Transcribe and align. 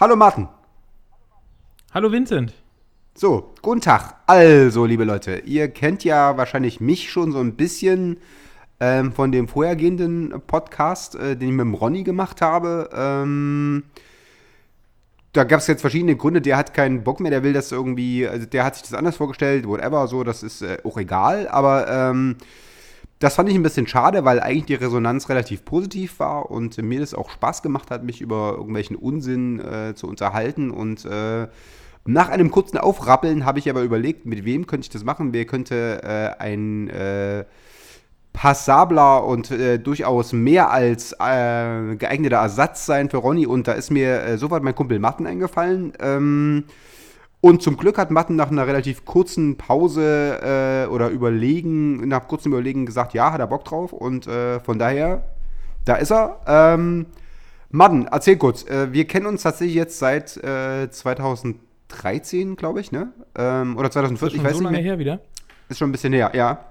Hallo 0.00 0.14
Martin. 0.14 0.46
Hallo 1.92 2.12
Vincent. 2.12 2.54
So, 3.16 3.52
guten 3.62 3.80
Tag. 3.80 4.14
Also, 4.28 4.84
liebe 4.84 5.02
Leute, 5.02 5.42
ihr 5.44 5.66
kennt 5.70 6.04
ja 6.04 6.36
wahrscheinlich 6.36 6.78
mich 6.78 7.10
schon 7.10 7.32
so 7.32 7.40
ein 7.40 7.56
bisschen 7.56 8.18
ähm, 8.78 9.10
von 9.10 9.32
dem 9.32 9.48
vorhergehenden 9.48 10.40
Podcast, 10.46 11.16
äh, 11.16 11.36
den 11.36 11.48
ich 11.48 11.54
mit 11.54 11.64
dem 11.64 11.74
Ronny 11.74 12.04
gemacht 12.04 12.40
habe. 12.42 12.88
Ähm, 12.94 13.86
da 15.32 15.42
gab 15.42 15.58
es 15.58 15.66
jetzt 15.66 15.80
verschiedene 15.80 16.14
Gründe. 16.14 16.42
Der 16.42 16.56
hat 16.56 16.74
keinen 16.74 17.02
Bock 17.02 17.18
mehr, 17.18 17.32
der 17.32 17.42
will 17.42 17.52
das 17.52 17.72
irgendwie, 17.72 18.24
also 18.24 18.46
der 18.46 18.62
hat 18.62 18.76
sich 18.76 18.84
das 18.84 18.94
anders 18.94 19.16
vorgestellt, 19.16 19.66
whatever, 19.66 20.06
so, 20.06 20.22
das 20.22 20.44
ist 20.44 20.62
äh, 20.62 20.78
auch 20.84 20.96
egal. 20.96 21.48
Aber 21.48 21.88
ähm, 21.88 22.36
das 23.18 23.34
fand 23.34 23.48
ich 23.48 23.56
ein 23.56 23.62
bisschen 23.62 23.86
schade, 23.86 24.24
weil 24.24 24.40
eigentlich 24.40 24.66
die 24.66 24.74
Resonanz 24.74 25.28
relativ 25.28 25.64
positiv 25.64 26.20
war 26.20 26.50
und 26.50 26.80
mir 26.80 27.00
das 27.00 27.14
auch 27.14 27.30
Spaß 27.30 27.62
gemacht 27.62 27.90
hat, 27.90 28.04
mich 28.04 28.20
über 28.20 28.54
irgendwelchen 28.56 28.96
Unsinn 28.96 29.58
äh, 29.58 29.94
zu 29.94 30.06
unterhalten. 30.06 30.70
Und 30.70 31.04
äh, 31.04 31.48
nach 32.04 32.28
einem 32.28 32.50
kurzen 32.50 32.78
Aufrappeln 32.78 33.44
habe 33.44 33.58
ich 33.58 33.68
aber 33.68 33.82
überlegt, 33.82 34.24
mit 34.24 34.44
wem 34.44 34.66
könnte 34.66 34.84
ich 34.84 34.90
das 34.90 35.02
machen? 35.02 35.32
Wer 35.32 35.46
könnte 35.46 36.00
äh, 36.02 36.40
ein 36.42 36.88
äh, 36.90 37.44
passabler 38.32 39.24
und 39.24 39.50
äh, 39.50 39.80
durchaus 39.80 40.32
mehr 40.32 40.70
als 40.70 41.12
äh, 41.12 41.96
geeigneter 41.96 42.36
Ersatz 42.36 42.86
sein 42.86 43.10
für 43.10 43.16
Ronny. 43.16 43.46
Und 43.46 43.66
da 43.66 43.72
ist 43.72 43.90
mir 43.90 44.38
sofort 44.38 44.62
mein 44.62 44.76
Kumpel 44.76 45.00
Matten 45.00 45.26
eingefallen. 45.26 45.92
Ähm, 45.98 46.64
und 47.40 47.62
zum 47.62 47.76
Glück 47.76 47.98
hat 47.98 48.10
Matten 48.10 48.34
nach 48.34 48.50
einer 48.50 48.66
relativ 48.66 49.04
kurzen 49.04 49.56
Pause 49.56 50.40
äh, 50.42 50.88
oder 50.88 51.10
Überlegen, 51.10 52.08
nach 52.08 52.26
kurzem 52.26 52.52
Überlegen 52.52 52.84
gesagt, 52.84 53.14
ja, 53.14 53.32
hat 53.32 53.38
er 53.38 53.46
Bock 53.46 53.64
drauf. 53.64 53.92
Und 53.92 54.26
äh, 54.26 54.58
von 54.60 54.78
daher, 54.78 55.22
da 55.84 55.96
ist 55.96 56.10
er. 56.10 56.40
Ähm, 56.46 57.06
Matten, 57.70 58.08
erzähl 58.10 58.38
kurz. 58.38 58.66
Äh, 58.66 58.92
wir 58.92 59.06
kennen 59.06 59.26
uns 59.26 59.42
tatsächlich 59.42 59.76
jetzt 59.76 59.98
seit 59.98 60.30
2013, 60.30 62.56
glaube 62.56 62.80
ich, 62.80 62.90
ne? 62.90 63.12
Ähm, 63.36 63.76
oder 63.76 63.90
2014, 63.90 64.38
ich 64.38 64.44
weiß 64.44 64.56
so 64.56 64.62
nicht 64.62 64.72
mehr. 64.72 64.80
her 64.80 64.98
wieder? 64.98 65.20
Ist 65.68 65.78
schon 65.78 65.90
ein 65.90 65.92
bisschen 65.92 66.14
her, 66.14 66.32
ja. 66.34 66.64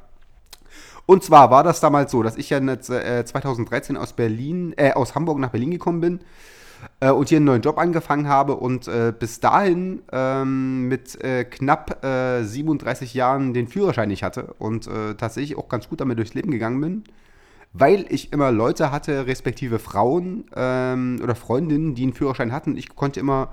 Und 1.05 1.23
zwar 1.23 1.49
war 1.49 1.63
das 1.63 1.79
damals 1.79 2.11
so, 2.11 2.23
dass 2.23 2.35
ich 2.35 2.49
ja 2.49 2.59
2013 2.59 3.95
aus 3.95 4.11
Berlin, 4.11 4.73
äh, 4.75 4.91
aus 4.91 5.15
Hamburg 5.15 5.39
nach 5.39 5.51
Berlin 5.51 5.71
gekommen 5.71 6.01
bin 6.01 6.19
äh, 6.99 7.11
und 7.11 7.29
hier 7.29 7.37
einen 7.37 7.45
neuen 7.45 7.61
Job 7.61 7.77
angefangen 7.77 8.27
habe 8.27 8.55
und 8.55 8.87
äh, 8.87 9.13
bis 9.17 9.39
dahin 9.39 10.01
ähm, 10.11 10.87
mit 10.87 11.21
äh, 11.23 11.45
knapp 11.45 11.99
37 12.03 13.13
äh, 13.13 13.17
Jahren 13.17 13.53
den 13.53 13.67
Führerschein 13.67 14.09
nicht 14.09 14.23
hatte 14.23 14.55
und 14.59 14.87
äh, 14.87 15.15
tatsächlich 15.15 15.57
auch 15.57 15.69
ganz 15.69 15.89
gut 15.89 16.01
damit 16.01 16.17
durchs 16.17 16.33
Leben 16.33 16.51
gegangen 16.51 16.81
bin, 16.81 17.03
weil 17.73 18.05
ich 18.09 18.33
immer 18.33 18.51
Leute 18.51 18.91
hatte, 18.91 19.27
respektive 19.27 19.79
Frauen 19.79 20.45
ähm, 20.55 21.19
oder 21.23 21.35
Freundinnen, 21.35 21.95
die 21.95 22.03
einen 22.03 22.13
Führerschein 22.13 22.51
hatten. 22.51 22.77
Ich 22.77 22.95
konnte 22.95 23.19
immer 23.19 23.49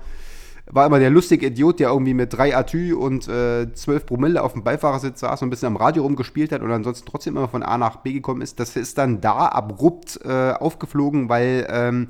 war 0.67 0.87
immer 0.87 0.99
der 0.99 1.11
lustige 1.11 1.47
Idiot, 1.47 1.79
der 1.79 1.89
irgendwie 1.89 2.13
mit 2.13 2.33
drei 2.33 2.55
Atü 2.55 2.95
und 2.95 3.27
äh, 3.27 3.71
12 3.71 4.05
Promille 4.05 4.41
auf 4.41 4.53
dem 4.53 4.63
Beifahrersitz 4.63 5.19
saß 5.19 5.41
und 5.41 5.47
ein 5.47 5.49
bisschen 5.51 5.67
am 5.67 5.75
Radio 5.75 6.03
rumgespielt 6.03 6.51
hat 6.51 6.61
und 6.61 6.71
ansonsten 6.71 7.07
trotzdem 7.07 7.37
immer 7.37 7.47
von 7.47 7.63
A 7.63 7.77
nach 7.77 7.97
B 7.97 8.13
gekommen 8.13 8.41
ist. 8.41 8.59
Das 8.59 8.75
ist 8.75 8.97
dann 8.97 9.21
da 9.21 9.47
abrupt 9.47 10.19
äh, 10.25 10.53
aufgeflogen, 10.53 11.29
weil 11.29 11.67
ähm, 11.69 12.07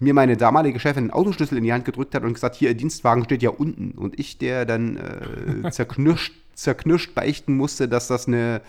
mir 0.00 0.14
meine 0.14 0.36
damalige 0.36 0.80
Chefin 0.80 1.04
einen 1.04 1.10
Autoschlüssel 1.10 1.58
in 1.58 1.64
die 1.64 1.72
Hand 1.72 1.84
gedrückt 1.84 2.14
hat 2.14 2.22
und 2.22 2.34
gesagt, 2.34 2.56
hier, 2.56 2.70
Ihr 2.70 2.74
Dienstwagen 2.74 3.24
steht 3.24 3.42
ja 3.42 3.50
unten. 3.50 3.92
Und 3.92 4.18
ich, 4.18 4.38
der 4.38 4.64
dann 4.64 4.96
äh, 4.96 5.70
zerknirscht, 5.70 6.34
zerknirscht 6.54 7.14
beichten 7.14 7.56
musste, 7.56 7.88
dass 7.88 8.08
das 8.08 8.26
eine, 8.26 8.62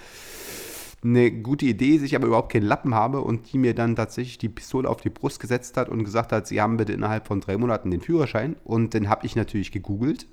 eine 1.04 1.32
gute 1.32 1.66
Idee 1.66 1.96
ist, 1.96 2.04
ich 2.04 2.16
aber 2.16 2.28
überhaupt 2.28 2.52
keinen 2.52 2.66
Lappen 2.66 2.94
habe 2.94 3.22
und 3.22 3.52
die 3.52 3.58
mir 3.58 3.74
dann 3.74 3.96
tatsächlich 3.96 4.38
die 4.38 4.50
Pistole 4.50 4.88
auf 4.90 5.02
die 5.02 5.10
Brust 5.10 5.40
gesetzt 5.40 5.78
hat 5.78 5.90
und 5.90 6.04
gesagt 6.04 6.32
hat, 6.32 6.48
Sie 6.48 6.62
haben 6.62 6.78
bitte 6.78 6.94
innerhalb 6.94 7.28
von 7.28 7.42
drei 7.42 7.58
Monaten 7.58 7.92
den 7.92 8.02
Führerschein. 8.02 8.56
Und 8.64 8.94
dann 8.94 9.10
habe 9.10 9.26
ich 9.26 9.36
natürlich 9.36 9.72
gegoogelt 9.72 10.28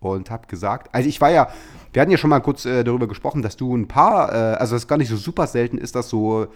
und 0.00 0.30
habe 0.30 0.46
gesagt, 0.46 0.94
also 0.94 1.08
ich 1.08 1.20
war 1.20 1.30
ja, 1.30 1.48
wir 1.92 2.02
hatten 2.02 2.10
ja 2.10 2.16
schon 2.16 2.30
mal 2.30 2.40
kurz 2.40 2.64
äh, 2.64 2.84
darüber 2.84 3.06
gesprochen, 3.06 3.42
dass 3.42 3.56
du 3.56 3.76
ein 3.76 3.86
paar, 3.86 4.32
äh, 4.32 4.56
also 4.56 4.74
es 4.74 4.88
gar 4.88 4.96
nicht 4.96 5.10
so 5.10 5.16
super 5.16 5.46
selten 5.46 5.78
ist, 5.78 5.94
dass 5.94 6.08
so 6.08 6.48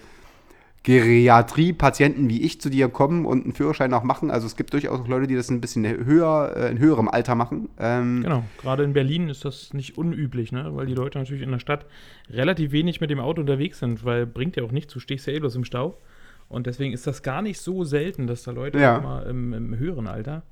Geriatrie-Patienten 0.84 2.28
wie 2.28 2.42
ich 2.42 2.60
zu 2.60 2.68
dir 2.68 2.88
kommen 2.88 3.24
und 3.24 3.44
einen 3.44 3.54
Führerschein 3.54 3.92
auch 3.94 4.04
machen. 4.04 4.30
Also 4.30 4.46
es 4.46 4.54
gibt 4.54 4.74
durchaus 4.74 5.00
auch 5.00 5.08
Leute, 5.08 5.26
die 5.26 5.34
das 5.34 5.50
ein 5.50 5.62
bisschen 5.62 5.84
höher, 5.84 6.52
äh, 6.54 6.70
in 6.70 6.78
höherem 6.78 7.08
Alter 7.08 7.34
machen. 7.34 7.70
Ähm 7.78 8.22
genau, 8.22 8.44
gerade 8.60 8.84
in 8.84 8.92
Berlin 8.92 9.30
ist 9.30 9.46
das 9.46 9.72
nicht 9.72 9.96
unüblich, 9.96 10.52
ne? 10.52 10.76
weil 10.76 10.84
die 10.84 10.94
Leute 10.94 11.18
natürlich 11.18 11.42
in 11.42 11.50
der 11.50 11.58
Stadt 11.58 11.86
relativ 12.30 12.72
wenig 12.72 13.00
mit 13.00 13.08
dem 13.08 13.18
Auto 13.18 13.40
unterwegs 13.40 13.78
sind, 13.78 14.04
weil 14.04 14.26
bringt 14.26 14.56
ja 14.56 14.62
auch 14.62 14.72
nichts, 14.72 14.92
du 14.92 15.00
stehst 15.00 15.26
ja 15.26 15.32
eh 15.32 15.40
bloß 15.40 15.56
im 15.56 15.64
Stau. 15.64 15.98
Und 16.48 16.66
deswegen 16.66 16.92
ist 16.92 17.06
das 17.06 17.22
gar 17.22 17.40
nicht 17.40 17.58
so 17.60 17.84
selten, 17.84 18.26
dass 18.26 18.42
da 18.42 18.50
Leute 18.50 18.78
ja. 18.78 19.00
mal 19.00 19.22
im, 19.22 19.54
im, 19.54 19.78
höheren 19.78 20.06
Alter, 20.06 20.42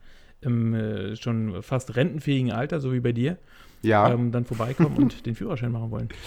im 0.41 0.73
äh, 0.73 1.15
schon 1.17 1.63
fast 1.63 1.95
rentenfähigen 1.95 2.53
Alter, 2.53 2.81
so 2.81 2.95
wie 2.95 3.01
bei 3.01 3.13
dir, 3.13 3.37
ja. 3.83 4.11
ähm, 4.11 4.33
dann 4.33 4.45
vorbeikommen 4.45 4.97
und 4.97 5.27
den 5.27 5.35
Führerschein 5.35 5.73
machen 5.73 5.91
wollen. 5.91 6.09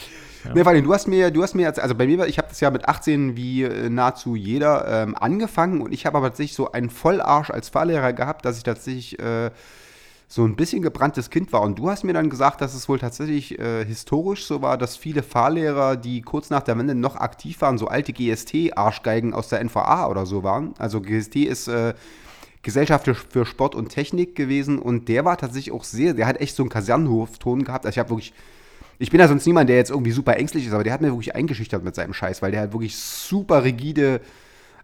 Ja. 0.45 0.53
Nee, 0.53 0.63
weil 0.63 0.79
du 0.83 0.93
hast 0.93 1.07
mir, 1.07 1.31
du 1.31 1.41
hast 1.41 1.55
mir 1.55 1.63
jetzt, 1.63 1.79
also 1.79 1.95
bei 1.95 2.05
mir, 2.05 2.27
ich 2.27 2.37
habe 2.37 2.49
das 2.49 2.59
ja 2.59 2.69
mit 2.69 2.87
18 2.87 3.35
wie 3.35 3.63
äh, 3.63 3.89
nahezu 3.89 4.35
jeder 4.35 4.87
ähm, 4.87 5.15
angefangen 5.15 5.81
und 5.81 5.91
ich 5.91 6.05
habe 6.05 6.17
aber 6.17 6.27
tatsächlich 6.27 6.55
so 6.55 6.71
einen 6.71 6.91
Vollarsch 6.91 7.49
als 7.49 7.69
Fahrlehrer 7.69 8.13
gehabt, 8.13 8.45
dass 8.45 8.57
ich 8.57 8.63
tatsächlich 8.63 9.17
äh, 9.17 9.49
so 10.27 10.43
ein 10.43 10.55
bisschen 10.55 10.81
gebranntes 10.81 11.29
Kind 11.29 11.53
war. 11.53 11.61
Und 11.61 11.79
du 11.79 11.89
hast 11.89 12.03
mir 12.03 12.13
dann 12.13 12.29
gesagt, 12.29 12.61
dass 12.61 12.73
es 12.73 12.89
wohl 12.89 12.99
tatsächlich 12.99 13.59
äh, 13.59 13.85
historisch 13.85 14.45
so 14.45 14.61
war, 14.61 14.77
dass 14.77 14.97
viele 14.97 15.23
Fahrlehrer, 15.23 15.95
die 15.95 16.21
kurz 16.21 16.49
nach 16.49 16.61
der 16.61 16.77
Wende 16.77 16.95
noch 16.95 17.15
aktiv 17.15 17.61
waren, 17.61 17.77
so 17.77 17.87
alte 17.87 18.13
GST-Arschgeigen 18.13 19.33
aus 19.33 19.49
der 19.49 19.63
NVA 19.63 20.07
oder 20.07 20.25
so 20.25 20.43
waren. 20.43 20.73
Also 20.77 21.01
GST 21.01 21.37
ist 21.37 21.67
äh, 21.67 21.93
Gesellschaft 22.65 23.07
für 23.29 23.45
Sport 23.45 23.75
und 23.75 23.89
Technik 23.89 24.35
gewesen 24.35 24.79
und 24.79 25.07
der 25.07 25.23
war 25.23 25.37
tatsächlich 25.37 25.71
auch 25.71 25.83
sehr, 25.83 26.15
der 26.15 26.25
hat 26.25 26.41
echt 26.41 26.55
so 26.55 26.63
einen 26.63 26.71
Kasernenhofton 26.71 27.63
gehabt. 27.63 27.85
Also 27.85 27.93
ich 27.93 27.99
habe 27.99 28.09
wirklich, 28.09 28.33
ich 28.97 29.11
bin 29.11 29.19
ja 29.19 29.27
sonst 29.27 29.45
niemand, 29.45 29.69
der 29.69 29.77
jetzt 29.77 29.91
irgendwie 29.91 30.11
super 30.11 30.35
ängstlich 30.35 30.65
ist, 30.65 30.73
aber 30.73 30.83
der 30.83 30.91
hat 30.91 31.01
mir 31.01 31.09
wirklich 31.09 31.35
eingeschüchtert 31.35 31.83
mit 31.83 31.93
seinem 31.93 32.13
Scheiß, 32.13 32.41
weil 32.41 32.49
der 32.49 32.61
halt 32.61 32.73
wirklich 32.73 32.97
super 32.97 33.63
rigide 33.63 34.19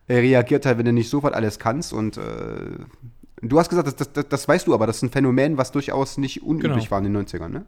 äh, 0.07 0.13
reagiert 0.13 0.67
hat, 0.67 0.77
wenn 0.77 0.85
du 0.85 0.93
nicht 0.93 1.09
sofort 1.09 1.33
alles 1.33 1.57
kannst 1.57 1.91
und 1.91 2.17
äh, 2.17 2.21
du 3.41 3.59
hast 3.59 3.69
gesagt, 3.69 3.87
das, 3.87 4.13
das, 4.13 4.27
das, 4.29 4.47
weißt 4.47 4.67
du, 4.67 4.75
aber 4.75 4.85
das 4.85 4.97
ist 4.97 5.03
ein 5.03 5.09
Phänomen, 5.09 5.57
was 5.57 5.71
durchaus 5.71 6.19
nicht 6.19 6.43
unüblich 6.43 6.83
genau. 6.83 6.91
war 6.91 6.99
in 6.99 7.11
den 7.11 7.25
90ern, 7.25 7.49
ne? 7.49 7.65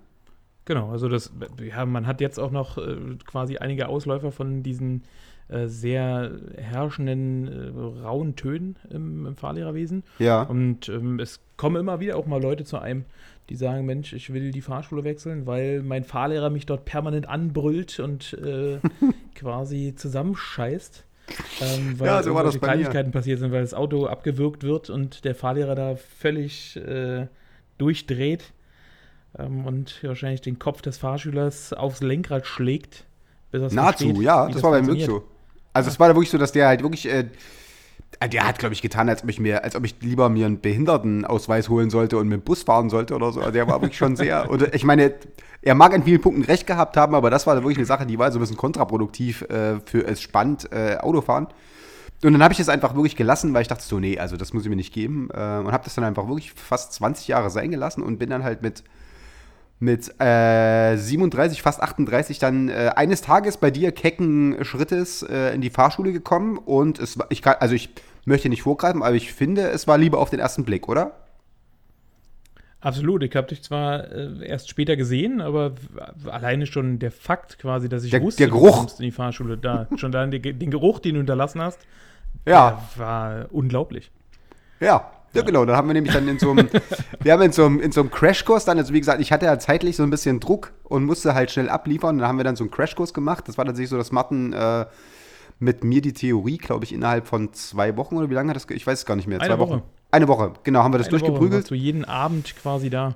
Genau, 0.65 0.91
also 0.91 1.09
das, 1.09 1.33
ja, 1.61 1.85
man 1.85 2.07
hat 2.07 2.21
jetzt 2.21 2.39
auch 2.39 2.51
noch 2.51 2.77
äh, 2.77 2.95
quasi 3.25 3.57
einige 3.57 3.89
Ausläufer 3.89 4.31
von 4.31 4.63
diesen 4.63 5.03
äh, 5.49 5.67
sehr 5.67 6.31
herrschenden, 6.57 7.47
äh, 7.47 8.01
rauen 8.01 8.35
Tönen 8.35 8.77
im, 8.89 9.25
im, 9.25 9.35
Fahrlehrerwesen. 9.35 10.03
Ja. 10.19 10.43
Und 10.43 10.87
ähm, 10.87 11.19
es 11.19 11.41
kommen 11.57 11.75
immer 11.75 11.99
wieder 11.99 12.15
auch 12.15 12.25
mal 12.25 12.41
Leute 12.41 12.63
zu 12.63 12.79
einem, 12.79 13.03
die 13.49 13.55
sagen, 13.55 13.85
Mensch, 13.85 14.13
ich 14.13 14.31
will 14.33 14.51
die 14.51 14.61
Fahrschule 14.61 15.03
wechseln, 15.03 15.45
weil 15.45 15.83
mein 15.83 16.05
Fahrlehrer 16.05 16.49
mich 16.49 16.65
dort 16.65 16.85
permanent 16.85 17.27
anbrüllt 17.27 17.99
und 17.99 18.33
äh, 18.41 18.79
quasi 19.35 19.93
zusammenscheißt. 19.95 21.05
Ähm, 21.61 21.99
weil 21.99 22.07
ja, 22.07 22.23
so 22.23 22.33
war 22.33 22.43
das 22.43 22.59
Kleinigkeiten 22.59 23.11
passiert 23.11 23.39
sind, 23.39 23.51
weil 23.51 23.61
das 23.61 23.73
Auto 23.73 24.05
abgewürgt 24.05 24.63
wird 24.63 24.89
und 24.89 25.25
der 25.25 25.35
Fahrlehrer 25.35 25.75
da 25.75 25.95
völlig 25.95 26.77
äh, 26.77 27.27
durchdreht 27.77 28.53
ähm, 29.37 29.65
und 29.65 30.03
wahrscheinlich 30.03 30.41
den 30.41 30.59
Kopf 30.59 30.81
des 30.81 30.97
Fahrschülers 30.97 31.73
aufs 31.73 32.01
Lenkrad 32.01 32.45
schlägt. 32.45 33.05
Nahezu, 33.51 34.05
versteht, 34.05 34.17
ja, 34.17 34.45
das, 34.45 34.55
das 34.55 34.63
war 34.63 34.71
bei 34.71 34.81
mir 34.81 35.05
so. 35.05 35.23
Also 35.73 35.89
es 35.89 35.99
war 35.99 36.07
da 36.07 36.15
wirklich 36.15 36.29
so, 36.29 36.37
dass 36.37 36.51
der 36.51 36.67
halt 36.67 36.81
wirklich, 36.81 37.07
äh, 37.07 37.25
der 38.31 38.47
hat, 38.47 38.59
glaube 38.59 38.73
ich, 38.73 38.81
getan, 38.81 39.09
als 39.09 39.23
ob 39.23 39.29
ich 39.29 39.39
mir, 39.39 39.63
als 39.63 39.75
ob 39.75 39.85
ich 39.85 39.95
lieber 40.01 40.29
mir 40.29 40.45
einen 40.45 40.61
Behindertenausweis 40.61 41.69
holen 41.69 41.89
sollte 41.89 42.17
und 42.17 42.27
mit 42.27 42.41
dem 42.41 42.43
Bus 42.43 42.63
fahren 42.63 42.89
sollte 42.89 43.15
oder 43.15 43.31
so. 43.31 43.39
Also 43.39 43.51
der 43.51 43.67
war 43.67 43.81
wirklich 43.81 43.97
schon 43.97 44.15
sehr. 44.15 44.49
Oder 44.51 44.73
ich 44.73 44.83
meine, 44.83 45.13
er 45.63 45.75
mag 45.75 45.93
an 45.93 46.03
vielen 46.03 46.21
Punkten 46.21 46.43
recht 46.43 46.67
gehabt 46.67 46.95
haben, 46.95 47.15
aber 47.15 47.29
das 47.29 47.47
war 47.47 47.55
wirklich 47.55 47.77
eine 47.77 47.85
Sache, 47.85 48.05
die 48.05 48.19
war 48.19 48.31
so 48.31 48.37
ein 48.37 48.41
bisschen 48.41 48.57
kontraproduktiv 48.57 49.41
äh, 49.43 49.79
für 49.85 50.05
es 50.05 50.21
spannend 50.21 50.71
äh, 50.71 50.97
Autofahren. 50.97 51.47
Und 52.23 52.33
dann 52.33 52.43
habe 52.43 52.53
ich 52.53 52.59
es 52.59 52.69
einfach 52.69 52.95
wirklich 52.95 53.15
gelassen, 53.15 53.53
weil 53.53 53.63
ich 53.63 53.67
dachte 53.67 53.83
so, 53.83 53.99
nee, 53.99 54.17
also 54.17 54.37
das 54.37 54.53
muss 54.53 54.63
ich 54.63 54.69
mir 54.69 54.75
nicht 54.75 54.93
geben. 54.93 55.29
Äh, 55.33 55.35
und 55.35 55.71
habe 55.71 55.83
das 55.83 55.95
dann 55.95 56.03
einfach 56.03 56.27
wirklich 56.27 56.53
fast 56.53 56.93
20 56.93 57.27
Jahre 57.27 57.49
sein 57.49 57.71
gelassen 57.71 58.03
und 58.03 58.19
bin 58.19 58.29
dann 58.29 58.43
halt 58.43 58.61
mit 58.61 58.83
mit 59.79 60.19
äh, 60.21 60.95
37, 60.95 61.61
fast 61.61 61.81
38 61.81 62.39
dann 62.39 62.69
äh, 62.69 62.91
eines 62.95 63.21
Tages 63.21 63.57
bei 63.57 63.69
dir 63.71 63.91
kecken 63.91 64.63
Schrittes 64.63 65.23
äh, 65.23 65.53
in 65.53 65.61
die 65.61 65.69
Fahrschule 65.69 66.13
gekommen 66.13 66.57
und 66.57 66.99
es 66.99 67.17
ich 67.29 67.41
kann, 67.41 67.55
also 67.59 67.75
ich 67.75 67.89
Möchte 68.25 68.47
nicht 68.47 68.61
vorgreifen, 68.61 69.03
aber 69.03 69.15
ich 69.15 69.33
finde, 69.33 69.63
es 69.71 69.85
war 69.85 69.97
lieber 69.97 70.17
auf 70.19 70.29
den 70.29 70.39
ersten 70.39 70.63
Blick, 70.63 70.87
oder? 70.87 71.11
Absolut. 72.79 73.21
Ich 73.23 73.35
habe 73.35 73.47
dich 73.47 73.61
zwar 73.63 74.09
äh, 74.11 74.45
erst 74.47 74.69
später 74.69 74.95
gesehen, 74.95 75.41
aber 75.41 75.73
alleine 76.27 76.65
schon 76.65 76.99
der 76.99 77.11
Fakt 77.11 77.59
quasi, 77.59 77.89
dass 77.89 78.05
ich 78.05 78.11
Der- 78.11 78.21
wusste, 78.21 78.43
der 78.43 78.47
Geruch. 78.47 78.71
du 78.71 78.77
kommst 78.77 78.99
in 79.01 79.05
die 79.05 79.11
Fahrschule, 79.11 79.57
da 79.57 79.87
schon 79.97 80.11
da 80.13 80.25
den, 80.25 80.69
Geruch, 80.69 80.99
den 80.99 81.15
du 81.15 81.19
hinterlassen 81.19 81.61
hast, 81.61 81.79
Ja, 82.45 82.81
war 82.95 83.47
unglaublich. 83.51 84.09
ja. 84.79 85.09
Ja, 85.33 85.41
genau. 85.41 85.65
Dann 85.65 85.75
haben 85.75 85.87
wir 85.87 85.93
nämlich 85.93 86.13
dann 86.13 86.27
in 86.27 86.39
so 86.39 86.51
einem, 86.51 86.69
wir 87.21 87.33
haben 87.33 87.41
in 87.41 87.51
so 87.51 87.65
einem, 87.65 87.79
in 87.79 87.91
so 87.91 88.01
einem 88.01 88.11
Crashkurs 88.11 88.65
dann, 88.65 88.77
also 88.77 88.93
wie 88.93 88.99
gesagt, 88.99 89.19
ich 89.21 89.31
hatte 89.31 89.45
ja 89.45 89.57
zeitlich 89.57 89.95
so 89.95 90.03
ein 90.03 90.09
bisschen 90.09 90.39
Druck 90.39 90.73
und 90.83 91.05
musste 91.05 91.33
halt 91.33 91.51
schnell 91.51 91.69
abliefern. 91.69 92.17
Dann 92.19 92.27
haben 92.27 92.37
wir 92.37 92.43
dann 92.43 92.55
so 92.55 92.63
einen 92.63 92.71
Crashkurs 92.71 93.13
gemacht. 93.13 93.47
Das 93.47 93.57
war 93.57 93.65
tatsächlich 93.65 93.89
so, 93.89 93.97
dass 93.97 94.11
Martin 94.11 94.53
äh, 94.53 94.85
mit 95.59 95.83
mir 95.83 96.01
die 96.01 96.13
Theorie, 96.13 96.57
glaube 96.57 96.85
ich, 96.85 96.93
innerhalb 96.93 97.27
von 97.27 97.53
zwei 97.53 97.97
Wochen 97.97 98.17
oder 98.17 98.29
wie 98.29 98.33
lange 98.33 98.49
hat 98.49 98.55
das, 98.55 98.67
ich 98.69 98.85
weiß 98.85 98.99
es 98.99 99.05
gar 99.05 99.15
nicht 99.15 99.27
mehr. 99.27 99.41
Eine 99.41 99.55
zwei 99.55 99.59
Woche. 99.59 99.71
Wochen. 99.71 99.83
Eine 100.11 100.27
Woche, 100.27 100.53
genau, 100.63 100.83
haben 100.83 100.93
wir 100.93 100.99
das 100.99 101.07
Eine 101.07 101.13
Woche 101.13 101.21
durchgeprügelt. 101.21 101.61
warst 101.63 101.71
du 101.71 101.75
jeden 101.75 102.05
Abend 102.05 102.55
quasi 102.55 102.91
da. 102.91 103.15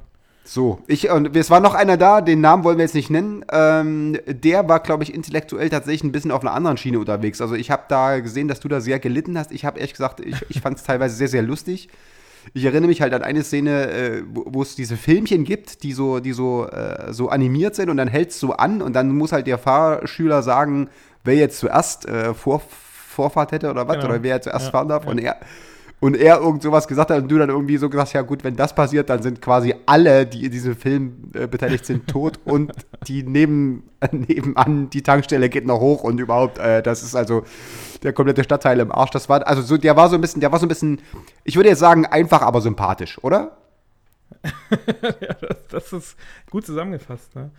So, 0.49 0.79
ich, 0.87 1.09
und 1.11 1.35
es 1.35 1.49
war 1.49 1.59
noch 1.59 1.73
einer 1.73 1.97
da, 1.97 2.21
den 2.21 2.39
Namen 2.39 2.63
wollen 2.63 2.77
wir 2.77 2.85
jetzt 2.85 2.95
nicht 2.95 3.09
nennen. 3.09 3.43
Ähm, 3.51 4.17
der 4.25 4.69
war, 4.69 4.79
glaube 4.79 5.03
ich, 5.03 5.13
intellektuell 5.13 5.69
tatsächlich 5.69 6.05
ein 6.05 6.13
bisschen 6.13 6.31
auf 6.31 6.41
einer 6.41 6.53
anderen 6.53 6.77
Schiene 6.77 6.99
unterwegs. 6.99 7.41
Also 7.41 7.53
ich 7.55 7.69
habe 7.69 7.83
da 7.89 8.21
gesehen, 8.21 8.47
dass 8.47 8.61
du 8.61 8.69
da 8.69 8.79
sehr 8.79 8.97
gelitten 8.99 9.37
hast. 9.37 9.51
Ich 9.51 9.65
habe 9.65 9.77
ehrlich 9.77 9.91
gesagt, 9.91 10.21
ich, 10.21 10.37
ich 10.47 10.61
fand 10.61 10.77
es 10.77 10.83
teilweise 10.85 11.15
sehr, 11.17 11.27
sehr 11.27 11.41
lustig. 11.41 11.89
Ich 12.53 12.63
erinnere 12.63 12.87
mich 12.87 13.01
halt 13.01 13.13
an 13.13 13.23
eine 13.23 13.43
Szene, 13.43 13.91
äh, 13.91 14.23
wo 14.25 14.61
es 14.61 14.75
diese 14.77 14.95
Filmchen 14.95 15.43
gibt, 15.43 15.83
die 15.83 15.91
so, 15.91 16.21
die 16.21 16.31
so, 16.31 16.65
äh, 16.67 17.11
so 17.11 17.27
animiert 17.27 17.75
sind 17.75 17.89
und 17.89 17.97
dann 17.97 18.07
hältst 18.07 18.41
du 18.41 18.53
an 18.53 18.81
und 18.81 18.93
dann 18.93 19.09
muss 19.09 19.33
halt 19.33 19.47
der 19.47 19.57
Fahrschüler 19.57 20.43
sagen, 20.43 20.87
wer 21.25 21.35
jetzt 21.35 21.59
zuerst 21.59 22.07
äh, 22.07 22.33
Vor 22.33 22.61
Vorfahrt 23.09 23.51
hätte 23.51 23.69
oder 23.69 23.85
was, 23.87 23.97
Genau. 23.97 24.09
oder 24.09 24.23
wer 24.23 24.41
zuerst 24.41 24.67
Ja, 24.67 24.71
fahren 24.71 24.87
darf. 24.87 25.03
ja. 25.03 25.09
Und 25.11 25.17
er, 25.17 25.35
und 25.99 26.15
er 26.15 26.39
irgend 26.39 26.61
sowas 26.61 26.87
gesagt 26.87 27.09
hat 27.09 27.23
und 27.23 27.27
du 27.29 27.37
dann 27.39 27.49
irgendwie 27.49 27.77
so 27.77 27.89
gesagt, 27.89 28.13
ja 28.13 28.21
gut, 28.21 28.43
wenn 28.43 28.55
das 28.55 28.75
passiert, 28.75 29.09
dann 29.09 29.23
sind 29.23 29.41
quasi 29.41 29.73
alle, 29.87 30.27
die 30.27 30.45
in 30.45 30.51
diesem 30.51 30.75
Film 30.75 31.31
äh, 31.33 31.47
beteiligt 31.47 31.85
sind, 31.85 32.07
tot 32.07 32.39
und 32.45 32.71
die 33.07 33.23
neben, 33.23 33.83
nebenan, 34.11 34.89
die 34.91 35.01
Tankstelle 35.01 35.49
geht 35.49 35.65
noch 35.65 35.79
hoch 35.79 36.03
und 36.03 36.19
überhaupt, 36.19 36.59
äh, 36.59 36.83
das 36.83 37.01
ist 37.01 37.15
also 37.15 37.43
der 38.03 38.13
komplette 38.13 38.43
Stadtteil 38.43 38.79
im 38.79 38.91
Arsch. 38.91 39.09
Das 39.09 39.27
war, 39.27 39.47
also 39.47 39.63
so, 39.63 39.77
der 39.77 39.95
war 39.95 40.09
so 40.09 40.15
ein 40.15 40.21
bisschen, 40.21 40.39
der 40.39 40.51
war 40.51 40.59
so 40.59 40.65
ein 40.65 40.69
bisschen, 40.69 41.01
ich 41.43 41.55
würde 41.55 41.69
jetzt 41.69 41.79
sagen, 41.79 42.05
einfach, 42.05 42.43
aber 42.43 42.61
sympathisch, 42.61 43.17
oder? 43.23 43.57
ja, 44.43 45.33
das, 45.41 45.57
das 45.69 45.93
ist 45.93 46.17
gut 46.51 46.65
zusammengefasst. 46.65 47.35
Ne? 47.35 47.49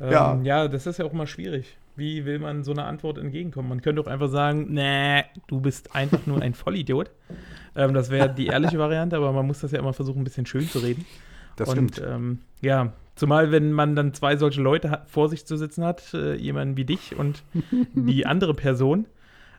Ähm, 0.00 0.10
Ja. 0.10 0.40
ja, 0.42 0.68
das 0.68 0.86
ist 0.86 0.98
ja 0.98 1.06
auch 1.06 1.12
immer 1.12 1.26
schwierig. 1.26 1.78
Wie 1.96 2.26
will 2.26 2.38
man 2.40 2.62
so 2.62 2.72
einer 2.72 2.86
Antwort 2.86 3.16
entgegenkommen? 3.16 3.70
Man 3.70 3.80
könnte 3.80 4.02
auch 4.02 4.06
einfach 4.06 4.28
sagen, 4.28 4.66
nee, 4.68 5.24
du 5.46 5.60
bist 5.60 5.94
einfach 5.94 6.26
nur 6.26 6.42
ein 6.42 6.52
Vollidiot. 6.52 7.10
Ähm, 7.76 7.94
das 7.94 8.10
wäre 8.10 8.32
die 8.34 8.46
ehrliche 8.46 8.78
Variante, 8.78 9.16
aber 9.16 9.32
man 9.32 9.46
muss 9.46 9.60
das 9.60 9.72
ja 9.72 9.78
immer 9.78 9.92
versuchen, 9.92 10.20
ein 10.20 10.24
bisschen 10.24 10.46
schön 10.46 10.68
zu 10.68 10.78
reden. 10.78 11.04
Das 11.56 11.68
Und 11.68 11.94
stimmt. 11.94 12.02
ähm, 12.06 12.38
ja, 12.60 12.92
zumal 13.14 13.50
wenn 13.50 13.72
man 13.72 13.94
dann 13.96 14.12
zwei 14.14 14.36
solche 14.36 14.60
Leute 14.62 14.90
hat, 14.90 15.08
vor 15.10 15.28
sich 15.28 15.46
zu 15.46 15.56
sitzen 15.56 15.84
hat, 15.84 16.12
äh, 16.14 16.34
jemanden 16.34 16.76
wie 16.76 16.84
dich 16.84 17.16
und 17.16 17.42
die 17.94 18.26
andere 18.26 18.54
Person. 18.54 19.06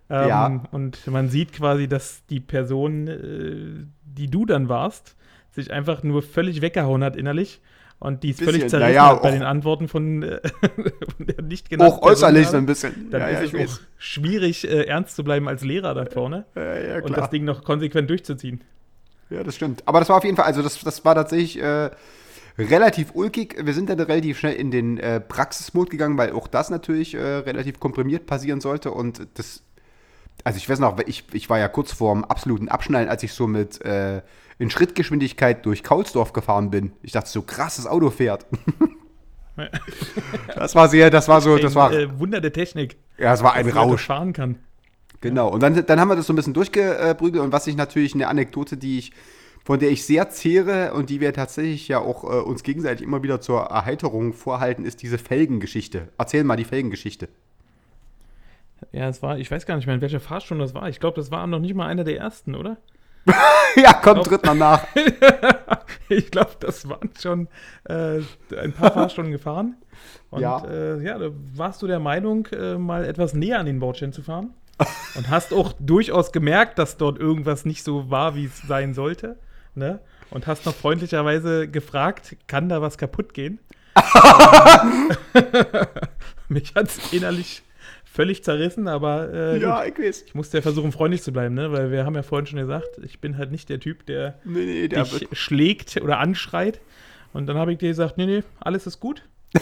Ähm, 0.10 0.28
Ja. 0.28 0.64
Und 0.72 1.06
man 1.08 1.30
sieht 1.30 1.54
quasi, 1.54 1.88
dass 1.88 2.26
die 2.28 2.40
Person, 2.40 3.08
äh, 3.08 3.86
die 4.04 4.30
du 4.30 4.46
dann 4.46 4.70
warst, 4.70 5.16
sich 5.52 5.72
einfach 5.72 6.04
nur 6.04 6.22
völlig 6.22 6.62
weggehauen 6.62 7.04
hat 7.04 7.16
innerlich. 7.16 7.62
Und 8.00 8.24
die 8.24 8.30
ist 8.30 8.40
völlig 8.40 8.62
Bisschen, 8.62 8.70
zerrissen 8.70 8.96
naja, 8.96 9.10
hat 9.10 9.24
bei 9.24 9.32
den 9.32 9.42
Antworten 9.42 9.88
von, 9.88 10.22
äh, 10.22 10.40
von 11.18 11.26
der 11.26 11.44
nicht 11.44 11.70
genannten 11.70 11.94
Auch 11.96 12.02
äußerlich 12.04 12.48
so 12.48 12.58
ein 12.58 12.68
bisschen. 12.68 13.10
Dann 13.10 13.22
ja, 13.22 13.30
ja, 13.30 13.40
ist 13.40 13.54
ich 13.54 13.60
es 13.60 13.74
auch 13.74 13.80
schwierig, 13.98 14.70
äh, 14.70 14.84
ernst 14.84 15.16
zu 15.16 15.24
bleiben 15.24 15.48
als 15.48 15.64
Lehrer 15.64 15.96
da 15.96 16.06
vorne 16.06 16.46
Ja, 16.56 16.76
ja, 16.76 16.96
und 16.98 17.06
klar. 17.06 17.22
das 17.22 17.30
Ding 17.32 17.44
noch 17.44 17.64
konsequent 17.64 18.10
durchzuziehen. 18.10 18.64
Ja, 19.30 19.44
das 19.44 19.56
stimmt. 19.56 19.82
Aber 19.88 20.00
das 20.00 20.10
war 20.10 20.18
auf 20.18 20.24
jeden 20.24 20.38
Fall, 20.38 20.46
also 20.46 20.62
das, 20.62 20.80
das 20.80 21.04
war 21.04 21.16
tatsächlich 21.16 21.60
äh, 21.60 21.90
relativ 22.58 23.16
ulkig. 23.16 23.56
Wir 23.64 23.74
sind 23.74 23.90
dann 23.90 24.00
relativ 24.00 24.38
schnell 24.40 24.54
in 24.54 24.70
den 24.70 25.00
äh, 25.00 25.20
Praxismod 25.20 25.90
gegangen, 25.90 26.20
weil 26.20 26.32
auch 26.32 26.48
das 26.48 26.70
natürlich 26.70 27.16
äh, 27.16 27.20
relativ 27.20 27.80
komprimiert 27.80 28.28
passieren 28.28 28.62
sollte. 28.62 28.92
Und 28.92 29.28
das, 29.34 29.64
also 30.44 30.58
ich 30.58 30.70
weiß 30.70 30.80
noch, 30.80 31.00
ich, 31.08 31.26
ich 31.34 31.50
war 31.50 31.58
ja 31.58 31.68
kurz 31.68 31.94
vorm 31.94 32.24
absoluten 32.24 32.70
Abschnallen, 32.70 33.10
als 33.10 33.24
ich 33.24 33.34
so 33.34 33.48
mit 33.48 33.82
äh, 33.82 34.22
in 34.60 34.70
Schrittgeschwindigkeit 34.70 35.66
durch 35.66 35.84
Kaulsdorf 35.84 36.34
gefahren 36.34 36.72
bin. 36.72 36.94
Ich 37.04 37.12
dachte 37.12 37.30
so, 37.30 37.42
krass, 37.42 37.76
das 37.78 37.86
Auto 37.86 38.10
fährt. 38.10 38.46
das 40.56 40.76
war 40.76 40.90
sehr, 40.90 41.10
das 41.10 41.28
war 41.28 41.42
so, 41.42 41.58
das 41.58 41.76
war, 41.76 41.90
Ein, 41.90 41.96
äh, 41.96 42.20
Wunder 42.20 42.42
der 42.42 42.54
Technik. 42.54 42.98
ja, 43.18 43.34
es 43.34 43.44
war 43.44 43.54
ein 43.54 43.70
Rausch. 43.70 44.06
fahren 44.06 44.34
kann. 44.34 44.58
Genau. 45.22 45.50
Und 45.50 45.62
dann, 45.62 45.86
dann 45.86 46.00
haben 46.00 46.10
wir 46.10 46.16
das 46.16 46.28
so 46.28 46.34
ein 46.34 46.36
bisschen 46.36 46.54
durchgeprügelt 46.54 47.44
und 47.44 47.52
was 47.52 47.68
ich 47.68 47.76
natürlich 47.76 48.14
eine 48.14 48.28
Anekdote, 48.28 48.78
die 48.78 49.00
ich, 49.00 49.12
von 49.64 49.80
der 49.80 49.90
ich 49.90 50.06
sehr 50.06 50.30
zehre 50.30 50.94
und 50.94 51.10
die 51.10 51.20
wir 51.22 51.34
tatsächlich 51.34 51.88
ja 51.88 52.00
auch 52.00 52.24
äh, 52.24 52.28
uns 52.42 52.64
gegenseitig 52.64 53.06
immer 53.06 53.24
wieder 53.24 53.42
zur 53.42 53.62
Erheiterung 53.62 54.34
vorhalten, 54.34 54.86
ist 54.86 55.02
diese 55.02 55.18
Felgengeschichte. 55.18 56.10
Erzähl 56.18 56.44
mal 56.44 56.56
die 56.56 56.64
Felgengeschichte. 56.64 57.30
Ja, 58.92 59.10
es 59.10 59.24
war, 59.24 59.40
ich 59.40 59.50
weiß 59.50 59.66
gar 59.66 59.76
nicht 59.76 59.88
mehr, 59.88 59.96
in 59.96 60.02
welcher 60.02 60.20
Fahrstunde 60.20 60.64
das 60.64 60.76
war. 60.76 60.88
Ich 60.88 61.00
glaube, 61.00 61.16
das 61.16 61.32
war 61.32 61.46
noch 61.48 61.60
nicht 61.60 61.74
mal 61.74 61.88
einer 61.88 62.04
der 62.04 62.18
ersten, 62.18 62.54
oder? 62.54 62.78
ja, 63.76 63.94
komm, 63.94 64.24
tritt 64.24 64.46
mal 64.46 64.56
nach. 64.56 64.86
ich 66.10 66.32
glaube, 66.32 66.52
das 66.60 66.88
waren 66.88 67.10
schon 67.20 67.48
äh, 67.86 68.22
ein 68.58 68.74
paar 68.74 68.94
Fahrstunden 68.94 69.32
gefahren. 69.32 69.76
Und 70.30 70.42
Ja. 70.42 70.64
ja, 70.64 70.70
äh, 70.70 71.04
ja 71.04 71.18
da 71.18 71.30
warst 71.56 71.82
du 71.82 71.88
der 71.88 72.00
Meinung, 72.00 72.48
äh, 72.48 72.78
mal 72.78 73.06
etwas 73.06 73.34
näher 73.34 73.60
an 73.60 73.66
den 73.66 73.80
Bordstein 73.80 74.14
zu 74.14 74.22
fahren. 74.22 74.54
Und 75.16 75.30
hast 75.30 75.54
auch 75.54 75.74
durchaus 75.80 76.32
gemerkt, 76.32 76.78
dass 76.78 76.98
dort 76.98 77.20
irgendwas 77.20 77.66
nicht 77.66 77.84
so 77.84 78.12
war, 78.12 78.36
wie 78.36 78.46
es 78.46 78.60
sein 78.60 78.94
sollte. 78.94 79.40
Ne? 79.74 80.00
Und 80.30 80.46
hast 80.46 80.66
noch 80.66 80.76
freundlicherweise 80.76 81.68
gefragt, 81.68 82.36
kann 82.48 82.70
da 82.70 82.82
was 82.82 82.98
kaputt 82.98 83.34
gehen? 83.34 83.60
Mich 86.48 86.76
hat 86.76 86.90
es 86.90 87.12
innerlich 87.12 87.64
völlig 88.12 88.44
zerrissen, 88.44 88.88
aber 88.88 89.32
äh, 89.34 89.60
ja, 89.60 89.84
ich 89.86 89.98
weiß. 89.98 90.24
ich 90.28 90.36
musste 90.36 90.58
ja 90.58 90.62
versuchen, 90.62 90.92
freundlich 90.92 91.22
zu 91.22 91.32
bleiben, 91.32 91.56
ne? 91.56 91.72
weil 91.72 91.92
wir 91.92 92.06
haben 92.06 92.16
ja 92.16 92.24
vorhin 92.24 92.48
schon 92.48 92.60
gesagt, 92.60 93.00
ich 93.04 93.20
bin 93.22 93.38
halt 93.38 93.52
nicht 93.52 93.70
der 93.70 93.80
Typ, 93.80 94.06
der 94.06 94.40
Nee, 94.44 94.66
nee, 94.66 94.88
der 94.88 95.04
dich 95.04 95.22
wird. 95.22 95.38
schlägt 95.38 96.02
oder 96.02 96.20
anschreit. 96.20 96.80
Und 97.34 97.46
dann 97.48 97.58
habe 97.58 97.72
ich 97.74 97.78
dir 97.78 97.90
gesagt, 97.90 98.18
nee, 98.18 98.26
nee, 98.26 98.44
alles 98.60 98.88
ist 98.88 99.00
gut. 99.00 99.24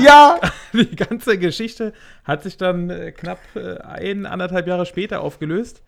Ja! 0.00 0.38
Die 0.72 0.96
ganze 0.96 1.38
Geschichte 1.38 1.92
hat 2.24 2.42
sich 2.42 2.56
dann 2.56 2.88
äh, 2.90 3.12
knapp 3.12 3.38
äh, 3.54 3.78
ein, 3.78 4.26
anderthalb 4.26 4.66
Jahre 4.66 4.86
später 4.86 5.20
aufgelöst, 5.20 5.82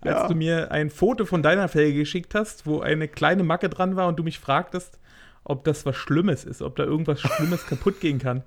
als 0.00 0.22
Ja. 0.22 0.28
du 0.28 0.34
mir 0.34 0.70
ein 0.72 0.90
Foto 0.90 1.24
von 1.24 1.42
deiner 1.42 1.68
Felge 1.68 1.98
geschickt 1.98 2.34
hast, 2.34 2.66
wo 2.66 2.80
eine 2.80 3.06
kleine 3.08 3.44
Macke 3.44 3.68
dran 3.68 3.96
war 3.96 4.08
und 4.08 4.16
du 4.18 4.22
mich 4.24 4.38
fragtest, 4.38 4.98
ob 5.44 5.64
das 5.64 5.86
was 5.86 5.96
Schlimmes 5.96 6.44
ist, 6.44 6.62
ob 6.62 6.76
da 6.76 6.84
irgendwas 6.84 7.20
Schlimmes 7.20 7.64
kaputt 7.68 8.00
gehen 8.00 8.18
kann. 8.18 8.42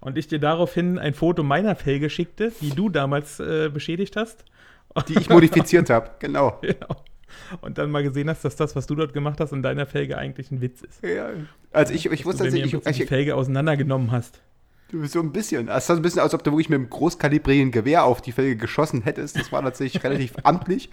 Und 0.00 0.16
ich 0.16 0.28
dir 0.28 0.38
daraufhin 0.38 0.98
ein 0.98 1.14
Foto 1.14 1.42
meiner 1.42 1.76
Felge 1.76 2.08
schickte, 2.08 2.52
die 2.60 2.70
du 2.70 2.88
damals 2.88 3.38
äh, 3.38 3.70
beschädigt 3.72 4.16
hast. 4.16 4.44
Die 5.08 5.18
ich 5.18 5.28
modifiziert 5.28 5.90
habe, 5.90 6.10
genau. 6.18 6.58
Genau. 6.62 7.04
Und 7.60 7.78
dann 7.78 7.92
mal 7.92 8.02
gesehen 8.02 8.28
hast, 8.28 8.44
dass 8.44 8.56
das, 8.56 8.74
was 8.74 8.88
du 8.88 8.96
dort 8.96 9.12
gemacht 9.12 9.38
hast, 9.38 9.52
in 9.52 9.62
deiner 9.62 9.86
Felge 9.86 10.18
eigentlich 10.18 10.50
ein 10.50 10.60
Witz 10.60 10.82
ist. 10.82 11.00
Ja. 11.04 11.30
Also 11.70 11.94
ich, 11.94 12.06
ich 12.06 12.10
Dass 12.10 12.26
wusste 12.26 12.44
du 12.44 12.50
mir 12.50 12.56
im 12.56 12.62
tatsächlich, 12.62 12.82
Prinzip 12.82 12.96
die 12.96 13.02
ich, 13.04 13.08
Felge 13.08 13.36
auseinandergenommen 13.36 14.10
hast. 14.10 14.40
Du 14.90 15.00
bist 15.00 15.12
so 15.12 15.20
ein 15.20 15.30
bisschen. 15.30 15.68
Es 15.68 15.84
ist 15.84 15.90
ein 15.90 16.02
bisschen, 16.02 16.20
als 16.20 16.34
ob 16.34 16.42
du 16.42 16.50
wirklich 16.50 16.68
mit 16.68 16.80
einem 16.80 16.90
großkalibrigen 16.90 17.70
Gewehr 17.70 18.02
auf 18.02 18.20
die 18.20 18.32
Felge 18.32 18.56
geschossen 18.56 19.02
hättest. 19.02 19.38
Das 19.38 19.52
war 19.52 19.62
tatsächlich 19.62 20.02
relativ 20.04 20.32
amtlich. 20.42 20.90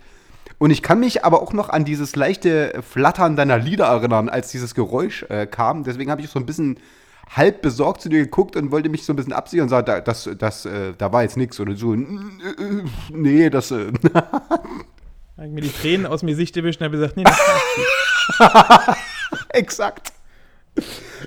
Und 0.60 0.72
ich 0.72 0.82
kann 0.82 1.00
mich 1.00 1.26
aber 1.26 1.42
auch 1.42 1.54
noch 1.54 1.70
an 1.70 1.86
dieses 1.86 2.16
leichte 2.16 2.82
Flattern 2.88 3.36
deiner 3.36 3.58
Lieder 3.58 3.86
erinnern, 3.86 4.30
als 4.30 4.52
dieses 4.52 4.76
Geräusch 4.76 5.24
äh, 5.30 5.48
kam. 5.48 5.84
Deswegen 5.84 6.12
habe 6.12 6.22
ich 6.22 6.30
so 6.30 6.40
ein 6.40 6.46
bisschen 6.46 6.80
halb 7.30 7.62
besorgt 7.62 8.02
zu 8.02 8.10
dir 8.10 8.20
geguckt 8.24 8.56
und 8.56 8.72
wollte 8.72 8.90
mich 8.90 9.04
so 9.06 9.14
ein 9.14 9.16
bisschen 9.16 9.34
absichern 9.34 9.66
und 9.72 9.88
da, 9.88 10.02
das, 10.02 10.30
das, 10.38 10.66
äh, 10.66 10.94
da 10.98 11.12
war 11.12 11.24
jetzt 11.24 11.38
nichts. 11.38 11.60
Oder 11.60 11.76
so, 11.76 11.94
"N- 11.94 12.42
äh, 12.58 12.84
nee, 13.14 13.50
das. 13.50 13.72
Äh, 13.72 13.92
habe 14.14 15.48
ich 15.48 15.52
mir 15.52 15.62
die 15.62 15.72
Tränen 15.72 16.06
aus 16.06 16.24
mir 16.24 16.36
Sicht 16.36 16.56
erwischt 16.58 16.82
und 16.82 16.86
habe 16.86 16.98
gesagt, 16.98 17.18
nee, 17.18 17.24
das 17.24 17.38
gut. 17.76 18.98
exakt. 19.50 20.14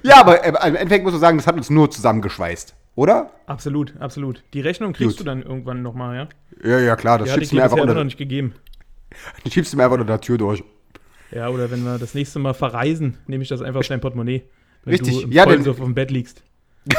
Ja, 0.02 0.21
aber 0.21 0.45
äh, 0.45 0.49
im 0.69 0.76
Endeffekt 0.76 1.04
muss 1.04 1.12
man 1.12 1.21
sagen, 1.21 1.38
das 1.38 1.47
hat 1.47 1.57
uns 1.57 1.71
nur 1.71 1.90
zusammengeschweißt, 1.90 2.75
oder? 2.95 3.30
Absolut, 3.47 3.95
absolut. 4.00 4.42
Die 4.54 4.61
Rechnung 4.61 4.92
kriegst 4.92 5.16
Gut. 5.19 5.21
du 5.21 5.25
dann 5.25 5.42
irgendwann 5.42 5.83
nochmal, 5.83 6.16
ja? 6.16 6.28
Ja, 6.71 6.78
ja, 6.78 6.97
klar, 6.97 7.19
das 7.19 7.28
ich 7.28 7.35
schiebst 7.35 7.52
du 7.52 7.57
mir 7.57 7.64
einfach 7.64 7.78
unter, 7.78 7.95
noch 7.95 8.04
nicht 8.04 8.19
gegeben. 8.19 8.54
die 9.45 9.50
schiebst 9.50 9.73
du 9.73 9.76
mir 9.76 9.85
einfach 9.85 9.95
unter 9.99 10.07
der 10.07 10.21
Tür 10.21 10.38
durch. 10.38 10.62
Ja, 11.33 11.49
oder 11.49 11.71
wenn 11.71 11.83
wir 11.85 11.99
das 11.99 12.14
nächste 12.14 12.38
Mal 12.38 12.54
verreisen, 12.54 13.19
nehme 13.26 13.42
ich 13.42 13.49
das 13.49 13.62
einfach 13.62 13.80
aus 13.80 13.88
deinem 13.88 14.00
Portemonnaie. 14.00 14.42
Wenn 14.84 14.92
Richtig, 14.94 15.16
du 15.18 15.22
im 15.25 15.32
ja, 15.32 15.46
denn- 15.46 15.68
auf 15.68 15.76
dem 15.76 15.94
Bett 15.94 16.10
liegst. 16.10 16.42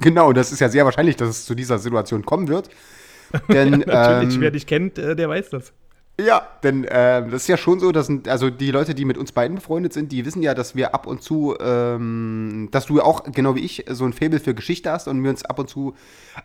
Genau, 0.00 0.32
das 0.32 0.50
ist 0.52 0.60
ja 0.60 0.68
sehr 0.68 0.84
wahrscheinlich, 0.84 1.16
dass 1.16 1.28
es 1.28 1.44
zu 1.44 1.54
dieser 1.54 1.78
Situation 1.78 2.24
kommen 2.24 2.48
wird. 2.48 2.68
Denn, 3.48 3.84
Natürlich, 3.86 4.34
ähm, 4.34 4.40
wer 4.40 4.50
dich 4.50 4.66
kennt, 4.66 4.98
äh, 4.98 5.14
der 5.14 5.28
weiß 5.28 5.50
das. 5.50 5.72
ja, 6.20 6.48
denn 6.64 6.82
äh, 6.84 7.22
das 7.30 7.42
ist 7.42 7.48
ja 7.48 7.56
schon 7.56 7.78
so, 7.78 7.92
dass 7.92 8.10
also 8.26 8.50
die 8.50 8.72
Leute, 8.72 8.94
die 8.96 9.04
mit 9.04 9.16
uns 9.16 9.30
beiden 9.30 9.54
befreundet 9.56 9.92
sind, 9.92 10.10
die 10.10 10.24
wissen 10.26 10.42
ja, 10.42 10.54
dass 10.54 10.74
wir 10.74 10.92
ab 10.94 11.06
und 11.06 11.22
zu, 11.22 11.54
ähm, 11.60 12.68
dass 12.72 12.86
du 12.86 12.96
ja 12.96 13.04
auch, 13.04 13.22
genau 13.30 13.54
wie 13.54 13.60
ich, 13.60 13.84
so 13.88 14.04
ein 14.04 14.12
Faible 14.12 14.40
für 14.40 14.54
Geschichte 14.54 14.90
hast 14.90 15.06
und 15.06 15.22
wir 15.22 15.30
uns 15.30 15.44
ab 15.44 15.60
und 15.60 15.68
zu 15.68 15.94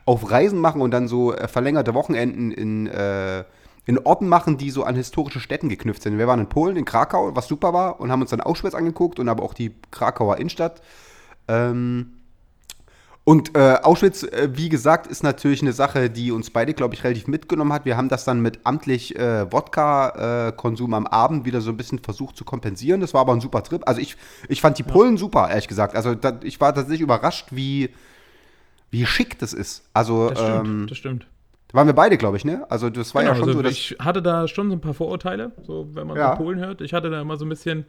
auf 0.05 0.29
Reisen 0.29 0.59
machen 0.59 0.81
und 0.81 0.91
dann 0.91 1.07
so 1.07 1.33
äh, 1.33 1.47
verlängerte 1.47 1.95
Wochenenden 1.95 2.51
in, 2.51 2.85
äh, 2.87 3.43
in 3.85 3.99
Orten 3.99 4.27
machen, 4.27 4.57
die 4.57 4.71
so 4.71 4.83
an 4.83 4.95
historische 4.95 5.39
Städten 5.39 5.69
geknüpft 5.69 6.01
sind. 6.01 6.17
Wir 6.17 6.27
waren 6.27 6.39
in 6.39 6.49
Polen, 6.49 6.75
in 6.75 6.85
Krakau, 6.85 7.35
was 7.35 7.47
super 7.47 7.73
war, 7.73 7.99
und 7.99 8.11
haben 8.11 8.21
uns 8.21 8.31
dann 8.31 8.41
Auschwitz 8.41 8.73
angeguckt 8.73 9.19
und 9.19 9.29
aber 9.29 9.43
auch 9.43 9.53
die 9.53 9.73
Krakauer 9.91 10.37
Innenstadt. 10.37 10.81
Ähm, 11.47 12.13
und 13.23 13.57
äh, 13.57 13.77
Auschwitz, 13.81 14.21
äh, 14.21 14.49
wie 14.53 14.69
gesagt, 14.69 15.07
ist 15.07 15.23
natürlich 15.23 15.63
eine 15.63 15.73
Sache, 15.73 16.11
die 16.11 16.31
uns 16.31 16.51
beide, 16.51 16.75
glaube 16.75 16.93
ich, 16.93 17.03
relativ 17.03 17.27
mitgenommen 17.27 17.73
hat. 17.73 17.83
Wir 17.83 17.97
haben 17.97 18.07
das 18.07 18.23
dann 18.23 18.39
mit 18.39 18.59
amtlich 18.65 19.15
äh, 19.15 19.51
Wodka-Konsum 19.51 20.93
am 20.93 21.07
Abend 21.07 21.43
wieder 21.43 21.59
so 21.59 21.71
ein 21.71 21.77
bisschen 21.77 21.97
versucht 21.97 22.37
zu 22.37 22.45
kompensieren. 22.45 23.01
Das 23.01 23.15
war 23.15 23.21
aber 23.21 23.33
ein 23.33 23.41
super 23.41 23.63
Trip. 23.63 23.81
Also 23.87 23.99
ich, 23.99 24.15
ich 24.47 24.61
fand 24.61 24.77
die 24.77 24.83
Polen 24.83 25.17
super, 25.17 25.49
ehrlich 25.49 25.67
gesagt. 25.67 25.95
Also 25.95 26.13
da, 26.13 26.39
ich 26.43 26.61
war 26.61 26.75
tatsächlich 26.75 27.01
überrascht, 27.01 27.47
wie, 27.49 27.89
wie 28.91 29.07
schick 29.07 29.39
das 29.39 29.53
ist. 29.53 29.89
Also 29.91 30.29
Das 30.29 30.39
stimmt, 30.39 30.67
ähm, 30.67 30.85
das 30.87 30.97
stimmt. 30.97 31.27
Waren 31.75 31.87
wir 31.87 31.93
beide, 31.93 32.17
glaube 32.17 32.37
ich, 32.37 32.45
ne? 32.45 32.65
Also 32.69 32.89
das 32.89 33.13
war 33.15 33.23
ja 33.23 33.29
Genau, 33.29 33.39
schon 33.39 33.49
also 33.49 33.61
so, 33.61 33.63
ich 33.63 33.95
hatte 33.99 34.21
da 34.21 34.47
schon 34.47 34.69
so 34.69 34.75
ein 34.75 34.81
paar 34.81 34.93
Vorurteile, 34.93 35.51
so 35.63 35.87
wenn 35.93 36.05
man 36.07 36.17
Ja. 36.17 36.31
so 36.31 36.43
Polen 36.43 36.59
hört. 36.59 36.81
Ich 36.81 36.93
hatte 36.93 37.09
da 37.09 37.21
immer 37.21 37.37
so 37.37 37.45
ein 37.45 37.49
bisschen 37.49 37.85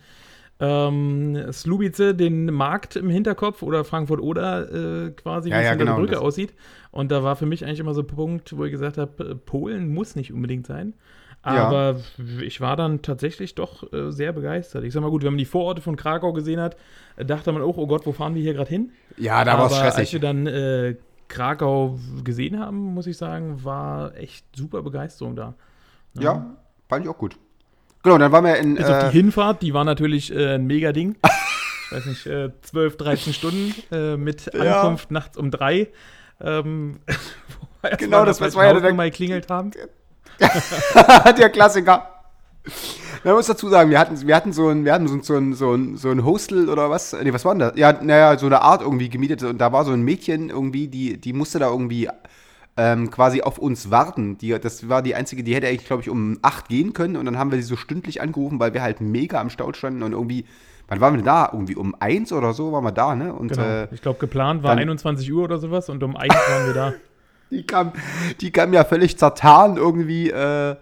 ähm, 0.61 1.53
Slubice, 1.53 2.15
den 2.17 2.47
Markt 2.47 2.97
im 2.97 3.11
Hinterkopf 3.11 3.63
oder 3.63 3.85
Frankfurt 3.85 4.21
oder 4.21 5.07
äh, 5.07 5.11
quasi, 5.13 5.51
Ja, 5.51 5.57
wie 5.57 5.63
es 5.63 5.65
ja, 5.65 5.71
hinter 5.71 5.85
genau, 5.85 5.97
der 5.97 6.01
Brücke 6.01 6.21
aussieht. 6.21 6.55
Und 6.93 7.13
da 7.13 7.23
war 7.25 7.37
für 7.37 7.47
mich 7.47 7.65
eigentlich 7.65 7.81
immer 7.81 7.95
so 7.95 8.03
ein 8.03 8.07
Punkt, 8.07 8.57
wo 8.57 8.65
ich 8.65 8.73
gesagt 8.73 8.99
habe, 8.99 9.25
äh, 9.33 9.35
Polen 9.35 9.93
muss 9.93 10.17
nicht 10.17 10.33
unbedingt 10.33 10.67
sein. 10.67 10.95
Aber 11.43 12.07
ich 12.43 12.61
war 12.61 12.77
dann 12.77 13.03
tatsächlich 13.03 13.55
doch 13.55 13.93
äh, 13.93 14.11
sehr 14.13 14.33
begeistert. 14.33 14.85
Ich 14.85 14.93
sag 14.93 15.03
mal 15.03 15.11
gut, 15.11 15.23
wenn 15.23 15.33
man 15.33 15.39
die 15.39 15.45
Vororte 15.45 15.83
von 15.83 15.97
Krakau 15.97 16.33
gesehen 16.33 16.61
hat, 16.61 16.77
dachte 17.17 17.53
man 17.53 17.63
auch, 17.63 17.77
oh 17.77 17.87
Gott, 17.87 18.07
wo 18.07 18.13
fahren 18.13 18.35
wir 18.35 18.43
hier 18.43 18.55
gerade 18.55 18.71
hin? 18.71 18.93
ja, 19.17 19.45
da 19.45 19.59
war 19.59 19.67
es 19.67 19.73
Aber 19.73 19.95
als 19.95 20.13
wir 20.13 20.19
stressig. 20.19 20.21
dann 20.21 20.47
äh, 20.47 20.97
Krakau 21.29 21.99
gesehen 22.25 22.59
haben, 22.61 22.77
muss 22.95 23.07
ich 23.07 23.17
sagen, 23.17 23.65
war 23.65 24.15
echt 24.17 24.45
super 24.55 24.83
Begeisterung 24.83 25.37
da. 25.37 25.55
Ja, 26.15 26.57
fand 26.89 27.05
ich 27.05 27.11
auch 27.11 27.19
gut. 27.19 27.37
Genau, 28.03 28.19
dann 28.19 28.31
waren 28.33 28.45
wir 28.45 28.57
in. 28.57 28.77
Bis 28.77 28.87
auf 28.87 29.03
Äh, 29.05 29.11
die 29.11 29.17
Hinfahrt, 29.19 29.63
die 29.63 29.75
war 29.75 29.85
natürlich 29.85 30.33
äh, 30.35 30.55
ein 30.55 30.67
mega 30.67 30.93
Ding. 30.93 31.17
ich 31.87 31.93
weiß 31.93 32.07
nicht, 32.07 32.27
äh, 32.27 32.51
12, 32.63 32.97
13 32.97 33.33
Stunden 33.33 33.75
äh, 33.91 34.17
mit 34.17 34.53
Ja. 34.55 34.81
Ankunft 34.81 35.11
nachts 35.11 35.37
um 35.37 35.51
drei. 35.51 35.89
Ähm, 36.41 37.01
Genau, 37.99 38.25
das- 38.25 38.41
war 38.41 38.49
ja 38.65 38.73
der- 38.73 38.83
Hausnummer 38.83 39.05
geklingelt 39.05 39.49
haben. 39.49 39.71
der 40.41 41.51
Klassiker. 41.51 42.16
Man 43.25 43.35
muss 43.35 43.47
dazu 43.47 43.69
sagen, 43.69 43.91
wir 43.91 43.99
hatten, 43.99 44.27
wir 44.27 44.37
hatten 44.37 44.53
so 44.53 44.69
ein, 44.69 44.85
wir 44.85 44.93
hatten 44.93 45.09
so 45.09 45.15
ein, 45.15 45.23
so 45.23 45.35
ein, 45.37 45.53
so 45.55 45.75
ein, 45.75 45.97
so 45.97 46.11
ein 46.11 46.25
Hostel 46.25 46.69
oder 46.69 46.91
was? 46.91 47.13
Nee, 47.21 47.33
was 47.33 47.45
war 47.45 47.55
denn 47.55 47.61
das? 47.61 47.73
Ja, 47.77 47.93
naja, 48.03 48.39
so 48.39 48.47
eine 48.47 48.63
Art 48.63 48.83
irgendwie 48.83 49.09
gemietet. 49.09 49.43
Und 49.43 49.59
da 49.59 49.73
war 49.73 49.85
so 49.85 49.93
ein 49.93 50.03
Mädchen 50.03 50.51
irgendwie, 50.51 50.89
die, 50.89 51.21
die 51.21 51.33
musste 51.33 51.59
da 51.59 51.69
irgendwie 51.71 52.09
ähm, 52.77 53.11
quasi 53.11 53.43
auf 53.43 53.59
uns 53.59 53.91
warten. 53.91 54.39
Die, 54.39 54.51
das 54.59 54.89
war 54.89 55.03
die 55.03 55.15
einzige, 55.15 55.43
die 55.43 55.55
hätte 55.55 55.67
eigentlich, 55.67 55.87
glaube 55.87 56.03
ich, 56.03 56.11
um 56.11 56.39
8 56.43 56.69
gehen 56.69 56.93
können. 56.93 57.17
Und 57.17 57.25
dann 57.27 57.39
haben 57.39 57.51
wir 57.51 57.59
sie 57.59 57.65
so 57.65 57.77
stündlich 57.77 58.21
angerufen, 58.21 58.61
weil 58.61 58.75
wir 58.75 58.83
halt 58.83 59.01
mega 59.01 59.41
am 59.41 59.51
Stau 59.51 59.73
standen 59.73 60.03
und 60.03 60.13
irgendwie, 60.13 60.45
wann 60.89 61.01
waren 61.01 61.15
wir 61.15 61.19
denn 61.19 61.27
da? 61.27 61.49
Irgendwie 61.53 61.75
um 61.77 61.95
1 61.99 62.33
oder 62.33 62.53
so 62.53 62.73
waren 62.73 62.85
wir 62.85 62.93
da, 62.93 63.15
ne? 63.15 63.33
Und 63.33 63.49
Genau. 63.53 63.63
äh, 63.63 63.89
ich 63.93 64.03
glaube, 64.03 64.19
geplant 64.19 64.63
war 64.63 64.71
dann- 64.71 64.81
21 64.81 65.33
Uhr 65.33 65.45
oder 65.45 65.59
sowas 65.59 65.89
und 65.89 66.03
um 66.03 66.17
1 66.17 66.35
waren 66.35 66.67
wir 66.67 66.75
da. 66.75 66.93
Die 67.51 67.63
kam, 67.65 67.93
die 68.41 68.51
kam 68.51 68.73
ja 68.73 68.83
völlig 68.85 69.17
zertan 69.19 69.77
irgendwie, 69.77 70.31
äh, 70.31 70.75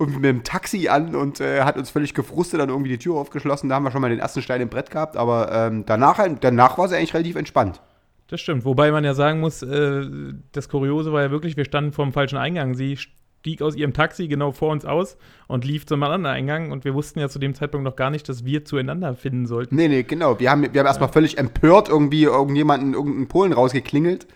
irgendwie 0.00 0.18
mit 0.18 0.30
dem 0.30 0.42
Taxi 0.42 0.88
an 0.88 1.14
und 1.14 1.40
äh, 1.40 1.62
hat 1.62 1.76
uns 1.76 1.90
völlig 1.90 2.14
gefrustet 2.14 2.58
dann 2.58 2.70
irgendwie 2.70 2.88
die 2.90 2.98
Tür 2.98 3.16
aufgeschlossen. 3.16 3.68
Da 3.68 3.76
haben 3.76 3.84
wir 3.84 3.90
schon 3.90 4.00
mal 4.00 4.08
den 4.08 4.18
ersten 4.18 4.42
Stein 4.42 4.60
im 4.60 4.68
Brett 4.68 4.90
gehabt, 4.90 5.16
aber 5.16 5.52
ähm, 5.52 5.84
danach, 5.86 6.18
danach 6.40 6.78
war 6.78 6.88
sie 6.88 6.96
eigentlich 6.96 7.14
relativ 7.14 7.36
entspannt. 7.36 7.80
Das 8.28 8.40
stimmt. 8.40 8.64
Wobei 8.64 8.90
man 8.92 9.04
ja 9.04 9.12
sagen 9.12 9.40
muss, 9.40 9.62
äh, 9.62 10.06
das 10.52 10.68
Kuriose 10.68 11.12
war 11.12 11.22
ja 11.22 11.30
wirklich, 11.30 11.56
wir 11.56 11.64
standen 11.64 11.92
vor 11.92 12.04
dem 12.04 12.12
falschen 12.12 12.38
Eingang. 12.38 12.74
Sie 12.74 12.96
stieg 13.40 13.62
aus 13.62 13.74
ihrem 13.74 13.94
Taxi 13.94 14.28
genau 14.28 14.52
vor 14.52 14.70
uns 14.70 14.84
aus 14.84 15.16
und 15.48 15.64
lief 15.64 15.86
zum 15.86 16.02
anderen 16.02 16.26
Eingang 16.26 16.72
und 16.72 16.84
wir 16.84 16.92
wussten 16.92 17.20
ja 17.20 17.30
zu 17.30 17.38
dem 17.38 17.54
Zeitpunkt 17.54 17.84
noch 17.84 17.96
gar 17.96 18.10
nicht, 18.10 18.28
dass 18.28 18.44
wir 18.44 18.66
zueinander 18.66 19.14
finden 19.14 19.46
sollten. 19.46 19.76
Nee, 19.76 19.88
nee, 19.88 20.02
genau. 20.02 20.38
Wir 20.38 20.50
haben, 20.50 20.62
wir 20.62 20.78
haben 20.78 20.86
erstmal 20.86 21.08
völlig 21.08 21.38
empört 21.38 21.88
irgendwie 21.88 22.24
irgendjemanden, 22.24 22.92
irgendeinen 22.92 23.28
Polen 23.28 23.54
rausgeklingelt. 23.54 24.26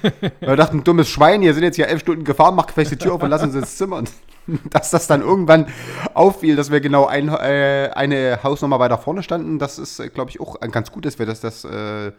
wir 0.40 0.56
dachten, 0.56 0.82
dummes 0.82 1.10
Schwein, 1.10 1.42
hier 1.42 1.52
sind 1.52 1.62
jetzt 1.62 1.76
ja 1.76 1.84
elf 1.84 2.00
Stunden 2.00 2.24
gefahren, 2.24 2.54
macht 2.54 2.70
vielleicht 2.70 2.92
die 2.92 2.96
Tür 2.96 3.12
auf 3.12 3.22
und 3.22 3.28
lass 3.28 3.42
uns 3.42 3.54
ins 3.54 3.76
Zimmer. 3.76 3.96
Und 3.96 4.10
dass 4.70 4.90
das 4.90 5.06
dann 5.06 5.20
irgendwann 5.20 5.66
auffiel, 6.14 6.56
dass 6.56 6.70
wir 6.70 6.80
genau 6.80 7.04
ein, 7.04 7.28
äh, 7.28 7.90
eine 7.94 8.42
Hausnummer 8.42 8.78
weiter 8.78 8.96
vorne 8.96 9.22
standen, 9.22 9.58
das 9.58 9.78
ist, 9.78 10.02
glaube 10.14 10.30
ich, 10.30 10.40
auch 10.40 10.58
ganz 10.60 10.90
gut, 10.90 11.04
dass 11.04 11.18
wir 11.18 11.26
das, 11.26 11.40
das 11.40 11.66
äh, 11.66 12.12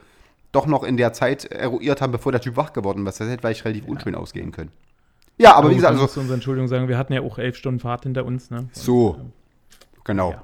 doch 0.51 0.67
noch 0.67 0.83
in 0.83 0.95
der 0.95 1.11
Zeit 1.11 1.45
eruiert 1.45 2.01
haben, 2.01 2.11
bevor 2.11 2.31
der 2.31 2.41
Typ 2.41 2.55
wach 2.55 2.71
geworden 2.71 3.05
ist. 3.07 3.19
Das 3.19 3.27
hätte 3.27 3.41
vielleicht 3.41 3.65
relativ 3.65 3.87
unschön 3.87 4.13
ausgehen 4.13 4.51
können. 4.51 4.71
Ja, 5.37 5.55
aber 5.55 5.69
wie 5.69 5.73
gut, 5.73 5.77
gesagt, 5.77 5.93
man 5.93 6.01
also 6.01 6.03
muss 6.03 6.13
zu 6.13 6.19
unserer 6.19 6.35
Entschuldigung 6.35 6.67
sagen, 6.67 6.87
wir 6.87 6.97
hatten 6.97 7.13
ja 7.13 7.21
auch 7.21 7.37
elf 7.37 7.55
Stunden 7.57 7.79
Fahrt 7.79 8.03
hinter 8.03 8.25
uns. 8.25 8.49
Ne? 8.49 8.69
so, 8.71 9.17
genau. 10.03 10.31
ja. 10.31 10.43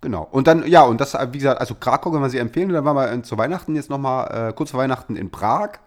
Genau. 0.00 0.28
Und 0.30 0.46
dann, 0.46 0.66
ja, 0.66 0.82
und 0.82 1.00
das, 1.00 1.14
wie 1.32 1.38
gesagt, 1.38 1.60
also 1.60 1.74
Krakau 1.74 2.10
können 2.10 2.22
wir 2.22 2.30
sie 2.30 2.38
empfehlen. 2.38 2.68
Und 2.68 2.74
dann 2.74 2.84
waren 2.84 2.96
wir 2.96 3.12
äh, 3.12 3.22
zu 3.22 3.36
Weihnachten 3.36 3.74
jetzt 3.74 3.90
nochmal, 3.90 4.50
äh, 4.50 4.52
kurz 4.52 4.70
vor 4.70 4.80
Weihnachten 4.80 5.16
in 5.16 5.30
Prag 5.30 5.80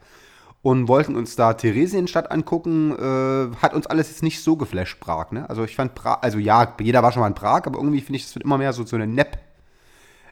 und 0.62 0.88
wollten 0.88 1.16
uns 1.16 1.36
da 1.36 1.54
Theresienstadt 1.54 2.30
angucken. 2.30 2.92
Äh, 2.92 3.56
hat 3.62 3.74
uns 3.74 3.88
alles 3.88 4.10
jetzt 4.10 4.24
nicht 4.24 4.44
so 4.44 4.58
geflasht, 4.58 5.00
Prag, 5.00 5.32
ne? 5.32 5.50
Also 5.50 5.64
ich 5.64 5.76
fand 5.76 5.96
Prag, 5.96 6.20
also 6.22 6.40
ja, 6.40 6.76
jeder 6.82 7.04
war 7.04 7.14
schon 7.14 7.22
mal 7.22 7.28
in 7.28 7.36
Prag, 7.36 7.66
aber 7.66 7.78
irgendwie 7.78 8.02
finde 8.02 8.18
ich, 8.18 8.26
es 8.26 8.36
wird 8.36 8.44
immer 8.44 8.58
mehr 8.58 8.74
so, 8.74 8.86
so 8.86 8.98
eine 8.98 9.08
Nepp 9.08 9.38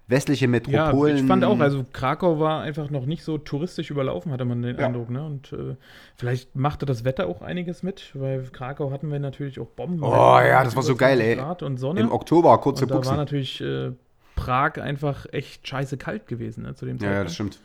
westliche 0.09 0.45
Ja, 0.45 0.49
Metropolen. 0.51 1.17
ich 1.17 1.23
fand 1.23 1.45
auch, 1.45 1.59
also 1.59 1.85
Krakau 1.93 2.39
war 2.39 2.61
einfach 2.61 2.89
noch 2.89 3.05
nicht 3.05 3.23
so 3.23 3.37
touristisch 3.37 3.91
überlaufen, 3.91 4.31
hatte 4.31 4.43
man 4.43 4.61
den 4.61 4.77
Ja. 4.77 4.87
Eindruck. 4.87 5.09
Ne? 5.09 5.23
Und 5.25 5.53
äh, 5.53 5.75
vielleicht 6.15 6.55
machte 6.55 6.85
das 6.85 7.03
Wetter 7.05 7.27
auch 7.27 7.41
einiges 7.41 7.83
mit, 7.83 8.11
weil 8.15 8.43
Krakau 8.51 8.91
hatten 8.91 9.11
wir 9.11 9.19
natürlich 9.19 9.59
auch 9.59 9.67
Bomben. 9.67 10.03
Oh 10.03 10.39
ja, 10.39 10.63
das 10.63 10.75
war 10.75 10.83
so 10.83 10.95
geil, 10.95 11.21
ey. 11.21 11.35
Grad 11.35 11.63
und 11.63 11.77
Sonne. 11.77 11.99
Im 12.01 12.11
Oktober, 12.11 12.57
kurze 12.57 12.83
und 12.83 12.89
da 12.91 12.95
war 12.95 13.01
Buchsen. 13.01 13.15
natürlich 13.17 13.61
äh, 13.61 13.91
Prag 14.35 14.77
einfach 14.81 15.25
echt 15.31 15.67
scheiße 15.67 15.97
kalt 15.97 16.25
gewesen 16.27 16.63
ne, 16.63 16.73
zu 16.75 16.85
dem 16.85 16.95
Ja, 16.97 16.99
Zeitpunkt. 17.01 17.17
ja, 17.17 17.23
das 17.25 17.33
stimmt. 17.35 17.59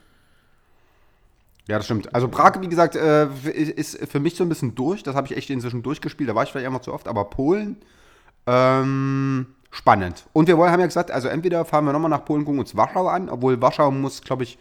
Ja, 1.67 1.77
das 1.77 1.85
stimmt. 1.85 2.13
Also 2.13 2.27
Prag, 2.27 2.61
wie 2.61 2.67
gesagt, 2.67 2.95
äh, 2.95 3.25
ist 3.49 4.07
für 4.07 4.19
mich 4.19 4.35
so 4.35 4.43
ein 4.43 4.49
bisschen 4.49 4.75
durch. 4.75 5.01
Das 5.01 5.15
habe 5.15 5.25
ich 5.25 5.35
echt 5.35 5.49
inzwischen 5.49 5.81
durchgespielt. 5.81 6.29
Da 6.29 6.35
war 6.35 6.43
ich 6.43 6.51
vielleicht 6.51 6.67
einfach 6.67 6.81
zu 6.81 6.93
oft. 6.93 7.07
Aber 7.07 7.25
Polen, 7.31 7.77
ähm, 8.45 9.47
spannend. 9.71 10.25
Und 10.33 10.47
wir 10.47 10.57
wollen, 10.57 10.71
haben 10.71 10.79
ja 10.79 10.85
gesagt, 10.85 11.11
also 11.11 11.27
entweder 11.27 11.65
fahren 11.65 11.85
wir 11.85 11.93
nochmal 11.93 12.09
nach 12.09 12.25
Polen, 12.25 12.45
gucken 12.45 12.59
uns 12.59 12.75
Warschau 12.75 13.07
an. 13.07 13.29
Obwohl 13.29 13.61
Warschau 13.61 13.91
muss, 13.91 14.21
glaube 14.21 14.43
ich, 14.43 14.57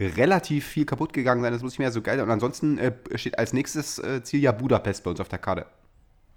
relativ 0.00 0.66
viel 0.66 0.84
kaputt 0.84 1.12
gegangen 1.12 1.42
sein. 1.42 1.52
Das 1.52 1.62
muss 1.62 1.72
ich 1.74 1.78
mir 1.78 1.90
so 1.90 2.02
geil. 2.02 2.20
Und 2.20 2.30
ansonsten 2.30 2.78
äh, 2.78 2.92
steht 3.16 3.38
als 3.38 3.52
nächstes 3.52 3.98
äh, 3.98 4.22
Ziel 4.22 4.40
ja 4.40 4.52
Budapest 4.52 5.04
bei 5.04 5.10
uns 5.10 5.20
auf 5.20 5.28
der 5.28 5.38
Karte. 5.38 5.66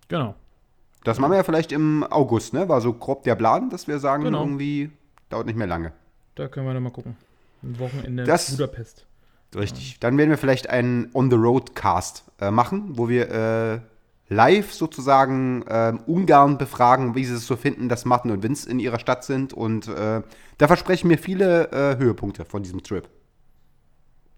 Genau. 0.08 0.36
Das 1.04 1.20
machen 1.20 1.32
wir 1.32 1.38
ja 1.38 1.44
vielleicht 1.44 1.72
im 1.72 2.04
August, 2.04 2.54
ne? 2.54 2.70
War 2.70 2.80
so 2.82 2.94
grob 2.94 3.24
der 3.24 3.36
Plan, 3.36 3.70
dass 3.72 3.88
wir 3.88 3.98
sagen, 4.00 4.24
Genau. 4.24 4.42
irgendwie 4.42 4.92
dauert 5.30 5.48
nicht 5.48 5.56
mehr 5.58 5.66
lange. 5.68 5.94
Da 6.36 6.48
können 6.48 6.68
wir 6.68 6.74
nochmal 6.74 6.92
gucken. 6.92 7.16
Ein 7.64 7.80
Wochenende 7.80 8.24
Das- 8.24 8.52
Budapest. 8.52 9.06
Richtig. 9.56 10.00
Dann 10.00 10.18
werden 10.18 10.30
wir 10.30 10.38
vielleicht 10.38 10.70
einen 10.70 11.10
On-the-Road-Cast 11.14 12.24
äh, 12.40 12.52
machen, 12.52 12.98
wo 12.98 13.10
wir 13.10 13.30
äh, 13.30 13.80
live 14.32 14.72
sozusagen 14.72 15.64
äh, 15.68 15.94
Ungarn 16.06 16.58
befragen, 16.58 17.16
wie 17.16 17.26
sie 17.26 17.36
es 17.36 17.46
so 17.46 17.58
finden, 17.58 17.90
dass 17.90 18.06
Martin 18.06 18.32
und 18.32 18.44
Vince 18.44 18.70
in 18.70 18.80
ihrer 18.80 18.98
Stadt 18.98 19.26
sind. 19.26 19.54
Und 19.54 19.90
äh, 19.90 20.22
da 20.58 20.68
versprechen 20.68 21.10
mir 21.10 21.18
viele 21.18 21.70
äh, 21.72 21.98
Höhepunkte 21.98 22.46
von 22.46 22.64
diesem 22.64 22.82
Trip. 22.82 23.08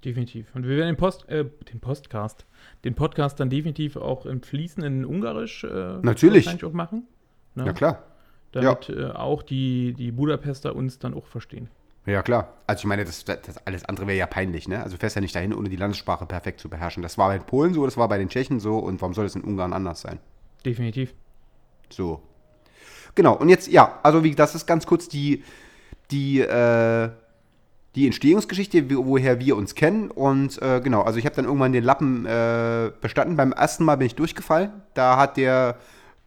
Definitiv. 0.04 0.48
Und 0.56 0.68
wir 0.68 0.78
werden 0.78 0.88
den 0.88 0.98
Post, 0.98 1.30
äh, 1.30 1.46
den 1.72 1.80
Postcast, 1.80 2.46
den 2.84 2.96
Podcast 2.96 3.40
dann 3.40 3.50
definitiv 3.50 3.96
auch 3.96 4.26
im 4.26 4.42
fließenden 4.42 5.06
Ungarisch 5.06 5.64
äh, 5.64 6.00
Natürlich. 6.02 6.64
auch 6.64 6.74
machen. 6.74 7.08
Ne? 7.56 7.68
Ja, 7.68 7.74
klar. 7.74 8.04
Damit 8.52 8.90
äh, 8.90 9.06
auch 9.12 9.44
die, 9.44 9.94
die 9.94 10.12
Budapester 10.12 10.76
uns 10.76 10.98
dann 10.98 11.14
auch 11.14 11.28
verstehen. 11.28 11.70
Ja, 12.05 12.22
klar. 12.22 12.53
Also 12.67 12.81
ich 12.81 12.86
meine, 12.86 13.05
das, 13.05 13.24
das 13.24 13.57
alles 13.65 13.86
andere 13.86 14.07
wäre 14.07 14.17
ja 14.17 14.27
peinlich, 14.27 14.67
ne? 14.67 14.83
Also 14.83 14.95
du 14.95 15.00
fährst 15.00 15.15
ja 15.15 15.22
nicht 15.22 15.36
dahin, 15.36 15.53
ohne 15.53 15.69
die 15.69 15.77
Landessprache 15.77 16.25
perfekt 16.25 16.60
zu 16.60 16.69
beherrschen. 16.69 17.01
Das 17.01 17.17
war 17.17 17.29
bei 17.29 17.38
den 17.38 17.45
Polen 17.45 17.74
so, 17.74 17.86
das 17.86 17.98
war 17.98 18.10
bei 18.10 18.17
den 18.17 18.29
Tschechen 18.29 18.60
so 18.60 18.77
und 18.77 19.01
warum 19.01 19.13
soll 19.13 19.25
es 19.25 19.36
in 19.36 19.41
Ungarn 19.41 19.72
anders 19.74 20.01
sein? 20.01 20.19
Definitiv. 20.65 21.13
So. 21.89 22.22
Genau, 23.15 23.36
und 23.36 23.50
jetzt, 23.50 23.67
ja, 23.67 24.00
also 24.03 24.24
wie 24.24 24.36
das 24.36 24.55
ist 24.55 24.65
ganz 24.65 24.86
kurz 24.86 25.07
die, 25.07 25.43
die, 26.12 26.39
äh, 26.41 27.10
die 27.95 28.05
Entstehungsgeschichte, 28.05 28.89
woher 28.89 29.39
wir 29.39 29.55
uns 29.55 29.75
kennen. 29.75 30.10
Und 30.12 30.62
äh, 30.62 30.81
genau, 30.81 31.03
also 31.03 31.19
ich 31.19 31.25
habe 31.25 31.36
dann 31.36 31.45
irgendwann 31.45 31.74
den 31.74 31.83
Lappen 31.83 32.25
äh, 32.25 32.91
bestanden. 33.00 33.38
Beim 33.38 33.51
ersten 33.51 33.86
Mal 33.86 33.98
bin 33.98 34.07
ich 34.07 34.15
durchgefallen. 34.15 34.72
Da 34.93 35.17
hat 35.17 35.38
der 35.38 35.77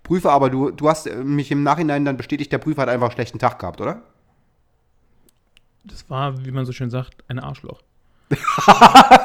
Prüfer, 0.05 0.31
aber 0.31 0.49
du, 0.49 0.71
du 0.71 0.89
hast 0.89 1.13
mich 1.13 1.51
im 1.51 1.65
Nachhinein 1.65 2.05
dann 2.05 2.17
bestätigt, 2.17 2.53
der 2.53 2.59
Prüfer 2.59 2.83
hat 2.83 2.89
einfach 2.89 3.09
einen 3.09 3.15
schlechten 3.15 3.41
Tag 3.41 3.59
gehabt, 3.59 3.81
oder? 3.81 4.03
Das 5.87 6.09
war, 6.11 6.45
wie 6.45 6.51
man 6.51 6.65
so 6.67 6.73
schön 6.73 6.91
sagt, 6.91 7.25
ein 7.29 7.39
Arschloch. 7.39 7.83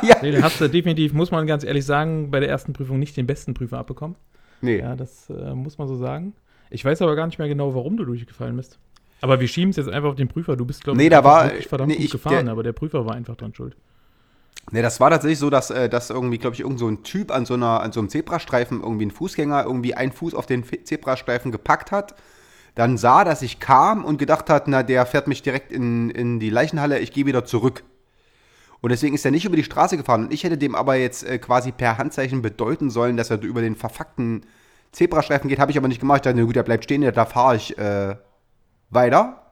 Ja. 0.03 0.17
Nee, 0.21 0.31
da 0.31 0.41
hast 0.43 0.59
du 0.61 0.67
definitiv, 0.69 1.13
muss 1.13 1.31
man 1.31 1.45
ganz 1.47 1.63
ehrlich 1.63 1.85
sagen, 1.85 2.31
bei 2.31 2.39
der 2.39 2.49
ersten 2.49 2.73
Prüfung 2.73 2.99
nicht 2.99 3.15
den 3.17 3.27
besten 3.27 3.53
Prüfer 3.53 3.77
abbekommen. 3.79 4.15
Nee. 4.61 4.79
Ja, 4.79 4.95
das 4.95 5.29
äh, 5.29 5.53
muss 5.53 5.77
man 5.77 5.87
so 5.87 5.95
sagen. 5.95 6.33
Ich 6.69 6.83
weiß 6.85 7.01
aber 7.01 7.15
gar 7.15 7.25
nicht 7.27 7.37
mehr 7.39 7.47
genau, 7.47 7.73
warum 7.75 7.97
du 7.97 8.05
durchgefallen 8.05 8.55
bist. 8.55 8.79
Aber 9.21 9.39
wir 9.39 9.47
schieben 9.47 9.69
es 9.71 9.75
jetzt 9.77 9.89
einfach 9.89 10.09
auf 10.09 10.15
den 10.15 10.27
Prüfer. 10.27 10.55
Du 10.55 10.65
bist, 10.65 10.83
glaube 10.83 10.97
Nee, 10.97 11.05
ich, 11.05 11.09
da 11.11 11.17
einfach 11.19 11.31
war- 11.31 11.43
wirklich 11.45 11.67
verdammt 11.67 11.89
nee, 11.89 11.95
gut 11.97 12.05
ich- 12.05 12.11
gefahren, 12.11 12.45
der- 12.45 12.51
aber 12.51 12.63
der 12.63 12.73
Prüfer 12.73 13.05
war 13.05 13.13
einfach 13.15 13.35
dran 13.35 13.53
schuld. 13.53 13.75
Ne, 14.71 14.81
das 14.81 14.99
war 14.99 15.09
tatsächlich 15.09 15.39
so, 15.39 15.49
dass, 15.49 15.69
äh, 15.71 15.89
dass 15.89 16.09
irgendwie, 16.11 16.37
glaube 16.37 16.53
ich, 16.55 16.61
irgend 16.61 16.79
so 16.79 16.87
ein 16.87 17.03
Typ 17.03 17.31
an 17.31 17.45
so, 17.45 17.55
einer, 17.55 17.81
an 17.81 17.91
so 17.91 17.99
einem 17.99 18.09
Zebrastreifen, 18.09 18.81
irgendwie 18.81 19.05
ein 19.07 19.11
Fußgänger, 19.11 19.63
irgendwie 19.65 19.95
einen 19.95 20.11
Fuß 20.11 20.33
auf 20.35 20.45
den 20.45 20.63
Fe- 20.63 20.83
Zebrastreifen 20.83 21.51
gepackt 21.51 21.91
hat, 21.91 22.15
dann 22.75 22.97
sah, 22.97 23.23
dass 23.23 23.41
ich 23.41 23.59
kam 23.59 24.05
und 24.05 24.17
gedacht 24.17 24.49
hat, 24.49 24.67
na, 24.67 24.83
der 24.83 25.05
fährt 25.05 25.27
mich 25.27 25.41
direkt 25.41 25.71
in, 25.71 26.09
in 26.09 26.39
die 26.39 26.49
Leichenhalle, 26.49 26.99
ich 26.99 27.11
gehe 27.11 27.25
wieder 27.25 27.45
zurück. 27.45 27.83
Und 28.81 28.89
deswegen 28.89 29.13
ist 29.13 29.25
er 29.25 29.31
nicht 29.31 29.45
über 29.45 29.55
die 29.55 29.63
Straße 29.63 29.97
gefahren. 29.97 30.25
Und 30.25 30.33
ich 30.33 30.43
hätte 30.43 30.57
dem 30.57 30.73
aber 30.73 30.95
jetzt 30.95 31.23
äh, 31.23 31.37
quasi 31.37 31.71
per 31.71 31.97
Handzeichen 31.97 32.41
bedeuten 32.41 32.89
sollen, 32.89 33.15
dass 33.15 33.29
er 33.29 33.41
über 33.41 33.61
den 33.61 33.75
verfuckten 33.75 34.45
Zebrastreifen 34.91 35.49
geht. 35.49 35.59
Habe 35.59 35.71
ich 35.71 35.77
aber 35.77 35.87
nicht 35.87 35.99
gemacht. 35.99 36.17
Ich 36.17 36.21
dachte, 36.23 36.37
na 36.37 36.45
gut, 36.45 36.55
er 36.55 36.63
bleibt 36.63 36.85
stehen, 36.85 37.01
da 37.01 37.25
fahre 37.25 37.57
ich 37.57 37.77
äh, 37.77 38.15
weiter. 38.89 39.43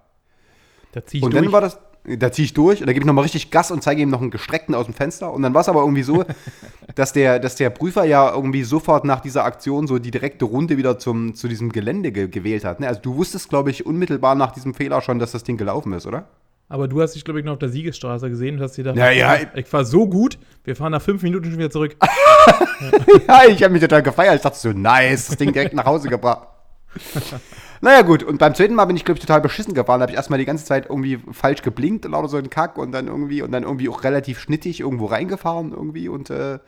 Da 0.94 1.06
zieh 1.06 1.18
ich 1.18 1.24
Und 1.24 1.34
durch. 1.34 1.44
dann 1.44 1.52
war 1.52 1.62
das, 1.62 1.80
da 2.06 2.32
ziehe 2.32 2.46
ich 2.46 2.54
durch 2.54 2.82
und 2.82 2.88
da 2.88 2.94
gebe 2.94 3.04
ich 3.04 3.08
nochmal 3.08 3.24
richtig 3.24 3.52
Gas 3.52 3.72
und 3.72 3.84
zeige 3.84 4.02
ihm 4.02 4.10
noch 4.10 4.22
einen 4.22 4.32
gestreckten 4.32 4.74
aus 4.74 4.86
dem 4.86 4.94
Fenster. 4.94 5.32
Und 5.32 5.42
dann 5.42 5.54
war 5.54 5.62
es 5.62 5.70
aber 5.70 5.82
irgendwie 5.82 6.04
so, 6.04 6.24
dass 6.96 7.14
der, 7.14 7.40
dass 7.40 7.56
der 7.56 7.70
Prüfer 7.70 8.06
ja 8.06 8.34
irgendwie 8.34 8.64
sofort 8.64 9.06
nach 9.06 9.20
dieser 9.20 9.44
Aktion 9.44 9.88
so 9.88 10.00
die 10.00 10.12
direkte 10.12 10.46
Runde 10.46 10.78
wieder 10.78 10.98
zum, 10.98 11.36
zu 11.36 11.48
diesem 11.48 11.72
Gelände 11.72 12.12
ge 12.12 12.28
gewählt 12.28 12.64
hat. 12.66 12.80
Ne? 12.80 12.88
Also 12.88 13.02
du 13.02 13.16
wusstest, 13.16 13.50
glaube 13.50 13.70
ich, 13.72 13.86
unmittelbar 13.86 14.36
nach 14.36 14.52
diesem 14.52 14.74
Fehler 14.74 15.02
schon, 15.02 15.20
dass 15.20 15.32
das 15.32 15.44
Ding 15.44 15.58
gelaufen 15.58 15.94
ist, 15.94 16.08
oder? 16.08 16.28
Aber 16.72 16.88
du 16.88 17.02
hast 17.02 17.16
dich, 17.16 17.26
glaube 17.26 17.40
ich, 17.40 17.46
noch 17.46 17.54
auf 17.54 17.60
der 17.60 17.70
Siegesstraße 17.70 18.30
gesehen 18.30 18.58
und 18.58 18.62
hast 18.62 18.78
dir 18.78 18.84
gedacht, 18.84 18.98
Ja, 18.98 19.10
ja. 19.10 19.38
ich 19.56 19.66
fahr 19.66 19.86
so 19.86 20.08
gut, 20.08 20.38
wir 20.64 20.76
fahren 20.76 20.92
nach 20.92 21.02
fünf 21.02 21.24
Minuten 21.24 21.46
schon 21.46 21.58
wieder 21.58 21.72
zurück. 21.72 21.96
ja, 23.28 23.42
ich 23.48 23.64
habe 23.64 23.74
mich 23.74 23.82
total 23.82 24.04
gefeiert. 24.04 24.36
Ich 24.36 24.42
dachte 24.42 24.58
so, 24.58 24.72
nice, 24.72 25.28
das 25.28 25.38
Ding 25.38 25.52
direkt 25.52 25.74
nach 25.74 25.86
Hause 25.86 26.10
gebracht. 26.10 26.48
Naja, 27.82 28.02
gut, 28.02 28.24
und 28.24 28.40
beim 28.40 28.56
zweiten 28.56 28.76
Mal 28.76 28.86
bin 28.86 28.98
ich, 28.98 29.06
glaube 29.06 29.20
ich, 29.20 29.26
total 29.26 29.42
beschissen 29.42 29.74
gefahren. 29.74 30.00
Da 30.00 30.04
habe 30.04 30.12
ich 30.12 30.18
erstmal 30.18 30.40
die 30.40 30.46
ganze 30.46 30.66
Zeit 30.66 30.88
irgendwie 30.88 31.20
falsch 31.32 31.62
geblinkt 31.62 32.06
und 32.06 32.12
lauter 32.12 32.28
so 32.28 32.38
ein 32.38 32.50
Kack 32.50 32.78
und 32.78 32.92
dann 32.92 33.08
irgendwie 33.08 33.42
und 33.42 33.52
dann 33.52 33.64
irgendwie 33.64 33.90
auch 33.90 34.04
relativ 34.04 34.40
schnittig 34.40 34.82
irgendwo 34.82 35.06
reingefahren 35.06 35.72
irgendwie 35.72 36.10
und 36.10 36.30
äh, 36.30 36.60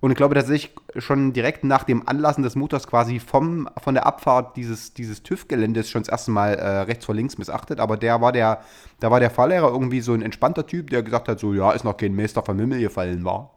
und 0.00 0.10
ich 0.10 0.16
glaube 0.16 0.34
tatsächlich 0.34 0.74
schon 0.98 1.32
direkt 1.32 1.64
nach 1.64 1.84
dem 1.84 2.06
Anlassen 2.06 2.42
des 2.42 2.54
Motors 2.54 2.86
quasi 2.86 3.18
vom, 3.18 3.68
von 3.82 3.94
der 3.94 4.04
Abfahrt 4.06 4.56
dieses, 4.56 4.92
dieses 4.92 5.22
TÜV-Geländes 5.22 5.90
schon 5.90 6.02
das 6.02 6.10
erste 6.10 6.30
Mal 6.30 6.54
äh, 6.54 6.68
rechts 6.80 7.06
vor 7.06 7.14
links 7.14 7.38
missachtet. 7.38 7.80
Aber 7.80 7.96
der 7.96 8.20
war 8.20 8.30
der, 8.32 8.60
da 9.00 9.10
war 9.10 9.20
der 9.20 9.30
Fahrlehrer 9.30 9.68
irgendwie 9.68 10.02
so 10.02 10.12
ein 10.12 10.20
entspannter 10.22 10.66
Typ, 10.66 10.90
der 10.90 11.02
gesagt 11.02 11.28
hat, 11.28 11.40
so, 11.40 11.54
ja, 11.54 11.72
ist 11.72 11.84
noch 11.84 11.96
kein 11.96 12.14
Meister 12.14 12.42
vom 12.42 12.58
Himmel 12.58 12.80
gefallen 12.80 13.24
war. 13.24 13.55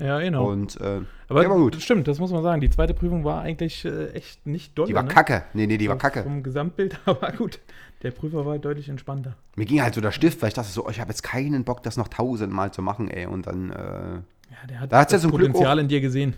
Ja, 0.00 0.18
genau. 0.18 0.46
Und 0.50 0.80
äh, 0.80 1.00
Aber 1.28 1.40
der 1.40 1.50
war 1.50 1.56
gut. 1.56 1.76
das 1.76 1.82
stimmt, 1.82 2.08
das 2.08 2.18
muss 2.18 2.32
man 2.32 2.42
sagen. 2.42 2.60
Die 2.60 2.70
zweite 2.70 2.94
Prüfung 2.94 3.24
war 3.24 3.42
eigentlich 3.42 3.84
äh, 3.84 4.10
echt 4.10 4.46
nicht 4.46 4.76
doll. 4.76 4.86
Die 4.86 4.94
war 4.94 5.02
ne? 5.04 5.08
kacke. 5.08 5.44
Nee, 5.52 5.66
nee, 5.66 5.78
die 5.78 5.88
war 5.88 5.96
kacke. 5.98 6.22
Vom 6.22 6.42
Gesamtbild, 6.42 6.98
aber 7.04 7.30
gut. 7.32 7.60
Der 8.02 8.10
Prüfer 8.10 8.44
war 8.44 8.58
deutlich 8.58 8.88
entspannter. 8.88 9.34
Mir 9.56 9.64
ging 9.66 9.80
halt 9.82 9.94
so 9.94 10.00
der 10.00 10.12
Stift, 10.12 10.42
weil 10.42 10.48
ich 10.48 10.54
dachte 10.54 10.68
so, 10.70 10.86
oh, 10.86 10.90
ich 10.90 11.00
habe 11.00 11.10
jetzt 11.10 11.22
keinen 11.22 11.64
Bock, 11.64 11.82
das 11.82 11.96
noch 11.96 12.08
tausendmal 12.08 12.70
zu 12.72 12.82
machen, 12.82 13.08
ey. 13.08 13.26
Und 13.26 13.46
dann, 13.46 13.70
äh, 13.70 13.74
Ja, 13.76 14.66
der 14.68 14.80
hat 14.80 14.92
Da 14.92 14.98
ja 14.98 15.04
das 15.04 15.22
zum 15.22 15.30
Glück 15.30 15.52
Potenzial 15.52 15.78
in 15.78 15.88
dir 15.88 16.00
gesehen. 16.00 16.34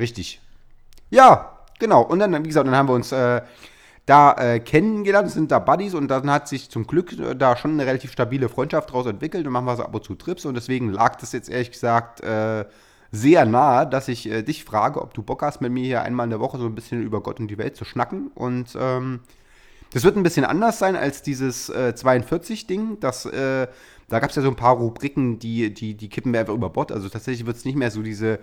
richtig. 0.00 0.40
Ja, 1.10 1.58
genau. 1.78 2.02
Und 2.02 2.18
dann, 2.18 2.32
wie 2.42 2.48
gesagt, 2.48 2.66
dann 2.66 2.74
haben 2.74 2.88
wir 2.88 2.94
uns 2.94 3.12
äh, 3.12 3.42
da 4.06 4.32
äh, 4.34 4.58
kennengelernt, 4.60 5.30
sind 5.30 5.50
da 5.52 5.58
Buddies 5.58 5.94
und 5.94 6.08
dann 6.08 6.30
hat 6.30 6.48
sich 6.48 6.70
zum 6.70 6.86
Glück 6.86 7.12
äh, 7.18 7.34
da 7.36 7.56
schon 7.56 7.72
eine 7.72 7.86
relativ 7.86 8.10
stabile 8.12 8.48
Freundschaft 8.48 8.92
draus 8.92 9.06
entwickelt 9.06 9.46
und 9.46 9.52
machen 9.52 9.66
wir 9.66 9.76
so 9.76 9.84
ab 9.84 9.94
und 9.94 10.02
zu 10.04 10.14
Trips 10.14 10.44
und 10.44 10.54
deswegen 10.54 10.90
lag 10.90 11.16
das 11.16 11.32
jetzt 11.32 11.48
ehrlich 11.50 11.70
gesagt 11.70 12.20
äh, 12.22 12.64
sehr 13.12 13.44
nahe, 13.46 13.86
dass 13.86 14.08
ich 14.08 14.30
äh, 14.30 14.42
dich 14.42 14.64
frage, 14.64 15.00
ob 15.00 15.14
du 15.14 15.22
Bock 15.22 15.42
hast, 15.42 15.60
mit 15.60 15.72
mir 15.72 15.84
hier 15.84 16.02
einmal 16.02 16.24
in 16.24 16.30
der 16.30 16.40
Woche 16.40 16.58
so 16.58 16.66
ein 16.66 16.74
bisschen 16.74 17.02
über 17.02 17.22
Gott 17.22 17.40
und 17.40 17.48
die 17.48 17.58
Welt 17.58 17.76
zu 17.76 17.84
schnacken 17.84 18.30
und 18.34 18.76
ähm, 18.78 19.20
Das 19.92 20.04
wird 20.04 20.16
ein 20.16 20.22
bisschen 20.22 20.44
anders 20.44 20.78
sein 20.78 20.96
als 20.96 21.22
dieses 21.22 21.68
äh, 21.68 21.94
42-Ding. 21.96 22.98
Das, 23.00 23.24
äh, 23.24 23.66
da 24.08 24.18
gab 24.18 24.30
es 24.30 24.36
ja 24.36 24.42
so 24.42 24.48
ein 24.48 24.56
paar 24.56 24.76
Rubriken, 24.76 25.38
die, 25.38 25.72
die, 25.72 25.94
die 25.94 26.08
kippen 26.08 26.32
wir 26.32 26.40
einfach 26.40 26.54
über 26.54 26.70
Bord. 26.70 26.92
Also 26.92 27.08
tatsächlich 27.08 27.46
wird 27.46 27.56
es 27.56 27.64
nicht 27.64 27.76
mehr 27.76 27.90
so 27.90 28.02
diese, 28.02 28.40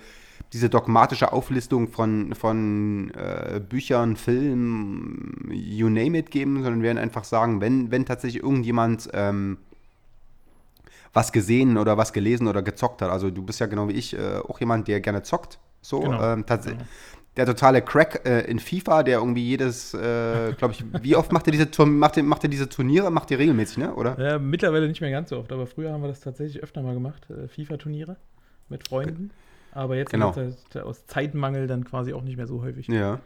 diese 0.54 0.70
dogmatische 0.70 1.32
Auflistung 1.32 1.90
von, 1.90 2.34
von 2.34 3.12
äh, 3.12 3.60
Büchern, 3.60 4.16
Filmen, 4.16 5.50
you 5.52 5.90
name 5.90 6.18
it 6.18 6.32
geben, 6.32 6.64
sondern 6.64 6.82
wir 6.82 6.88
werden 6.88 6.98
einfach 6.98 7.24
sagen, 7.24 7.62
wenn, 7.62 7.92
wenn 7.92 8.06
tatsächlich 8.06 8.42
irgendjemand 8.42 9.10
ähm, 9.14 9.58
was 11.14 11.32
gesehen 11.32 11.78
oder 11.78 11.98
was 11.98 12.12
gelesen 12.12 12.48
oder 12.48 12.62
gezockt 12.62 13.02
hat. 13.02 13.10
Also 13.12 13.30
du 13.30 13.44
bist 13.44 13.60
ja 13.60 13.68
genau 13.68 13.88
wie 13.88 13.94
ich 13.94 14.18
äh, 14.18 14.38
auch 14.48 14.60
jemand, 14.60 14.88
der 14.88 15.00
gerne 15.00 15.22
zockt. 15.22 15.60
So, 15.82 16.00
Genau, 16.00 16.34
ähm, 16.34 16.46
genau. 16.48 16.78
Der 17.36 17.48
totale 17.48 17.82
Crack 17.82 18.22
äh, 18.28 18.42
in 18.42 18.60
FIFA, 18.60 19.02
der 19.04 19.18
irgendwie 19.18 19.44
jedes, 19.44 19.94
äh, 19.96 20.54
glaube 20.54 20.74
ich, 20.74 20.86
wie 21.02 21.16
oft 21.16 21.32
macht 21.32 21.48
er 21.48 21.52
diese 21.52 21.70
Turn 21.72 21.98
macht 21.98 22.16
er, 22.18 22.24
macht 22.24 22.44
er 22.44 22.50
diese 22.50 22.70
Turniere? 22.70 23.10
Macht 23.10 23.32
er 23.32 23.40
regelmäßig, 23.40 23.78
ne? 23.80 23.94
Oder? 23.96 24.20
Ja, 24.20 24.38
mittlerweile 24.38 24.88
nicht 24.88 25.02
mehr 25.02 25.10
ganz 25.10 25.30
so 25.30 25.40
oft, 25.40 25.52
aber 25.52 25.66
früher 25.66 25.92
haben 25.92 26.02
wir 26.04 26.10
das 26.10 26.20
tatsächlich 26.20 26.62
öfter 26.62 26.84
mal 26.84 26.94
gemacht, 26.94 27.28
äh, 27.32 27.48
FIFA-Turniere 27.48 28.18
mit 28.70 28.88
Freunden. 28.88 29.32
Aber 29.72 29.96
jetzt 29.96 30.12
Genau. 30.12 30.36
halt 30.36 30.78
aus 30.78 31.08
Zeitmangel 31.08 31.66
dann 31.66 31.84
quasi 31.86 32.14
auch 32.14 32.22
nicht 32.22 32.38
mehr 32.38 32.46
so 32.46 32.62
häufig. 32.62 32.88
Ja. 32.88 33.20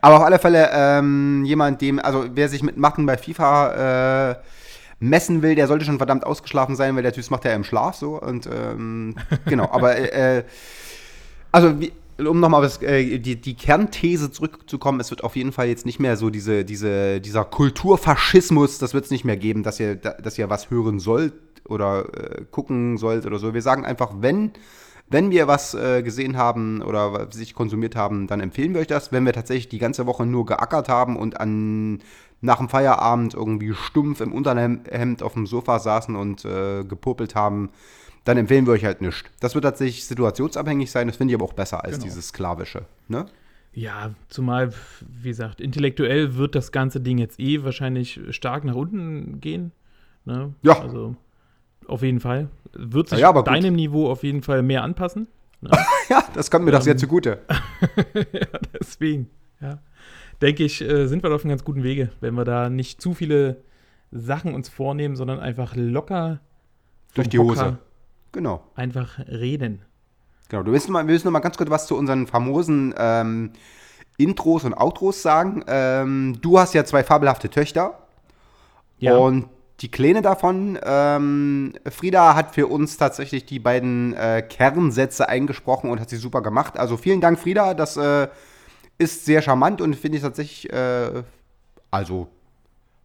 Aber 0.00 0.16
auf 0.16 0.22
alle 0.22 0.38
Fälle 0.38 0.70
ähm, 0.72 1.44
jemand, 1.44 1.82
dem, 1.82 1.98
also 1.98 2.24
wer 2.32 2.48
sich 2.48 2.62
mit 2.62 2.78
Machen 2.78 3.04
bei 3.04 3.18
FIFA 3.18 4.30
äh, 4.30 4.36
messen 5.00 5.42
will, 5.42 5.54
der 5.54 5.66
sollte 5.66 5.84
schon 5.84 5.98
verdammt 5.98 6.24
ausgeschlafen 6.24 6.76
sein, 6.76 6.94
weil 6.94 7.02
der 7.02 7.12
Typ 7.12 7.28
macht 7.30 7.44
ja 7.44 7.54
im 7.54 7.64
Schlaf 7.64 7.96
so. 7.96 8.20
Und 8.20 8.46
ähm, 8.46 9.16
genau, 9.46 9.68
aber 9.70 9.96
äh, 9.96 10.44
also 11.50 11.80
wie, 11.80 11.92
um 12.18 12.38
nochmal 12.38 12.70
äh, 12.82 13.18
die, 13.18 13.40
die 13.40 13.54
Kernthese 13.54 14.30
zurückzukommen, 14.30 15.00
es 15.00 15.10
wird 15.10 15.24
auf 15.24 15.36
jeden 15.36 15.52
Fall 15.52 15.68
jetzt 15.68 15.86
nicht 15.86 16.00
mehr 16.00 16.16
so 16.16 16.30
diese, 16.30 16.64
diese, 16.64 17.20
dieser 17.20 17.44
Kulturfaschismus, 17.44 18.78
das 18.78 18.94
wird 18.94 19.06
es 19.06 19.10
nicht 19.10 19.24
mehr 19.24 19.36
geben, 19.36 19.62
dass 19.62 19.80
ihr, 19.80 19.96
dass 19.96 20.38
ihr 20.38 20.50
was 20.50 20.70
hören 20.70 21.00
sollt 21.00 21.32
oder 21.64 22.06
äh, 22.14 22.44
gucken 22.50 22.98
sollt 22.98 23.26
oder 23.26 23.38
so. 23.38 23.54
Wir 23.54 23.62
sagen 23.62 23.84
einfach, 23.84 24.12
wenn, 24.20 24.52
wenn 25.08 25.30
wir 25.30 25.48
was 25.48 25.74
äh, 25.74 26.02
gesehen 26.02 26.36
haben 26.36 26.82
oder 26.82 27.28
sich 27.32 27.54
konsumiert 27.54 27.96
haben, 27.96 28.26
dann 28.26 28.40
empfehlen 28.40 28.74
wir 28.74 28.80
euch 28.80 28.86
das. 28.86 29.12
Wenn 29.12 29.24
wir 29.24 29.32
tatsächlich 29.32 29.68
die 29.68 29.78
ganze 29.78 30.06
Woche 30.06 30.26
nur 30.26 30.46
geackert 30.46 30.88
haben 30.88 31.16
und 31.16 31.40
an 31.40 32.00
nach 32.40 32.58
dem 32.58 32.68
Feierabend 32.68 33.34
irgendwie 33.34 33.74
stumpf 33.74 34.20
im 34.20 34.32
Unterhemd 34.32 35.22
auf 35.22 35.34
dem 35.34 35.46
Sofa 35.46 35.78
saßen 35.78 36.16
und 36.16 36.44
äh, 36.44 36.84
gepopelt 36.84 37.34
haben, 37.34 37.70
dann 38.24 38.36
empfehlen 38.36 38.66
wir 38.66 38.72
euch 38.72 38.84
halt 38.84 39.00
nichts. 39.00 39.24
Das 39.40 39.54
wird 39.54 39.64
tatsächlich 39.64 40.04
situationsabhängig 40.06 40.90
sein, 40.90 41.06
das 41.06 41.16
finde 41.16 41.32
ich 41.32 41.36
aber 41.36 41.44
auch 41.44 41.52
besser 41.54 41.84
als 41.84 41.94
Genau. 41.94 42.04
dieses 42.04 42.28
Sklavische. 42.28 42.86
Ne? 43.08 43.26
Ja, 43.72 44.10
zumal, 44.28 44.72
wie 45.00 45.28
gesagt, 45.28 45.60
intellektuell 45.60 46.36
wird 46.36 46.54
das 46.54 46.72
ganze 46.72 47.00
Ding 47.00 47.18
jetzt 47.18 47.38
eh 47.38 47.62
wahrscheinlich 47.62 48.20
stark 48.30 48.64
nach 48.64 48.74
unten 48.74 49.40
gehen. 49.40 49.72
Ne? 50.24 50.54
Ja. 50.62 50.80
Also 50.80 51.16
auf 51.86 52.02
jeden 52.02 52.20
Fall. 52.20 52.48
Wird 52.72 53.08
sich 53.08 53.18
Ja, 53.20 53.32
deinem 53.42 53.74
Niveau 53.74 54.10
auf 54.10 54.22
jeden 54.22 54.42
Fall 54.42 54.62
mehr 54.62 54.82
anpassen. 54.82 55.28
Ne? 55.60 55.70
Ja, 56.08 56.24
das 56.34 56.50
kommt 56.50 56.64
mir 56.64 56.72
doch 56.72 56.82
sehr 56.82 56.96
zugute. 56.96 57.38
ja, 58.32 58.46
deswegen, 58.80 59.30
ja. 59.60 59.78
Denke 60.42 60.64
ich, 60.64 60.80
äh, 60.80 61.06
sind 61.06 61.22
wir 61.22 61.34
auf 61.34 61.42
einem 61.42 61.50
ganz 61.50 61.64
guten 61.64 61.82
Wege, 61.82 62.10
wenn 62.20 62.34
wir 62.34 62.44
da 62.44 62.70
nicht 62.70 63.00
zu 63.00 63.14
viele 63.14 63.62
Sachen 64.10 64.54
uns 64.54 64.68
vornehmen, 64.68 65.16
sondern 65.16 65.38
einfach 65.38 65.74
locker 65.76 66.40
Durch 67.14 67.28
die 67.28 67.38
Hose. 67.38 67.60
Hocker 67.60 67.78
Genau. 68.32 68.62
einfach 68.74 69.18
reden. 69.18 69.82
Genau. 70.48 70.62
Du 70.62 70.72
willst 70.72 70.86
noch 70.88 70.92
mal, 70.92 71.06
wir 71.06 71.12
müssen 71.12 71.26
noch 71.26 71.32
mal 71.32 71.40
ganz 71.40 71.56
kurz 71.56 71.70
was 71.70 71.86
zu 71.86 71.96
unseren 71.96 72.26
famosen 72.26 72.94
ähm, 72.96 73.52
Intros 74.18 74.64
und 74.64 74.74
Outros 74.74 75.22
sagen. 75.22 75.64
Ähm, 75.66 76.38
du 76.40 76.58
hast 76.58 76.74
ja 76.74 76.84
zwei 76.84 77.02
fabelhafte 77.02 77.50
Töchter. 77.50 77.98
Ja, 78.98 79.16
Und 79.16 79.48
die 79.80 79.90
Kleine 79.90 80.20
davon, 80.22 80.78
ähm, 80.84 81.72
Frieda 81.90 82.34
hat 82.34 82.54
für 82.54 82.66
uns 82.66 82.98
tatsächlich 82.98 83.46
die 83.46 83.58
beiden 83.58 84.12
äh, 84.14 84.42
Kernsätze 84.42 85.28
eingesprochen 85.28 85.90
und 85.90 86.00
hat 86.00 86.10
sie 86.10 86.16
super 86.16 86.42
gemacht. 86.42 86.78
Also 86.78 86.96
vielen 86.96 87.20
Dank, 87.20 87.38
Frieda. 87.38 87.72
Das 87.74 87.96
äh, 87.96 88.28
ist 89.00 89.24
sehr 89.24 89.40
charmant 89.40 89.80
und 89.80 89.96
finde 89.96 90.18
ich 90.18 90.22
tatsächlich, 90.22 90.70
äh, 90.72 91.22
also 91.90 92.28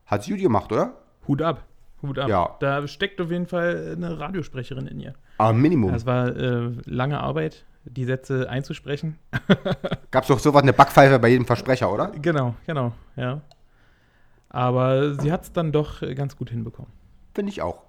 hat 0.06 0.24
sie 0.24 0.32
gut 0.32 0.42
gemacht, 0.42 0.72
oder? 0.72 0.94
Hut 1.28 1.42
ab. 1.42 1.64
Hut 2.02 2.20
ab. 2.20 2.28
Ja. 2.28 2.56
Da 2.60 2.88
steckt 2.88 3.20
auf 3.22 3.32
jeden 3.32 3.48
Fall 3.48 3.94
eine 3.96 4.20
Radiosprecherin 4.20 4.88
in 4.88 5.00
ihr. 5.00 5.16
Aber 5.38 5.54
Minimum. 5.54 5.94
Das 5.94 6.06
war 6.06 6.36
äh, 6.36 6.72
lange 6.86 7.22
Arbeit, 7.22 7.64
die 7.86 8.04
Sätze 8.04 8.50
einzusprechen. 8.50 9.18
Gab 10.12 10.24
es 10.24 10.28
doch 10.28 10.40
sowas, 10.40 10.64
eine 10.64 10.74
Backpfeife 10.74 11.18
bei 11.18 11.30
jedem 11.30 11.46
Versprecher, 11.46 11.92
oder? 11.92 12.12
Genau, 12.22 12.56
genau, 12.68 12.92
ja. 13.16 13.42
Aber 14.50 15.16
sie 15.16 15.32
hat 15.32 15.44
es 15.44 15.54
dann 15.54 15.72
doch 15.72 16.02
ganz 16.16 16.36
gut 16.38 16.50
hinbekommen. 16.50 16.92
Finde 17.34 17.52
ich 17.52 17.62
auch. 17.62 17.84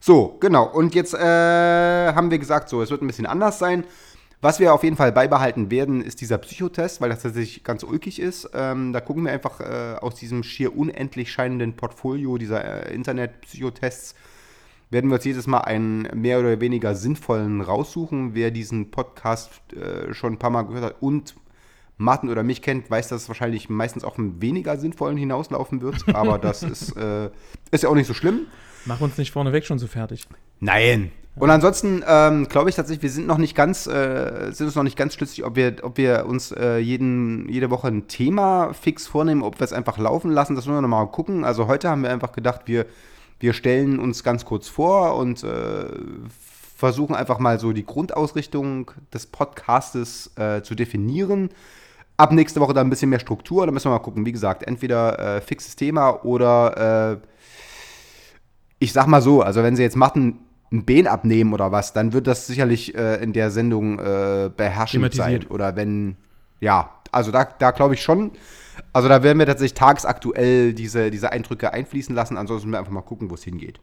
So, 0.00 0.36
genau. 0.40 0.64
Und 0.64 0.94
jetzt 0.94 1.14
äh, 1.14 1.18
haben 1.18 2.30
wir 2.30 2.38
gesagt, 2.38 2.68
so, 2.68 2.82
es 2.82 2.90
wird 2.90 3.02
ein 3.02 3.06
bisschen 3.06 3.26
anders 3.26 3.58
sein. 3.58 3.84
Was 4.40 4.60
wir 4.60 4.72
auf 4.72 4.84
jeden 4.84 4.96
Fall 4.96 5.10
beibehalten 5.10 5.70
werden, 5.70 6.00
ist 6.00 6.20
dieser 6.20 6.38
Psychotest, 6.38 7.00
weil 7.00 7.10
das 7.10 7.22
tatsächlich 7.22 7.64
ganz 7.64 7.82
ulkig 7.82 8.20
ist. 8.20 8.48
Ähm, 8.54 8.92
da 8.92 9.00
gucken 9.00 9.24
wir 9.24 9.32
einfach 9.32 9.60
äh, 9.60 9.96
aus 10.00 10.14
diesem 10.14 10.44
schier 10.44 10.76
unendlich 10.76 11.32
scheinenden 11.32 11.74
Portfolio 11.74 12.38
dieser 12.38 12.86
äh, 12.86 12.94
Internet-Psychotests, 12.94 14.14
werden 14.90 15.10
wir 15.10 15.16
uns 15.16 15.24
jedes 15.24 15.46
Mal 15.46 15.62
einen 15.62 16.08
mehr 16.14 16.38
oder 16.38 16.60
weniger 16.60 16.94
sinnvollen 16.94 17.60
raussuchen. 17.60 18.34
Wer 18.34 18.50
diesen 18.50 18.90
Podcast 18.90 19.50
äh, 19.74 20.14
schon 20.14 20.34
ein 20.34 20.38
paar 20.38 20.50
Mal 20.50 20.62
gehört 20.62 20.84
hat 20.84 20.96
und 21.00 21.34
Martin 21.98 22.30
oder 22.30 22.44
mich 22.44 22.62
kennt, 22.62 22.88
weiß, 22.90 23.08
dass 23.08 23.22
es 23.22 23.28
wahrscheinlich 23.28 23.68
meistens 23.68 24.04
auf 24.04 24.18
einen 24.18 24.40
weniger 24.40 24.78
sinnvollen 24.78 25.16
hinauslaufen 25.16 25.82
wird. 25.82 26.14
Aber 26.14 26.38
das 26.38 26.62
ist, 26.62 26.96
äh, 26.96 27.30
ist 27.72 27.82
ja 27.82 27.88
auch 27.88 27.94
nicht 27.94 28.06
so 28.06 28.14
schlimm. 28.14 28.46
Mach 28.84 29.00
uns 29.00 29.18
nicht 29.18 29.32
vorneweg 29.32 29.66
schon 29.66 29.80
so 29.80 29.88
fertig. 29.88 30.26
Nein. 30.60 31.10
Und 31.38 31.50
ansonsten 31.50 32.02
ähm, 32.06 32.48
glaube 32.48 32.70
ich 32.70 32.76
tatsächlich, 32.76 33.02
wir 33.02 33.10
sind 33.10 33.26
noch 33.26 33.38
nicht 33.38 33.54
ganz, 33.54 33.86
äh, 33.86 34.50
sind 34.50 34.66
uns 34.66 34.74
noch 34.74 34.82
nicht 34.82 34.96
ganz 34.96 35.14
schlüssig, 35.14 35.44
ob 35.44 35.56
wir, 35.56 35.76
ob 35.82 35.96
wir 35.96 36.26
uns 36.26 36.52
äh, 36.52 36.78
jeden, 36.78 37.48
jede 37.48 37.70
Woche 37.70 37.88
ein 37.88 38.08
Thema 38.08 38.72
fix 38.72 39.06
vornehmen, 39.06 39.42
ob 39.42 39.60
wir 39.60 39.64
es 39.64 39.72
einfach 39.72 39.98
laufen 39.98 40.30
lassen. 40.30 40.56
Das 40.56 40.66
müssen 40.66 40.76
wir 40.76 40.82
nochmal 40.82 41.06
gucken. 41.08 41.44
Also 41.44 41.66
heute 41.68 41.88
haben 41.88 42.02
wir 42.02 42.10
einfach 42.10 42.32
gedacht, 42.32 42.62
wir, 42.66 42.86
wir 43.38 43.52
stellen 43.52 44.00
uns 44.00 44.24
ganz 44.24 44.44
kurz 44.44 44.68
vor 44.68 45.16
und 45.16 45.44
äh, 45.44 45.86
versuchen 46.76 47.14
einfach 47.14 47.38
mal 47.38 47.60
so 47.60 47.72
die 47.72 47.86
Grundausrichtung 47.86 48.90
des 49.12 49.26
Podcastes 49.26 50.32
äh, 50.36 50.62
zu 50.62 50.74
definieren. 50.74 51.50
Ab 52.16 52.32
nächste 52.32 52.60
Woche 52.60 52.74
dann 52.74 52.88
ein 52.88 52.90
bisschen 52.90 53.10
mehr 53.10 53.20
Struktur. 53.20 53.64
Da 53.64 53.72
müssen 53.72 53.86
wir 53.86 53.90
mal 53.90 53.98
gucken. 54.00 54.26
Wie 54.26 54.32
gesagt, 54.32 54.64
entweder 54.64 55.36
äh, 55.36 55.40
fixes 55.40 55.76
Thema 55.76 56.24
oder 56.24 57.20
äh, 57.20 57.26
ich 58.80 58.92
sag 58.92 59.06
mal 59.06 59.22
so, 59.22 59.42
also 59.42 59.62
wenn 59.62 59.76
sie 59.76 59.82
jetzt 59.82 59.96
Matten 59.96 60.40
ein 60.70 60.84
Bein 60.84 61.06
abnehmen 61.06 61.52
oder 61.52 61.72
was, 61.72 61.92
dann 61.92 62.12
wird 62.12 62.26
das 62.26 62.46
sicherlich 62.46 62.94
äh, 62.94 63.22
in 63.22 63.32
der 63.32 63.50
Sendung 63.50 63.98
äh, 63.98 64.50
beherrschend 64.54 65.14
sein. 65.14 65.46
Oder 65.48 65.76
wenn, 65.76 66.16
ja, 66.60 66.90
also 67.10 67.30
da, 67.30 67.44
da 67.44 67.70
glaube 67.70 67.94
ich 67.94 68.02
schon. 68.02 68.32
Also 68.92 69.08
da 69.08 69.22
werden 69.22 69.38
wir 69.38 69.46
tatsächlich 69.46 69.74
tagsaktuell 69.74 70.72
diese, 70.74 71.10
diese 71.10 71.32
Eindrücke 71.32 71.72
einfließen 71.72 72.14
lassen. 72.14 72.36
Ansonsten 72.36 72.68
müssen 72.68 72.74
wir 72.74 72.78
einfach 72.78 72.92
mal 72.92 73.02
gucken, 73.02 73.30
wo 73.30 73.34
es 73.34 73.44
hingeht. 73.44 73.80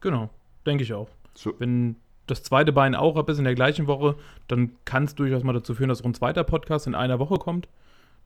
Genau, 0.00 0.30
denke 0.66 0.82
ich 0.82 0.92
auch. 0.92 1.08
So. 1.34 1.54
Wenn 1.58 1.96
das 2.26 2.42
zweite 2.42 2.72
Bein 2.72 2.94
auch 2.94 3.16
ab 3.16 3.28
ist 3.28 3.38
in 3.38 3.44
der 3.44 3.54
gleichen 3.54 3.86
Woche, 3.86 4.16
dann 4.48 4.72
kann 4.84 5.04
es 5.04 5.14
durchaus 5.14 5.44
mal 5.44 5.52
dazu 5.52 5.74
führen, 5.74 5.88
dass 5.88 6.00
auch 6.00 6.06
ein 6.06 6.14
zweiter 6.14 6.44
Podcast 6.44 6.86
in 6.86 6.94
einer 6.94 7.18
Woche 7.18 7.36
kommt. 7.36 7.68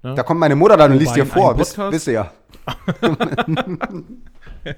Ne? 0.02 0.14
Da 0.14 0.22
kommt 0.22 0.40
meine 0.40 0.56
Mutter 0.56 0.76
dann 0.76 0.92
und 0.92 0.98
liest 0.98 1.16
dir 1.16 1.26
vor. 1.26 1.58
wisst 1.58 2.06
ihr 2.08 2.12
ja. 2.12 2.32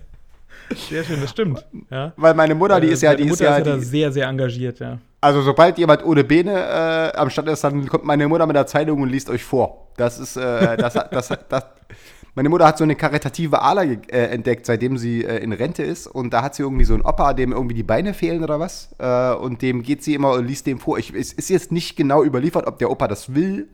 Sehr 0.75 1.05
schön, 1.05 1.21
das 1.21 1.31
stimmt. 1.31 1.65
Ja. 1.91 2.13
Weil 2.17 2.35
meine 2.35 2.55
Mutter, 2.55 2.81
die 2.81 2.89
Äh, 2.89 2.93
ist 2.93 3.03
ja, 3.03 3.15
die 3.15 3.25
ist 3.29 3.41
ja, 3.41 3.61
da 3.61 3.77
die, 3.77 3.83
sehr, 3.85 4.11
sehr 4.11 4.27
engagiert, 4.29 4.81
ja. 4.81 4.99
also 5.21 5.41
sobald 5.43 5.79
jemand 5.79 6.05
ohne 6.05 6.25
Beine 6.25 7.13
äh, 7.15 7.17
am 7.17 7.31
Start 7.31 7.49
ist, 7.49 7.63
dann 7.63 7.87
kommt 7.87 8.05
meine 8.05 8.27
Mutter 8.29 8.47
mit 8.47 8.57
der 8.57 8.67
Zeitung 8.67 9.03
und 9.03 9.09
liest 9.11 9.31
euch 9.31 9.45
vor. 9.45 9.89
Das 9.97 10.19
ist, 10.19 10.37
äh, 10.37 10.77
das, 10.77 10.95
das, 10.95 11.29
das, 11.49 11.67
meine 12.35 12.49
Mutter 12.49 12.67
hat 12.67 12.79
so 12.79 12.85
eine 12.85 12.97
karitative 12.97 13.59
ge- 13.59 13.99
äh, 14.11 14.27
entdeckt, 14.27 14.67
seitdem 14.67 14.99
sie 14.99 15.25
äh, 15.25 15.39
in 15.39 15.53
Rente 15.53 15.83
ist. 15.83 16.07
Und 16.07 16.33
da 16.33 16.43
hat 16.43 16.55
sie 16.55 16.63
irgendwie 16.65 16.85
so 16.85 16.95
einen 16.95 17.03
Opa, 17.03 17.33
dem 17.33 17.53
irgendwie 17.53 17.75
die 17.75 17.83
Beine 17.85 18.13
fehlen 18.13 18.43
oder 18.43 18.59
was. 18.61 18.95
Äh, 18.99 19.35
und 19.35 19.63
dem 19.63 19.83
geht 19.83 20.03
sie 20.03 20.15
immer 20.15 20.33
und 20.33 20.47
liest 20.47 20.67
dem 20.67 20.79
vor. 20.81 20.99
Ich, 20.99 21.15
es 21.15 21.33
ist 21.33 21.49
jetzt 21.49 21.71
nicht 21.73 21.97
genau 21.97 22.23
überliefert, 22.25 22.67
ob 22.67 22.79
der 22.79 22.91
Opa 22.91 23.09
das 23.09 23.35
will. 23.35 23.69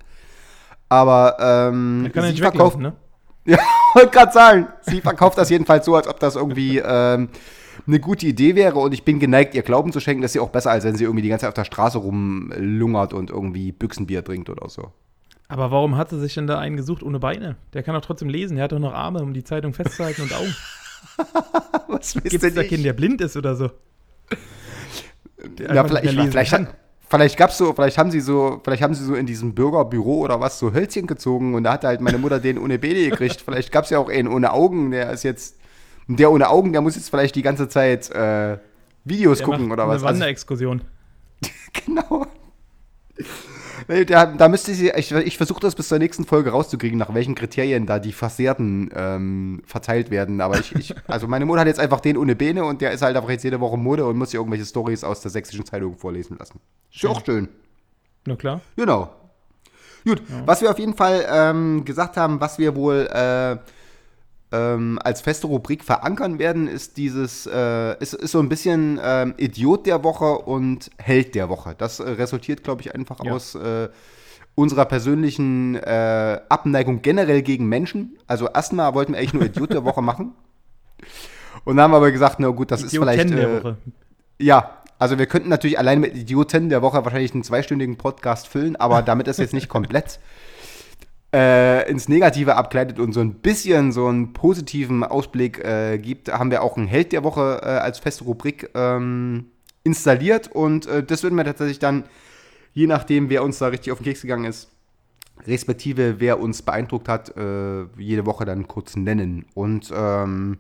Aber 0.88 1.37
ähm, 1.40 2.11
sie 2.12 2.20
nicht 2.20 2.40
verkauft, 2.40 2.78
ne? 2.78 2.92
ja, 3.44 3.59
wollte 3.94 4.11
gerade 4.11 4.33
sagen. 4.33 4.68
Sie 4.83 5.00
verkauft 5.00 5.38
das 5.38 5.50
jedenfalls 5.50 5.85
so, 5.85 5.94
als 5.96 6.07
ob 6.09 6.20
das 6.20 6.37
irgendwie 6.37 6.78
ähm, 6.78 7.28
eine 7.87 8.00
gute 8.00 8.26
Idee 8.26 8.55
wäre. 8.55 8.78
Und 8.78 8.92
ich 8.94 9.05
bin 9.05 9.18
geneigt, 9.18 9.55
ihr 9.55 9.62
Glauben 9.62 9.92
zu 9.92 10.00
schenken, 10.00 10.22
dass 10.22 10.33
sie 10.33 10.40
auch 10.40 10.50
besser, 10.50 10.70
als 10.70 10.85
wenn 10.85 10.96
sie 10.96 11.05
irgendwie 11.05 11.22
die 11.22 11.28
ganze 11.28 11.42
Zeit 11.42 11.48
auf 11.48 11.55
der 11.55 11.64
Straße 11.64 11.98
rumlungert 11.98 13.12
und 13.12 13.31
irgendwie 13.31 13.72
Büchsenbier 13.72 14.24
trinkt 14.24 14.48
oder 14.50 14.68
so. 14.68 14.92
Aber 15.48 15.70
warum 15.70 15.96
hat 15.96 16.11
sie 16.11 16.18
sich 16.20 16.35
denn 16.35 16.46
da 16.46 16.59
einen 16.59 16.76
gesucht 16.76 17.02
ohne 17.02 17.18
Beine? 17.18 17.57
Der 17.74 17.83
kann 17.83 17.94
doch 17.94 18.00
trotzdem 18.00 18.28
lesen. 18.28 18.55
Der 18.57 18.64
hat 18.64 18.72
doch 18.72 18.78
noch 18.78 18.94
Arme, 18.94 19.22
um 19.22 19.35
die 19.35 19.44
Zeitung 19.44 19.74
festzuhalten 19.74 20.22
und 20.22 20.33
Augen. 20.33 20.55
Was 21.88 22.14
wisst 22.16 22.31
Gibt 22.31 22.44
es 22.44 22.55
da 22.55 22.64
keinen, 22.64 22.83
der 22.85 22.94
blind 22.94 23.20
ist 23.20 23.37
oder 23.37 23.55
so? 23.55 23.70
Der 25.59 25.74
Ja, 25.74 25.83
einfach 25.83 25.98
vielleicht, 25.98 26.14
lesen 26.14 26.31
vielleicht, 26.31 26.52
hat- 26.52 26.74
vielleicht 27.12 27.37
gab's 27.37 27.59
so, 27.59 27.72
vielleicht 27.75 27.98
haben 27.98 28.11
sie 28.11 28.20
so, 28.20 28.61
vielleicht 28.64 28.83
haben 28.83 28.94
sie 28.94 29.05
so 29.05 29.14
in 29.14 29.27
diesem 29.27 29.55
Bürgerbüro 29.55 30.20
oder 30.20 30.40
was 30.40 30.59
so 30.59 30.72
Hölzchen 30.72 31.07
gezogen 31.07 31.55
und 31.55 31.64
da 31.64 31.75
hat 31.75 31.85
halt 31.85 32.01
meine 32.01 32.18
Mutter 32.18 32.40
den 32.40 32.59
ohne 32.59 32.79
Beine 32.79 33.11
gekriegt. 33.11 33.40
vielleicht 33.44 33.70
gab 33.70 33.85
es 33.85 33.90
ja 33.90 33.98
auch 33.98 34.09
einen 34.09 34.29
ohne 34.29 34.53
Augen, 34.53 34.90
der 34.90 35.11
ist 35.11 35.22
jetzt, 35.22 35.59
der 36.09 36.33
ohne 36.33 36.48
Augen, 36.48 36.72
der 36.72 36.81
muss 36.81 36.96
jetzt 36.96 37.11
vielleicht 37.11 37.37
die 37.37 37.42
ganze 37.42 37.68
Zeit 37.68 38.11
äh, 38.11 38.57
Videos 39.05 39.38
Der 39.38 39.46
gucken 39.46 39.70
oder 39.70 39.87
was. 39.87 40.03
Eine 40.03 40.09
Also, 40.09 40.20
Wanderexkursion. 40.20 40.81
genau. 41.87 42.27
Da, 43.88 44.27
da 44.27 44.49
müsste 44.49 44.75
sie, 44.75 44.90
ich, 44.90 45.12
ich 45.12 45.37
versuche 45.37 45.61
das 45.61 45.75
bis 45.75 45.88
zur 45.88 45.99
nächsten 45.99 46.25
Folge 46.25 46.51
rauszukriegen, 46.51 46.99
nach 46.99 47.12
welchen 47.14 47.35
Kriterien 47.35 47.87
da 47.87 47.99
die 47.99 48.12
Versehrten 48.12 48.90
ähm, 48.95 49.62
verteilt 49.66 50.11
werden. 50.11 50.40
Aber 50.40 50.59
ich, 50.59 50.75
ich, 50.75 50.95
also 51.07 51.27
meine 51.27 51.47
Mutter 51.47 51.61
hat 51.61 51.66
jetzt 51.66 51.81
einfach 51.81 52.01
den 52.01 52.16
ohne 52.16 52.37
Beine 52.37 52.64
und 52.64 52.81
der 52.81 52.92
ist 52.92 53.03
halt 53.03 53.16
einfach 53.16 53.31
jetzt 53.31 53.45
jede 53.45 53.61
Woche 53.61 53.77
Mode 53.77 54.07
und 54.07 54.16
muss 54.16 54.31
sich 54.31 54.38
irgendwelche 54.38 54.66
Stories 54.66 55.05
aus 55.05 55.21
der 55.21 55.31
sächsischen 55.31 55.64
Zeitung 55.64 55.97
vorlesen 55.97 56.37
lassen. 56.38 56.61
Ist 56.92 57.03
ja 57.03 57.11
auch 57.11 57.25
schön. 57.25 57.49
Na 58.27 58.37
klar. 58.37 58.61
Genau. 58.77 59.11
Gut, 60.05 60.23
was 60.47 60.61
wir 60.61 60.71
auf 60.71 60.79
jeden 60.79 60.95
Fall 60.95 61.25
ähm, 61.31 61.85
gesagt 61.85 62.16
haben, 62.16 62.40
was 62.40 62.59
wir 62.59 62.75
wohl 62.75 63.09
äh, 63.12 63.57
ähm, 64.53 64.99
als 65.03 65.21
feste 65.21 65.47
Rubrik 65.47 65.83
verankern 65.85 66.38
werden, 66.38 66.69
ist 66.69 66.97
dieses, 66.97 67.47
äh, 67.47 67.99
ist, 68.01 68.15
ist 68.15 68.33
so 68.33 68.38
ein 68.41 68.49
bisschen 68.49 69.01
ähm, 69.03 69.35
Idiot 69.38 69.87
der 69.87 70.05
Woche 70.05 70.38
und 70.38 70.91
Held 70.99 71.35
der 71.35 71.49
Woche. 71.49 71.75
Das 71.77 72.01
äh, 72.01 72.09
resultiert, 72.11 72.62
glaube 72.62 72.83
ich, 72.83 72.95
einfach 72.95 73.25
Ja. 73.25 73.33
aus 73.33 73.55
äh, 73.55 73.88
unserer 74.55 74.85
persönlichen 74.85 75.77
äh, 75.77 76.41
Abneigung 76.49 77.03
generell 77.03 77.43
gegen 77.43 77.67
Menschen. 77.69 78.19
Also 78.27 78.49
erstmal 78.49 78.95
wollten 78.95 79.12
wir 79.12 79.19
eigentlich 79.19 79.35
nur 79.35 79.45
Idiot 79.45 79.73
der 79.73 79.85
Woche 79.85 80.03
machen. 80.03 80.33
Und 81.65 81.77
dann 81.77 81.85
haben 81.85 81.91
wir 81.93 81.97
aber 81.99 82.12
gesagt, 82.12 82.38
na 82.38 82.49
gut, 82.49 82.71
das 82.71 82.83
ist 82.83 82.93
Idioten 82.93 83.11
vielleicht. 83.11 83.31
der 83.31 83.49
äh, 83.49 83.65
Woche. 83.65 83.77
ja, 84.38 84.79
also 84.99 85.19
wir 85.19 85.27
könnten 85.27 85.49
natürlich 85.49 85.79
alleine 85.79 86.01
mit 86.01 86.17
Idioten 86.17 86.69
der 86.69 86.81
Woche 86.83 87.05
wahrscheinlich 87.05 87.33
einen 87.35 87.43
zweistündigen 87.43 87.97
Podcast 87.97 88.47
füllen, 88.47 88.77
aber 88.77 89.03
damit 89.03 89.27
es 89.27 89.38
jetzt 89.38 89.53
nicht 89.55 89.69
komplett 89.69 90.21
äh, 91.33 91.90
ins 91.90 92.09
Negative 92.09 92.57
abgleitet 92.57 92.99
und 92.99 93.12
so 93.12 93.21
ein 93.21 93.35
bisschen 93.35 93.92
so 93.92 94.07
einen 94.07 94.33
positiven 94.33 95.03
Ausblick 95.03 95.64
äh, 95.64 95.99
gibt, 95.99 96.33
haben 96.33 96.51
wir 96.51 96.62
auch 96.62 96.77
einen 96.77 96.87
Held 96.87 97.12
der 97.12 97.25
Woche 97.25 97.61
äh, 97.62 97.66
als 97.66 97.99
feste 97.99 98.25
Rubrik 98.25 98.71
ähm, 98.75 99.47
installiert 99.85 100.49
und 100.49 100.87
äh, 100.87 101.03
das 101.03 101.23
würden 101.23 101.37
wir 101.37 101.45
tatsächlich 101.45 101.79
dann, 101.79 102.05
je 102.75 102.87
nachdem, 102.87 103.31
wer 103.31 103.42
uns 103.42 103.59
da 103.59 103.68
richtig 103.68 103.92
auf 103.92 103.99
den 103.99 104.05
Keks 104.05 104.23
gegangen 104.23 104.45
ist, 104.45 104.68
respektive 105.47 106.21
wer 106.21 106.40
uns 106.40 106.62
beeindruckt 106.62 107.09
hat, 107.09 107.37
äh, 107.37 107.85
jede 107.97 108.27
Woche 108.27 108.45
dann 108.45 108.68
kurz 108.68 108.97
nennen. 108.97 109.47
Und 109.55 109.92
ähm, 109.95 110.59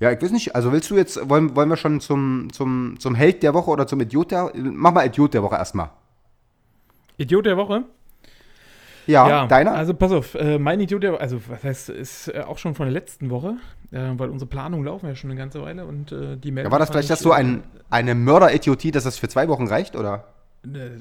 ja, 0.00 0.10
ich 0.12 0.20
weiß 0.20 0.32
nicht, 0.32 0.54
also 0.54 0.72
willst 0.72 0.90
du 0.90 0.96
jetzt, 0.96 1.28
wollen, 1.28 1.56
wollen 1.56 1.68
wir 1.68 1.76
schon 1.76 2.00
zum, 2.00 2.48
zum, 2.52 2.96
zum 2.98 3.14
Held 3.14 3.42
der 3.42 3.54
Woche 3.54 3.70
oder 3.70 3.86
zum 3.86 4.00
Idiot 4.00 4.30
der 4.30 4.52
Mach 4.54 4.92
mal 4.92 5.06
Idiot 5.06 5.34
der 5.34 5.42
Woche 5.42 5.56
erstmal. 5.56 5.90
Idiot 7.18 7.46
der 7.46 7.56
Woche? 7.56 7.84
Ja, 9.06 9.46
deiner? 9.46 9.72
Also 9.72 9.94
pass 9.94 10.12
auf, 10.12 10.34
äh, 10.34 10.58
mein 10.58 10.80
Idiot 10.80 11.02
der 11.02 11.20
also 11.20 11.40
was 11.48 11.64
heißt, 11.64 11.88
ist 11.90 12.28
äh, 12.28 12.40
auch 12.40 12.58
schon 12.58 12.74
von 12.74 12.86
der 12.86 12.92
letzten 12.92 13.30
Woche, 13.30 13.56
äh, 13.90 14.10
weil 14.16 14.30
unsere 14.30 14.48
Planungen 14.48 14.84
laufen 14.84 15.06
ja 15.06 15.14
schon 15.14 15.30
eine 15.30 15.38
ganze 15.38 15.62
Weile 15.62 15.86
und 15.86 16.12
äh, 16.12 16.36
die 16.36 16.50
ja, 16.50 16.70
war 16.70 16.78
das 16.78 16.90
vielleicht 16.90 17.10
das 17.10 17.20
so 17.20 17.32
ein, 17.32 17.62
eine 17.90 18.14
Mörder-Idiotie, 18.14 18.90
dass 18.90 19.04
das 19.04 19.18
für 19.18 19.28
zwei 19.28 19.48
Wochen 19.48 19.66
reicht, 19.66 19.96
oder? 19.96 20.28
Äh, 20.64 21.00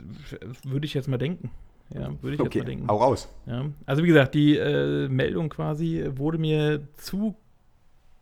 würde 0.64 0.86
ich 0.86 0.94
jetzt 0.94 1.08
mal 1.08 1.18
denken. 1.18 1.52
Ja, 1.94 2.10
würde 2.22 2.36
ich 2.36 2.42
jetzt 2.42 2.56
mal 2.56 2.64
denken. 2.66 2.88
hau 2.88 2.98
raus. 2.98 3.28
Ja. 3.46 3.66
Also 3.86 4.04
wie 4.04 4.08
gesagt, 4.08 4.34
die 4.34 4.58
äh, 4.58 5.10
Meldung 5.10 5.50
quasi 5.50 6.06
wurde 6.16 6.38
mir 6.38 6.88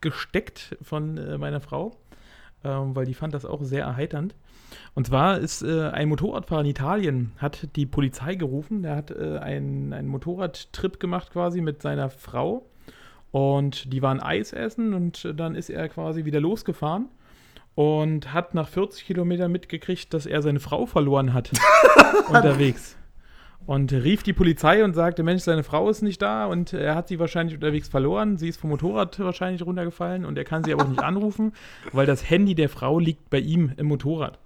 zugesteckt 0.02 0.78
von 0.82 1.18
äh, 1.18 1.38
meiner 1.38 1.62
Frau, 1.62 1.96
ähm, 2.63 2.96
weil 2.96 3.06
die 3.06 3.13
fand 3.13 3.34
das 3.34 3.46
auch 3.46 3.63
sehr 3.63 3.84
erheiternd. 3.84 4.36
Und 4.96 5.08
zwar 5.08 5.40
ist 5.40 5.62
äh, 5.62 5.90
ein 5.90 6.10
Motorradfahrer 6.10 6.62
in 6.62 6.68
Italien, 6.68 7.32
hat 7.38 7.76
die 7.76 7.86
Polizei 7.86 8.36
gerufen, 8.36 8.84
der 8.84 8.96
hat 8.96 9.12
äh, 9.12 9.38
einen, 9.40 9.94
einen 9.94 10.08
Motorradtrip 10.08 11.00
gemacht 11.00 11.32
quasi 11.32 11.62
mit 11.62 11.82
seiner 11.82 12.10
Frau 12.10 12.66
und 13.32 13.94
die 13.94 14.02
waren 14.02 14.20
Eis 14.20 14.54
essen 14.54 14.94
und 14.94 15.28
dann 15.36 15.56
ist 15.56 15.70
er 15.70 15.88
quasi 15.90 16.26
wieder 16.26 16.40
losgefahren 16.40 17.08
und 17.76 18.34
hat 18.34 18.56
nach 18.56 18.68
40 18.68 19.06
Kilometern 19.06 19.52
mitgekriegt, 19.52 20.14
dass 20.14 20.26
er 20.26 20.42
seine 20.42 20.60
Frau 20.60 20.86
verloren 20.86 21.34
hat 21.34 21.52
unterwegs. 22.28 22.98
Und 23.66 23.94
rief 23.94 24.24
die 24.24 24.34
Polizei 24.34 24.84
und 24.84 24.96
sagte, 24.96 25.22
Mensch, 25.22 25.44
seine 25.44 25.64
Frau 25.64 25.90
ist 25.90 26.02
nicht 26.02 26.22
da 26.22 26.48
und 26.48 26.74
er 26.74 26.96
hat 26.96 27.08
sie 27.08 27.20
wahrscheinlich 27.20 27.56
unterwegs 27.56 27.88
verloren. 27.88 28.38
Sie 28.38 28.50
ist 28.50 28.60
vom 28.60 28.72
Motorrad 28.72 29.20
wahrscheinlich 29.20 29.64
runtergefallen 29.64 30.26
und 30.26 30.38
er 30.38 30.44
kann 30.44 30.64
sie 30.64 30.74
aber 30.74 30.84
auch 30.84 30.90
nicht 30.90 31.04
anrufen, 31.04 31.54
weil 31.94 32.08
das 32.08 32.28
Handy 32.28 32.56
der 32.56 32.68
Frau 32.68 32.98
liegt 32.98 33.30
bei 33.30 33.40
ihm 33.40 33.72
im 33.78 33.86
Motorrad. 33.88 34.40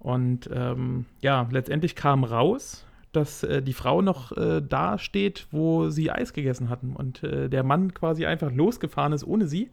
Und 0.00 0.50
ähm, 0.52 1.06
ja, 1.20 1.46
letztendlich 1.50 1.94
kam 1.94 2.24
raus, 2.24 2.84
dass 3.12 3.42
äh, 3.42 3.62
die 3.62 3.74
Frau 3.74 4.02
noch 4.02 4.36
äh, 4.36 4.62
da 4.66 4.98
steht, 4.98 5.46
wo 5.50 5.90
sie 5.90 6.10
Eis 6.10 6.32
gegessen 6.32 6.70
hatten 6.70 6.94
und 6.96 7.22
äh, 7.22 7.48
der 7.48 7.62
Mann 7.62 7.92
quasi 7.94 8.26
einfach 8.26 8.50
losgefahren 8.50 9.12
ist 9.12 9.24
ohne 9.24 9.46
sie 9.46 9.70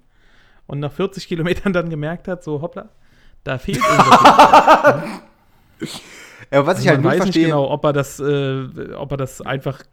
und 0.68 0.80
nach 0.80 0.92
40 0.92 1.28
Kilometern 1.30 1.74
dann 1.74 1.90
gemerkt 1.90 2.28
hat, 2.28 2.44
so 2.44 2.62
hoppla, 2.62 2.90
da 3.44 3.58
fehlt 3.58 3.80
irgendwas. 3.80 5.04
Ja, 6.52 6.66
was 6.66 6.80
ich 6.80 6.90
Also 6.90 6.90
halt 6.90 7.04
man 7.04 7.12
nicht 7.12 7.20
weiß 7.20 7.26
nicht 7.26 7.34
verstehe, 7.34 7.46
genau, 7.48 7.70
ob 7.70 7.84
er 7.84 7.94
das, 7.94 8.20
äh, 8.20 8.94
ob 8.96 9.12
er 9.12 9.18
das 9.18 9.42
einfach 9.42 9.84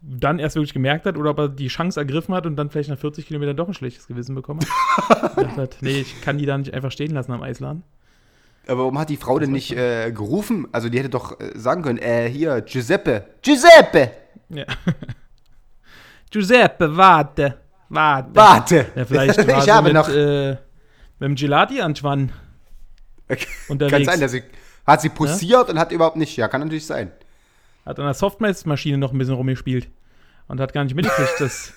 dann 0.00 0.38
erst 0.38 0.56
wirklich 0.56 0.72
gemerkt 0.72 1.04
hat 1.04 1.18
oder 1.18 1.30
ob 1.30 1.38
er 1.38 1.48
die 1.48 1.68
Chance 1.68 2.00
ergriffen 2.00 2.34
hat 2.34 2.46
und 2.46 2.56
dann 2.56 2.70
vielleicht 2.70 2.88
nach 2.88 2.98
40 2.98 3.26
Kilometern 3.26 3.56
doch 3.56 3.68
ein 3.68 3.74
schlechtes 3.74 4.06
Gewissen 4.06 4.34
bekommen 4.34 4.60
hat. 4.96 5.36
Hat, 5.56 5.76
nee, 5.82 6.00
ich 6.00 6.20
kann 6.22 6.38
die 6.38 6.46
da 6.46 6.56
nicht 6.56 6.72
einfach 6.72 6.90
stehen 6.90 7.12
lassen 7.12 7.32
am 7.32 7.42
Eisladen. 7.42 7.82
Aber 8.66 8.80
warum 8.80 8.98
hat 8.98 9.08
die 9.10 9.16
Frau 9.16 9.38
denn 9.38 9.52
nicht 9.52 9.72
äh, 9.72 10.12
gerufen? 10.12 10.68
Also 10.72 10.88
die 10.88 10.98
hätte 10.98 11.08
doch 11.08 11.40
äh, 11.40 11.58
sagen 11.58 11.82
können, 11.82 11.98
äh, 11.98 12.28
hier, 12.28 12.60
Giuseppe, 12.62 13.24
Giuseppe, 13.42 14.10
Ja. 14.48 14.64
Giuseppe, 16.30 16.96
warte, 16.96 17.58
warte. 17.88 18.34
warte. 18.34 18.86
Ja, 18.94 19.04
vielleicht 19.04 19.38
war 19.48 19.58
ich 19.58 19.64
sie 19.64 19.72
habe 19.72 19.88
mit, 19.88 19.94
noch, 19.94 20.08
äh, 20.08 20.50
mit 20.50 20.60
dem 21.28 21.34
Gelati 21.34 21.80
anschwann. 21.80 22.32
unterwegs. 23.68 23.92
Kann 23.96 24.04
sein, 24.04 24.20
dass 24.20 24.32
sie, 24.32 24.42
hat 24.86 25.00
sie 25.00 25.08
posiert 25.08 25.68
und 25.70 25.78
hat 25.78 25.90
überhaupt 25.92 26.16
nicht. 26.16 26.36
Ja, 26.36 26.48
kann 26.48 26.60
natürlich 26.60 26.86
sein. 26.86 27.10
Hat 27.84 27.98
an 27.98 28.04
der 28.04 28.14
Softmax-Maschine 28.14 28.98
noch 28.98 29.12
ein 29.12 29.18
bisschen 29.18 29.34
rumgespielt. 29.34 29.88
Und 30.46 30.60
hat 30.60 30.72
gar 30.72 30.84
nicht 30.84 30.94
mitgekriegt, 30.94 31.40
dass, 31.40 31.72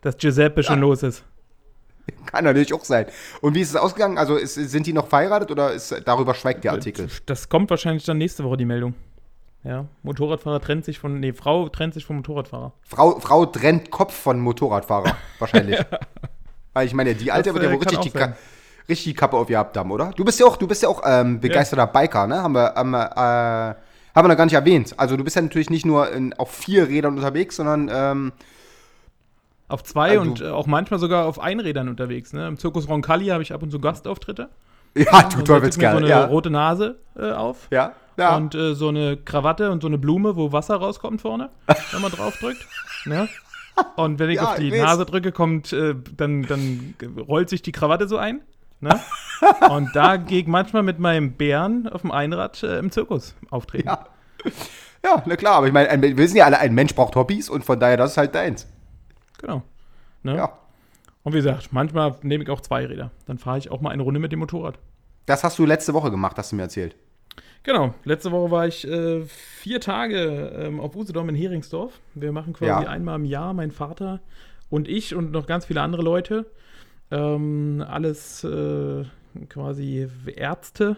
dass 0.00 0.16
Giuseppe 0.16 0.62
schon 0.62 0.80
los 0.80 1.02
ist. 1.02 1.24
Kann 2.26 2.44
natürlich 2.44 2.74
auch 2.74 2.84
sein. 2.84 3.06
Und 3.40 3.54
wie 3.54 3.60
ist 3.60 3.70
es 3.70 3.76
ausgegangen? 3.76 4.18
Also 4.18 4.36
ist, 4.36 4.54
sind 4.54 4.86
die 4.86 4.92
noch 4.92 5.08
verheiratet 5.08 5.50
oder 5.50 5.72
ist, 5.72 5.94
darüber 6.04 6.34
schweigt 6.34 6.64
der 6.64 6.72
Artikel? 6.72 7.08
Das 7.26 7.48
kommt 7.48 7.70
wahrscheinlich 7.70 8.04
dann 8.04 8.18
nächste 8.18 8.44
Woche, 8.44 8.56
die 8.56 8.64
Meldung. 8.64 8.94
Ja, 9.64 9.86
Motorradfahrer 10.02 10.60
trennt 10.60 10.84
sich 10.84 10.98
von, 10.98 11.18
nee, 11.18 11.32
Frau 11.32 11.68
trennt 11.68 11.94
sich 11.94 12.04
vom 12.04 12.16
Motorradfahrer. 12.16 12.72
Frau, 12.82 13.18
Frau 13.18 13.46
trennt 13.46 13.90
Kopf 13.90 14.14
von 14.14 14.38
Motorradfahrer, 14.38 15.16
wahrscheinlich. 15.38 15.84
Weil 16.72 16.86
ich 16.86 16.94
meine, 16.94 17.14
die 17.14 17.32
Alte 17.32 17.50
Das, 17.50 17.54
wird 17.54 17.64
ja 17.64 17.70
äh, 17.70 17.74
richtig 17.74 18.12
die, 18.12 18.18
richtig 18.88 19.04
die 19.04 19.14
Kappe 19.14 19.36
auf 19.36 19.50
ihr 19.50 19.58
Abdamm, 19.58 19.90
oder? 19.90 20.12
Du 20.16 20.24
bist 20.24 20.38
ja 20.38 20.46
auch, 20.46 20.56
du 20.56 20.68
bist 20.68 20.82
ja 20.82 20.88
auch 20.88 21.02
ähm, 21.04 21.40
begeisterter 21.40 21.88
Biker, 21.88 22.26
ne? 22.26 22.42
Haben 22.42 22.54
wir, 22.54 22.74
haben 22.74 22.90
wir, 22.90 23.10
äh, 23.10 24.14
haben 24.14 24.24
wir 24.24 24.28
noch 24.28 24.36
gar 24.36 24.44
nicht 24.44 24.54
erwähnt. 24.54 24.94
Also 24.96 25.16
du 25.16 25.24
bist 25.24 25.34
ja 25.34 25.42
natürlich 25.42 25.70
nicht 25.70 25.84
nur 25.84 26.12
in, 26.12 26.34
auf 26.34 26.50
vier 26.50 26.88
Rädern 26.88 27.16
unterwegs, 27.16 27.56
sondern 27.56 27.90
ähm, 27.92 28.32
Auf 29.68 29.84
zwei 29.84 30.10
Also- 30.18 30.22
und 30.22 30.40
äh, 30.40 30.48
auch 30.48 30.66
manchmal 30.66 30.98
sogar 30.98 31.26
auf 31.26 31.38
Einrädern 31.40 31.88
unterwegs. 31.88 32.32
Ne? 32.32 32.46
Im 32.48 32.56
Zirkus 32.58 32.88
Roncalli 32.88 33.26
habe 33.26 33.42
ich 33.42 33.52
ab 33.52 33.62
und 33.62 33.70
zu 33.70 33.78
Gastauftritte. 33.80 34.48
ja, 34.96 35.04
du 35.22 35.26
mir 35.26 35.30
so 35.32 35.42
Teufelskerl. 35.42 35.96
eine 35.98 36.08
ja. 36.08 36.24
rote 36.24 36.50
Nase 36.50 36.98
äh, 37.16 37.30
auf. 37.32 37.68
ja, 37.70 37.92
ja. 38.16 38.36
Und 38.36 38.54
äh, 38.54 38.74
so 38.74 38.88
eine 38.88 39.16
Krawatte 39.16 39.70
und 39.70 39.80
so 39.82 39.86
eine 39.88 39.98
Blume, 39.98 40.34
wo 40.36 40.50
Wasser 40.52 40.76
rauskommt 40.76 41.20
vorne, 41.20 41.50
wenn 41.92 42.00
man 42.02 42.10
drauf 42.10 42.36
drückt. 42.38 42.66
Ne? 43.04 43.28
Und 43.96 44.18
wenn 44.18 44.30
ich 44.30 44.36
Ja, 44.36 44.44
auf 44.52 44.54
die 44.56 44.68
ich. 44.74 44.80
Nase 44.82 45.04
drücke, 45.06 45.30
kommt, 45.30 45.72
äh, 45.72 45.94
dann, 46.16 46.42
dann 46.42 46.94
rollt 47.28 47.48
sich 47.48 47.62
die 47.62 47.70
Krawatte 47.72 48.08
so 48.08 48.16
ein. 48.16 48.40
Ne? 48.80 48.98
und 49.70 49.94
da 49.94 50.16
gehe 50.16 50.40
ich 50.40 50.46
manchmal 50.46 50.82
mit 50.82 50.98
meinem 50.98 51.32
Bären 51.32 51.88
auf 51.88 52.00
dem 52.00 52.10
Einrad 52.10 52.62
äh, 52.62 52.78
im 52.78 52.90
Zirkus 52.90 53.34
auftreten. 53.50 53.86
Ja. 53.88 54.06
ja, 55.04 55.22
na 55.26 55.36
klar, 55.36 55.56
aber 55.56 55.66
ich 55.66 55.72
meine, 55.72 55.90
ein- 55.90 56.02
wir 56.02 56.16
wissen 56.16 56.36
ja 56.36 56.46
alle, 56.46 56.58
ein 56.58 56.74
Mensch 56.74 56.94
braucht 56.94 57.14
Hobbys 57.16 57.50
und 57.50 57.64
von 57.64 57.78
daher, 57.78 57.96
das 57.96 58.12
ist 58.12 58.16
halt 58.16 58.34
deins. 58.34 58.66
Genau. 59.38 59.62
Ne? 60.22 60.36
Ja. 60.36 60.58
Und 61.22 61.32
wie 61.32 61.38
gesagt, 61.38 61.72
manchmal 61.72 62.14
nehme 62.22 62.44
ich 62.44 62.50
auch 62.50 62.60
zwei 62.60 62.86
Räder. 62.86 63.10
Dann 63.26 63.38
fahre 63.38 63.58
ich 63.58 63.70
auch 63.70 63.80
mal 63.80 63.90
eine 63.90 64.02
Runde 64.02 64.20
mit 64.20 64.32
dem 64.32 64.38
Motorrad. 64.40 64.78
Das 65.26 65.44
hast 65.44 65.58
du 65.58 65.66
letzte 65.66 65.94
Woche 65.94 66.10
gemacht, 66.10 66.36
hast 66.38 66.52
du 66.52 66.56
mir 66.56 66.62
erzählt. 66.62 66.96
Genau, 67.64 67.92
letzte 68.04 68.30
Woche 68.32 68.50
war 68.50 68.66
ich 68.66 68.86
äh, 68.88 69.22
vier 69.26 69.80
Tage 69.80 70.52
ähm, 70.56 70.80
auf 70.80 70.96
Usedom 70.96 71.28
in 71.28 71.34
Heringsdorf. 71.34 71.92
Wir 72.14 72.32
machen 72.32 72.52
quasi 72.52 72.84
Ja. 72.84 72.88
einmal 72.90 73.16
im 73.16 73.24
Jahr, 73.24 73.52
mein 73.52 73.70
Vater 73.72 74.20
und 74.70 74.88
ich 74.88 75.14
und 75.14 75.32
noch 75.32 75.46
ganz 75.46 75.66
viele 75.66 75.82
andere 75.82 76.02
Leute. 76.02 76.46
Ähm, 77.10 77.84
alles 77.86 78.44
äh, 78.44 79.04
quasi 79.48 80.08
Ärzte, 80.34 80.96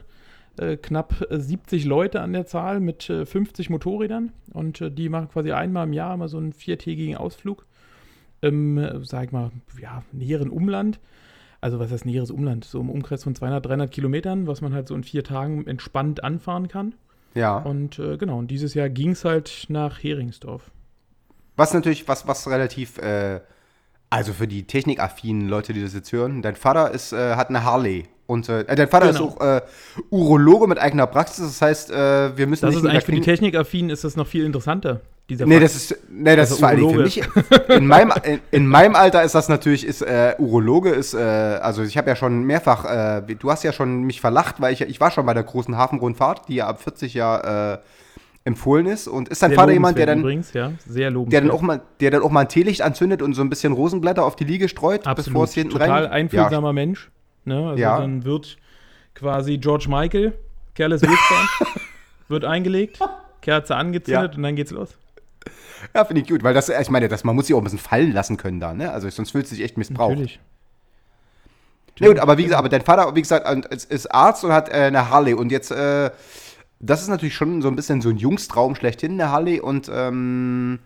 äh, 0.58 0.76
knapp 0.76 1.26
äh, 1.30 1.38
70 1.38 1.84
Leute 1.84 2.20
an 2.20 2.32
der 2.32 2.46
Zahl 2.46 2.78
mit 2.80 3.08
äh, 3.10 3.26
50 3.26 3.70
Motorrädern. 3.70 4.32
Und 4.52 4.80
äh, 4.80 4.90
die 4.90 5.08
machen 5.08 5.28
quasi 5.28 5.52
einmal 5.52 5.86
im 5.86 5.92
Jahr 5.92 6.16
mal 6.16 6.28
so 6.28 6.36
einen 6.38 6.52
viertägigen 6.52 7.16
Ausflug 7.16 7.66
im, 8.40 8.78
äh, 8.78 9.04
sag 9.04 9.24
ich 9.26 9.32
mal, 9.32 9.50
ja, 9.80 10.02
näheren 10.12 10.50
Umland. 10.50 11.00
Also 11.60 11.78
was 11.78 11.90
heißt 11.92 12.06
näheres 12.06 12.30
Umland? 12.30 12.64
So 12.64 12.80
im 12.80 12.88
Umkreis 12.88 13.24
von 13.24 13.34
200, 13.34 13.66
300 13.66 13.90
Kilometern, 13.90 14.46
was 14.46 14.60
man 14.62 14.72
halt 14.72 14.88
so 14.88 14.94
in 14.94 15.04
vier 15.04 15.24
Tagen 15.24 15.66
entspannt 15.66 16.24
anfahren 16.24 16.68
kann. 16.68 16.94
Ja. 17.34 17.58
Und 17.58 17.98
äh, 17.98 18.16
genau, 18.16 18.38
und 18.38 18.50
dieses 18.50 18.74
Jahr 18.74 18.88
ging 18.88 19.10
es 19.10 19.24
halt 19.24 19.66
nach 19.68 20.02
Heringsdorf. 20.02 20.70
Was 21.56 21.74
natürlich, 21.74 22.08
was, 22.08 22.26
was 22.26 22.48
relativ, 22.48 22.98
äh, 22.98 23.40
also 24.08 24.32
für 24.32 24.48
die 24.48 24.64
technikaffinen 24.64 25.48
Leute, 25.48 25.72
die 25.74 25.82
das 25.82 25.92
jetzt 25.94 26.10
hören, 26.12 26.40
dein 26.42 26.56
Vater 26.56 26.90
ist, 26.90 27.12
äh, 27.12 27.36
hat 27.36 27.50
eine 27.50 27.62
Harley. 27.64 28.04
Und 28.26 28.48
äh, 28.48 28.64
dein 28.64 28.88
Vater 28.88 29.12
Genau. 29.12 29.26
ist 29.26 29.36
auch 29.36 29.40
äh, 29.40 29.60
Urologe 30.10 30.68
mit 30.68 30.78
eigener 30.78 31.06
Praxis. 31.08 31.44
Das 31.46 31.60
heißt, 31.62 31.90
äh, 31.90 32.36
wir 32.36 32.46
müssen 32.46 32.64
Das 32.66 32.74
nicht 32.74 32.84
ist 32.84 32.90
eigentlich 32.90 33.04
für 33.04 33.12
die 33.12 33.20
Technikaffinen 33.20 33.90
ist 33.90 34.04
das 34.04 34.16
noch 34.16 34.26
viel 34.26 34.44
interessanter. 34.44 35.00
Dieser 35.30 35.46
Nee, 35.46 35.54
Fakt. 35.60 35.64
das 35.64 35.76
ist, 35.76 35.96
nee, 36.10 36.36
das 36.36 36.50
Also 36.50 36.54
ist 36.54 36.60
vor 36.60 36.68
allem 36.68 36.90
für 36.90 37.02
mich. 37.02 37.22
In 37.68 37.86
meinem, 37.86 38.12
in, 38.24 38.40
in 38.50 38.66
meinem 38.66 38.94
Alter 38.96 39.22
ist 39.22 39.34
das 39.34 39.48
natürlich, 39.48 39.86
ist 39.86 40.02
äh, 40.02 40.34
Urologe, 40.38 40.90
ist, 40.90 41.14
äh, 41.14 41.18
also 41.18 41.82
ich 41.82 41.96
habe 41.96 42.08
ja 42.10 42.16
schon 42.16 42.42
mehrfach, 42.42 42.84
äh, 42.84 43.34
du 43.36 43.50
hast 43.50 43.62
ja 43.62 43.72
schon 43.72 44.02
mich 44.02 44.20
verlacht, 44.20 44.60
weil 44.60 44.72
ich, 44.74 44.82
ich 44.82 45.00
war 45.00 45.10
schon 45.10 45.24
bei 45.24 45.32
der 45.34 45.44
großen 45.44 45.76
Hafenrundfahrt, 45.78 46.48
die 46.48 46.56
ja 46.56 46.66
ab 46.66 46.82
40 46.82 47.14
Jahr 47.14 47.74
äh, 47.74 47.78
empfohlen 48.44 48.86
ist. 48.86 49.06
Und 49.06 49.28
ist 49.28 49.42
dein 49.42 49.50
Sehr 49.50 49.58
Vater 49.58 49.72
jemand, 49.72 49.96
der 49.98 50.06
dann, 50.06 50.18
Übrigens, 50.20 50.52
ja, 50.52 50.72
sehr 50.86 51.10
der 51.10 51.40
dann 51.40 51.50
auch 51.50 51.60
mal, 51.62 51.80
der 52.00 52.10
dann 52.10 52.22
auch 52.22 52.30
mal 52.30 52.40
ein 52.40 52.48
Teelicht 52.48 52.82
anzündet 52.82 53.22
und 53.22 53.34
so 53.34 53.42
ein 53.42 53.48
bisschen 53.50 53.72
Rosenblätter 53.72 54.24
auf 54.24 54.34
die 54.34 54.44
Liege 54.44 54.68
streut, 54.68 55.02
bevor 55.14 55.44
es 55.44 55.54
hinten 55.54 55.72
Total 55.74 56.04
rein. 56.04 56.10
einfühlsamer 56.10 56.72
Mensch. 56.72 57.10
Ne? 57.44 57.68
Also 57.70 57.80
Ja. 57.80 57.98
dann 58.00 58.24
wird 58.24 58.56
quasi 59.14 59.58
George 59.58 59.86
Michael, 59.88 60.32
Careless 60.74 61.02
Whisper, 61.02 61.80
wird 62.28 62.44
eingelegt, 62.44 62.98
Kerze 63.42 63.76
angezündet 63.76 64.32
Ja. 64.32 64.36
und 64.36 64.42
dann 64.42 64.56
geht's 64.56 64.70
los. 64.70 64.96
Ja, 65.94 66.04
finde 66.04 66.22
ich 66.22 66.28
gut, 66.28 66.42
weil 66.42 66.54
das, 66.54 66.68
ich 66.68 66.90
meine, 66.90 67.08
das, 67.08 67.24
man 67.24 67.34
muss 67.34 67.46
sich 67.46 67.54
auch 67.54 67.60
ein 67.60 67.64
bisschen 67.64 67.78
fallen 67.78 68.12
lassen 68.12 68.36
können 68.36 68.60
da, 68.60 68.74
ne? 68.74 68.92
Also 68.92 69.08
sonst 69.10 69.30
fühlt 69.30 69.44
es 69.44 69.50
sich 69.50 69.62
echt 69.62 69.78
missbraucht. 69.78 70.10
Natürlich. 70.10 70.40
Na 72.00 72.08
gut, 72.08 72.18
aber 72.18 72.38
wie 72.38 72.44
gesagt, 72.44 72.58
aber 72.58 72.68
dein 72.68 72.82
Vater, 72.82 73.14
wie 73.14 73.20
gesagt, 73.20 73.46
äh, 73.46 73.74
ist, 73.74 73.90
ist 73.90 74.06
Arzt 74.12 74.44
und 74.44 74.52
hat 74.52 74.68
äh, 74.70 74.72
eine 74.72 75.10
Harley 75.10 75.34
und 75.34 75.52
jetzt, 75.52 75.70
äh, 75.70 76.10
das 76.78 77.02
ist 77.02 77.08
natürlich 77.08 77.34
schon 77.34 77.60
so 77.60 77.68
ein 77.68 77.76
bisschen 77.76 78.00
so 78.00 78.08
ein 78.08 78.16
Jungstraum 78.16 78.74
schlechthin, 78.74 79.20
eine 79.20 79.30
Harley 79.30 79.60
und 79.60 79.90
ähm, 79.92 80.78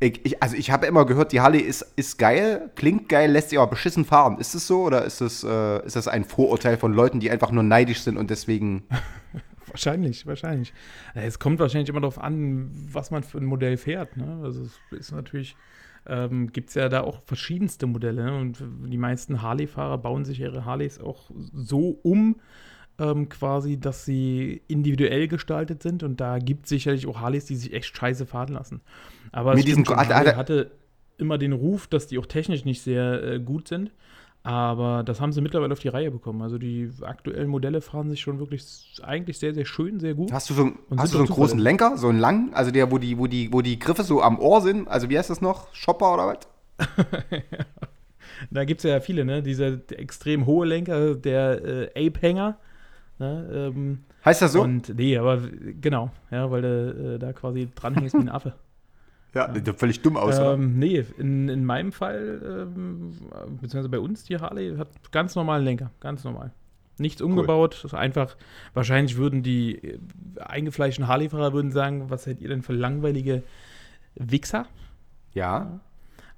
ich, 0.00 0.24
ich, 0.24 0.42
also 0.42 0.56
ich 0.56 0.70
habe 0.70 0.86
immer 0.86 1.04
gehört, 1.04 1.32
die 1.32 1.40
Harley 1.40 1.60
ist, 1.60 1.82
ist 1.96 2.18
geil, 2.18 2.70
klingt 2.74 3.08
geil, 3.08 3.30
lässt 3.30 3.50
sich 3.50 3.58
aber 3.58 3.70
beschissen 3.70 4.04
fahren. 4.04 4.38
Ist 4.38 4.54
es 4.54 4.66
so 4.66 4.82
oder 4.82 5.04
ist 5.04 5.20
das, 5.20 5.44
äh, 5.44 5.84
ist 5.86 5.96
das 5.96 6.08
ein 6.08 6.24
Vorurteil 6.24 6.76
von 6.76 6.92
Leuten, 6.92 7.20
die 7.20 7.30
einfach 7.30 7.50
nur 7.50 7.62
neidisch 7.62 8.02
sind 8.02 8.16
und 8.16 8.30
deswegen, 8.30 8.84
Wahrscheinlich, 9.74 10.24
wahrscheinlich. 10.24 10.72
Es 11.14 11.40
kommt 11.40 11.58
wahrscheinlich 11.58 11.88
immer 11.88 12.00
darauf 12.00 12.20
an, 12.20 12.70
was 12.92 13.10
man 13.10 13.24
für 13.24 13.38
ein 13.38 13.44
Modell 13.44 13.76
fährt. 13.76 14.16
Ne? 14.16 14.38
Also 14.44 14.62
es 14.62 14.78
ist 14.92 15.10
natürlich, 15.10 15.56
ähm, 16.06 16.52
gibt 16.52 16.68
es 16.68 16.76
ja 16.76 16.88
da 16.88 17.00
auch 17.00 17.20
verschiedenste 17.26 17.88
Modelle. 17.88 18.24
Ne? 18.24 18.38
Und 18.38 18.62
die 18.86 18.96
meisten 18.96 19.42
Harley-Fahrer 19.42 19.98
bauen 19.98 20.24
sich 20.24 20.38
ihre 20.38 20.64
Harleys 20.64 21.00
auch 21.00 21.28
so 21.52 21.98
um, 22.04 22.36
ähm, 23.00 23.28
quasi, 23.28 23.80
dass 23.80 24.04
sie 24.04 24.62
individuell 24.68 25.26
gestaltet 25.26 25.82
sind. 25.82 26.04
Und 26.04 26.20
da 26.20 26.38
gibt 26.38 26.66
es 26.66 26.68
sicherlich 26.68 27.08
auch 27.08 27.18
Harleys, 27.20 27.46
die 27.46 27.56
sich 27.56 27.72
echt 27.72 27.96
scheiße 27.96 28.26
fahren 28.26 28.52
lassen. 28.54 28.80
Aber 29.32 29.54
Mit 29.54 29.64
es 29.64 29.66
diesem- 29.66 29.84
schon, 29.84 29.96
hatte 29.96 30.70
immer 31.18 31.36
den 31.36 31.52
Ruf, 31.52 31.88
dass 31.88 32.06
die 32.06 32.18
auch 32.18 32.26
technisch 32.26 32.64
nicht 32.64 32.80
sehr 32.82 33.24
äh, 33.24 33.40
gut 33.40 33.66
sind. 33.66 33.90
Aber 34.46 35.02
das 35.04 35.22
haben 35.22 35.32
sie 35.32 35.40
mittlerweile 35.40 35.72
auf 35.72 35.78
die 35.80 35.88
Reihe 35.88 36.10
bekommen. 36.10 36.42
Also 36.42 36.58
die 36.58 36.90
aktuellen 37.00 37.48
Modelle 37.48 37.80
fahren 37.80 38.10
sich 38.10 38.20
schon 38.20 38.38
wirklich 38.38 38.62
eigentlich 39.02 39.38
sehr, 39.38 39.54
sehr 39.54 39.64
schön, 39.64 39.98
sehr 40.00 40.12
gut. 40.14 40.30
hast 40.32 40.50
du 40.50 40.54
so, 40.54 40.64
einen- 40.64 40.78
hast 40.98 41.14
du 41.14 41.16
so 41.16 41.24
einen 41.24 41.32
großen. 41.32 41.58
Lenker, 41.58 41.96
so 41.96 42.08
einen 42.10 42.18
langen, 42.18 42.52
also 42.52 42.70
der, 42.70 42.90
wo 42.92 42.98
die, 42.98 43.16
wo 43.18 43.26
die, 43.26 43.50
wo 43.54 43.62
die 43.62 43.78
Griffe 43.78 44.02
so 44.02 44.20
am 44.22 44.38
Ohr 44.38 44.60
sind, 44.60 44.86
also 44.86 45.08
wie 45.08 45.18
heißt 45.18 45.30
das 45.30 45.40
noch? 45.40 45.74
Shopper 45.74 46.12
oder 46.14 46.26
was? 46.26 46.88
Da 48.50 48.64
gibt 48.64 48.80
es 48.84 48.90
ja 48.90 49.00
viele, 49.00 49.24
ne? 49.24 49.42
Dieser 49.42 49.78
extrem 49.92 50.44
hohe 50.46 50.66
Lenker, 50.66 51.14
der 51.14 51.64
äh, 51.96 52.06
Ape-Hänger. 52.08 52.56
Ne? 53.18 53.72
Ähm, 53.74 54.04
Heißt 54.24 54.42
das 54.42 54.52
so? 54.52 54.62
Und 54.62 54.94
nee, 54.96 55.16
aber 55.16 55.40
genau, 55.80 56.10
ja, 56.30 56.50
weil 56.50 56.62
du 56.62 57.14
äh, 57.14 57.18
da 57.18 57.32
quasi 57.32 57.68
dranhängst 57.74 58.14
wie 58.14 58.18
ein 58.18 58.28
Affe. 58.28 58.54
Ja, 59.34 59.48
das 59.48 59.64
sieht 59.64 59.78
völlig 59.78 60.02
dumm 60.02 60.16
aus, 60.16 60.38
ähm, 60.38 60.78
nee, 60.78 61.04
in, 61.18 61.48
in 61.48 61.64
meinem 61.64 61.92
Fall, 61.92 62.66
ähm, 62.76 63.12
beziehungsweise 63.60 63.88
bei 63.88 63.98
uns, 63.98 64.24
die 64.24 64.36
Harley 64.38 64.76
hat 64.76 64.88
ganz 65.12 65.34
normalen 65.34 65.64
Lenker, 65.64 65.90
ganz 66.00 66.24
normal. 66.24 66.52
Nichts 66.98 67.20
umgebaut, 67.20 67.82
ist 67.84 67.94
einfach, 67.94 68.36
wahrscheinlich 68.72 69.16
würden 69.16 69.42
die 69.42 69.76
äh, 69.76 69.98
eingefleischten 70.38 71.08
Harley-Fahrer 71.08 71.52
würden 71.52 71.72
sagen, 71.72 72.08
was 72.10 72.24
seid 72.24 72.40
ihr 72.40 72.48
denn 72.48 72.62
für 72.62 72.72
langweilige 72.72 73.42
Wichser? 74.14 74.66
Ja. 75.32 75.80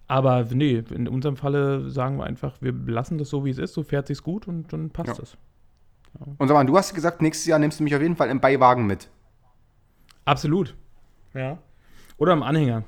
Aber 0.08 0.46
nee, 0.50 0.82
in 0.90 1.08
unserem 1.08 1.36
Falle 1.36 1.90
sagen 1.90 2.16
wir 2.16 2.24
einfach, 2.24 2.54
wir 2.62 2.72
lassen 2.72 3.18
das 3.18 3.28
so, 3.28 3.44
wie 3.44 3.50
es 3.50 3.58
ist, 3.58 3.74
so 3.74 3.82
fährt 3.82 4.06
sich's 4.06 4.22
gut 4.22 4.48
und 4.48 4.72
dann 4.72 4.90
passt 4.90 5.18
Ja. 5.18 5.22
es. 5.22 5.36
Und 6.38 6.48
sag 6.48 6.54
mal, 6.54 6.64
du 6.64 6.76
hast 6.78 6.94
gesagt, 6.94 7.20
nächstes 7.20 7.46
Jahr 7.46 7.58
nimmst 7.58 7.78
du 7.78 7.84
mich 7.84 7.94
auf 7.94 8.00
jeden 8.00 8.16
Fall 8.16 8.30
im 8.30 8.40
Beiwagen 8.40 8.86
mit. 8.86 9.10
Absolut. 10.24 10.74
Ja. 11.34 11.58
Oder 12.18 12.32
im 12.32 12.42
Anhänger, 12.42 12.84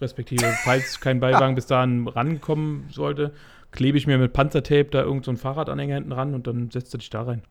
respektive. 0.00 0.44
Falls 0.64 1.00
kein 1.00 1.20
Beiwagen 1.20 1.54
bis 1.54 1.66
dahin 1.66 2.06
rankommen 2.06 2.88
sollte, 2.90 3.32
klebe 3.72 3.98
ich 3.98 4.06
mir 4.06 4.18
mit 4.18 4.32
Panzertape 4.32 4.86
da 4.90 5.00
irgendeinen 5.02 5.36
so 5.36 5.42
Fahrradanhänger 5.42 5.94
hinten 5.96 6.12
ran 6.12 6.34
und 6.34 6.46
dann 6.46 6.70
setzt 6.70 6.92
du 6.94 6.98
dich 6.98 7.10
da 7.10 7.22
rein. 7.22 7.42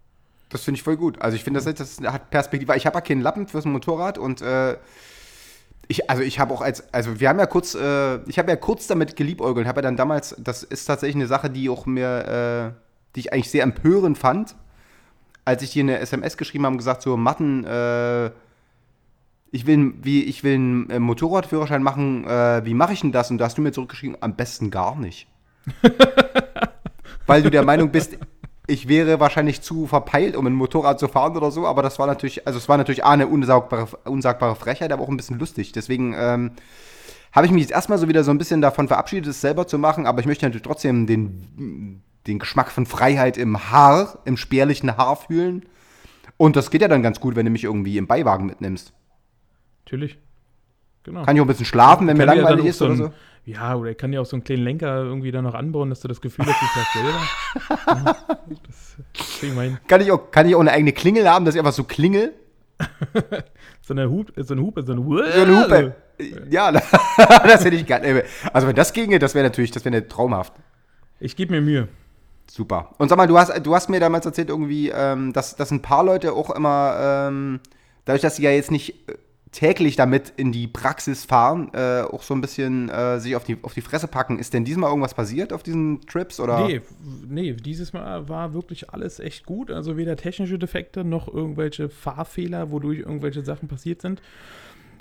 Das 0.50 0.64
finde 0.64 0.78
ich 0.78 0.84
voll 0.84 0.98
gut. 0.98 1.22
Also 1.22 1.36
ich 1.36 1.44
finde, 1.44 1.62
das, 1.62 1.74
das 1.76 2.02
hat 2.12 2.32
Perspektive. 2.32 2.76
Ich 2.76 2.86
habe 2.86 2.96
ja 2.96 3.02
keinen 3.02 3.22
Lappen 3.22 3.48
fürs 3.48 3.66
Motorrad 3.66 4.18
und 4.18 4.42
äh, 4.42 4.78
ich, 5.88 6.10
also 6.10 6.24
ich 6.24 6.40
habe 6.40 6.54
auch 6.54 6.62
als, 6.62 6.92
also 6.94 7.20
wir 7.20 7.30
haben 7.30 7.40
ja 7.40 7.46
kurz, 7.46 7.76
äh, 7.76 8.18
ich 8.28 8.40
habe 8.40 8.50
ja 8.50 8.56
kurz 8.56 8.88
damit 8.88 9.16
geliebäugelt, 9.16 9.68
habe 9.68 9.80
ja 9.80 9.82
dann 9.84 9.98
damals, 9.98 10.36
das 10.40 10.64
ist 10.64 10.86
tatsächlich 10.86 11.16
eine 11.16 11.28
Sache, 11.28 11.50
die 11.50 11.70
auch 11.70 11.86
mir, 11.86 12.74
äh, 12.74 12.80
die 13.16 13.22
ich 13.22 13.34
eigentlich 13.34 13.50
sehr 13.50 13.64
empörend 13.64 14.18
fand, 14.18 14.56
als 15.46 15.64
ich 15.64 15.72
dir 15.72 15.84
eine 15.84 16.00
SMS 16.00 16.38
geschrieben 16.38 16.66
habe 16.66 16.74
und 16.74 16.78
gesagt 16.78 17.02
so, 17.02 17.18
Matten, 17.18 17.64
äh, 17.66 18.32
ich 19.52 19.66
will, 19.66 19.94
wie, 20.02 20.24
ich 20.24 20.44
will 20.44 20.56
einen 20.56 20.90
äh, 20.90 21.00
Motorradführerschein 21.00 21.84
machen, 21.84 22.26
äh, 22.26 22.64
wie 22.66 22.74
mache 22.74 22.94
ich 22.94 23.02
denn 23.02 23.12
das? 23.12 23.32
Und 23.32 23.40
da 23.40 23.46
hast 23.46 23.58
du 23.58 23.62
mir 23.62 23.72
zurückgeschrieben, 23.72 24.18
am 24.22 24.36
besten 24.36 24.70
gar 24.70 24.96
nicht. 24.96 25.28
Weil 27.26 27.44
du 27.44 27.50
der 27.52 27.64
Meinung 27.64 27.92
bist, 27.92 28.18
ich 28.68 28.88
wäre 28.88 29.20
wahrscheinlich 29.20 29.62
zu 29.62 29.88
verpeilt, 29.88 30.36
um 30.36 30.46
ein 30.46 30.54
Motorrad 30.54 31.00
zu 31.00 31.08
fahren 31.08 31.36
oder 31.36 31.52
so, 31.52 31.66
aber 31.66 31.82
das 31.82 31.98
war 31.98 32.08
natürlich, 32.08 32.46
also 32.46 32.58
es 32.58 32.70
war 32.70 32.78
natürlich 32.78 33.04
A, 33.04 33.12
eine 33.12 33.28
unsagbare, 33.28 33.88
unsagbare 34.06 34.56
Frechheit, 34.56 34.92
aber 34.92 35.04
auch 35.04 35.10
ein 35.10 35.18
bisschen 35.18 35.40
lustig. 35.40 35.72
Deswegen 35.72 36.14
ähm, 36.18 36.52
habe 37.32 37.48
ich 37.48 37.52
mich 37.52 37.62
jetzt 37.62 37.72
erstmal 37.72 37.98
so 37.98 38.08
wieder 38.08 38.24
so 38.24 38.32
ein 38.32 38.38
bisschen 38.38 38.62
davon 38.62 38.88
verabschiedet, 38.88 39.28
es 39.28 39.42
selber 39.42 39.66
zu 39.66 39.80
machen, 39.80 40.06
aber 40.06 40.20
ich 40.20 40.28
möchte 40.28 40.46
natürlich 40.46 40.64
trotzdem 40.64 41.08
den, 41.08 42.04
den 42.28 42.40
Geschmack 42.40 42.72
von 42.72 42.86
Freiheit 42.86 43.38
im 43.38 43.72
Haar, 43.72 44.20
im 44.26 44.38
spärlichen 44.38 44.98
Haar 44.98 45.16
fühlen. 45.16 45.66
Und 46.38 46.56
das 46.56 46.70
geht 46.70 46.82
ja 46.82 46.88
dann 46.88 47.04
ganz 47.04 47.20
gut, 47.20 47.36
wenn 47.36 47.46
du 47.46 47.52
mich 47.52 47.64
irgendwie 47.64 47.98
im 47.98 48.08
Beiwagen 48.08 48.46
mitnimmst. 48.46 48.94
Natürlich. 49.90 50.20
Genau. 51.02 51.24
Kann 51.24 51.36
ich 51.36 51.42
auch 51.42 51.46
ein 51.46 51.48
bisschen 51.48 51.66
schlafen, 51.66 52.08
wenn 52.08 52.16
mir 52.16 52.26
langweilig 52.26 52.66
ist 52.66 52.78
so 52.78 52.86
oder 52.86 52.96
so. 52.96 53.12
Ja, 53.46 53.74
oder 53.74 53.90
er 53.90 53.96
kann 53.96 54.14
ja 54.14 54.22
auch 54.22 54.26
so 54.26 54.36
einen 54.36 54.44
kleinen 54.44 54.64
Lenker 54.64 54.98
irgendwie 54.98 55.32
da 55.32 55.42
noch 55.42 55.56
anbauen, 55.56 55.90
dass 55.90 56.02
du 56.02 56.08
das 56.08 56.22
Gefühl 56.22 56.46
hast, 56.46 56.62
du 56.62 56.66
fährst 56.68 56.94
selber. 56.94 58.06
Ja, 58.06 58.36
das, 58.68 58.98
ich 59.42 59.56
mein, 59.56 59.80
Kann 59.88 60.02
ich, 60.02 60.12
auch, 60.12 60.30
kann 60.30 60.48
ich 60.48 60.54
auch 60.54 60.60
eine 60.60 60.72
eigene 60.72 60.94
Klingel 60.94 61.28
haben, 61.28 61.46
dass 61.46 61.56
ich 61.56 61.60
einfach 61.60 61.74
so 61.74 61.86
klingel? 61.86 62.36
so 63.82 63.96
eine 63.96 64.08
Hupe, 64.12 64.44
so 64.44 64.54
eine 64.54 64.62
Hupe, 64.62 64.84
so 64.84 64.92
eine 64.92 65.04
Hupe. 65.04 65.32
So 65.32 65.42
eine 65.42 65.64
Hupe. 65.64 65.96
Ja, 66.52 66.72
das 67.44 67.66
hätte 67.66 67.76
ich 67.76 67.88
gerne. 67.88 68.24
Also 68.54 68.68
wenn 68.68 68.76
das 68.76 68.94
ginge, 68.94 69.18
das 69.18 69.34
wäre 69.34 69.46
natürlich, 69.46 69.72
das 69.72 69.84
wäre 69.86 70.08
traumhaft. 70.08 70.54
Ich 71.20 71.36
gebe 71.36 71.54
mir 71.54 71.62
Mühe. 71.62 71.88
Super. 72.52 72.94
Und 73.00 73.10
sag 73.10 73.18
mal, 73.18 73.26
du 73.26 73.40
hast, 73.40 73.66
du 73.66 73.74
hast 73.74 73.90
mir 73.90 74.00
damals 74.00 74.28
erzählt 74.28 74.50
irgendwie, 74.50 74.90
ähm, 74.90 75.34
dass, 75.34 75.56
dass 75.56 75.72
ein 75.72 75.82
paar 75.82 76.04
Leute 76.04 76.34
auch 76.34 76.52
immer, 76.52 77.30
ähm, 77.30 77.62
dadurch, 78.06 78.22
dass 78.22 78.36
sie 78.36 78.44
ja 78.44 78.52
jetzt 78.52 78.70
nicht 78.70 78.94
täglich 79.52 79.96
damit 79.96 80.32
in 80.38 80.52
die 80.52 80.68
Praxis 80.68 81.26
fahren, 81.26 81.72
äh, 81.74 82.02
auch 82.02 82.22
so 82.22 82.36
ein 82.36 82.42
bisschen 82.42 82.90
äh, 82.90 83.20
sich 83.20 83.36
auf 83.36 83.44
die, 83.44 83.58
auf 83.64 83.74
die 83.74 83.82
Fresse 83.82 84.08
packen. 84.08 84.38
Ist 84.38 84.54
denn 84.54 84.64
diesmal 84.64 84.90
irgendwas 84.90 85.16
passiert 85.16 85.54
auf 85.54 85.64
diesen 85.64 86.02
Trips? 86.02 86.40
Oder? 86.40 86.68
Nee, 86.68 86.82
nee, 87.28 87.54
dieses 87.54 87.94
Mal 87.94 88.30
war 88.30 88.54
wirklich 88.54 88.92
alles 88.92 89.20
echt 89.20 89.46
gut. 89.46 89.72
Also 89.72 89.98
weder 89.98 90.16
technische 90.16 90.60
Defekte 90.60 91.04
noch 91.04 91.28
irgendwelche 91.28 91.90
Fahrfehler, 91.90 92.72
wodurch 92.72 93.00
irgendwelche 93.00 93.44
Sachen 93.44 93.68
passiert 93.68 94.02
sind. 94.02 94.22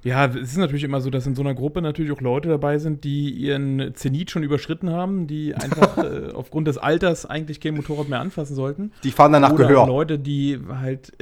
Ja, 0.05 0.27
es 0.27 0.53
ist 0.53 0.57
natürlich 0.57 0.85
immer 0.85 1.01
so, 1.01 1.11
dass 1.11 1.27
in 1.27 1.35
so 1.35 1.43
einer 1.43 1.55
Gruppe 1.55 1.83
natürlich 1.83 2.13
auch 2.13 2.21
Leute 2.21 2.49
dabei 2.49 2.79
sind, 2.79 3.03
die 3.05 3.31
ihren 3.31 3.95
Zenit 3.95 4.31
schon 4.31 4.45
überschritten 4.45 4.91
haben, 4.91 5.27
die 5.27 5.55
einfach 5.55 5.99
äh, 5.99 6.33
aufgrund 6.33 6.69
des 6.69 6.79
Alters 6.79 7.27
eigentlich 7.27 7.61
kein 7.61 7.75
Motorrad 7.75 8.09
mehr 8.09 8.21
anfassen 8.21 8.55
sollten. 8.55 8.93
Die 9.03 9.11
fahren 9.11 9.33
dann 9.33 9.43
nach 9.43 9.53
Oder 9.53 9.69
Gehör. 9.69 9.87
Leute, 9.87 10.19
die 10.19 10.59
halt. 10.69 11.13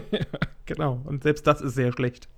genau, 0.66 1.00
und 1.04 1.22
selbst 1.22 1.46
das 1.46 1.60
ist 1.60 1.74
sehr 1.74 1.92
schlecht. 1.92 2.28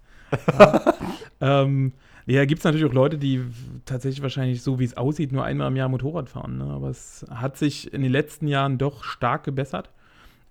Ja, 0.59 0.95
ähm, 1.41 1.93
ja 2.27 2.45
gibt 2.45 2.61
es 2.61 2.65
natürlich 2.65 2.87
auch 2.87 2.93
Leute, 2.95 3.19
die 3.19 3.43
tatsächlich 3.85 4.23
wahrscheinlich 4.23 4.63
so, 4.63 4.79
wie 4.79 4.85
es 4.85 4.97
aussieht, 4.97 5.33
nur 5.33 5.45
einmal 5.45 5.69
im 5.69 5.77
Jahr 5.77 5.89
Motorrad 5.89 6.29
fahren. 6.29 6.59
Ne? 6.59 6.65
Aber 6.65 6.89
es 6.91 7.25
hat 7.31 7.57
sich 7.57 7.93
in 7.93 8.03
den 8.03 8.13
letzten 8.13 8.47
Jahren 8.47 8.79
doch 8.79 9.05
stark 9.05 9.45
gebessert, 9.45 9.91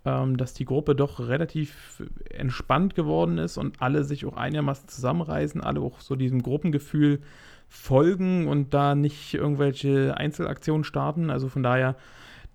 ähm, 0.06 0.38
dass 0.38 0.54
die 0.54 0.65
Gruppe 0.65 0.96
doch 0.96 1.20
relativ 1.20 2.04
entspannt 2.30 2.96
geworden 2.96 3.38
ist 3.38 3.58
und 3.58 3.82
alle 3.82 4.04
sich 4.04 4.26
auch 4.26 4.38
einigermaßen 4.38 4.88
zusammenreißen, 4.88 5.62
alle 5.62 5.82
auch 5.82 6.00
so 6.02 6.15
diesem 6.15 6.42
Gruppengefühl 6.42 7.20
folgen 7.68 8.48
und 8.48 8.74
da 8.74 8.96
nicht 8.96 9.34
irgendwelche 9.36 10.18
Einzelaktionen 10.18 10.84
starten. 10.84 11.30
Also 11.30 11.50
von 11.50 11.63
daher, 11.63 11.96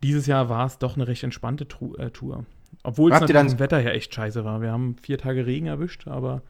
dieses 0.02 0.26
Jahr 0.26 0.48
war 0.48 0.66
es 0.66 0.78
doch 0.78 0.96
eine 0.96 1.06
recht 1.06 1.22
entspannte 1.22 1.66
äh, 1.98 2.10
Tour. 2.10 2.44
Obwohl 2.82 3.12
es 3.12 3.20
natürlich 3.20 3.34
dann- 3.40 3.46
das 3.46 3.58
Wetter 3.58 3.80
ja 3.80 3.90
echt 3.90 4.12
scheiße 4.14 4.44
war. 4.44 4.60
Wir 4.60 4.72
haben 4.72 4.96
vier 5.00 5.18
Tage 5.18 5.46
Regen 5.46 5.66
erwischt, 5.66 6.08
aber 6.08 6.42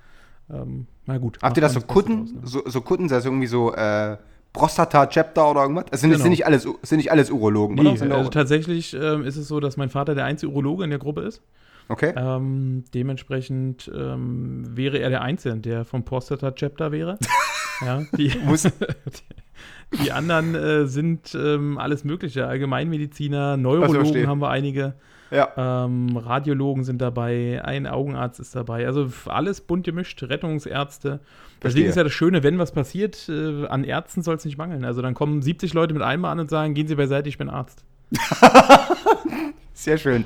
ähm, 0.51 0.87
na 1.07 1.19
gut. 1.19 1.39
Habt 1.43 1.57
ihr 1.57 1.61
das 1.61 1.75
so 1.75 1.81
Kutten? 1.81 2.27
draus, 2.27 2.33
ne? 2.33 2.41
So, 2.45 2.63
so 2.67 2.81
Kutten, 2.81 3.09
das 3.09 3.19
ist 3.21 3.25
irgendwie 3.27 3.47
so 3.47 3.73
äh, 3.75 4.17
Prostata-Chapter 4.53 5.51
oder 5.51 5.63
irgendwas? 5.63 5.87
Es 5.91 6.01
sind, 6.01 6.11
Genau. 6.11 6.23
sind, 6.23 6.31
nicht 6.31 6.47
alles, 6.47 6.67
es 6.83 6.89
sind 6.89 6.99
nicht 6.99 7.11
alles 7.11 7.31
Urologen, 7.31 7.75
Nee, 7.77 7.89
oder? 7.91 8.17
Also 8.17 8.31
tatsächlich 8.31 8.95
ähm, 8.95 9.25
ist 9.25 9.37
es 9.37 9.49
so, 9.49 9.61
dass 9.61 9.77
mein 9.77 9.91
Vater 9.91 10.15
der 10.15 10.25
einzige 10.25 10.53
Urologe 10.53 10.85
in 10.85 10.91
der 10.91 10.99
Gruppe 11.01 11.23
ist. 11.23 11.43
okay. 11.89 12.13
Ähm, 12.17 12.85
dementsprechend 12.95 13.91
ähm, 13.95 14.65
wäre 14.77 14.99
er 14.99 15.11
der 15.11 15.23
Einzige, 15.23 15.57
der 15.57 15.85
vom 15.85 16.05
Prostata-Chapter 16.05 16.93
wäre. 16.93 17.19
ja, 17.85 18.03
die, 18.17 18.29
die, 18.29 19.99
die 20.05 20.13
anderen 20.13 20.55
äh, 20.55 20.87
sind 20.87 21.35
ähm, 21.35 21.77
alles 21.79 22.05
Mögliche. 22.05 22.47
Allgemeinmediziner. 22.47 23.57
Neurologen 23.57 24.27
haben 24.29 24.41
wir 24.41 24.51
einige. 24.51 24.95
Ja. 25.35 25.85
Ähm, 25.85 26.17
Radiologen 26.17 26.85
sind 26.85 27.01
dabei, 27.01 27.61
ein 27.65 27.87
Augenarzt 27.87 28.41
ist 28.41 28.55
dabei. 28.55 28.87
Also 28.87 29.09
alles 29.27 29.61
bunt 29.61 29.85
gemischt, 29.85 30.23
Rettungsärzte. 30.23 31.21
Deswegen 31.21 31.61
Verstehe. 31.61 31.89
ist 31.89 31.97
ja 31.97 32.05
das 32.05 32.13
Schöne, 32.13 32.43
wenn 32.43 32.59
was 32.59 32.73
passiert, 32.73 33.29
äh, 33.29 33.67
an 33.67 33.85
Ärzten 33.85 34.23
soll 34.23 34.37
es 34.37 34.45
nicht 34.45 34.59
mangeln. 34.59 34.85
Also 34.85 35.03
dann 35.03 35.15
kommen 35.15 35.43
70 35.43 35.75
Leute 35.75 35.95
mit 35.95 36.03
einmal 36.03 36.33
an 36.33 36.41
und 36.41 36.51
sagen, 36.51 36.75
gehen 36.75 36.87
Sie 36.87 36.95
beiseite, 36.95 37.29
ich 37.29 37.39
bin 37.39 37.49
Arzt. 37.49 37.85
Sehr 39.75 39.99
schön. 39.99 40.25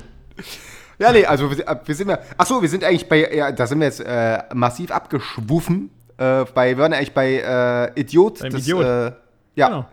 Ja, 0.99 1.11
nee, 1.11 1.25
also 1.25 1.49
wir, 1.49 1.81
wir 1.85 1.95
sind 1.95 2.09
ja. 2.09 2.19
Achso, 2.37 2.61
wir 2.61 2.69
sind 2.69 2.83
eigentlich 2.83 3.07
bei. 3.07 3.33
Ja, 3.33 3.51
da 3.51 3.65
sind 3.67 3.79
wir 3.79 3.85
jetzt 3.85 4.01
äh, 4.01 4.39
massiv 4.53 4.91
abgeschwufen. 4.91 5.89
Äh, 6.17 6.43
bei, 6.53 6.75
wir 6.75 6.83
waren 6.83 6.93
eigentlich 6.93 7.13
bei 7.13 7.91
äh, 7.95 7.99
Idiot. 7.99 8.39
Beim 8.39 8.51
das, 8.51 8.61
Idiot. 8.63 8.83
Äh, 8.83 9.11
ja. 9.55 9.67
Genau. 9.67 9.85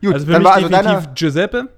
Gut, 0.00 0.14
Also 0.14 0.26
für 0.26 0.32
dann 0.32 0.42
mich 0.42 0.48
war 0.48 0.54
also 0.56 0.68
definitiv 0.68 0.92
deiner 0.92 1.14
Giuseppe. 1.14 1.68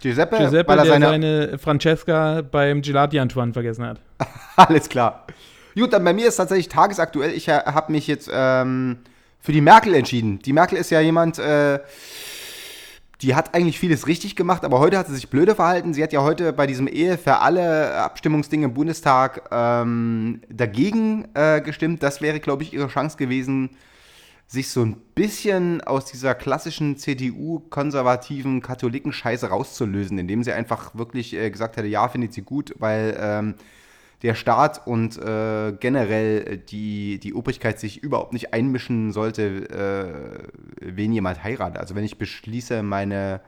Giuseppe, 0.00 0.38
Giuseppe, 0.38 0.68
weil 0.68 0.78
er 0.78 0.84
der 0.84 0.92
seine. 0.92 1.06
seine 1.06 1.58
Francesca 1.58 2.42
beim 2.42 2.82
Gelati 2.82 3.18
Antoine 3.18 3.52
vergessen 3.52 3.84
hat. 3.84 4.00
Alles 4.56 4.88
klar. 4.88 5.26
Gut, 5.74 5.92
dann 5.92 6.04
bei 6.04 6.12
mir 6.12 6.28
ist 6.28 6.36
tatsächlich 6.36 6.68
tagesaktuell. 6.68 7.32
Ich 7.32 7.48
habe 7.48 7.92
mich 7.92 8.06
jetzt 8.06 8.28
ähm, 8.32 8.98
für 9.40 9.52
die 9.52 9.60
Merkel 9.60 9.94
entschieden. 9.94 10.40
Die 10.40 10.52
Merkel 10.52 10.78
ist 10.78 10.90
ja 10.90 11.00
jemand, 11.00 11.38
äh, 11.38 11.78
die 13.22 13.34
hat 13.34 13.54
eigentlich 13.54 13.78
vieles 13.78 14.06
richtig 14.06 14.34
gemacht, 14.34 14.64
aber 14.64 14.80
heute 14.80 14.98
hat 14.98 15.06
sie 15.06 15.14
sich 15.14 15.28
blöde 15.28 15.54
verhalten. 15.54 15.94
Sie 15.94 16.02
hat 16.02 16.12
ja 16.12 16.22
heute 16.22 16.52
bei 16.52 16.66
diesem 16.66 16.88
Ehe 16.88 17.18
für 17.18 17.38
alle 17.38 17.94
Abstimmungsdinge 17.96 18.66
im 18.66 18.74
Bundestag 18.74 19.48
ähm, 19.52 20.40
dagegen 20.48 21.28
äh, 21.34 21.60
gestimmt. 21.60 22.02
Das 22.02 22.20
wäre, 22.20 22.40
glaube 22.40 22.62
ich, 22.62 22.72
ihre 22.72 22.88
Chance 22.88 23.16
gewesen, 23.16 23.70
sich 24.50 24.68
so 24.70 24.82
ein 24.84 24.96
bisschen 25.14 25.80
aus 25.80 26.06
dieser 26.06 26.34
klassischen 26.34 26.96
CDU-konservativen 26.96 28.60
Katholiken-Scheiße 28.62 29.46
rauszulösen, 29.48 30.18
indem 30.18 30.42
sie 30.42 30.52
einfach 30.52 30.92
wirklich 30.96 31.34
äh, 31.34 31.50
gesagt 31.52 31.76
hätte, 31.76 31.86
ja, 31.86 32.08
findet 32.08 32.32
sie 32.32 32.42
gut, 32.42 32.74
weil 32.80 33.16
ähm, 33.20 33.54
der 34.22 34.34
Staat 34.34 34.88
und 34.88 35.16
äh, 35.18 35.72
generell 35.78 36.58
die, 36.58 37.20
die 37.20 37.32
Obrigkeit 37.32 37.78
sich 37.78 38.02
überhaupt 38.02 38.32
nicht 38.32 38.52
einmischen 38.52 39.12
sollte, 39.12 39.70
äh, 39.70 40.48
wen 40.80 41.12
jemand 41.12 41.44
heiratet. 41.44 41.78
Also 41.78 41.94
wenn 41.94 42.04
ich 42.04 42.18
beschließe, 42.18 42.82
meine 42.82 43.40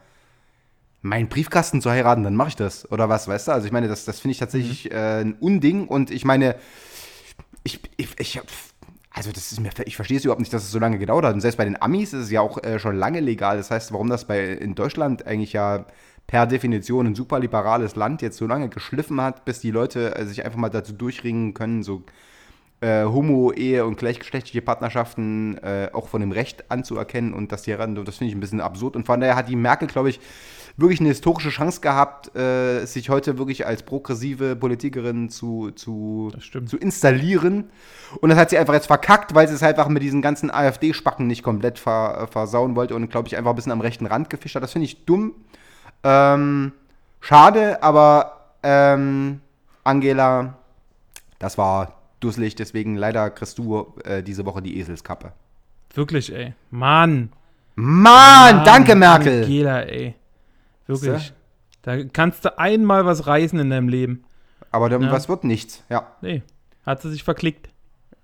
meinen 1.01 1.29
Briefkasten 1.29 1.81
zu 1.81 1.91
heiraten, 1.91 2.23
dann 2.23 2.37
mache 2.37 2.51
ich 2.51 2.57
das. 2.57 2.89
Oder 2.93 3.09
was, 3.09 3.27
weißt 3.27 3.49
du? 3.49 3.53
Also 3.53 3.67
ich 3.67 3.73
meine, 3.73 3.89
das, 3.89 4.05
das 4.05 4.21
finde 4.21 4.33
ich 4.33 4.39
tatsächlich 4.39 4.93
äh, 4.93 5.23
ein 5.23 5.35
Unding 5.41 5.89
und 5.89 6.13
ich 6.13 6.25
meine, 6.25 6.55
ich, 7.65 7.81
ich, 7.97 8.09
ich 8.21 8.39
hab- 8.39 8.47
also 9.15 9.31
das 9.31 9.53
ist 9.53 9.61
mir, 9.61 9.71
ich 9.85 9.97
verstehe 9.97 10.17
es 10.17 10.25
überhaupt 10.25 10.41
nicht, 10.41 10.53
dass 10.53 10.63
es 10.63 10.71
so 10.71 10.79
lange 10.79 10.99
gedauert 10.99 11.25
hat. 11.25 11.35
Und 11.35 11.41
selbst 11.41 11.57
bei 11.57 11.65
den 11.65 11.81
Amis 11.81 12.13
ist 12.13 12.25
es 12.25 12.31
ja 12.31 12.41
auch 12.41 12.63
äh, 12.63 12.79
schon 12.79 12.97
lange 12.97 13.21
legal. 13.21 13.57
Das 13.57 13.71
heißt, 13.71 13.93
warum 13.93 14.09
das 14.09 14.25
bei 14.27 14.45
in 14.53 14.75
Deutschland 14.75 15.27
eigentlich 15.27 15.53
ja 15.53 15.87
per 16.27 16.47
Definition 16.47 17.07
ein 17.07 17.15
super 17.15 17.39
liberales 17.39 17.95
Land 17.97 18.23
jetzt 18.23 18.39
so 18.39 18.47
lange 18.47 18.69
geschliffen 18.69 19.21
hat, 19.21 19.45
bis 19.45 19.61
die 19.61 19.71
Leute 19.71 20.17
äh, 20.17 20.25
sich 20.25 20.45
einfach 20.45 20.59
mal 20.59 20.71
dazu 20.71 20.93
durchringen 20.95 21.53
können, 21.53 21.83
so 21.83 22.05
äh, 22.81 23.05
Homo-Ehe 23.05 23.85
und 23.85 23.97
gleichgeschlechtliche 23.97 24.63
Partnerschaften 24.63 25.59
äh, 25.59 25.91
auch 25.93 26.09
von 26.09 26.21
dem 26.21 26.33
Recht 26.33 26.71
anzuerkennen 26.71 27.35
und 27.35 27.53
dass 27.53 27.63
die 27.63 27.73
heran, 27.73 27.95
das 27.95 28.17
finde 28.17 28.31
ich 28.31 28.37
ein 28.37 28.41
bisschen 28.41 28.61
absurd. 28.61 28.97
Und 28.97 29.07
von 29.07 29.21
daher 29.21 29.37
hat 29.37 29.49
die 29.49 29.57
Merkel, 29.57 29.89
glaube 29.89 30.11
ich, 30.11 30.21
wirklich 30.77 31.01
eine 31.01 31.11
historische 31.11 31.51
Chance 31.51 31.81
gehabt, 31.81 32.35
äh, 32.37 32.85
sich 32.87 33.11
heute 33.11 33.39
wirklich 33.39 33.67
als 33.67 33.83
progressive 33.83 34.57
Politikerin 34.57 35.29
zu, 35.29 35.71
zu, 35.73 36.33
zu 36.67 36.77
installieren. 36.77 37.71
Und 38.21 38.31
das 38.31 38.39
hat 38.39 38.51
sie 38.51 38.59
einfach 38.59 38.75
jetzt 38.75 38.87
verkackt, 38.87 39.35
weil 39.35 39.49
sie 39.49 39.55
es 39.55 39.63
halt 39.63 39.79
einfach 39.79 39.91
mit 39.91 40.03
diesen 40.03 40.23
ganzen 40.23 40.51
AfD-Spacken 40.51 41.27
nicht 41.27 41.43
komplett 41.43 41.79
ver, 41.79 42.29
versauen 42.31 42.77
wollte 42.77 42.95
und, 42.95 43.11
glaube 43.11 43.29
ich, 43.29 43.37
einfach 43.37 43.51
ein 43.51 43.57
bisschen 43.57 43.73
am 43.73 43.81
rechten 43.81 44.07
Rand 44.07 44.31
gefischt 44.31 44.57
hat. 44.57 44.63
Das 44.63 44.73
finde 44.73 44.87
ich 44.87 45.05
dumm. 45.05 45.35
Ähm, 46.05 46.73
schade, 47.21 47.83
aber 47.83 48.51
ähm, 48.63 49.41
Angela, 49.85 50.55
das 51.39 51.59
war 51.59 51.95
dusselig, 52.21 52.55
deswegen 52.55 52.97
leider 52.97 53.31
kriegst 53.31 53.59
du 53.59 53.95
äh, 54.05 54.23
diese 54.23 54.47
Woche 54.47 54.63
die 54.63 54.79
Eselskappe. 54.79 55.33
Wirklich, 55.95 56.33
ey. 56.33 56.55
Mann. 56.71 57.31
Mann, 57.75 58.57
Mann, 58.57 58.65
danke 58.65 58.95
Merkel. 58.95 59.45
Angela, 59.45 59.81
ey. 59.83 60.15
Wirklich. 60.87 61.33
Da 61.83 62.03
kannst 62.05 62.45
du 62.45 62.59
einmal 62.59 63.05
was 63.07 63.27
reißen 63.27 63.59
in 63.59 63.71
deinem 63.71 63.89
Leben. 63.89 64.25
Aber 64.71 64.89
dann, 64.89 65.03
Ja. 65.03 65.13
was 65.13 65.29
wird 65.29 65.45
nichts? 65.45 65.83
Ja, 65.91 66.07
Nee. 66.21 66.43
Hat 66.87 67.01
sie 67.03 67.11
sich 67.11 67.23
verklickt. 67.23 67.69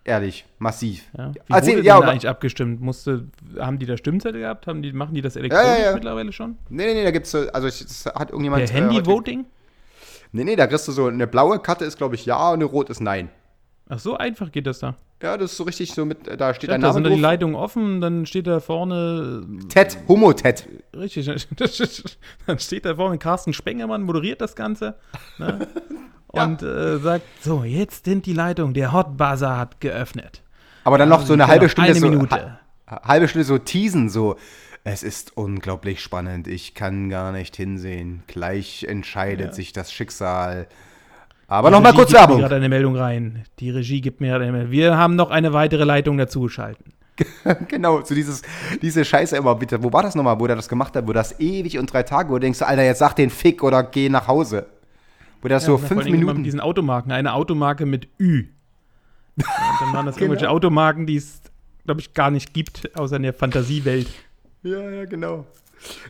ehrlich, 0.05 0.47
massiv. 0.59 1.05
Ja. 1.17 1.33
Wie 1.35 1.39
Erzähl- 1.53 1.77
wurde 1.77 1.87
ja, 1.87 2.01
denn 2.01 2.09
eigentlich 2.09 2.29
abgestimmt? 2.29 2.81
Musste, 2.81 3.29
haben 3.59 3.79
die 3.79 3.85
da 3.87 3.97
Stimmzettel 3.99 4.41
gehabt? 4.41 4.67
Haben 4.67 4.81
die, 4.83 4.93
machen 4.93 5.15
die 5.15 5.21
das 5.21 5.37
elektronisch 5.37 5.67
ja, 5.79 5.85
ja. 5.91 5.93
mittlerweile 5.95 6.33
schon? 6.33 6.57
Nee, 6.71 6.87
nee, 6.87 6.95
nee, 6.95 7.05
da 7.05 7.11
gibt's, 7.11 7.31
so- 7.31 7.47
also 7.53 7.69
ich, 7.69 7.81
das 7.81 8.07
hat 8.07 8.31
irgendjemand. 8.31 8.65
Per 8.65 8.75
äh, 8.75 8.81
Handy-Voting? 8.81 9.45
Nee, 10.33 10.45
nee, 10.45 10.57
da 10.57 10.67
kriegst 10.67 10.89
du 10.89 10.93
so 10.93 11.07
eine 11.07 11.27
blaue 11.27 11.59
Karte 11.59 11.85
ist, 11.85 11.99
glaube 11.99 12.15
ich, 12.15 12.25
ja 12.27 12.49
und 12.49 12.55
eine 12.55 12.65
rot 12.65 12.89
ist 12.91 13.01
nein. 13.01 13.29
Ach, 13.91 13.99
so 13.99 14.17
einfach 14.17 14.53
geht 14.53 14.67
das 14.67 14.81
da. 14.81 14.95
Ja, 15.23 15.37
das 15.37 15.53
ist 15.53 15.57
so 15.57 15.65
richtig 15.65 15.93
so 15.93 16.05
mit, 16.05 16.19
da 16.41 16.55
steht 16.55 16.69
Ja, 16.71 16.75
ein 16.77 16.81
da 16.81 16.89
Name 16.89 16.95
sind 16.95 17.05
da 17.05 17.09
die 17.11 17.17
drauf. 17.17 17.23
Leitungen 17.23 17.57
offen, 17.57 18.01
dann 18.01 18.27
steht 18.27 18.47
da 18.47 18.61
vorne 18.61 19.45
Ted, 19.69 19.99
Homo-Ted. 20.07 20.69
Richtig, 20.95 21.27
dann 22.47 22.59
steht 22.59 22.85
da 22.85 22.95
vorne 22.95 23.19
Carsten 23.19 23.53
Spengemann, 23.53 24.03
moderiert 24.03 24.41
das 24.41 24.55
Ganze 24.55 24.95
ne? 25.39 25.67
und 26.29 26.63
äh, 26.63 26.99
sagt, 26.99 27.25
so, 27.41 27.65
jetzt 27.65 28.05
sind 28.05 28.27
die 28.27 28.33
Leitungen, 28.35 28.75
der 28.75 28.93
Hot 28.93 29.17
Buzzer 29.17 29.57
hat 29.57 29.81
geöffnet. 29.81 30.43
Aber 30.85 30.99
dann 30.99 31.09
noch 31.09 31.25
so 31.27 31.33
eine 31.33 31.43
Ja, 31.45 31.49
halbe 31.49 31.69
Stunde 31.69 31.91
eine 31.91 31.99
so, 31.99 32.09
Minute. 32.09 32.59
ha- 32.87 33.03
halbe 33.05 33.27
Stunde 33.29 33.45
so 33.45 33.59
teasen, 33.59 34.09
so. 34.11 34.37
Es 34.85 35.03
ist 35.03 35.37
unglaublich 35.37 36.01
spannend, 36.01 36.47
ich 36.49 36.75
kann 36.75 37.11
gar 37.11 37.33
nicht 37.33 37.57
hinsehen. 37.57 38.23
Gleich 38.27 38.85
entscheidet 38.85 39.49
Ja. 39.49 39.53
sich 39.53 39.73
das 39.73 39.93
Schicksal. 39.93 40.67
Aber 41.49 41.71
nochmal 41.71 41.95
kurz 41.95 42.13
Werbung. 42.13 42.39
gerade 42.41 42.57
eine 42.57 42.69
Meldung 42.69 42.95
rein. 42.97 43.45
Die 43.59 43.71
Regie 43.71 44.01
gibt 44.03 44.21
mir 44.21 44.29
gerade 44.29 44.45
eine 44.45 44.53
Meldung. 44.53 44.71
Wir 44.71 44.97
haben 44.97 45.17
noch 45.17 45.31
eine 45.31 45.53
weitere 45.53 45.85
Leitung 45.85 46.19
dazu 46.19 46.43
geschalten. 46.43 46.93
Genau, 47.69 48.03
so 48.05 48.15
dieses, 48.15 48.43
diese 48.81 49.05
Scheiße 49.05 49.37
immer 49.37 49.55
bitte. 49.57 49.83
Wo 49.83 49.93
war 49.93 50.03
das 50.05 50.15
nochmal, 50.15 50.39
wo 50.39 50.47
der 50.47 50.55
das 50.55 50.69
gemacht 50.69 50.95
hat? 50.95 51.09
Wo 51.09 51.13
das 51.13 51.41
ewig 51.41 51.77
und 51.79 51.93
drei 51.93 52.05
Tage, 52.05 52.29
wo 52.29 52.35
du 52.35 52.41
denkst, 52.41 52.63
Alter, 52.63 52.85
jetzt 52.85 52.99
sag 53.01 53.15
den 53.15 53.31
Fick 53.31 53.65
oder 53.65 53.83
geh 53.83 54.09
nach 54.09 54.29
Hause. 54.29 54.67
Wo 55.43 55.49
das 55.49 55.65
so 55.65 55.73
Ja, 55.73 55.79
vor 55.79 55.89
fünf 55.89 56.05
Minuten. 56.05 56.37
Mit 56.37 56.47
diesen 56.47 56.61
Automarken. 56.61 57.11
Eine 57.11 57.33
Automarke 57.33 57.87
mit 57.87 58.07
Ü. 58.21 58.45
Und 59.37 59.45
dann 59.81 59.93
waren 59.95 60.07
das 60.07 60.17
irgendwelche 60.19 60.45
Genau. 60.45 60.55
Automarken, 60.57 61.07
die 61.07 61.17
es, 61.17 61.41
glaube 61.85 62.01
ich, 62.01 62.15
gar 62.15 62.31
nicht 62.31 62.55
gibt, 62.55 62.97
außer 62.97 63.17
in 63.17 63.23
der 63.25 63.33
Fantasiewelt. 63.35 64.09
Ja, 64.63 64.89
ja, 64.91 65.05
genau. 65.07 65.45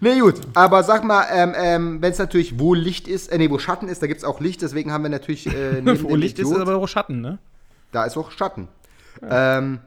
Nee, 0.00 0.18
gut, 0.20 0.36
aber 0.54 0.82
sag 0.82 1.04
mal, 1.04 1.26
ähm, 1.32 1.52
ähm, 1.56 2.02
wenn 2.02 2.12
es 2.12 2.18
natürlich 2.18 2.58
wo 2.58 2.74
Licht 2.74 3.06
ist, 3.08 3.28
äh, 3.30 3.38
nee, 3.38 3.50
wo 3.50 3.58
Schatten 3.58 3.88
ist, 3.88 4.02
da 4.02 4.06
gibt 4.06 4.18
es 4.18 4.24
auch 4.24 4.40
Licht, 4.40 4.62
deswegen 4.62 4.92
haben 4.92 5.02
wir 5.02 5.10
natürlich 5.10 5.46
äh, 5.46 5.80
Wo 6.02 6.14
Licht 6.16 6.38
ist, 6.38 6.46
Idiot- 6.46 6.56
ist 6.56 6.62
aber 6.62 6.76
auch 6.76 6.86
Schatten, 6.88 7.20
ne? 7.20 7.38
Da 7.92 8.04
ist 8.04 8.16
auch 8.16 8.30
Schatten. 8.30 8.68
Ähm, 9.28 9.80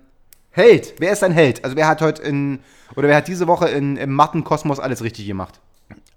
Held. 0.52 0.96
Wer 1.00 1.14
ist 1.14 1.24
ein 1.24 1.32
Held? 1.32 1.64
Also 1.64 1.76
wer 1.78 1.88
hat 1.88 2.02
heute 2.02 2.22
in, 2.24 2.60
oder 2.96 3.08
wer 3.08 3.16
hat 3.18 3.28
diese 3.28 3.48
Woche 3.48 3.70
in, 3.70 3.96
im 3.98 4.12
Mattenkosmos 4.12 4.80
alles 4.80 5.02
richtig 5.04 5.26
gemacht? 5.26 5.60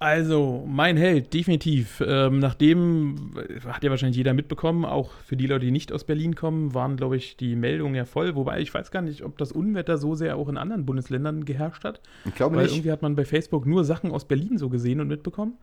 Also, 0.05 0.63
mein 0.69 0.99
Held, 0.99 1.33
definitiv. 1.33 2.05
Ähm, 2.07 2.39
nachdem, 2.39 3.31
äh, 3.39 3.67
hat 3.67 3.83
ja 3.83 3.89
wahrscheinlich 3.89 4.19
jeder 4.19 4.35
mitbekommen, 4.35 4.85
auch 4.85 5.13
für 5.25 5.35
die 5.35 5.47
Leute, 5.47 5.65
die 5.65 5.71
nicht 5.71 5.93
aus 5.93 6.05
Berlin 6.05 6.35
kommen, 6.35 6.75
waren, 6.75 6.99
glaube 6.99 7.17
ich, 7.17 7.39
die 7.39 7.57
Meldungen 7.57 7.95
ja 7.95 8.05
voll. 8.05 8.35
Wobei 8.35 8.61
ich 8.61 8.75
weiß 8.75 8.91
gar 8.91 9.01
nicht, 9.01 9.25
ob 9.25 9.39
das 9.39 9.51
Unwetter 9.51 9.97
so 9.97 10.15
sehr 10.15 10.37
auch 10.37 10.51
in 10.51 10.59
anderen 10.59 10.85
Bundesländern 10.85 11.47
geherrscht 11.47 11.85
hat. 11.85 12.03
Ich 12.27 12.35
glaube 12.35 12.57
Weil 12.57 12.65
nicht. 12.65 12.75
irgendwie 12.75 12.93
hat 12.93 13.01
man 13.01 13.17
bei 13.17 13.25
Facebook 13.25 13.65
nur 13.65 13.83
Sachen 13.83 14.11
aus 14.11 14.29
Berlin 14.29 14.59
so 14.59 14.69
gesehen 14.69 15.01
und 15.01 15.09
mitbekommen. 15.09 15.55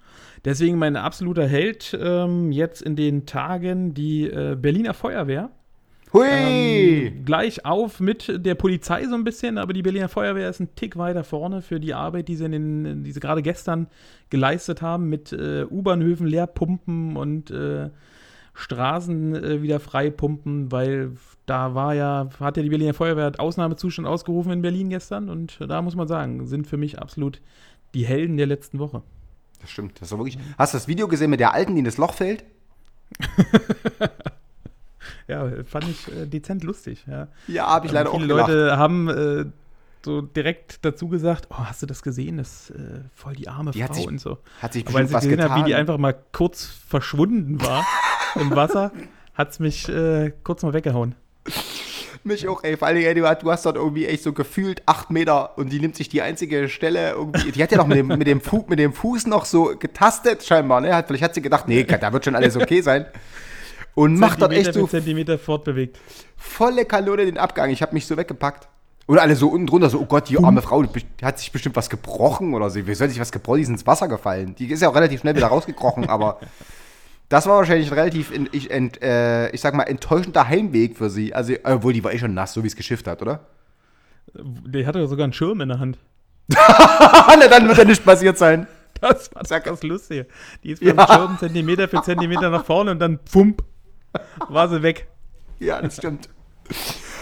Deswegen 0.43 0.79
mein 0.79 0.95
absoluter 0.95 1.45
Held 1.45 1.95
ähm, 2.01 2.51
jetzt 2.51 2.81
in 2.81 2.95
den 2.95 3.27
Tagen 3.27 3.93
die 3.93 4.23
äh, 4.23 4.57
Berliner 4.59 4.95
Feuerwehr. 4.95 5.51
Hui! 6.13 6.27
Ähm, 6.27 7.25
gleich 7.25 7.65
auf 7.65 7.99
mit 7.99 8.45
der 8.45 8.55
Polizei 8.55 9.05
so 9.05 9.15
ein 9.15 9.23
bisschen, 9.23 9.57
aber 9.57 9.71
die 9.71 9.81
Berliner 9.81 10.09
Feuerwehr 10.09 10.49
ist 10.49 10.59
ein 10.59 10.75
Tick 10.75 10.97
weiter 10.97 11.23
vorne 11.23 11.61
für 11.61 11.79
die 11.79 11.93
Arbeit, 11.93 12.27
die 12.27 12.35
sie, 12.35 12.45
in 12.45 12.51
den, 12.51 13.03
die 13.03 13.11
sie 13.11 13.19
gerade 13.19 13.41
gestern 13.41 13.87
geleistet 14.29 14.81
haben 14.81 15.09
mit 15.09 15.31
äh, 15.31 15.65
U-Bahnhöfen 15.69 16.27
leerpumpen 16.27 17.15
und 17.15 17.49
äh, 17.51 17.89
Straßen 18.53 19.35
äh, 19.35 19.61
wieder 19.61 19.79
freipumpen, 19.79 20.71
weil 20.71 21.13
da 21.45 21.73
war 21.75 21.95
ja, 21.95 22.29
hat 22.39 22.57
ja 22.57 22.63
die 22.63 22.69
Berliner 22.69 22.93
Feuerwehr 22.93 23.31
Ausnahmezustand 23.37 24.05
ausgerufen 24.05 24.51
in 24.51 24.61
Berlin 24.61 24.89
gestern 24.89 25.29
und 25.29 25.59
da 25.65 25.81
muss 25.81 25.95
man 25.95 26.09
sagen, 26.09 26.45
sind 26.45 26.67
für 26.67 26.77
mich 26.77 26.99
absolut 26.99 27.41
die 27.93 28.05
Helden 28.05 28.35
der 28.35 28.47
letzten 28.47 28.79
Woche. 28.79 29.01
das 29.61 29.69
stimmt. 29.69 30.01
Das 30.01 30.11
war 30.11 30.19
wirklich. 30.19 30.37
Hast 30.57 30.73
du 30.73 30.77
das 30.77 30.89
Video 30.89 31.07
gesehen 31.07 31.29
mit 31.29 31.39
der 31.39 31.53
Alten, 31.53 31.73
die 31.75 31.79
in 31.79 31.85
das 31.85 31.97
Loch 31.97 32.13
fällt? 32.13 32.43
Ja, 35.27 35.49
fand 35.65 35.85
ich 35.89 36.07
äh, 36.15 36.25
dezent 36.25 36.63
lustig, 36.63 37.05
ja. 37.07 37.27
Ja, 37.47 37.67
habe 37.67 37.85
ich 37.87 37.91
leider 37.91 38.09
auch 38.11 38.19
Viele. 38.19 38.33
Leute 38.33 38.77
haben 38.77 39.07
äh, 39.09 39.45
so 40.03 40.21
direkt 40.21 40.83
dazu 40.83 41.07
gesagt, 41.07 41.47
oh, 41.51 41.57
hast 41.65 41.81
du 41.81 41.85
das 41.85 42.01
gesehen? 42.01 42.37
Das 42.37 42.69
ist 42.69 42.71
äh, 42.71 43.01
voll 43.13 43.33
die 43.35 43.47
arme 43.47 43.71
Die 43.71 43.83
Frau 43.83 43.93
sich 43.93 44.07
und 44.07 44.19
so. 44.19 44.39
Hat 44.61 44.73
sich 44.73 44.87
Aber 44.87 44.97
als 44.97 45.11
bestimmt 45.11 45.33
ich 45.33 45.37
gesehen 45.37 45.51
habe, 45.51 45.61
wie 45.61 45.65
die 45.65 45.75
einfach 45.75 45.97
mal 45.97 46.15
kurz 46.31 46.65
verschwunden 46.65 47.61
war 47.61 47.85
im 48.35 48.49
Wasser, 48.55 48.91
hat 49.35 49.51
es 49.51 49.59
mich 49.59 49.87
äh, 49.89 50.31
kurz 50.43 50.63
mal 50.63 50.73
weggehauen. 50.73 51.15
Mich 52.23 52.47
auch, 52.47 52.63
ey. 52.63 52.77
Vor 52.77 52.87
allen 52.87 52.97
Dingen, 52.97 53.15
du, 53.15 53.27
hast- 53.27 53.41
du 53.41 53.51
hast 53.51 53.65
dort 53.65 53.75
irgendwie 53.77 54.05
echt 54.05 54.21
so 54.21 54.31
gefühlt 54.31 54.83
acht 54.85 55.09
Meter 55.09 55.57
und 55.57 55.71
die 55.71 55.79
nimmt 55.79 55.95
sich 55.95 56.07
die 56.07 56.21
einzige 56.21 56.69
Stelle 56.69 57.11
irgendwie. 57.11 57.51
Die 57.51 57.63
hat 57.63 57.71
ja 57.71 57.77
noch 57.79 57.87
mit 57.87 57.97
dem, 57.97 58.07
mit 58.09 58.27
dem, 58.27 58.41
Fu 58.41 58.63
mit 58.67 58.77
dem 58.77 58.93
Fuß 58.93 59.25
noch 59.25 59.45
so 59.45 59.73
getastet, 59.77 60.43
scheinbar, 60.43 60.81
ne? 60.81 60.93
Hat, 60.95 61.07
vielleicht 61.07 61.23
hat 61.23 61.33
sie 61.33 61.41
gedacht, 61.41 61.67
nee, 61.67 61.83
da 61.99 62.13
wird 62.13 62.25
schon 62.25 62.35
alles 62.35 62.55
okay 62.55 62.81
sein. 62.81 63.05
Und 63.93 64.17
macht 64.17 64.41
dort 64.41 64.53
echt 64.53 64.73
so 64.73 64.87
Zentimeter 64.87 65.37
fortbewegt. 65.37 65.99
volle 66.37 66.85
Kanone 66.85 67.25
den 67.25 67.37
Abgang. 67.37 67.69
Ich 67.71 67.81
habe 67.81 67.93
mich 67.93 68.05
so 68.05 68.15
weggepackt. 68.17 68.67
Und 69.07 69.17
alle 69.19 69.35
so 69.35 69.49
unten 69.49 69.67
drunter, 69.67 69.89
so, 69.89 69.99
oh 69.99 70.05
Gott, 70.05 70.29
die 70.29 70.37
arme 70.41 70.61
Frau, 70.61 70.83
die 70.83 71.03
hat 71.21 71.37
sich 71.39 71.51
bestimmt 71.51 71.75
was 71.75 71.89
gebrochen 71.89 72.53
oder 72.53 72.69
so. 72.69 72.85
Wie 72.87 72.93
soll 72.93 73.09
sich 73.09 73.19
was 73.19 73.31
gebrochen? 73.31 73.57
Die 73.57 73.63
ist 73.63 73.69
ins 73.69 73.85
Wasser 73.87 74.07
gefallen. 74.07 74.55
Die 74.55 74.67
ist 74.71 74.81
ja 74.81 74.89
auch 74.89 74.95
relativ 74.95 75.19
schnell 75.21 75.35
wieder 75.35 75.47
rausgekrochen, 75.55 76.07
aber 76.07 76.39
das 77.27 77.45
war 77.47 77.57
wahrscheinlich 77.57 77.91
ein 77.91 77.97
relativ, 77.97 78.31
in, 78.31 78.47
ich, 78.53 78.71
ent, 78.71 79.01
äh, 79.01 79.49
ich 79.51 79.59
sag 79.59 79.73
mal, 79.73 79.83
enttäuschender 79.83 80.47
Heimweg 80.47 80.97
für 80.97 81.09
sie. 81.09 81.33
Also, 81.33 81.53
obwohl, 81.63 81.91
die 81.93 82.03
war 82.03 82.13
eh 82.13 82.19
schon 82.19 82.33
nass, 82.33 82.53
so 82.53 82.63
wie 82.63 82.67
es 82.67 82.75
geschifft 82.75 83.07
hat, 83.07 83.21
oder? 83.21 83.41
Der 84.33 84.85
hatte 84.85 85.05
sogar 85.07 85.25
einen 85.25 85.33
Schirm 85.33 85.59
in 85.59 85.69
der 85.69 85.79
Hand. 85.79 85.97
Na, 86.49 87.47
dann 87.49 87.67
wird 87.67 87.77
ja 87.79 87.85
nichts 87.85 88.03
passiert 88.03 88.37
sein. 88.37 88.67
Das 89.01 89.33
war 89.33 89.59
das 89.59 89.83
Lustige. 89.83 90.27
Die 90.63 90.71
ist 90.71 90.81
Ja. 90.81 90.93
beim 90.93 91.07
Schirm 91.07 91.37
Zentimeter 91.39 91.87
für 91.87 92.01
Zentimeter 92.03 92.49
nach 92.49 92.63
vorne 92.65 92.91
und 92.91 92.99
dann 92.99 93.19
pfump, 93.25 93.63
war 94.49 94.69
sie 94.69 94.81
weg. 94.83 95.07
Ja, 95.59 95.81
das 95.81 95.97
stimmt. 95.97 96.29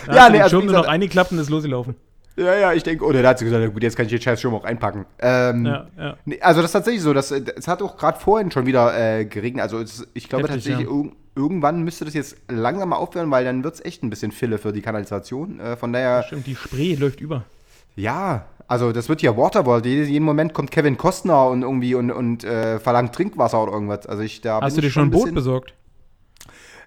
Da 0.05 0.15
Ja, 0.15 0.29
nee, 0.29 0.39
also 0.39 0.57
Schirm 0.57 0.65
nur 0.65 0.75
noch 0.75 0.87
eingeklappt 0.87 1.31
und 1.31 1.39
ist 1.39 1.49
losgelaufen. 1.49 1.95
Ja, 2.37 2.55
ja, 2.55 2.73
ich 2.73 2.83
denke, 2.83 3.03
oder 3.03 3.21
da 3.21 3.29
hat 3.29 3.39
sie 3.39 3.45
gesagt, 3.45 3.73
gut, 3.73 3.83
jetzt 3.83 3.97
kann 3.97 4.05
ich 4.05 4.11
den 4.11 4.21
scheiß 4.21 4.39
Schirm 4.39 4.55
auch 4.55 4.63
einpacken. 4.63 5.05
Ähm, 5.19 5.65
Ja, 5.65 5.87
ja. 5.97 6.17
Nee, 6.23 6.39
also 6.39 6.61
das 6.61 6.69
ist 6.69 6.73
tatsächlich 6.73 7.03
so. 7.03 7.13
Das, 7.13 7.31
es 7.31 7.67
hat 7.67 7.81
auch 7.81 7.97
gerade 7.97 8.17
vorhin 8.17 8.49
schon 8.49 8.65
wieder 8.65 8.97
äh, 8.97 9.25
geregnet. 9.25 9.63
Also 9.63 9.79
es, 9.79 10.07
ich 10.13 10.29
glaube 10.29 10.43
Heftig, 10.47 10.63
tatsächlich, 10.63 10.87
ja. 10.87 10.95
irg 10.95 11.13
irgendwann 11.35 11.83
müsste 11.83 12.03
das 12.03 12.13
jetzt 12.15 12.35
langsam 12.49 12.89
mal 12.89 12.97
aufhören, 12.97 13.31
weil 13.31 13.45
dann 13.45 13.63
wird 13.63 13.75
es 13.75 13.85
echt 13.85 14.03
ein 14.03 14.09
bisschen 14.09 14.31
Fille 14.31 14.57
für 14.57 14.73
die 14.73 14.81
Kanalisation. 14.81 15.59
Äh, 15.59 15.77
von 15.77 15.93
daher, 15.93 16.23
Stimmt, 16.23 16.47
die 16.47 16.55
Spree 16.55 16.95
läuft 16.95 17.21
über. 17.21 17.43
ja, 17.95 18.45
also 18.67 18.91
das 18.91 19.09
wird 19.09 19.21
ja 19.21 19.35
Waterworld. 19.35 19.85
Jeden, 19.85 20.07
jeden 20.07 20.25
Moment 20.25 20.53
kommt 20.53 20.69
Kevin 20.69 20.95
Costner 20.95 21.47
und 21.47 21.63
irgendwie 21.63 21.95
und, 21.95 22.11
und 22.11 22.43
äh, 22.43 22.79
verlangt 22.79 23.15
Trinkwasser 23.15 23.63
oder 23.63 23.71
irgendwas. 23.73 24.05
Also 24.05 24.21
ich 24.21 24.41
da 24.41 24.61
Hast 24.61 24.77
du 24.77 24.81
dir 24.81 24.91
schon 24.91 25.03
ein 25.07 25.11
Boot 25.11 25.33
besorgt? 25.33 25.73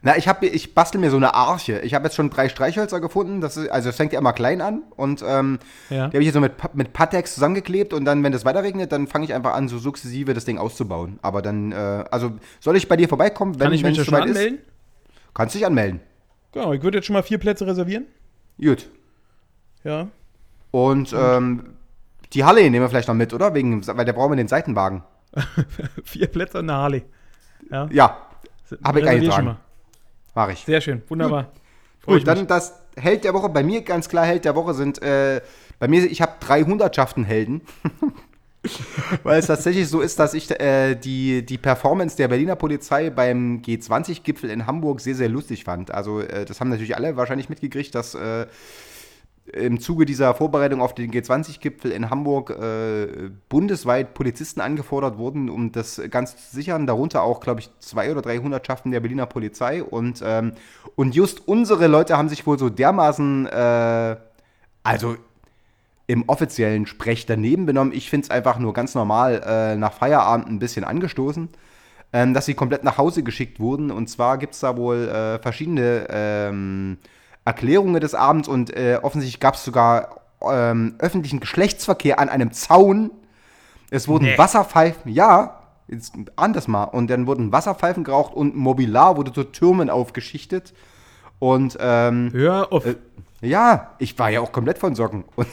Na, 0.05 0.17
ich 0.17 0.27
habe 0.27 0.47
ich 0.47 0.75
bastel 0.75 1.01
mir 1.01 1.11
so 1.11 1.17
eine 1.17 1.35
Arche. 1.35 1.79
Ich 1.81 1.95
habe 1.95 2.05
jetzt 2.07 2.17
schon 2.17 2.29
drei 2.29 2.49
Streichhölzer 2.49 3.01
gefunden. 3.01 3.41
Das 3.41 3.57
ist, 3.57 3.69
also 3.71 3.89
es 3.89 3.97
fängt 3.97 4.13
ja 4.13 4.19
immer 4.19 4.33
klein 4.33 4.61
an 4.61 4.83
und 4.97 5.23
ähm, 5.27 5.61
Ja. 5.91 6.09
die 6.09 6.17
habe 6.17 6.19
ich 6.19 6.25
jetzt 6.27 6.35
so 6.35 6.41
mit, 6.41 6.53
mit 6.75 6.93
Patex 6.93 7.35
zusammengeklebt 7.35 7.93
und 7.93 8.05
dann, 8.05 8.23
wenn 8.25 8.33
das 8.33 8.45
weiter 8.45 8.65
regnet, 8.65 8.91
dann 8.91 9.07
fange 9.07 9.25
ich 9.27 9.33
einfach 9.33 9.55
an, 9.55 9.69
so 9.69 9.79
sukzessive 9.79 10.35
das 10.35 10.45
Ding 10.45 10.59
auszubauen. 10.59 11.21
Aber 11.23 11.41
dann, 11.41 11.71
äh, 11.71 12.05
also 12.11 12.33
soll 12.59 12.77
ich 12.77 12.89
bei 12.89 12.97
dir 12.97 13.09
vorbeikommen, 13.09 13.55
wenn 13.61 13.67
Kann 13.67 13.73
ich 13.75 13.85
mich 13.85 14.03
schon 14.05 14.13
anmelden? 14.15 14.55
ist? 14.57 14.65
Kannst 15.35 15.55
dich 15.55 15.65
anmelden. 15.65 16.01
Genau, 16.51 16.73
ich 16.73 16.83
würde 16.83 16.99
jetzt 16.99 17.07
schon 17.07 17.15
mal 17.15 17.23
vier 17.23 17.39
Plätze 17.39 17.65
reservieren. 17.67 18.07
Gut. 18.61 18.91
Ja. 19.85 20.09
Und 20.73 21.15
ähm, 21.17 21.75
die 22.33 22.45
Halle 22.45 22.63
nehmen 22.63 22.81
wir 22.85 22.89
vielleicht 22.89 23.09
noch 23.09 23.15
mit, 23.15 23.33
oder? 23.33 23.55
Wegen, 23.55 23.87
weil 23.87 24.05
da 24.05 24.13
brauchen 24.13 24.33
wir 24.33 24.37
den 24.37 24.49
Seitenwagen. 24.49 25.05
vier 26.05 26.27
Plätze 26.27 26.59
und 26.59 26.69
eine 26.69 26.79
Harley. 26.79 27.03
Ja. 27.71 27.89
Ja, 27.93 28.19
Hab 28.85 28.97
ich 28.97 29.07
eingetragen. 29.09 29.57
Mache 30.35 30.53
ich. 30.53 30.65
Sehr 30.65 30.81
schön, 30.81 31.03
wunderbar. 31.09 31.53
Ich 32.01 32.07
Gut, 32.07 32.27
dann 32.27 32.47
das 32.47 32.75
Held 32.97 33.25
der 33.25 33.33
Woche. 33.35 33.49
Bei 33.49 33.63
mir 33.63 33.83
ganz 33.83 34.09
klar 34.09 34.27
Held 34.27 34.45
der 34.45 34.55
Woche 34.55 34.75
sind, 34.75 35.01
äh, 35.03 35.41
bei 35.79 35.89
mir, 35.89 36.05
ich 36.05 36.21
habe 36.21 36.33
drei 36.41 36.63
Hundertschaften 36.63 37.25
Helden. 37.25 37.63
Weil 39.25 39.41
es 39.41 39.47
tatsächlich 39.47 39.89
so 39.89 40.01
ist, 40.01 40.21
dass 40.21 40.35
ich 40.35 40.49
äh, 40.61 40.95
die, 40.95 41.45
die 41.45 41.59
Performance 41.59 42.17
der 42.17 42.29
Berliner 42.29 42.55
Polizei 42.55 43.11
beim 43.11 43.61
G20-Gipfel 43.61 44.51
in 44.51 44.67
Hamburg 44.67 45.01
sehr, 45.01 45.17
sehr 45.17 45.29
lustig 45.29 45.65
fand. 45.65 45.91
Also, 45.91 46.21
äh, 46.21 46.45
das 46.45 46.61
haben 46.61 46.69
natürlich 46.69 46.97
alle 46.97 47.17
wahrscheinlich 47.17 47.49
mitgekriegt, 47.49 47.93
dass 47.95 48.15
äh, 48.15 48.47
im 49.47 49.81
Zuge 49.81 50.07
dieser 50.07 50.35
Vorbereitung 50.35 50.81
auf 50.81 50.95
den 50.95 51.11
G20-Gipfel 51.11 51.91
in 51.91 52.11
Hamburg 52.11 52.51
äh, 52.51 53.31
bundesweit 53.49 54.15
Polizisten 54.15 54.61
angefordert 54.61 55.19
wurden, 55.19 55.51
um 55.51 55.73
das 55.73 56.01
Ganze 56.11 56.37
zu 56.37 56.55
sichern. 56.55 56.87
Darunter 56.87 57.23
auch, 57.23 57.41
glaube 57.41 57.61
ich, 57.61 57.71
zwei 57.81 58.13
oder 58.13 58.23
drei 58.23 58.39
Hundertschaften 58.39 58.93
der 58.93 59.01
Berliner 59.01 59.27
Polizei. 59.27 59.83
Und, 59.83 60.23
ähm, 60.25 60.53
und 60.95 61.15
just 61.15 61.47
unsere 61.49 61.89
Leute 61.89 62.17
haben 62.17 62.29
sich 62.29 62.47
wohl 62.47 62.59
so 62.59 62.69
dermaßen, 62.69 63.47
äh, 63.47 64.17
also 64.85 65.17
im 66.07 66.29
offiziellen 66.29 66.87
Sprech 66.87 67.27
daneben 67.27 67.67
benommen. 67.67 67.93
Ich 67.93 68.11
finde 68.11 68.25
es 68.27 68.31
einfach 68.31 68.59
nur 68.59 68.73
ganz 68.73 68.95
normal 68.95 69.43
äh, 69.45 69.77
nach 69.77 69.93
Feierabend 69.93 70.49
ein 70.49 70.59
bisschen 70.61 70.85
angestoßen, 70.85 71.49
ähm, 72.13 72.35
dass 72.35 72.47
sie 72.47 72.55
komplett 72.55 72.85
nach 72.85 72.99
Hause 72.99 73.25
geschickt 73.25 73.59
wurden. 73.59 73.91
Und 73.91 74.09
zwar 74.09 74.39
gibt 74.39 74.55
es 74.55 74.61
da 74.61 74.77
wohl 74.77 75.09
äh, 75.09 75.39
verschiedene 75.41 76.07
ähm, 76.11 76.99
Erklärungen 77.45 78.01
des 78.01 78.15
Abends 78.15 78.49
und 78.49 78.75
äh, 78.77 78.99
offensichtlich 79.03 79.41
gab 79.41 79.55
es 79.55 79.65
sogar 79.65 80.21
ähm, 80.41 80.95
öffentlichen 80.99 81.41
Geschlechtsverkehr 81.41 82.19
an 82.19 82.29
einem 82.29 82.53
Zaun. 82.53 83.11
Es 83.91 84.09
wurden 84.09 84.25
Nee. 84.25 84.39
Wasserpfeifen, 84.39 85.13
ja, 85.13 85.61
jetzt 85.89 86.15
anders 86.37 86.69
mal. 86.69 86.85
Und 86.85 87.09
dann 87.11 87.27
wurden 87.27 87.53
Wasserpfeifen 87.53 88.05
geraucht 88.05 88.35
und 88.35 88.57
Mobilar 88.57 89.17
wurde 89.17 89.33
zu 89.33 89.45
Türmen 89.45 89.91
aufgeschichtet. 89.91 90.73
Und 91.39 91.77
ähm, 91.81 92.31
Hör 92.33 92.73
auf. 92.73 92.87
Äh, 92.87 92.97
ja, 93.43 93.91
ich 93.99 94.17
war 94.21 94.31
ja 94.31 94.41
auch 94.41 94.53
komplett 94.53 94.79
von 94.79 94.95
Socken. 94.95 95.25
Und, 95.37 95.49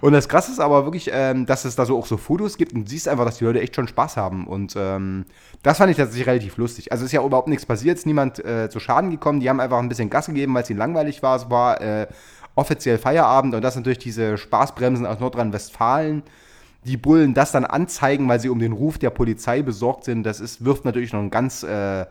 und 0.00 0.12
das 0.12 0.28
Krasse 0.28 0.52
ist 0.52 0.60
aber 0.60 0.84
wirklich, 0.84 1.10
ähm, 1.12 1.46
dass 1.46 1.64
es 1.64 1.74
da 1.74 1.84
so 1.84 1.98
auch 1.98 2.06
so 2.06 2.16
Fotos 2.16 2.56
gibt 2.56 2.72
und 2.72 2.88
siehst 2.88 3.08
einfach, 3.08 3.24
dass 3.24 3.38
die 3.38 3.44
Leute 3.44 3.60
echt 3.60 3.74
schon 3.74 3.88
Spaß 3.88 4.16
haben. 4.16 4.46
Und 4.46 4.74
ähm, 4.76 5.24
das 5.62 5.78
fand 5.78 5.90
ich 5.90 5.96
tatsächlich 5.96 6.28
relativ 6.28 6.56
lustig. 6.58 6.92
Also 6.92 7.04
ist 7.04 7.12
ja 7.12 7.24
überhaupt 7.24 7.48
nichts 7.48 7.66
passiert, 7.66 7.98
ist 7.98 8.06
niemand 8.06 8.44
äh, 8.44 8.70
zu 8.70 8.78
Schaden 8.78 9.10
gekommen. 9.10 9.40
Die 9.40 9.48
haben 9.48 9.58
einfach 9.58 9.78
ein 9.78 9.88
bisschen 9.88 10.10
Gas 10.10 10.26
gegeben, 10.26 10.54
weil 10.54 10.62
es 10.62 10.70
ihnen 10.70 10.78
langweilig 10.78 11.22
war. 11.22 11.36
Es 11.36 11.50
war 11.50 11.80
äh, 11.80 12.06
offiziell 12.54 12.98
Feierabend 12.98 13.54
und 13.54 13.62
das 13.62 13.74
durch 13.82 13.98
diese 13.98 14.38
Spaßbremsen 14.38 15.04
aus 15.04 15.18
Nordrhein-Westfalen. 15.18 16.22
Die 16.84 16.96
Bullen 16.96 17.34
das 17.34 17.50
dann 17.50 17.64
anzeigen, 17.64 18.28
weil 18.28 18.38
sie 18.38 18.48
um 18.48 18.60
den 18.60 18.72
Ruf 18.72 18.98
der 18.98 19.10
Polizei 19.10 19.62
besorgt 19.62 20.04
sind, 20.04 20.22
das 20.22 20.38
ist, 20.38 20.64
wirft 20.64 20.84
natürlich 20.84 21.12
noch 21.12 21.20
ein 21.20 21.30
ganz 21.30 21.64
äh, 21.64 22.06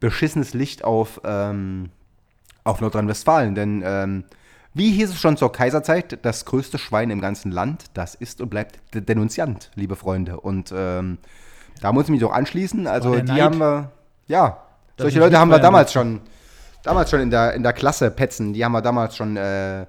beschissenes 0.00 0.54
Licht 0.54 0.84
auf, 0.84 1.20
ähm, 1.24 1.90
auf 2.68 2.80
Nordrhein-Westfalen. 2.80 3.54
Denn 3.54 3.82
ähm, 3.84 4.24
wie 4.74 4.92
hieß 4.92 5.10
es 5.10 5.20
schon 5.20 5.36
zur 5.36 5.50
Kaiserzeit, 5.50 6.18
das 6.22 6.44
größte 6.44 6.78
Schwein 6.78 7.10
im 7.10 7.20
ganzen 7.20 7.50
Land, 7.50 7.86
das 7.94 8.14
ist 8.14 8.40
und 8.40 8.50
bleibt 8.50 8.78
der 8.94 9.00
Denunziant, 9.00 9.70
liebe 9.74 9.96
Freunde. 9.96 10.38
Und 10.38 10.72
ähm, 10.76 11.18
da 11.80 11.92
muss 11.92 12.04
ich 12.04 12.10
mich 12.10 12.20
doch 12.20 12.32
anschließen. 12.32 12.86
Also 12.86 13.12
der 13.12 13.22
die 13.22 13.32
Neid. 13.32 13.40
haben 13.40 13.58
wir, 13.58 13.90
ja, 14.28 14.58
Das 14.96 15.04
solche 15.04 15.18
Leute 15.18 15.38
haben 15.38 15.50
wir 15.50 15.58
damals 15.58 15.92
schon, 15.92 16.20
damals 16.82 17.10
schon 17.10 17.20
in 17.20 17.30
der, 17.30 17.54
in 17.54 17.62
der 17.62 17.72
Klasse 17.72 18.10
Petzen, 18.10 18.52
die 18.52 18.64
haben 18.64 18.72
wir 18.72 18.82
damals 18.82 19.16
schon 19.16 19.36
äh, 19.36 19.86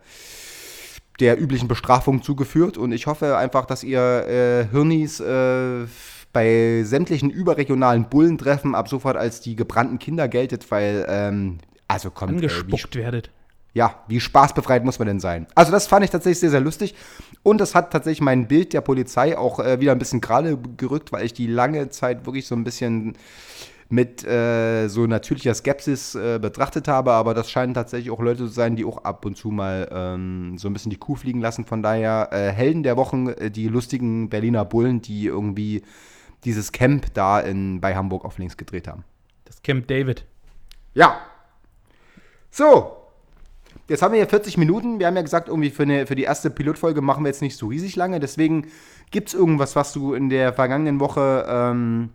der 1.20 1.40
üblichen 1.40 1.68
Bestrafung 1.68 2.24
zugeführt. 2.24 2.78
Und 2.78 2.92
ich 2.94 3.06
hoffe 3.06 3.38
einfach, 3.38 3.66
dass 3.66 3.84
ihr 3.84 4.00
äh, 4.00 4.68
Hirnis 4.72 5.20
äh, 5.20 5.86
bei 6.32 6.84
sämtlichen 6.84 7.30
überregionalen 7.30 8.06
Bullentreffen 8.06 8.76
ab 8.76 8.88
sofort 8.88 9.18
als 9.18 9.42
die 9.42 9.56
gebrannten 9.56 10.00
Kinder 10.00 10.28
geltet, 10.28 10.70
weil, 10.72 11.06
ähm, 11.10 11.58
also 11.90 12.12
kommt, 12.12 12.32
äh, 12.32 12.36
angespuckt 12.36 12.96
werdet. 12.96 13.30
ja, 13.74 14.04
wie 14.08 14.20
spaßbefreit 14.20 14.86
muss 14.86 15.00
man 15.00 15.08
denn 15.08 15.20
sein? 15.20 15.48
Also 15.56 15.72
das 15.72 15.88
fand 15.88 16.06
ich 16.06 16.12
tatsächlich 16.12 16.40
sehr, 16.40 16.52
sehr 16.52 16.62
lustig. 16.62 16.96
Und 17.44 17.60
das 17.60 17.76
hat 17.76 17.92
tatsächlich 17.92 18.22
mein 18.22 18.48
Bild 18.48 18.74
der 18.74 18.82
Polizei 18.82 19.38
auch 19.38 19.60
äh, 19.60 19.80
wieder 19.80 19.92
ein 19.92 20.00
bisschen 20.00 20.22
gerade 20.22 20.58
gerückt, 20.78 21.12
weil 21.12 21.26
ich 21.26 21.34
die 21.34 21.48
lange 21.48 21.90
Zeit 21.90 22.26
wirklich 22.26 22.48
so 22.48 22.56
ein 22.56 22.64
bisschen 22.64 23.18
mit 23.90 24.24
äh, 24.24 24.88
so 24.88 25.08
natürlicher 25.08 25.56
Skepsis 25.56 26.14
äh, 26.14 26.38
betrachtet 26.40 26.88
habe. 26.88 27.14
Aber 27.14 27.34
das 27.34 27.50
scheinen 27.50 27.74
tatsächlich 27.74 28.12
auch 28.12 28.20
Leute 28.20 28.46
zu 28.46 28.54
sein, 28.54 28.76
die 28.76 28.86
auch 28.86 29.04
ab 29.04 29.26
und 29.26 29.36
zu 29.36 29.50
mal 29.50 29.90
ähm, 29.92 30.58
so 30.60 30.68
ein 30.70 30.74
bisschen 30.74 30.92
die 30.92 30.98
Kuh 30.98 31.16
fliegen 31.16 31.42
lassen. 31.42 31.66
Von 31.66 31.82
daher 31.82 32.30
äh, 32.32 32.52
Helden 32.52 32.84
der 32.84 32.98
Wochen, 32.98 33.30
äh, 33.30 33.50
die 33.50 33.68
lustigen 33.68 34.30
Berliner 34.30 34.64
Bullen, 34.64 35.02
die 35.02 35.26
irgendwie 35.26 35.82
dieses 36.46 36.72
Camp 36.72 37.14
da 37.16 37.40
in, 37.40 37.82
bei 37.82 37.96
Hamburg 37.96 38.26
auf 38.26 38.38
links 38.38 38.58
gedreht 38.58 38.88
haben. 38.88 39.04
Das 39.46 39.64
Camp 39.64 39.88
David. 39.88 40.24
Ja. 40.94 41.20
So. 42.52 42.96
Jetzt 43.88 44.04
haben 44.04 44.14
wir 44.14 44.20
hier 44.20 44.30
40 44.30 44.58
Minuten. 44.58 45.00
Wir 45.00 45.08
haben 45.08 45.16
ja 45.16 45.24
gesagt, 45.24 45.48
irgendwie 45.48 45.72
für, 45.72 45.84
eine, 45.84 46.06
für 46.06 46.16
die 46.16 46.24
erste 46.24 46.50
Pilotfolge 46.52 47.02
machen 47.02 47.24
wir 47.24 47.30
jetzt 47.30 47.42
nicht 47.42 47.58
so 47.58 47.68
riesig 47.68 47.96
lange. 47.96 48.20
Deswegen 48.20 48.68
gibt 49.10 49.30
es 49.30 49.34
irgendwas, 49.34 49.76
was 49.76 49.94
du 49.94 50.14
in 50.14 50.30
der 50.30 50.54
vergangenen 50.54 51.00
Woche 51.00 51.46
ähm, 51.50 52.10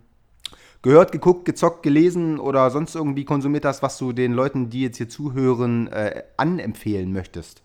gehört, 0.81 1.11
geguckt, 1.11 1.43
gezockt, 1.43 1.83
gelesen 1.83 2.39
oder 2.39 2.69
sonst 2.71 2.95
irgendwie 2.95 3.25
konsumiert 3.25 3.65
hast, 3.65 3.81
was 3.81 3.97
du 3.97 4.13
den 4.13 4.31
Leuten, 4.31 4.69
die 4.69 4.83
jetzt 4.83 4.97
hier 4.97 5.09
zuhören, 5.09 5.87
äh, 5.87 6.23
anempfehlen 6.37 7.11
möchtest? 7.11 7.64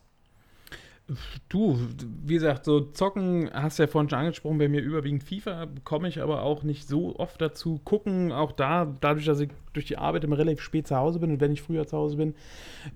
Du, 1.48 1.78
wie 2.24 2.34
gesagt, 2.34 2.64
so 2.64 2.80
zocken 2.80 3.50
hast 3.52 3.78
du 3.78 3.82
ja 3.82 3.86
vorhin 3.88 4.08
schon 4.08 4.18
angesprochen, 4.20 4.58
bei 4.58 4.68
mir 4.68 4.80
überwiegend 4.80 5.24
FIFA, 5.24 5.66
komme 5.82 6.08
ich 6.08 6.22
aber 6.22 6.42
auch 6.42 6.62
nicht 6.62 6.86
so 6.86 7.16
oft 7.16 7.40
dazu. 7.40 7.80
Gucken, 7.84 8.30
auch 8.32 8.52
da, 8.52 8.86
dadurch, 9.00 9.26
dass 9.26 9.40
ich 9.40 9.50
durch 9.72 9.86
die 9.86 9.98
Arbeit 9.98 10.24
immer 10.24 10.38
relativ 10.38 10.62
spät 10.62 10.86
zu 10.86 10.96
Hause 10.96 11.18
bin 11.18 11.32
und 11.32 11.40
wenn 11.40 11.52
ich 11.52 11.62
früher 11.62 11.86
zu 11.86 11.96
Hause 11.96 12.16
bin, 12.16 12.34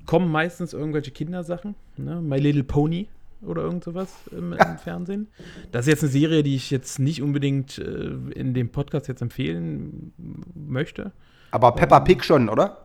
kommen 0.07 0.31
meistens 0.31 0.73
irgendwelche 0.73 1.11
Kindersachen. 1.11 1.75
Ne? 1.97 2.21
My 2.21 2.39
Little 2.39 2.65
Pony 2.65 3.09
oder 3.43 3.63
irgend 3.63 3.85
sowas 3.85 4.15
im, 4.31 4.53
im 4.53 4.79
Fernsehen. 4.79 5.29
Das 5.73 5.87
ist 5.87 5.91
jetzt 5.91 6.03
eine 6.03 6.13
Serie, 6.13 6.43
die 6.43 6.55
ich 6.55 6.71
jetzt 6.71 6.99
nicht 6.99 7.23
unbedingt 7.23 7.79
äh, 7.79 8.13
in 8.35 8.55
dem 8.55 8.71
Podcast 8.71 9.09
jetzt 9.09 9.23
empfehlen 9.23 10.13
möchte. 10.55 11.13
Aber 11.51 11.73
Peppa 11.73 12.01
Pig 12.01 12.25
schon, 12.25 12.49
oder? 12.49 12.79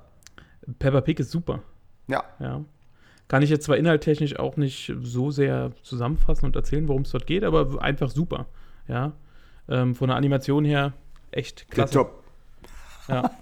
Peppa 0.80 1.02
Pig 1.02 1.20
ist 1.20 1.32
super. 1.32 1.62
Ja. 2.08 2.24
Ja. 2.40 2.64
Kann 3.30 3.44
ich 3.44 3.50
jetzt 3.50 3.64
zwar 3.64 3.78
inhalttechnisch 3.78 4.38
auch 4.38 4.58
nicht 4.58 4.92
so 5.02 5.32
sehr 5.32 5.72
zusammenfassen 5.84 6.46
und 6.46 6.56
erzählen, 6.56 6.88
worum 6.88 7.04
es 7.04 7.12
dort 7.12 7.28
geht, 7.28 7.46
aber 7.46 7.82
einfach 7.82 8.10
super. 8.10 8.48
Ja. 8.88 9.14
Ähm, 9.70 9.96
von 9.96 10.10
der 10.10 10.18
Animation 10.18 10.66
her 10.66 10.94
echt 11.32 11.70
klasse. 11.72 11.94
Top. 11.94 12.24
Ja. 13.08 13.32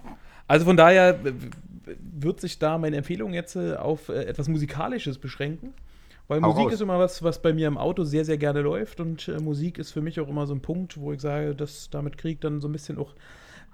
Also 0.50 0.64
von 0.64 0.78
daher 0.78 1.18
wird 2.00 2.40
sich 2.40 2.58
da 2.58 2.78
meine 2.78 2.96
Empfehlung 2.96 3.34
jetzt 3.34 3.54
äh, 3.54 3.74
auf 3.74 4.08
äh, 4.08 4.24
etwas 4.24 4.48
Musikalisches 4.48 5.18
beschränken. 5.18 5.74
Weil 6.26 6.40
Hau 6.40 6.48
Musik 6.48 6.66
raus. 6.66 6.72
ist 6.72 6.80
immer 6.80 6.98
was, 6.98 7.22
was 7.22 7.42
bei 7.42 7.52
mir 7.52 7.68
im 7.68 7.76
Auto 7.76 8.04
sehr, 8.04 8.24
sehr 8.24 8.38
gerne 8.38 8.62
läuft. 8.62 8.98
Und 9.00 9.28
äh, 9.28 9.38
Musik 9.40 9.76
ist 9.76 9.92
für 9.92 10.00
mich 10.00 10.18
auch 10.20 10.28
immer 10.28 10.46
so 10.46 10.54
ein 10.54 10.62
Punkt, 10.62 10.98
wo 10.98 11.12
ich 11.12 11.20
sage, 11.20 11.54
dass 11.54 11.90
damit 11.90 12.16
kriege 12.16 12.32
ich 12.32 12.40
dann 12.40 12.62
so 12.62 12.68
ein 12.68 12.72
bisschen 12.72 12.96
auch 12.96 13.14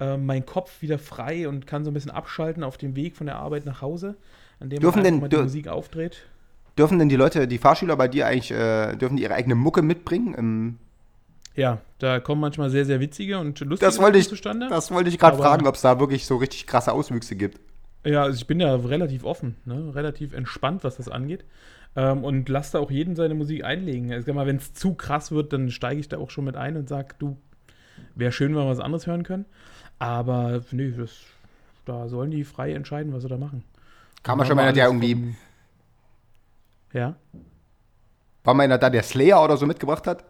äh, 0.01 0.17
meinen 0.17 0.47
Kopf 0.47 0.83
wieder 0.83 0.99
frei 0.99 1.49
und 1.49 1.67
kann 1.67 1.85
so 1.85 1.91
ein 1.91 1.95
bisschen 1.95 2.11
abschalten 2.11 2.65
auf 2.65 2.77
dem 2.77 2.97
Weg 2.97 3.17
von 3.17 3.27
der 3.27 3.37
Arbeit 3.37 3.67
nach 3.67 3.81
Hause, 3.81 4.17
an 4.61 4.71
dem 4.71 4.81
Dürfen 4.81 4.99
man 4.99 5.05
denn- 5.05 5.15
einfach 5.15 5.31
mal 5.31 5.37
die 5.37 5.43
Musik 5.43 5.69
aufdreht. 5.69 6.23
Dürfen 6.77 6.99
denn 6.99 7.09
die 7.09 7.17
Leute, 7.17 7.47
die 7.47 7.59
Fahrschüler 7.59 7.97
bei 7.97 8.09
dir 8.09 8.27
eigentlich, 8.27 8.51
äh, 8.51 8.97
dürfen 8.97 9.17
die 9.17 9.23
ihre 9.23 9.35
eigene 9.35 9.55
Mucke 9.55 9.83
mitbringen? 9.83 10.35
Im, 10.35 10.79
Ja, 11.55 11.79
da 12.01 12.19
kommen 12.19 12.41
manchmal 12.41 12.69
sehr, 12.71 12.85
sehr 12.85 12.99
witzige 12.99 13.39
und 13.39 13.61
lustige 13.61 13.87
das 13.87 14.01
wollte 14.01 14.19
ich, 14.19 14.29
zustande. 14.29 14.67
das 14.69 14.91
wollte 14.91 15.09
ich 15.09 15.19
gerade 15.21 15.37
fragen, 15.37 15.67
ob 15.69 15.77
es 15.77 15.83
da 15.83 16.01
wirklich 16.01 16.27
so 16.27 16.37
richtig 16.37 16.67
krasse 16.67 16.93
Auswüchse 16.93 17.37
gibt. 17.37 17.61
Ja, 18.05 18.25
also 18.25 18.37
ich 18.37 18.47
bin 18.49 18.59
da 18.59 18.75
relativ 18.75 19.25
offen, 19.25 19.55
ne? 19.65 19.95
relativ 19.95 20.33
entspannt, 20.35 20.83
was 20.85 20.97
das 20.97 21.09
angeht. 21.09 21.45
Ähm, 21.97 22.25
und 22.25 22.49
lasse 22.49 22.73
da 22.73 22.79
auch 22.81 22.91
jeden 22.91 23.15
seine 23.15 23.35
Musik 23.35 23.63
einlegen. 23.65 24.11
Ich 24.11 24.25
sag 24.25 24.35
mal, 24.35 24.47
wenn 24.47 24.57
es 24.57 24.75
zu 24.75 24.95
krass 24.95 25.31
wird, 25.31 25.53
dann 25.53 25.71
steige 25.71 26.01
ich 26.01 26.09
da 26.09 26.19
auch 26.19 26.29
schon 26.31 26.45
mit 26.45 26.57
ein 26.57 26.77
und 26.77 26.89
sage, 26.89 27.15
du, 27.21 27.37
wäre 28.17 28.33
schön, 28.33 28.53
wenn 28.57 28.63
wir 28.65 28.69
was 28.69 28.81
anderes 28.81 29.07
hören 29.07 29.23
können. 29.23 29.45
Aber 30.01 30.61
nee, 30.73 30.91
das, 30.91 31.13
da 31.85 32.09
sollen 32.09 32.33
die 32.33 32.43
frei 32.43 32.73
entscheiden, 32.73 33.13
was 33.13 33.23
sie 33.23 33.29
da 33.29 33.37
machen. 33.39 33.63
Kam 34.25 34.39
Machen 34.39 34.49
schon 34.49 34.57
mal 34.57 34.63
einer, 34.65 34.73
der 34.73 34.87
irgendwie, 34.87 35.15
von- 35.15 35.37
Ja. 36.93 37.15
war 38.43 38.55
mal 38.55 38.65
einer 38.65 38.79
da, 38.79 38.91
der 38.91 39.03
Slayer 39.05 39.43
oder 39.45 39.57
so 39.57 39.67
mitgebracht 39.67 40.07
hat? 40.09 40.25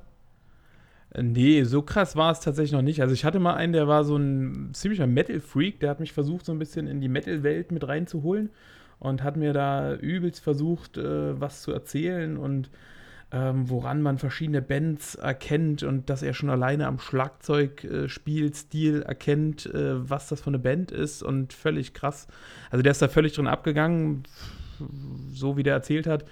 Nee, 1.17 1.63
so 1.63 1.81
krass 1.83 2.17
war 2.17 2.33
es 2.33 2.41
tatsächlich 2.41 2.73
noch 2.73 2.83
nicht. 2.83 3.01
Also 3.01 3.15
ich 3.15 3.25
hatte 3.25 3.39
mal 3.39 3.55
einen, 3.55 3.73
der 3.73 3.87
war 3.87 4.03
so 4.05 4.17
ein 4.17 4.71
ziemlicher 4.75 5.07
Metal-Freak, 5.07 5.79
der 5.79 5.91
hat 5.91 6.01
mich 6.01 6.13
versucht, 6.13 6.45
so 6.45 6.51
ein 6.53 6.59
bisschen 6.59 6.89
in 6.89 7.01
die 7.01 7.09
Metal-Welt 7.09 7.71
mit 7.71 7.87
reinzuholen 7.87 8.51
und 8.99 9.23
hat 9.23 9.37
mir 9.37 9.53
da 9.53 9.95
übelst 9.95 10.43
versucht, 10.43 10.97
äh, 10.99 11.41
was 11.41 11.63
zu 11.63 11.71
erzählen 11.73 12.37
und 12.37 12.69
ähm, 13.35 13.69
woran 13.69 14.01
man 14.01 14.19
verschiedene 14.19 14.63
Bands 14.63 15.17
erkennt 15.17 15.83
und 15.83 16.09
dass 16.09 16.23
er 16.23 16.35
schon 16.35 16.51
alleine 16.51 16.87
am 16.87 17.01
Schlagzeugspielstil 17.01 19.03
äh, 19.03 19.05
erkennt, 19.05 19.67
äh, 19.67 20.09
was 20.09 20.29
das 20.29 20.43
für 20.43 20.51
eine 20.51 20.61
Band 20.61 20.93
ist 20.93 21.25
und 21.25 21.53
völlig 21.53 21.95
krass. 21.95 22.29
Also 22.71 22.85
der 22.85 22.93
ist 22.93 23.03
da 23.03 23.09
völlig 23.09 23.33
drin 23.33 23.49
abgegangen, 23.49 24.23
so 25.33 25.57
wie 25.57 25.65
der 25.65 25.75
erzählt 25.75 26.07
hat. 26.07 26.25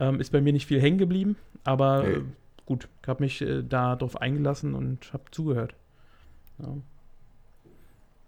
Ähm, 0.00 0.20
ist 0.20 0.32
bei 0.32 0.40
mir 0.40 0.52
nicht 0.52 0.66
viel 0.66 0.80
hängen 0.80 0.98
geblieben, 0.98 1.36
aber 1.62 2.08
äh, 2.08 2.22
gut, 2.66 2.88
ich 3.02 3.08
habe 3.08 3.22
mich 3.22 3.40
äh, 3.40 3.62
da 3.62 3.94
drauf 3.94 4.20
eingelassen 4.20 4.74
und 4.74 5.12
habe 5.12 5.24
zugehört. 5.30 5.74
Ja. 6.58 6.74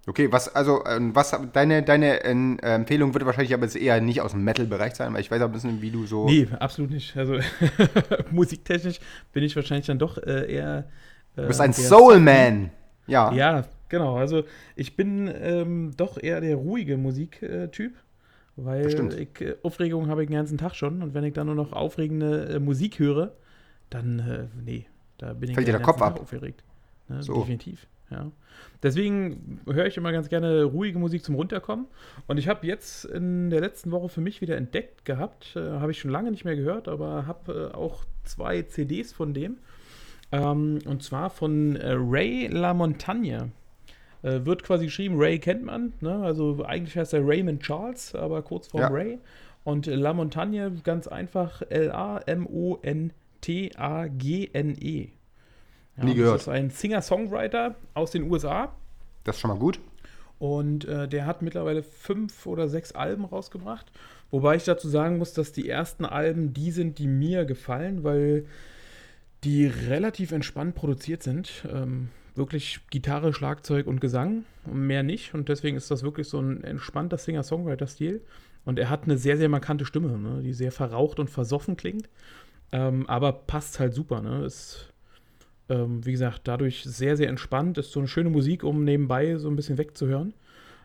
Okay, 0.07 0.32
was, 0.32 0.55
also, 0.55 0.84
ähm, 0.86 1.14
was, 1.14 1.36
deine, 1.53 1.82
deine 1.82 2.24
äh, 2.24 2.74
Empfehlung 2.74 3.12
wird 3.12 3.26
wahrscheinlich 3.26 3.53
aber 3.53 3.64
jetzt 3.64 3.76
eher 3.76 4.01
nicht 4.01 4.20
aus 4.22 4.32
dem 4.32 4.42
Metal-Bereich 4.44 4.94
sein, 4.94 5.12
weil 5.12 5.20
ich 5.20 5.30
weiß 5.30 5.42
auch 5.42 5.46
ein 5.46 5.53
bisschen, 5.53 5.82
wie 5.82 5.90
du 5.90 6.07
so. 6.07 6.24
Nee, 6.24 6.48
absolut 6.59 6.90
nicht. 6.90 7.16
Also 7.16 7.38
musiktechnisch 8.30 8.98
bin 9.32 9.44
ich 9.44 9.55
wahrscheinlich 9.57 9.86
dann 9.86 9.98
doch 9.98 10.16
äh, 10.18 10.53
eher. 10.53 10.88
Äh, 11.36 11.42
du 11.42 11.46
bist 11.48 11.61
ein 11.61 11.72
Soul-Man. 11.74 12.70
Ja. 13.07 13.32
Ja, 13.32 13.64
genau. 13.88 14.16
Also 14.16 14.44
ich 14.74 14.96
bin 14.96 15.30
ähm, 15.40 15.92
doch 15.96 16.16
eher 16.20 16.40
der 16.40 16.57
ruhige 16.57 16.96
Musiktyp, 16.96 17.92
weil 18.57 18.86
ich, 18.86 19.40
äh, 19.40 19.57
Aufregung 19.62 20.09
habe 20.09 20.22
ich 20.22 20.28
den 20.28 20.36
ganzen 20.36 20.59
Tag 20.59 20.74
schon 20.76 21.03
und 21.03 21.12
wenn 21.12 21.24
ich 21.24 21.34
dann 21.34 21.46
nur 21.46 21.57
noch 21.57 21.72
aufregende 21.72 22.46
äh, 22.55 22.59
Musik 22.59 22.98
höre, 22.98 23.32
dann, 23.90 24.18
äh, 24.20 24.46
nee, 24.64 24.86
da 25.18 25.34
bin 25.34 25.51
ich 25.51 25.55
Fällt 25.55 25.68
dir 25.68 25.72
der 25.72 25.82
Kopf 25.82 25.98
ganzen 25.98 26.05
ab? 26.09 26.14
Tag 26.14 26.22
aufgeregt. 26.22 26.64
Ne, 27.09 27.22
So. 27.22 27.34
Definitiv, 27.34 27.86
ja. 28.11 28.31
Deswegen 28.83 29.61
höre 29.67 29.87
ich 29.87 29.97
immer 29.97 30.13
ganz 30.13 30.29
gerne 30.29 30.65
ruhige 30.65 30.99
Musik 30.99 31.23
zum 31.25 31.35
Runterkommen. 31.35 31.87
Und 32.27 32.39
ich 32.39 32.49
habe 32.49 32.67
jetzt 32.67 33.05
in 33.05 33.51
der 33.51 33.61
letzten 33.61 33.91
Woche 33.91 34.09
für 34.09 34.21
mich 34.21 34.41
wieder 34.41 34.57
entdeckt 34.57 35.05
gehabt, 35.05 35.55
äh, 35.55 35.61
habe 35.61 35.93
ich 35.93 36.01
schon 36.01 36.11
lange 36.11 36.31
nicht 36.31 36.45
mehr 36.45 36.57
gehört, 36.57 36.89
aber 36.89 37.27
habe 37.27 37.71
äh, 37.73 37.77
auch 37.77 38.05
zwei 38.25 38.63
CDs 38.63 39.13
von 39.13 39.35
dem. 39.35 39.59
Ähm, 40.33 40.79
und 40.87 41.03
zwar 41.03 41.31
von 41.31 41.77
äh, 41.77 41.93
Ray 41.93 42.47
LaMontagne. 42.47 43.51
Äh, 44.23 44.45
wird 44.45 44.63
quasi 44.63 44.85
geschrieben, 44.87 45.17
Ray 45.19 45.39
kennt 45.39 45.65
man, 45.65 45.95
ne? 46.01 46.15
also 46.23 46.63
eigentlich 46.65 46.97
heißt 46.97 47.15
er 47.15 47.27
Raymond 47.27 47.63
Charles, 47.63 48.15
aber 48.15 48.43
kurz 48.43 48.67
vor 48.69 48.81
Ja. 48.81 48.89
Ray. 48.89 49.19
Und 49.65 49.87
äh, 49.87 49.95
La 49.95 50.13
Montagne 50.13 50.73
ganz 50.85 51.07
einfach 51.07 51.63
L-A-M-O-N-T-A-G-N-E. 51.69 53.11
Ja, 56.01 56.07
Nie 56.07 56.14
gehört. 56.14 56.34
Das 56.36 56.42
ist 56.42 56.48
ein 56.48 56.70
Singer-Songwriter 56.70 57.76
aus 57.94 58.11
den 58.11 58.30
USA. 58.30 58.72
Das 59.24 59.36
ist 59.36 59.40
schon 59.40 59.51
mal 59.51 59.59
gut. 59.59 59.78
Und 60.38 60.86
äh, 60.86 61.07
der 61.07 61.26
hat 61.26 61.42
mittlerweile 61.42 61.82
fünf 61.82 62.46
oder 62.46 62.68
sechs 62.68 62.92
Alben 62.92 63.26
rausgebracht. 63.26 63.92
Wobei 64.30 64.57
ich 64.57 64.64
dazu 64.64 64.88
sagen 64.88 65.18
muss, 65.18 65.34
dass 65.34 65.53
die 65.53 65.68
ersten 65.68 66.07
Alben 66.07 66.55
die 66.55 66.70
sind, 66.70 66.98
die 66.98 67.07
mir 67.07 67.44
gefallen, 67.44 68.05
weil 68.05 68.46
die 69.44 69.66
relativ 69.66 70.32
entspannt 70.32 70.74
produziert 70.74 71.22
sind. 71.22 71.66
Ähm, 71.70 72.09
wirklich 72.34 72.80
Gitarre, 72.90 73.34
Schlagzeug 73.34 73.86
und 73.86 74.01
Gesang 74.01 74.44
mehr 74.64 75.03
nicht. 75.03 75.34
Und 75.34 75.51
deswegen 75.51 75.76
ist 75.76 75.90
das 75.90 76.03
wirklich 76.03 76.28
so 76.28 76.40
ein 76.40 76.64
entspannter 76.64 77.18
Singer-Songwriter-Stil. 77.18 78.22
Und 78.64 78.78
er 78.78 78.88
hat 78.88 79.05
eine 79.05 79.18
sehr, 79.18 79.36
sehr 79.36 79.48
markante 79.51 79.84
Stimme, 79.84 80.16
ne, 80.18 80.42
die 80.42 80.55
sehr 80.55 80.72
verraucht 80.72 81.18
und 81.18 81.28
versoffen 81.28 81.76
klingt. 81.76 82.09
Ähm, 82.72 83.07
aber 83.09 83.32
passt 83.32 83.78
halt 83.78 83.94
super. 83.94 84.22
Ne? 84.22 84.44
Ist, 84.44 84.90
ähm, 85.71 86.05
wie 86.05 86.12
gesagt, 86.12 86.43
dadurch 86.45 86.83
sehr, 86.85 87.16
sehr 87.16 87.29
entspannt. 87.29 87.79
Ist 87.79 87.93
so 87.93 88.01
eine 88.01 88.09
schöne 88.09 88.29
Musik, 88.31 88.64
um 88.64 88.85
nebenbei 88.85 89.37
so 89.37 89.49
ein 89.49 89.57
bisschen 89.57 89.79
wegzuhören. 89.79 90.35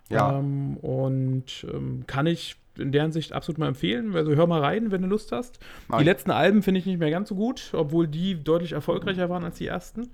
Ja. 0.09 0.37
Ähm, 0.39 0.77
und 0.77 1.65
ähm, 1.73 2.03
kann 2.07 2.27
ich 2.27 2.55
in 2.77 2.91
der 2.91 3.03
Hinsicht 3.03 3.33
absolut 3.33 3.57
mal 3.57 3.67
empfehlen. 3.67 4.15
Also 4.15 4.35
hör 4.35 4.47
mal 4.47 4.61
rein, 4.61 4.91
wenn 4.91 5.01
du 5.01 5.07
Lust 5.07 5.31
hast. 5.31 5.59
Mach 5.87 5.97
die 5.97 6.03
letzten 6.03 6.31
Alben 6.31 6.61
finde 6.61 6.79
ich 6.79 6.85
nicht 6.85 6.99
mehr 6.99 7.09
ganz 7.11 7.29
so 7.29 7.35
gut, 7.35 7.71
obwohl 7.73 8.07
die 8.07 8.35
deutlich 8.43 8.73
erfolgreicher 8.73 9.29
waren 9.29 9.43
als 9.43 9.57
die 9.57 9.67
ersten. 9.67 10.09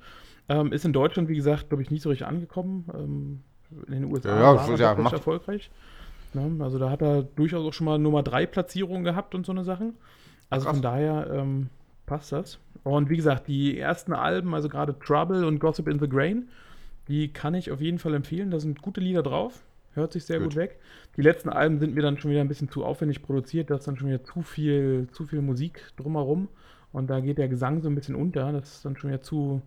Ähm, 0.50 0.72
ist 0.72 0.86
in 0.86 0.94
Deutschland, 0.94 1.28
wie 1.30 1.36
gesagt, 1.36 1.70
glaube 1.70 1.82
ich, 1.84 1.92
nicht 1.92 2.02
so 2.04 2.10
richtig 2.10 2.28
angekommen. 2.28 2.86
Ähm, 2.94 3.42
in 3.88 3.94
den 3.94 4.06
USA 4.12 4.30
Ja, 4.30 4.42
war 4.56 4.68
das 4.68 4.80
er 4.80 4.96
ja- 4.98 5.12
erfolgreich. 5.12 5.70
Ne? 6.34 6.64
Also 6.64 6.78
da 6.80 6.90
hat 6.90 7.02
er 7.02 7.24
durchaus 7.24 7.66
auch 7.66 7.74
schon 7.74 7.86
mal 7.86 7.98
Nummer 8.00 8.22
3 8.24 8.46
Platzierungen 8.46 9.04
gehabt 9.04 9.34
und 9.36 9.46
so 9.46 9.52
eine 9.52 9.64
Sachen. 9.64 9.94
Also 10.50 10.66
Krass. 10.66 10.76
von 10.76 10.82
daher 10.82 11.30
ähm, 11.34 11.70
passt 12.12 12.34
das. 12.34 12.60
Und 12.84 13.10
wie 13.10 13.16
gesagt, 13.16 13.48
die 13.48 13.78
ersten 13.78 14.12
Alben, 14.12 14.54
also 14.54 14.68
gerade 14.68 15.00
Trouble 15.00 15.46
und 15.48 15.60
Gossip 15.60 15.88
in 15.88 15.98
the 15.98 16.10
Grain, 16.10 16.50
die 17.08 17.32
kann 17.32 17.54
ich 17.54 17.72
auf 17.72 17.80
jeden 17.80 18.00
Fall 18.00 18.14
empfehlen. 18.14 18.52
Da 18.52 18.60
sind 18.60 18.82
gute 18.82 19.00
Lieder 19.00 19.24
drauf. 19.24 19.64
Hört 19.94 20.12
sich 20.12 20.26
sehr 20.26 20.40
Gut. 20.40 20.50
gut, 20.50 20.56
weg. 20.58 20.80
Die 21.16 21.22
letzten 21.22 21.48
Alben 21.48 21.80
sind 21.80 21.96
mir 21.96 22.02
dann 22.02 22.18
schon 22.18 22.30
wieder 22.32 22.42
ein 22.42 22.50
bisschen 22.50 22.70
zu 22.70 22.84
aufwendig 22.84 23.22
produziert. 23.24 23.70
Da 23.70 23.76
ist 23.76 23.88
dann 23.88 23.96
schon 23.96 24.10
wieder 24.10 24.26
zu 24.26 24.42
viel, 24.42 25.08
zu 25.14 25.26
viel 25.26 25.42
Musik 25.42 25.84
drumherum. 25.96 26.50
Und 26.92 27.10
da 27.10 27.22
geht 27.22 27.38
der 27.38 27.48
Gesang 27.48 27.82
so 27.82 27.88
ein 27.90 27.96
bisschen 27.96 28.16
unter. 28.16 28.52
Das 28.52 28.74
ist 28.76 28.84
dann 28.86 28.98
schon 28.98 29.10
wieder 29.10 29.22
zu 29.22 29.62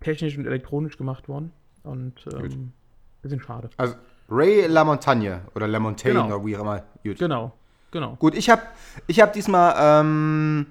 technisch 0.00 0.38
und 0.38 0.46
elektronisch 0.46 0.96
gemacht 0.96 1.28
worden. 1.28 1.52
Und 1.82 2.26
ähm, 2.32 2.72
bisschen 3.20 3.40
schade. 3.40 3.68
Also 3.76 3.96
Ray 4.30 4.66
LaMontagne 4.66 5.42
oder 5.54 5.68
LaMontagne 5.68 6.14
Genau. 6.22 6.26
oder 6.36 6.46
wie 6.46 6.56
auch 6.56 6.60
immer. 6.62 6.82
Gut. 7.04 7.18
Genau, 7.18 7.52
genau. 7.90 8.16
Gut, 8.16 8.34
ich 8.34 8.48
habe 8.48 8.62
ich 9.06 9.20
hab 9.20 9.34
diesmal 9.34 9.74
ähm, 9.78 10.66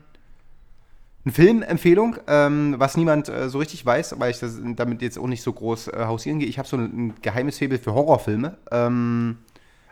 eine 1.24 1.34
Filmempfehlung, 1.34 2.18
ähm, 2.28 2.76
was 2.78 2.98
niemand 2.98 3.30
äh, 3.30 3.50
so 3.50 3.60
richtig 3.60 3.86
weiß, 3.86 4.16
weil 4.20 4.32
ich 4.32 4.40
das, 4.40 4.60
damit 4.76 5.02
jetzt 5.02 5.20
auch 5.20 5.28
nicht 5.28 5.44
so 5.44 5.54
groß 5.54 5.90
äh, 5.90 6.06
hausieren 6.06 6.40
gehe. 6.40 6.48
Ich 6.48 6.58
habe 6.58 6.68
so 6.68 6.78
ein, 6.78 6.84
ein 6.84 7.14
geheimes 7.22 7.60
Faible 7.60 7.78
für 7.78 7.94
Horrorfilme. 7.94 8.58
Ähm, 8.72 9.38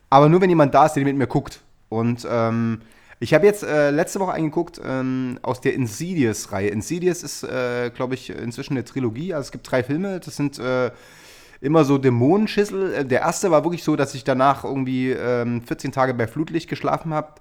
aber 0.10 0.30
nur 0.30 0.42
wenn 0.42 0.50
jemand 0.50 0.74
da 0.74 0.88
ist, 0.88 0.94
der 0.94 1.04
mit 1.04 1.16
mir 1.16 1.28
guckt. 1.28 1.62
Und 1.90 2.28
ähm, 2.30 2.82
ich 3.20 3.34
habe 3.34 3.46
jetzt 3.46 3.64
äh, 3.64 3.92
letzte 3.92 4.20
Woche 4.20 4.32
eingeguckt 4.34 4.82
ähm, 4.84 5.40
aus 5.42 5.62
der 5.62 5.74
Insidious-Reihe. 5.74 6.70
Insidious 6.70 7.22
ist, 7.22 7.44
äh, 7.44 7.92
glaube 7.94 8.16
ich, 8.16 8.30
inzwischen 8.30 8.74
eine 8.74 8.86
Trilogie. 8.86 9.34
Also 9.34 9.48
es 9.48 9.52
gibt 9.52 9.70
drei 9.70 9.84
Filme. 9.84 10.20
Das 10.20 10.36
sind 10.36 10.58
äh, 10.58 10.90
immer 11.62 11.84
so 11.84 11.98
Dämonenschüssel. 11.98 12.94
Äh, 12.94 13.06
Der 13.06 13.22
erste 13.22 13.52
war 13.52 13.64
wirklich 13.64 13.84
so, 13.84 13.96
dass 13.96 14.16
ich 14.16 14.24
danach 14.24 14.64
irgendwie 14.64 15.12
ähm, 15.12 15.62
14 15.62 15.92
Tage 15.92 16.14
bei 16.14 16.28
Flutlicht 16.28 16.70
geschlafen 16.70 17.14
habe. 17.14 17.34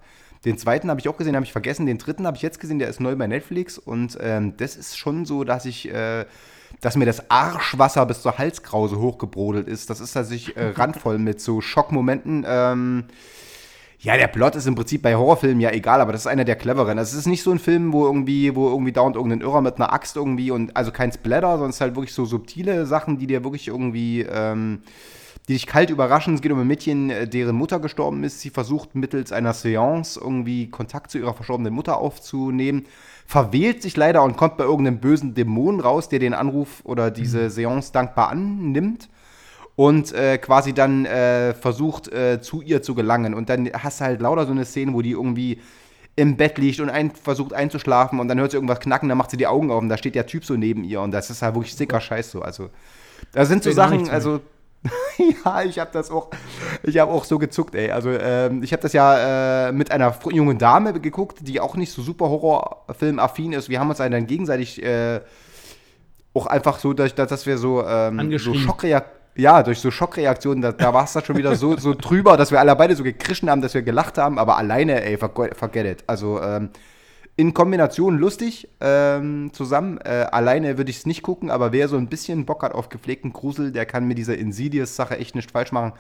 Den 0.45 0.59
zweiten 0.59 0.91
habe 0.91 1.01
ich 1.01 1.09
auch 1.09 1.17
gesehen, 1.17 1.35
habe 1.35 1.45
ich 1.45 1.53
vergessen. 1.53 1.87
Den 1.87 1.99
dritten 1.99 2.27
habe 2.27 2.37
ich 2.37 2.43
jetzt 2.43 2.61
gesehen, 2.61 2.79
der 2.79 2.89
ist 2.89 3.01
neu 3.01 3.17
bei 3.17 3.27
Netflix. 3.27 3.79
Und 3.79 4.19
ähm, 4.21 4.57
das 4.57 4.77
ist 4.77 4.97
schon 4.97 5.25
so, 5.25 5.45
dass 5.45 5.65
ich, 5.65 5.93
äh, 5.93 6.27
dass 6.81 6.97
mir 6.97 7.07
das 7.07 7.31
Arschwasser 7.31 8.07
bis 8.07 8.23
zur 8.23 8.39
Halskrause 8.39 8.99
hochgebrodelt 8.99 9.69
ist. 9.69 9.91
Das 9.91 10.01
ist 10.01 10.13
tatsächlich 10.13 10.57
äh, 10.57 10.69
randvoll 10.77 11.19
mit 11.19 11.41
so 11.41 11.61
Schockmomenten. 11.61 12.45
Ähm, 12.47 13.05
ja, 14.01 14.17
der 14.17 14.29
Plot 14.29 14.55
ist 14.55 14.67
im 14.67 14.77
Prinzip 14.77 15.03
bei 15.03 15.17
Horrorfilmen 15.17 15.61
ja 15.61 15.73
egal, 15.73 16.01
aber 16.01 16.13
das 16.13 16.21
ist 16.21 16.27
einer 16.29 16.45
der 16.45 16.55
cleveren. 16.55 16.99
Also 16.99 17.15
es 17.15 17.19
ist 17.19 17.27
nicht 17.27 17.43
so 17.43 17.51
ein 17.51 17.59
Film, 17.59 17.93
wo 17.93 18.07
irgendwie, 18.07 18.55
wo 18.55 18.69
irgendwie 18.69 18.93
dauernd 18.93 19.17
irgendein 19.17 19.41
Irrer 19.41 19.61
mit 19.61 19.77
einer 19.77 19.93
Axt 19.93 20.15
irgendwie 20.15 20.53
und 20.53 20.77
also 20.77 20.93
kein 20.93 21.11
Splatter, 21.11 21.53
sondern 21.53 21.71
es 21.71 21.77
ist 21.77 21.81
halt 21.81 21.97
wirklich 21.97 22.15
so 22.15 22.25
subtile 22.25 22.87
Sachen, 22.87 23.19
die 23.19 23.27
dir 23.27 23.43
wirklich 23.43 23.67
irgendwie, 23.67 24.23
ähm, 24.23 24.83
die 25.49 25.55
dich 25.55 25.67
kalt 25.67 25.91
überraschen. 25.91 26.35
Es 26.35 26.43
geht 26.43 26.53
um 26.53 26.61
ein 26.61 26.67
Mädchen, 26.67 27.11
äh, 27.11 27.27
deren 27.27 27.57
Mutter 27.57 27.81
gestorben 27.81 28.23
ist. 28.23 28.41
Sie 28.41 28.51
versucht 28.51 28.95
mittels 28.95 29.33
einer 29.33 29.55
Seance 29.55 30.21
irgendwie 30.21 30.71
Kontakt 30.71 31.11
zu 31.11 31.19
ihrer 31.19 31.35
verstorbenen 31.35 31.73
Mutter 31.73 31.97
aufzunehmen. 31.97 32.85
Verwählt 33.27 33.83
sich 33.83 33.97
leider 33.97 34.23
und 34.23 34.37
kommt 34.37 34.59
bei 34.59 34.65
irgendeinem 34.65 35.01
bösen 35.01 35.35
Dämon 35.35 35.81
raus, 35.81 36.09
der 36.09 36.19
den 36.19 36.35
Anruf 36.35 36.83
oder 36.85 37.11
diese 37.11 37.51
Seance 37.51 37.93
dankbar 37.93 38.29
annimmt 38.29 39.09
und 39.75 40.13
äh, 40.13 40.39
quasi 40.39 40.73
dann 40.73 41.07
äh, 41.07 41.55
versucht, 41.55 42.09
äh, 42.09 42.41
zu 42.41 42.63
ihr 42.63 42.83
zu 42.83 42.95
gelangen. 42.95 43.33
Und 43.33 43.49
dann 43.49 43.71
hast 43.73 44.01
du 44.01 44.05
halt 44.05 44.21
lauter 44.21 44.45
so 44.45 44.53
eine 44.53 44.65
Szene, 44.65 44.93
wo 44.93 45.03
die 45.03 45.13
irgendwie 45.13 45.61
im 46.17 46.37
Bett 46.37 46.59
liegt 46.59 46.81
und 46.81 46.91
ein, 46.91 47.13
versucht 47.13 47.53
einzuschlafen 47.53 48.19
und 48.19 48.29
dann 48.29 48.41
hört 48.41 48.51
sie 48.51 48.57
irgendwas 48.57 48.81
knacken, 48.81 49.09
dann 49.09 49.17
macht 49.17 49.31
sie 49.31 49.37
die 49.37 49.47
Augen 49.47 49.71
auf 49.71 49.81
und 49.81 49.89
da 49.89 49.97
steht 49.97 50.17
der 50.17 50.27
Typ 50.27 50.45
so 50.45 50.57
neben 50.57 50.83
ihr 50.83 51.01
und 51.01 51.13
das 51.13 51.31
ist 51.31 51.43
halt 51.43 51.55
wirklich 51.55 51.77
sicker 51.77 52.01
Scheiß 52.01 52.33
so. 52.33 52.43
Also, 52.43 52.71
da 53.33 53.47
sind 53.47 53.63
so 53.63 53.71
Sachen, 53.71 54.11
also. 54.11 54.41
ja, 55.45 55.63
ich 55.63 55.79
habe 55.79 55.91
das 55.93 56.11
auch, 56.11 56.29
ich 56.83 56.99
habe 56.99 57.13
auch 57.13 57.25
so 57.25 57.39
gezuckt, 57.39 57.75
ey. 57.75 57.91
Also 57.91 58.11
ähm, 58.11 58.63
ich 58.63 58.73
habe 58.73 58.83
das 58.83 58.93
ja 58.93 59.69
äh, 59.69 59.73
mit 59.73 59.91
einer 59.91 60.15
jungen 60.31 60.59
Dame 60.59 60.93
geguckt, 61.01 61.39
die 61.43 61.61
auch 61.61 61.77
nicht 61.77 61.93
so 61.93 62.03
super 62.03 62.29
Horrorfilm-affin 62.29 63.53
ist. 63.53 63.69
Wir 63.69 63.81
haben 63.81 63.89
uns 63.89 63.99
dann 63.99 64.27
gegenseitig 64.27 64.83
äh, 64.83 65.21
auch 66.35 66.47
einfach 66.47 66.79
so, 66.79 66.93
dass, 66.93 67.15
dass 67.15 67.47
wir 67.47 67.59
so, 67.59 67.85
ähm, 67.85 68.39
so. 68.39 68.55
Schockreaktionen, 68.55 69.19
ja, 69.39 69.63
durch 69.63 69.79
so 69.79 69.91
Schockreaktionen, 69.91 70.63
da, 70.63 70.73
da 70.73 70.93
war 70.93 71.05
es 71.05 71.13
dann 71.13 71.25
schon 71.25 71.37
wieder 71.37 71.55
so, 71.55 71.77
so 71.77 71.95
drüber, 71.95 72.37
dass 72.37 72.51
wir 72.51 72.59
alle 72.59 72.75
beide 72.75 72.97
so 72.97 73.05
gekrischen 73.05 73.49
haben, 73.49 73.63
dass 73.63 73.73
wir 73.73 73.83
gelacht 73.83 74.19
haben, 74.19 74.39
aber 74.39 74.57
alleine, 74.59 75.05
ey, 75.05 75.17
forget 75.17 75.87
it. 75.87 76.05
Also 76.09 76.41
ähm, 76.43 76.71
in 77.39 77.55
Kombination 77.55 78.19
lustig 78.19 78.69
ähm, 78.81 79.53
zusammen. 79.53 79.99
Äh, 79.99 80.27
alleine 80.33 80.77
würde 80.77 80.91
ich 80.91 80.99
es 80.99 81.07
nicht 81.07 81.23
gucken, 81.23 81.53
aber 81.53 81.71
wer 81.71 81.87
so 81.87 81.97
ein 81.97 82.09
bisschen 82.09 82.45
Bock 82.45 82.65
hat 82.65 82.73
auf 82.73 82.89
gepflegten 82.89 83.33
Grusel, 83.33 83.71
der 83.71 83.87
kann 83.87 84.09
mit 84.09 84.19
dieser 84.19 84.37
Insidious-Sache 84.37 85.17
echt 85.17 85.37
nicht 85.37 85.53
falsch 85.53 85.71
machen. 85.71 85.93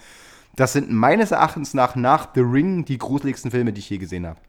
Das 0.56 0.72
sind 0.72 0.90
meines 0.90 1.30
Erachtens 1.30 1.74
nach 1.74 1.94
nach 1.94 2.30
The 2.34 2.40
Ring 2.40 2.84
die 2.84 2.98
gruseligsten 2.98 3.52
Filme, 3.52 3.72
die 3.72 3.78
ich 3.78 3.88
je 3.88 3.98
gesehen 3.98 4.26
habe. 4.26 4.40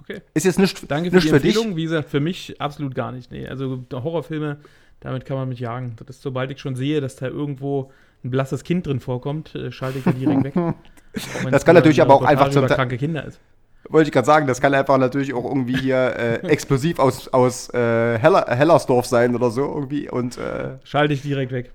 Okay. 0.00 0.20
Ist 0.34 0.46
jetzt 0.46 0.58
nicht, 0.58 0.90
Danke 0.90 1.10
für 1.10 1.16
nicht 1.16 1.26
die 1.26 1.30
für 1.30 1.38
dich. 1.38 1.54
Empfehlung. 1.54 1.76
Wie 1.76 1.84
gesagt, 1.84 2.10
für 2.10 2.18
mich 2.18 2.60
absolut 2.60 2.96
gar 2.96 3.12
nicht. 3.12 3.30
Nee, 3.30 3.46
also 3.46 3.84
Horrorfilme, 3.92 4.58
damit 4.98 5.24
kann 5.24 5.36
man 5.36 5.48
mich 5.48 5.60
jagen. 5.60 5.94
Das 5.94 6.16
ist, 6.16 6.22
sobald 6.22 6.50
ich 6.50 6.58
schon 6.58 6.74
sehe, 6.74 7.00
dass 7.00 7.14
da 7.14 7.28
irgendwo 7.28 7.92
ein 8.24 8.32
blasses 8.32 8.64
Kind 8.64 8.88
drin 8.88 8.98
vorkommt, 8.98 9.54
äh, 9.54 9.70
schalte 9.70 9.98
ich 9.98 10.04
direkt 10.16 10.42
weg. 10.42 10.54
Das 11.50 11.66
kann 11.66 11.74
natürlich 11.74 12.00
aber 12.00 12.14
auch 12.14 12.22
einfach 12.22 12.48
zum 12.48 12.64
kranke 12.64 12.96
Kinder 12.96 13.26
ist. 13.26 13.38
Wollte 13.92 14.08
ich 14.08 14.12
gerade 14.12 14.26
sagen, 14.26 14.46
das 14.46 14.60
kann 14.60 14.72
einfach 14.74 14.96
natürlich 14.96 15.34
auch 15.34 15.44
irgendwie 15.44 15.76
hier 15.76 16.16
äh, 16.16 16.34
explosiv 16.48 16.98
aus, 16.98 17.28
aus 17.28 17.68
äh, 17.74 18.18
Heller, 18.18 18.46
Hellersdorf 18.48 19.04
sein 19.06 19.36
oder 19.36 19.50
so 19.50 19.60
irgendwie. 19.62 20.08
Und 20.10 20.38
äh, 20.38 20.78
Schalte 20.82 21.12
ich 21.12 21.22
direkt 21.22 21.52
weg. 21.52 21.72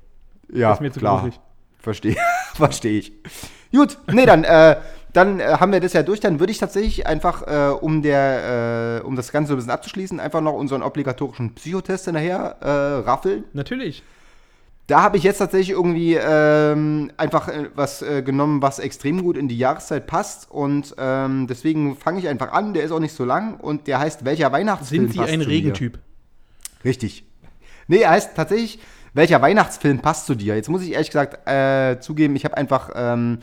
ja, 0.51 0.73
ist 0.73 0.81
mir 0.81 0.91
zu 0.91 0.99
klar. 0.99 1.17
gruselig. 1.19 1.39
Verstehe, 1.77 2.15
verstehe 2.55 2.99
ich. 2.99 3.13
Gut, 3.71 3.97
nee, 4.11 4.25
dann, 4.25 4.43
äh, 4.43 4.77
dann 5.13 5.39
äh, 5.39 5.43
haben 5.59 5.71
wir 5.71 5.79
das 5.79 5.93
ja 5.93 6.01
durch. 6.03 6.19
Dann 6.19 6.39
würde 6.39 6.51
ich 6.51 6.57
tatsächlich 6.57 7.05
einfach, 7.05 7.43
äh, 7.47 7.71
um, 7.71 8.01
der, 8.01 9.01
äh, 9.03 9.05
um 9.05 9.15
das 9.15 9.31
Ganze 9.31 9.49
so 9.49 9.53
ein 9.53 9.57
bisschen 9.57 9.71
abzuschließen, 9.71 10.19
einfach 10.19 10.41
noch 10.41 10.53
unseren 10.53 10.81
obligatorischen 10.81 11.53
Psychotest 11.53 12.05
hinterher 12.05 12.57
äh, 12.61 12.69
raffeln. 13.07 13.43
Natürlich. 13.53 14.03
Da 14.87 15.01
habe 15.01 15.17
ich 15.17 15.23
jetzt 15.23 15.39
tatsächlich 15.39 15.71
irgendwie 15.71 16.15
ähm, 16.15 17.11
einfach 17.17 17.49
äh, 17.49 17.69
was 17.75 18.01
äh, 18.01 18.23
genommen, 18.23 18.61
was 18.61 18.79
extrem 18.79 19.21
gut 19.21 19.35
in 19.35 19.49
die 19.49 19.57
Jahreszeit 19.57 20.07
passt. 20.07 20.49
Und 20.49 20.95
ähm, 20.97 21.45
deswegen 21.47 21.97
fange 21.97 22.19
ich 22.19 22.29
einfach 22.29 22.53
an. 22.53 22.73
Der 22.73 22.83
ist 22.83 22.91
auch 22.91 23.01
nicht 23.01 23.13
so 23.13 23.25
lang 23.25 23.59
und 23.59 23.87
der 23.87 23.99
heißt 23.99 24.23
Welcher 24.23 24.51
Weihnachtsfilm 24.53 25.03
Sind 25.03 25.11
Sie 25.11 25.19
passt 25.19 25.33
ein 25.33 25.41
zu 25.41 25.47
dir? 25.47 25.55
Regentyp? 25.55 25.99
Richtig. 26.85 27.25
Nee, 27.87 27.97
er 27.97 28.11
heißt 28.11 28.35
tatsächlich, 28.35 28.79
welcher 29.13 29.41
Weihnachtsfilm 29.41 29.99
passt 29.99 30.25
zu 30.25 30.35
dir? 30.35 30.55
Jetzt 30.55 30.69
muss 30.69 30.83
ich 30.83 30.93
ehrlich 30.93 31.09
gesagt 31.09 31.47
äh, 31.49 31.99
zugeben, 31.99 32.37
ich 32.37 32.45
habe 32.45 32.55
einfach 32.55 32.91
ähm, 32.95 33.39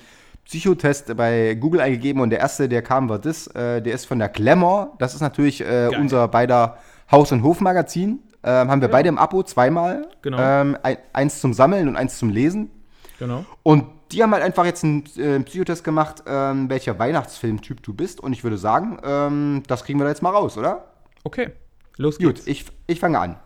Psychotest 0.46 1.14
bei 1.16 1.54
Google 1.54 1.80
eingegeben 1.80 2.22
und 2.22 2.30
der 2.30 2.38
erste, 2.38 2.68
der 2.68 2.80
kam, 2.80 3.08
war 3.10 3.18
das. 3.18 3.48
Äh, 3.48 3.82
der 3.82 3.94
ist 3.94 4.06
von 4.06 4.18
der 4.18 4.30
Glamour. 4.30 4.94
Das 4.98 5.14
ist 5.14 5.20
natürlich 5.20 5.60
äh, 5.60 5.90
unser 5.98 6.28
beider 6.28 6.78
Haus- 7.10 7.32
und 7.32 7.42
Hofmagazin. 7.42 8.20
Ähm, 8.44 8.70
haben 8.70 8.80
wir 8.80 8.88
beide 8.88 9.08
im 9.08 9.18
Abo 9.18 9.42
zweimal. 9.42 10.06
Genau. 10.22 10.38
Ähm, 10.38 10.76
ein, 10.82 10.98
eins 11.12 11.40
zum 11.40 11.54
Sammeln 11.54 11.88
und 11.88 11.96
eins 11.96 12.18
zum 12.18 12.28
Lesen. 12.28 12.70
Genau. 13.18 13.44
Und 13.62 13.86
die 14.12 14.22
haben 14.22 14.32
halt 14.32 14.42
einfach 14.42 14.64
jetzt 14.64 14.84
einen 14.84 15.04
äh, 15.16 15.40
Psychotest 15.40 15.82
gemacht, 15.82 16.22
ähm, 16.26 16.68
welcher 16.68 16.98
Weihnachtsfilmtyp 16.98 17.82
du 17.82 17.94
bist. 17.94 18.20
Und 18.20 18.32
ich 18.32 18.44
würde 18.44 18.58
sagen, 18.58 18.98
ähm, 19.02 19.62
das 19.66 19.84
kriegen 19.84 19.98
wir 19.98 20.04
da 20.04 20.10
jetzt 20.10 20.22
mal 20.22 20.30
raus, 20.30 20.58
oder? 20.58 20.84
Okay. 21.24 21.52
Los 21.96 22.18
Gut, 22.18 22.36
geht's. 22.36 22.46
ich, 22.46 22.66
ich 22.86 23.00
fange 23.00 23.18
an. 23.18 23.36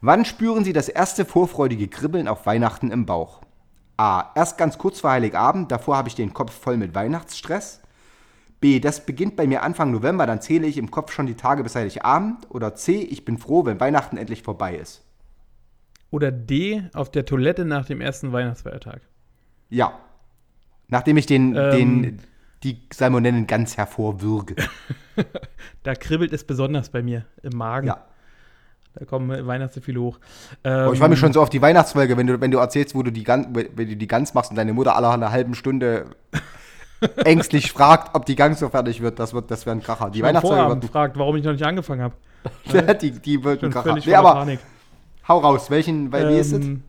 Wann 0.00 0.24
spüren 0.24 0.64
Sie 0.64 0.72
das 0.72 0.88
erste 0.88 1.24
vorfreudige 1.24 1.88
Kribbeln 1.88 2.26
auf 2.26 2.46
Weihnachten 2.46 2.90
im 2.90 3.06
Bauch? 3.06 3.42
A. 3.96 4.30
Erst 4.34 4.56
ganz 4.56 4.78
kurz 4.78 5.00
vor 5.00 5.10
Heiligabend, 5.10 5.70
davor 5.70 5.96
habe 5.98 6.08
ich 6.08 6.14
den 6.14 6.32
Kopf 6.32 6.52
voll 6.52 6.78
mit 6.78 6.94
Weihnachtsstress. 6.94 7.82
B. 8.60 8.80
Das 8.80 9.06
beginnt 9.06 9.36
bei 9.36 9.46
mir 9.46 9.62
Anfang 9.62 9.90
November, 9.90 10.26
dann 10.26 10.40
zähle 10.40 10.66
ich 10.66 10.76
im 10.76 10.90
Kopf 10.90 11.12
schon 11.12 11.26
die 11.26 11.34
Tage 11.34 11.62
bis 11.62 11.74
Heiligabend. 11.74 12.46
Oder 12.50 12.74
C. 12.74 13.00
Ich 13.00 13.24
bin 13.24 13.38
froh, 13.38 13.64
wenn 13.64 13.80
Weihnachten 13.80 14.16
endlich 14.16 14.42
vorbei 14.42 14.76
ist. 14.76 15.02
Oder 16.10 16.30
D, 16.30 16.82
auf 16.92 17.10
der 17.10 17.24
Toilette 17.24 17.64
nach 17.64 17.86
dem 17.86 18.00
ersten 18.00 18.32
Weihnachtsfeiertag. 18.32 19.00
Ja. 19.68 19.98
Nachdem 20.88 21.16
ich 21.16 21.26
den, 21.26 21.54
Ähm. 21.56 21.70
den 22.02 22.18
die 22.62 22.82
Salmonellen 22.92 23.46
ganz 23.46 23.76
hervorwürge. 23.76 24.56
Da 25.82 25.94
kribbelt 25.94 26.32
es 26.32 26.44
besonders 26.44 26.88
bei 26.88 27.02
mir 27.02 27.26
im 27.42 27.56
Magen. 27.56 27.86
Ja. 27.88 28.06
Da 28.94 29.04
kommen 29.04 29.46
Weihnachtsgefühle 29.46 30.00
hoch. 30.00 30.18
Ähm, 30.64 30.92
ich 30.92 30.98
freue 30.98 31.10
mich 31.10 31.18
schon 31.18 31.32
so 31.32 31.42
auf 31.42 31.50
die 31.50 31.60
Weihnachtsfolge, 31.60 32.16
wenn 32.16 32.26
du, 32.26 32.40
wenn 32.40 32.50
du 32.50 32.58
erzählst, 32.58 32.94
wo 32.94 33.02
du 33.02 33.10
die 33.12 33.24
Gans, 33.24 33.48
wenn 33.52 33.88
du 33.88 33.96
die 33.96 34.06
Gans 34.06 34.34
machst 34.34 34.50
und 34.50 34.56
deine 34.56 34.72
Mutter 34.72 34.96
alle 34.96 35.10
einer 35.10 35.30
halben 35.30 35.54
Stunde 35.54 36.06
ängstlich 37.24 37.72
fragt, 37.72 38.14
ob 38.14 38.26
die 38.26 38.36
Gans 38.36 38.60
so 38.60 38.68
fertig 38.68 39.00
wird. 39.00 39.18
Das 39.18 39.34
wird, 39.34 39.50
das 39.50 39.66
wäre 39.66 39.76
ein 39.76 39.82
Kracher. 39.82 40.10
Die 40.10 40.22
Weihnachtsfolge 40.22 40.62
Vorabend 40.62 40.82
wird 40.82 40.92
fragt, 40.92 41.18
warum 41.18 41.36
ich 41.36 41.44
noch 41.44 41.52
nicht 41.52 41.64
angefangen 41.64 42.02
habe. 42.02 42.14
ein, 42.72 42.98
die, 43.02 43.12
die 43.12 43.42
wird 43.44 43.62
ein 43.62 43.70
Kracher. 43.70 43.94
Nee, 43.94 44.14
aber 44.14 44.34
Panik. 44.34 44.60
hau 45.28 45.38
raus, 45.38 45.70
welchen, 45.70 46.12
weil, 46.12 46.30
wie 46.30 46.38
ist 46.38 46.52
es? 46.52 46.64
Ähm, 46.64 46.82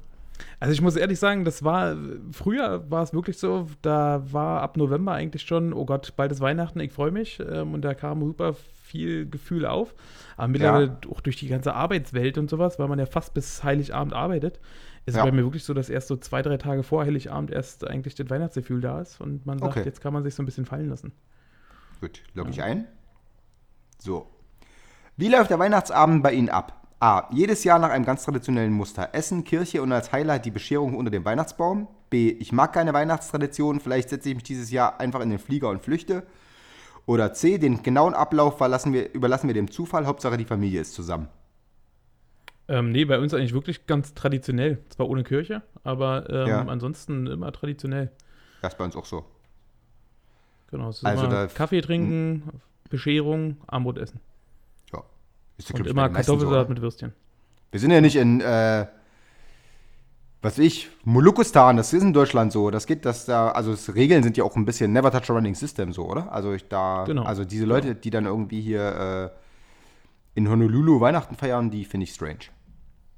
Also 0.60 0.74
ich 0.74 0.82
muss 0.82 0.96
ehrlich 0.96 1.18
sagen, 1.20 1.44
das 1.44 1.64
war, 1.64 1.96
früher 2.32 2.90
war 2.92 3.02
es 3.02 3.14
wirklich 3.14 3.38
so, 3.40 3.68
da 3.82 4.22
war 4.32 4.62
ab 4.62 4.78
November 4.78 5.14
eigentlich 5.14 5.42
schon, 5.42 5.74
oh 5.74 5.86
Gott, 5.86 6.14
bald 6.16 6.32
ist 6.32 6.40
Weihnachten, 6.40 6.80
ich 6.80 6.92
freue 6.92 7.12
mich. 7.12 7.40
Ähm, 7.40 7.74
und 7.74 7.82
da 7.82 7.94
kam 7.94 8.22
super 8.22 8.54
viel 8.84 9.28
Gefühl 9.28 9.66
auf. 9.66 9.96
Aber 10.38 10.48
mittlerweile 10.50 10.98
auch 11.12 11.22
durch 11.22 11.38
die 11.38 11.48
ganze 11.48 11.74
Arbeitswelt 11.74 12.38
und 12.38 12.50
sowas, 12.50 12.78
weil 12.78 12.88
man 12.88 13.00
ja 13.00 13.06
fast 13.06 13.34
bis 13.34 13.64
Heiligabend 13.64 14.14
arbeitet, 14.14 14.60
ist 15.06 15.16
Ja. 15.16 15.22
es 15.24 15.30
bei 15.30 15.36
mir 15.36 15.44
wirklich 15.44 15.64
so, 15.64 15.74
dass 15.74 15.90
erst 15.90 16.08
so 16.08 16.16
zwei, 16.18 16.42
drei 16.42 16.58
Tage 16.58 16.84
vor 16.84 17.04
Heiligabend 17.04 17.52
erst 17.52 17.88
eigentlich 17.88 18.16
das 18.16 18.30
Weihnachtsgefühl 18.30 18.82
da 18.82 19.02
ist 19.02 19.20
und 19.22 19.46
man 19.46 19.60
sagt, 19.60 19.78
Okay. 19.78 19.86
jetzt 19.86 20.02
kann 20.02 20.14
man 20.14 20.24
sich 20.24 20.36
so 20.36 20.44
ein 20.44 20.46
bisschen 20.46 20.66
fallen 20.66 20.90
lassen. 20.90 21.12
Gut, 22.00 22.24
logge 22.34 22.50
ich 22.52 22.62
ein. 22.64 22.86
So. 24.00 24.28
Wie 25.18 25.28
läuft 25.28 25.50
der 25.52 25.60
Weihnachtsabend 25.60 26.24
bei 26.24 26.34
Ihnen 26.34 26.50
ab? 26.50 26.78
A. 27.00 27.28
Jedes 27.32 27.64
Jahr 27.64 27.80
nach 27.80 27.90
einem 27.90 28.06
ganz 28.06 28.24
traditionellen 28.24 28.74
Muster. 28.74 29.10
Essen, 29.14 29.44
Kirche 29.44 29.82
und 29.82 29.92
als 29.92 30.12
Highlight 30.12 30.46
die 30.46 30.52
Bescherung 30.52 30.96
unter 30.96 31.10
dem 31.12 31.26
Weihnachtsbaum. 31.26 31.88
B. 32.12 32.30
Ich 32.30 32.52
mag 32.52 32.74
keine 32.74 32.94
Weihnachtstradition, 32.94 33.80
vielleicht 33.80 34.10
setze 34.10 34.30
ich 34.30 34.36
mich 34.36 34.44
dieses 34.44 34.70
Jahr 34.70 35.00
einfach 35.00 35.22
in 35.22 35.30
den 35.32 35.40
Flieger 35.40 35.70
und 35.70 35.82
flüchte. 35.82 36.24
Oder 37.08 37.34
C. 37.34 37.58
Den 37.58 37.82
genauen 37.82 38.14
Ablauf 38.14 38.58
verlassen 38.60 38.94
wir, 38.94 39.14
überlassen 39.14 39.48
wir 39.48 39.54
dem 39.56 39.72
Zufall, 39.72 40.06
Hauptsache 40.06 40.38
die 40.38 40.46
Familie 40.46 40.82
ist 40.82 40.94
zusammen. 40.94 41.28
Ähm, 42.68 42.92
nee, 42.92 43.06
bei 43.06 43.20
uns 43.20 43.34
eigentlich 43.34 43.54
wirklich 43.54 43.86
ganz 43.86 44.14
traditionell. 44.14 44.80
Zwar 44.90 45.10
ohne 45.10 45.24
Kirche, 45.24 45.62
aber 45.84 46.30
ähm, 46.30 46.48
Ja. 46.48 46.62
ansonsten 46.68 47.28
immer 47.28 47.52
traditionell. 47.52 48.12
Das 48.62 48.74
ist 48.74 48.78
bei 48.78 48.86
uns 48.86 48.96
auch 48.96 49.06
so. 49.06 49.26
Genau, 50.70 50.90
es 50.90 50.98
ist 51.00 51.06
Also 51.06 51.26
immer 51.26 51.48
Kaffee 51.48 51.82
trinken, 51.82 52.62
Bescherung, 52.90 53.58
Armbrot 53.68 53.98
essen. 53.98 54.20
Ja. 54.94 55.04
Ist 55.58 55.70
ja, 55.70 55.76
Und 55.76 55.88
immer 55.88 56.10
Kartoffelsalat 56.10 56.70
mit 56.70 56.82
Würstchen. 56.82 57.14
Wir 57.72 57.80
sind 57.80 57.92
ja 57.92 58.00
nicht 58.02 58.16
in, 58.16 58.42
äh, 58.42 58.86
was 60.42 60.58
ich, 60.58 60.90
Molukistan, 61.04 61.78
das 61.78 61.94
ist 61.94 62.02
in 62.02 62.14
Deutschland 62.14 62.52
so. 62.52 62.72
Das 62.72 62.88
geht, 62.88 63.06
dass 63.06 63.26
da, 63.26 63.52
also 63.52 63.72
das 63.72 63.94
Regeln 63.94 64.24
sind 64.24 64.38
ja 64.38 64.44
auch 64.44 64.56
ein 64.56 64.66
bisschen 64.66 64.92
Never 64.92 65.12
Touch 65.12 65.30
a 65.30 65.34
Running 65.34 65.56
System 65.56 65.94
so, 65.94 66.06
oder? 66.06 66.32
Also 66.32 66.54
ich 66.54 66.68
da, 66.68 67.04
Genau. 67.06 67.24
also 67.24 67.44
diese 67.46 67.66
Leute, 67.66 67.96
die 67.96 68.10
dann 68.10 68.26
irgendwie 68.26 68.62
hier 68.62 69.32
äh, 69.34 69.38
in 70.36 70.50
Honolulu 70.50 71.00
Weihnachten 71.00 71.36
feiern, 71.36 71.70
die 71.70 71.86
finde 71.86 72.06
ich 72.06 72.14
strange. 72.14 72.50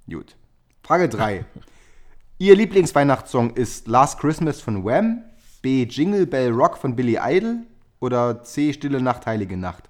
Gut. 0.09 0.35
Frage 0.81 1.09
3. 1.09 1.45
Ihr 2.39 2.55
Lieblingsweihnachtssong 2.55 3.51
ist 3.51 3.87
Last 3.87 4.19
Christmas 4.19 4.59
von 4.59 4.83
Wham, 4.83 5.23
B. 5.61 5.83
Jingle 5.83 6.25
Bell 6.25 6.51
Rock 6.51 6.77
von 6.77 6.95
Billy 6.95 7.17
Idol 7.21 7.63
oder 7.99 8.43
C. 8.43 8.73
Stille 8.73 9.01
Nacht, 9.01 9.25
Heilige 9.25 9.55
Nacht? 9.55 9.89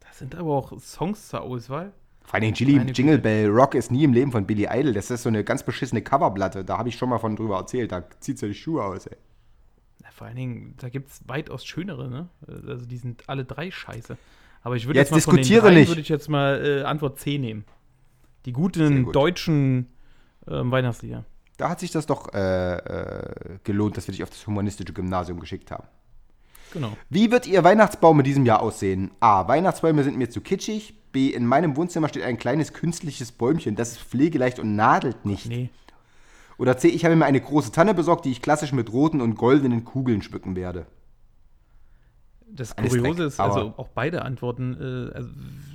Das 0.00 0.18
sind 0.18 0.34
aber 0.34 0.50
auch 0.50 0.78
Songs 0.80 1.28
zur 1.28 1.40
Auswahl. 1.40 1.92
Vor 2.20 2.34
allem 2.34 2.52
Jingle, 2.52 2.90
Jingle 2.92 3.18
Bell 3.18 3.48
Rock 3.48 3.74
ist 3.74 3.90
nie 3.90 4.04
im 4.04 4.12
Leben 4.12 4.32
von 4.32 4.46
Billy 4.46 4.66
Idol. 4.70 4.92
Das 4.92 5.10
ist 5.10 5.22
so 5.22 5.28
eine 5.28 5.44
ganz 5.44 5.62
beschissene 5.62 6.02
Coverplatte. 6.02 6.64
Da 6.64 6.78
habe 6.78 6.88
ich 6.88 6.96
schon 6.96 7.08
mal 7.08 7.18
von 7.18 7.36
drüber 7.36 7.56
erzählt. 7.56 7.90
Da 7.90 8.04
zieht 8.20 8.38
sie 8.38 8.48
die 8.48 8.54
Schuhe 8.54 8.84
aus, 8.84 9.06
ey. 9.06 9.16
Na, 10.02 10.10
vor 10.10 10.26
allen 10.26 10.36
Dingen, 10.36 10.74
da 10.78 10.88
gibt 10.88 11.10
es 11.10 11.26
weitaus 11.26 11.64
schönere, 11.64 12.10
ne? 12.10 12.28
Also 12.46 12.86
die 12.86 12.98
sind 12.98 13.28
alle 13.28 13.44
drei 13.44 13.70
scheiße. 13.70 14.18
Aber 14.62 14.76
ich 14.76 14.86
würde 14.86 14.98
Jetzt 14.98 15.10
jetzt, 15.10 15.26
mal 15.26 15.32
von 15.32 15.36
den 15.36 15.42
diskutiere 15.42 15.72
nicht. 15.72 15.88
würde 15.88 16.00
ich 16.00 16.08
jetzt 16.08 16.28
mal 16.28 16.64
äh, 16.64 16.82
Antwort 16.82 17.18
C 17.18 17.38
nehmen. 17.38 17.64
Die 18.44 18.52
guten 18.52 19.04
gut. 19.04 19.14
deutschen 19.14 19.88
ähm, 20.48 20.70
Weihnachtslieder. 20.70 21.24
Da 21.56 21.68
hat 21.68 21.80
sich 21.80 21.90
das 21.90 22.06
doch 22.06 22.32
äh, 22.34 22.76
äh, 22.76 23.58
gelohnt, 23.64 23.96
dass 23.96 24.08
wir 24.08 24.12
dich 24.12 24.22
auf 24.22 24.30
das 24.30 24.46
humanistische 24.46 24.92
Gymnasium 24.92 25.38
geschickt 25.38 25.70
haben. 25.70 25.86
Genau. 26.72 26.96
Wie 27.10 27.30
wird 27.30 27.46
Ihr 27.46 27.62
Weihnachtsbaum 27.62 28.18
in 28.20 28.24
diesem 28.24 28.46
Jahr 28.46 28.62
aussehen? 28.62 29.10
A. 29.20 29.46
Weihnachtsbäume 29.46 30.02
sind 30.04 30.16
mir 30.16 30.30
zu 30.30 30.40
kitschig. 30.40 30.94
B. 31.12 31.28
In 31.28 31.44
meinem 31.46 31.76
Wohnzimmer 31.76 32.08
steht 32.08 32.22
ein 32.22 32.38
kleines 32.38 32.72
künstliches 32.72 33.30
Bäumchen. 33.32 33.76
Das 33.76 33.92
ist 33.92 34.00
pflegeleicht 34.00 34.58
und 34.58 34.74
nadelt 34.74 35.26
nicht. 35.26 35.46
Nee. 35.46 35.68
Oder 36.56 36.78
C. 36.78 36.88
Ich 36.88 37.04
habe 37.04 37.14
mir 37.16 37.26
eine 37.26 37.40
große 37.40 37.72
Tanne 37.72 37.92
besorgt, 37.92 38.24
die 38.24 38.30
ich 38.30 38.40
klassisch 38.40 38.72
mit 38.72 38.92
roten 38.92 39.20
und 39.20 39.34
goldenen 39.34 39.84
Kugeln 39.84 40.22
schmücken 40.22 40.56
werde. 40.56 40.86
Das 42.54 42.76
Alles 42.76 42.90
Kuriose 42.90 43.16
Dreck, 43.16 43.26
ist, 43.28 43.40
also 43.40 43.72
auch 43.76 43.88
beide 43.88 44.22
Antworten 44.22 44.74
äh, 45.10 45.14
also 45.16 45.28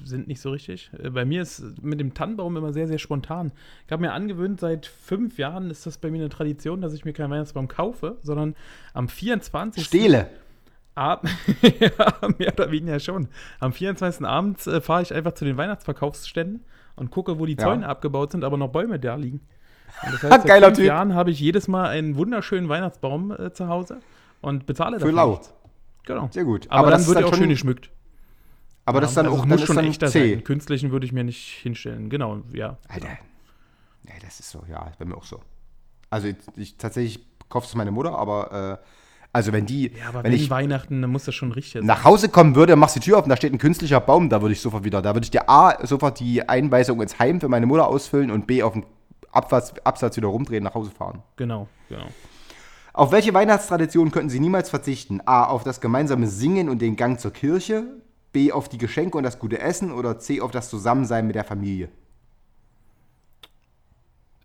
sind 0.04 0.28
nicht 0.28 0.40
so 0.40 0.52
richtig. 0.52 0.92
Äh, 1.02 1.10
bei 1.10 1.26
mir 1.26 1.42
ist 1.42 1.82
mit 1.82 2.00
dem 2.00 2.14
Tannenbaum 2.14 2.56
immer 2.56 2.72
sehr, 2.72 2.88
sehr 2.88 3.00
spontan. 3.00 3.52
Ich 3.86 3.92
habe 3.92 4.02
mir 4.02 4.14
angewöhnt, 4.14 4.60
seit 4.60 4.86
fünf 4.86 5.38
Jahren 5.40 5.72
ist 5.72 5.86
das 5.88 5.98
bei 5.98 6.12
mir 6.12 6.18
eine 6.20 6.30
Tradition, 6.30 6.82
dass 6.82 6.94
ich 6.94 7.04
mir 7.04 7.14
keinen 7.14 7.32
Weihnachtsbaum 7.32 7.68
kaufe, 7.68 8.18
sondern 8.22 8.56
am 8.94 9.08
24. 9.08 9.84
Stehle. 9.86 10.30
Ab 10.94 11.28
ja, 11.80 12.30
mehr 12.38 12.54
oder 12.54 12.72
weniger 12.72 13.00
schon. 13.00 13.28
Am 13.60 13.74
24. 13.74 14.26
abends 14.26 14.66
äh, 14.68 14.80
fahre 14.82 15.02
ich 15.02 15.14
einfach 15.14 15.34
zu 15.34 15.46
den 15.46 15.58
Weihnachtsverkaufsständen 15.58 16.64
und 16.96 17.12
gucke, 17.12 17.40
wo 17.40 17.46
die 17.46 17.54
Ja. 17.54 17.60
Zäune 17.66 17.88
abgebaut 17.88 18.32
sind, 18.32 18.44
aber 18.44 18.58
noch 18.58 18.70
Bäume 18.70 19.00
da 19.00 19.16
liegen. 19.16 19.42
Und 20.04 20.14
das 20.14 20.24
heißt, 20.24 20.32
seit 20.34 20.46
Geiler 20.46 20.68
fünf 20.68 20.78
Typ. 20.80 20.88
Jahren 20.88 21.14
habe 21.16 21.32
ich 21.32 21.40
jedes 21.40 21.68
Mal 21.68 21.90
einen 21.90 22.16
wunderschönen 22.18 22.68
Weihnachtsbaum 22.70 23.32
äh, 23.32 23.52
zu 23.54 23.68
Hause 23.68 24.00
und 24.42 24.66
bezahle 24.66 24.98
Für 25.00 25.06
dafür 25.06 25.16
lau. 25.16 25.30
nichts. 25.32 25.54
Genau. 26.08 26.30
Sehr 26.32 26.44
gut. 26.44 26.66
Aber, 26.70 26.90
dann 26.90 27.00
das 27.00 27.08
wird 27.08 27.20
ist 27.20 27.24
er 27.24 27.30
auch 27.30 27.36
schön 27.36 27.50
geschmückt. 27.50 27.92
Aber 28.86 29.02
das 29.02 29.12
ist 29.12 29.18
dann 29.18 29.26
also 29.26 29.38
auch 29.38 29.42
dann 29.42 29.50
muss 29.50 29.62
ist 29.62 29.68
schon 29.68 29.76
dann 29.76 29.86
echter 29.86 30.08
C. 30.08 30.36
sein. 30.36 30.44
Künstlichen 30.44 30.92
würde 30.92 31.06
ich 31.06 31.12
mir 31.12 31.24
nicht 31.24 31.60
hinstellen. 31.62 32.10
Genau, 32.10 32.42
ja. 32.54 32.78
Alter. 32.88 33.10
Nee, 34.04 34.14
das 34.22 34.40
ist 34.40 34.50
so, 34.50 34.64
ja, 34.70 34.92
bei 34.98 35.06
mir 35.06 35.18
auch 35.18 35.26
so. 35.26 35.42
Also 36.10 36.30
ich, 36.30 36.38
ich 36.56 36.78
tatsächlich 36.78 37.20
kaufe 37.50 37.68
es 37.68 37.76
meine 37.76 37.92
Mutter, 37.92 38.18
aber 38.18 38.80
äh, 38.82 38.86
also 39.34 39.52
wenn 39.52 39.66
die, 39.66 39.92
Ja, 39.92 40.08
aber 40.08 40.24
wenn 40.24 40.32
wenn 40.32 40.40
ich 40.40 40.50
Weihnachten, 40.50 41.02
dann 41.02 41.12
muss 41.12 41.26
das 41.26 41.36
schon 41.36 41.52
richtig 41.52 41.74
sein. 41.74 41.86
nach 41.86 42.06
Hause 42.06 42.30
kommen 42.30 42.56
würde, 42.56 42.78
machst 42.78 42.96
die 42.96 43.02
Tür 43.02 43.18
auf 43.18 43.24
und 43.26 43.30
da 43.30 43.36
steht 43.36 43.52
ein 43.52 43.58
künstlicher 43.58 44.00
Baum, 44.00 44.30
da 44.30 44.42
würde 44.42 44.54
ich 44.54 44.62
sofort 44.62 44.86
wieder, 44.86 45.02
da 45.02 45.14
würde 45.14 45.26
ich 45.26 45.32
dir 45.32 45.50
A, 45.50 45.86
sofort 45.86 46.22
die 46.22 46.48
Einweisung 46.48 47.02
ins 47.02 47.20
Heim 47.20 47.42
für 47.42 47.50
meine 47.50 47.66
Mutter 47.66 47.88
ausfüllen 47.88 48.32
und 48.32 48.48
B, 48.48 48.64
auf 48.64 48.72
dem 48.74 48.86
Absatz, 49.32 49.74
Absatz 49.84 50.16
wieder 50.16 50.30
rumdrehen, 50.30 50.64
nach 50.64 50.74
Hause 50.74 50.92
fahren. 50.92 51.22
Genau, 51.36 51.68
genau. 51.90 52.08
Auf 52.98 53.12
welche 53.12 53.32
Weihnachtstradition 53.32 54.10
könnten 54.10 54.32
Sie 54.32 54.40
niemals 54.40 54.72
verzichten? 54.72 55.22
A, 55.24 55.44
auf 55.44 55.64
das 55.64 55.82
gemeinsame 55.82 56.26
Singen 56.26 56.68
und 56.68 56.82
den 56.82 56.96
Gang 56.96 57.20
zur 57.20 57.32
Kirche, 57.32 57.84
B, 58.34 58.52
auf 58.52 58.70
die 58.70 58.80
Geschenke 58.80 59.20
und 59.20 59.24
das 59.24 59.38
gute 59.38 59.60
Essen 59.60 59.92
oder 59.92 60.18
C, 60.18 60.42
auf 60.42 60.50
das 60.50 60.68
Zusammensein 60.68 61.28
mit 61.28 61.36
der 61.36 61.44
Familie? 61.44 61.90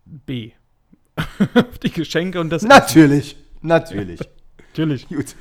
B. 0.05 0.51
die 1.81 1.89
Geschenke 1.89 2.39
und 2.39 2.51
das. 2.51 2.61
Natürlich, 2.61 3.37
natürlich. 3.63 4.19
Natürlich. 4.75 5.07
Gut, 5.07 5.35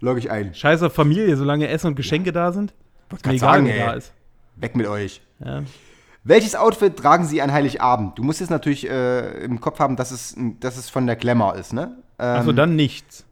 logge 0.00 0.18
ich 0.18 0.30
ein. 0.30 0.54
Scheiß 0.54 0.82
auf 0.82 0.92
Familie, 0.92 1.38
solange 1.38 1.68
Essen 1.68 1.86
und 1.86 1.94
Geschenke 1.94 2.32
da 2.32 2.52
sind. 2.52 2.74
Mir 3.10 3.18
grad 3.18 3.32
egal, 3.34 3.38
sagen, 3.38 3.66
wer 3.66 3.74
ey. 3.74 3.86
da 3.86 3.92
ist. 3.94 4.12
Weg 4.56 4.76
mit 4.76 4.86
euch. 4.86 5.22
Ja. 5.42 5.62
Welches 6.28 6.54
Outfit 6.54 6.94
tragen 6.98 7.24
Sie 7.24 7.40
an 7.40 7.50
Heiligabend? 7.52 8.18
Du 8.18 8.22
musst 8.22 8.40
jetzt 8.40 8.50
natürlich 8.50 8.86
äh, 8.86 9.42
im 9.44 9.60
Kopf 9.62 9.78
haben, 9.78 9.96
dass 9.96 10.10
es, 10.10 10.36
dass 10.60 10.76
es 10.76 10.90
von 10.90 11.06
der 11.06 11.16
Glamour 11.16 11.54
ist, 11.56 11.72
ne? 11.72 11.96
Ähm, 12.18 12.26
Achso, 12.36 12.52
dann 12.52 12.76
nichts. 12.76 13.24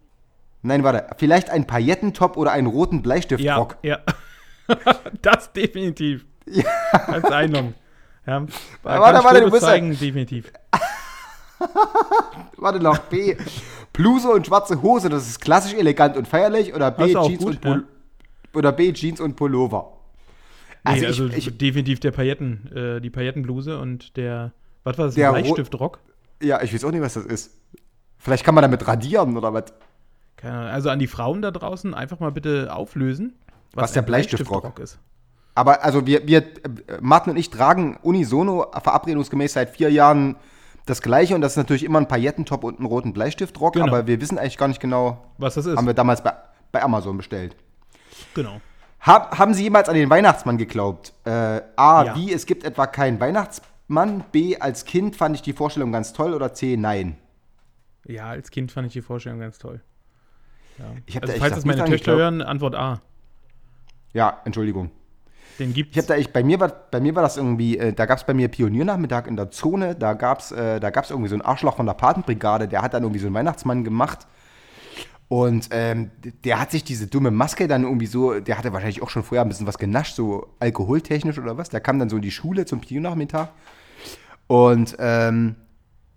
Nein, 0.63 0.83
warte. 0.83 1.07
Vielleicht 1.19 1.51
ein 1.51 1.67
Paillettentop 1.67 2.39
oder 2.39 2.53
einen 2.53 2.67
roten 2.67 2.97
Ja, 2.97 3.03
Bleistiftrock. 3.03 3.77
ja. 3.83 3.99
das 5.23 5.53
definitiv. 5.53 6.25
Als 6.91 7.25
Einloggen. 7.25 7.75
Ja. 8.27 8.41
Da 8.41 8.47
Warte, 9.01 9.25
warte, 9.25 9.41
du 9.43 9.49
musst 9.49 9.63
ja- 9.63 9.69
zeigen, 9.69 9.91
definitiv. 9.91 10.51
Warte 12.57 12.81
noch. 12.81 12.99
B. 12.99 13.37
Bluse 13.93 14.31
und 14.31 14.47
schwarze 14.47 14.81
Hose, 14.81 15.09
das 15.11 15.29
ist 15.29 15.41
klassisch 15.41 15.75
elegant 15.75 16.17
und 16.17 16.27
feierlich. 16.27 16.75
Oder 16.75 16.91
B. 16.91 17.13
Jeans 17.13 17.39
gut, 17.39 17.47
und 17.47 17.61
Pul 17.61 17.85
Oder 18.55 18.73
B. 18.73 18.91
Jeans 18.95 19.21
und 19.21 19.37
Pullover. 19.37 19.96
Nee, 20.87 20.93
Also, 21.07 21.25
also, 21.25 21.27
ich, 21.27 21.49
ich, 21.49 21.59
definitiv 21.59 22.01
der 22.01 22.11
Pailletten, 22.13 22.71
äh, 22.75 23.01
die 23.01 23.11
Paillettenbluse 23.11 23.79
und 23.79 24.17
der, 24.17 24.53
was 24.85 24.97
war 24.99 25.07
das, 25.07 25.15
Der 25.15 25.33
der 25.33 25.41
Ro- 25.43 25.55
Bleistiftrock? 25.55 25.99
ja, 26.43 26.63
ich 26.63 26.73
weiß 26.73 26.85
auch 26.85 26.91
nicht, 26.91 27.01
was 27.03 27.15
das 27.15 27.25
ist. 27.25 27.51
Vielleicht 28.19 28.45
kann 28.45 28.55
man 28.55 28.63
damit 28.63 28.87
radieren 28.87 29.37
oder 29.37 29.53
was? 29.53 29.65
Keine 30.37 30.55
Ahnung. 30.59 30.71
Also 30.71 30.91
an 30.91 30.99
die 30.99 31.07
Frauen 31.07 31.43
da 31.43 31.51
draußen 31.51 31.95
einfach 31.95 32.21
mal 32.21 32.31
bitte 32.33 32.75
auflösen, 32.75 33.35
Was 33.75 33.93
der 33.93 34.03
ein 34.03 34.07
Bleistiftrock 34.07 34.79
ist. 34.81 34.99
Aber 35.55 35.83
also 35.83 36.07
wir, 36.07 36.27
wir, 36.27 36.45
Martin 37.01 37.31
und 37.33 37.39
ich 37.39 37.49
tragen 37.51 37.99
unisono 38.03 38.67
verabredungsgemäß 38.83 39.55
seit 39.55 39.71
vier 39.71 39.91
Jahren 39.91 40.37
das 40.85 41.01
gleiche 41.03 41.35
und 41.35 41.41
das 41.41 41.53
ist 41.53 41.57
natürlich 41.57 41.83
immer 41.85 41.99
ein 41.99 42.07
Paillettentop 42.09 42.63
und 42.63 42.79
einen 42.79 42.87
roten 42.87 43.13
Bleistiftrock, 43.15 43.73
Genau. 43.73 43.87
aber 43.87 44.07
wir 44.07 44.21
wissen 44.21 44.39
eigentlich 44.39 44.59
gar 44.59 44.69
nicht 44.69 44.81
genau, 44.81 45.25
Was 45.39 45.55
das 45.55 45.67
ist. 45.67 45.77
haben 45.77 45.87
wir 45.87 45.95
damals 45.95 46.23
bei, 46.23 46.33
bei 46.73 46.83
Amazon 46.83 47.17
bestellt. 47.17 47.57
genau. 48.35 48.61
Hab, 49.07 49.39
haben 49.39 49.55
Sie 49.55 49.63
jemals 49.63 49.89
an 49.89 49.95
den 49.95 50.11
Weihnachtsmann 50.11 50.59
geglaubt? 50.59 51.13
Äh, 51.25 51.31
A, 51.77 52.05
Ja. 52.05 52.17
wie, 52.17 52.33
es 52.33 52.45
gibt 52.45 52.65
etwa 52.65 52.89
keinen 52.89 53.21
Weihnachtsmann. 53.21 54.25
B, 54.33 54.57
als 54.59 54.85
Kind 54.85 55.15
fand 55.15 55.37
ich 55.37 55.43
die 55.43 55.53
Vorstellung 55.53 55.93
ganz 55.93 56.13
toll. 56.13 56.35
Oder 56.35 56.53
C, 56.53 56.77
nein. 56.77 57.17
Ja, 58.05 58.27
als 58.27 58.51
Kind 58.51 58.73
fand 58.73 58.89
ich 58.89 58.93
die 58.95 59.03
Vorstellung 59.03 59.39
ganz 59.39 59.59
toll. 59.59 59.81
Ja. 60.79 60.85
Ich 61.07 61.15
hab 61.15 61.23
also, 61.23 61.35
da 61.35 61.41
falls 61.41 61.55
das 61.55 61.65
meine 61.65 61.85
Töchter 61.85 62.17
hören, 62.17 62.43
Antwort 62.43 62.75
A. 62.75 63.01
Ja, 64.13 64.41
Entschuldigung. 64.45 64.91
Den 65.61 65.73
gibt's. 65.73 65.93
Ich 65.93 65.99
habe 65.99 66.09
da 66.09 66.15
echt, 66.17 66.33
bei 66.33 66.43
mir 66.43 66.59
war, 66.59 66.69
bei 66.69 67.01
mir 67.01 67.15
war 67.15 67.23
das 67.23 67.37
irgendwie, 67.37 67.79
äh, 67.79 67.93
da 67.93 68.07
gab 68.07 68.19
es 68.19 68.25
bei 68.25 68.35
mir 68.35 68.49
Pioniernachmittag 68.49 69.27
in 69.27 69.37
der 69.37 69.51
Zone, 69.53 69.95
da 69.95 70.15
gab 70.15 70.41
es 70.41 70.53
äh, 70.53 70.81
da 70.81 70.91
gab's 70.91 71.11
irgendwie 71.11 71.29
so 71.29 71.35
einen 71.35 71.43
Arschloch 71.43 71.77
von 71.77 71.87
der 71.87 71.95
Patenbrigade, 71.95 72.69
der 72.69 72.83
hat 72.83 72.93
dann 72.93 73.05
irgendwie 73.05 73.21
so 73.21 73.27
einen 73.27 73.35
Weihnachtsmann 73.37 73.85
gemacht. 73.85 74.27
Und 75.29 75.69
ähm, 75.73 76.11
der 76.45 76.61
hat 76.61 76.71
sich 76.71 76.85
diese 76.85 77.09
dumme 77.09 77.33
Maske 77.33 77.67
dann 77.67 77.83
irgendwie 77.83 78.07
so, 78.07 78.39
der 78.39 78.59
hatte 78.59 78.73
wahrscheinlich 78.73 79.03
auch 79.03 79.11
schon 79.11 79.25
vorher 79.25 79.45
ein 79.45 79.49
bisschen 79.49 79.67
was 79.67 79.79
genascht, 79.79 80.15
so 80.15 80.49
alkoholtechnisch 80.61 81.39
oder 81.39 81.57
was. 81.57 81.69
Der 81.69 81.81
kam 81.81 81.99
dann 81.99 82.09
so 82.09 82.17
in 82.17 82.23
die 82.23 82.31
Schule 82.31 82.65
zum 82.65 82.81
Pioniernachmittag. 82.81 83.49
Und 84.47 84.97
ähm, 85.01 85.57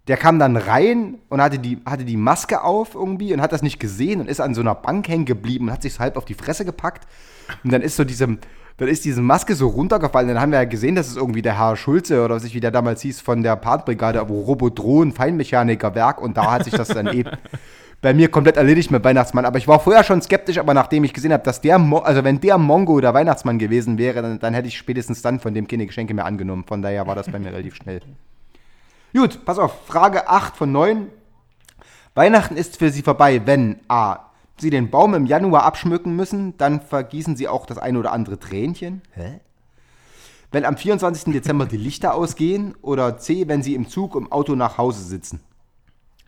der 0.07 0.17
kam 0.17 0.37
dann 0.37 0.57
rein 0.57 1.19
und 1.29 1.41
hatte 1.41 1.57
die, 1.57 1.79
hatte 1.85 2.05
die 2.05 2.17
Maske 2.17 2.63
auf 2.63 2.93
irgendwie 2.93 3.33
und 3.33 3.41
hat 3.41 3.51
das 3.51 3.63
nicht 3.63 3.79
gesehen 3.79 4.21
und 4.21 4.29
ist 4.29 4.39
an 4.39 4.53
so 4.53 4.61
einer 4.61 4.75
Bank 4.75 5.07
hängen 5.07 5.25
geblieben 5.25 5.65
und 5.65 5.73
hat 5.73 5.81
sich 5.81 5.95
so 5.95 5.99
halb 5.99 6.15
auf 6.15 6.25
die 6.25 6.35
Fresse 6.35 6.63
gepackt. 6.63 7.07
Und 7.63 7.71
dann 7.71 7.81
ist 7.81 7.95
so 7.95 8.03
diese, 8.03 8.37
dann 8.77 8.87
ist 8.87 9.05
diese 9.05 9.21
Maske 9.21 9.55
so 9.55 9.67
runtergefallen. 9.67 10.27
Dann 10.27 10.39
haben 10.39 10.51
wir 10.51 10.59
ja 10.59 10.65
gesehen, 10.65 10.93
dass 10.93 11.07
es 11.07 11.15
irgendwie 11.15 11.41
der 11.41 11.57
Herr 11.57 11.75
Schulze 11.75 12.23
oder 12.23 12.35
was 12.35 12.43
ich 12.43 12.53
wie 12.53 12.59
der 12.59 12.71
damals 12.71 13.01
hieß 13.01 13.21
von 13.21 13.41
der 13.41 13.55
Partbrigade, 13.55 14.23
wo 14.29 14.41
Robodron, 14.41 15.11
Feinmechanikerwerk 15.11 16.21
und 16.21 16.37
da 16.37 16.51
hat 16.51 16.65
sich 16.65 16.73
das 16.73 16.89
dann 16.89 17.07
eben 17.13 17.31
bei 18.01 18.13
mir 18.13 18.29
komplett 18.29 18.57
erledigt 18.57 18.91
mit 18.91 19.03
Weihnachtsmann. 19.03 19.45
Aber 19.45 19.57
ich 19.57 19.67
war 19.67 19.79
vorher 19.79 20.03
schon 20.03 20.21
skeptisch, 20.21 20.57
aber 20.57 20.73
nachdem 20.73 21.03
ich 21.03 21.13
gesehen 21.13 21.33
habe, 21.33 21.43
dass 21.43 21.61
der, 21.61 21.77
Mo 21.79 21.99
also 21.99 22.23
wenn 22.23 22.39
der 22.39 22.57
Mongo 22.57 22.99
der 23.01 23.13
Weihnachtsmann 23.13 23.59
gewesen 23.59 23.97
wäre, 23.97 24.21
dann, 24.21 24.39
dann 24.39 24.53
hätte 24.53 24.67
ich 24.67 24.77
spätestens 24.77 25.21
dann 25.21 25.39
von 25.39 25.53
dem 25.53 25.67
keine 25.67 25.85
Geschenke 25.85 26.13
mehr 26.13 26.25
angenommen. 26.25 26.63
Von 26.65 26.81
daher 26.81 27.07
war 27.07 27.15
das 27.15 27.29
bei 27.29 27.39
mir 27.39 27.51
relativ 27.51 27.75
schnell. 27.75 28.01
Gut, 29.13 29.43
pass 29.43 29.59
auf, 29.59 29.85
Frage 29.87 30.29
8 30.29 30.55
von 30.55 30.71
9. 30.71 31.07
Weihnachten 32.15 32.55
ist 32.55 32.77
für 32.77 32.89
Sie 32.89 33.01
vorbei, 33.01 33.41
wenn 33.45 33.79
A. 33.87 34.19
Sie 34.57 34.69
den 34.69 34.89
Baum 34.89 35.13
im 35.13 35.25
Januar 35.25 35.63
abschmücken 35.63 36.15
müssen, 36.15 36.57
dann 36.57 36.81
vergießen 36.81 37.37
Sie 37.37 37.47
auch 37.47 37.65
das 37.65 37.77
ein 37.77 37.95
oder 37.95 38.11
andere 38.11 38.39
Tränchen. 38.39 39.01
Hä? 39.13 39.39
Wenn 40.51 40.65
am 40.65 40.77
24. 40.77 41.31
Dezember 41.33 41.65
die 41.65 41.77
Lichter 41.77 42.13
ausgehen 42.13 42.75
oder 42.81 43.17
C. 43.17 43.47
Wenn 43.47 43.63
Sie 43.63 43.75
im 43.75 43.87
Zug 43.87 44.15
im 44.15 44.31
Auto 44.31 44.55
nach 44.55 44.77
Hause 44.77 45.03
sitzen. 45.03 45.39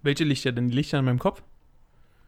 Welche 0.01 0.23
Lichter 0.23 0.51
denn? 0.51 0.69
Die 0.69 0.75
Lichter 0.75 0.99
in 0.99 1.05
meinem 1.05 1.19
Kopf? 1.19 1.41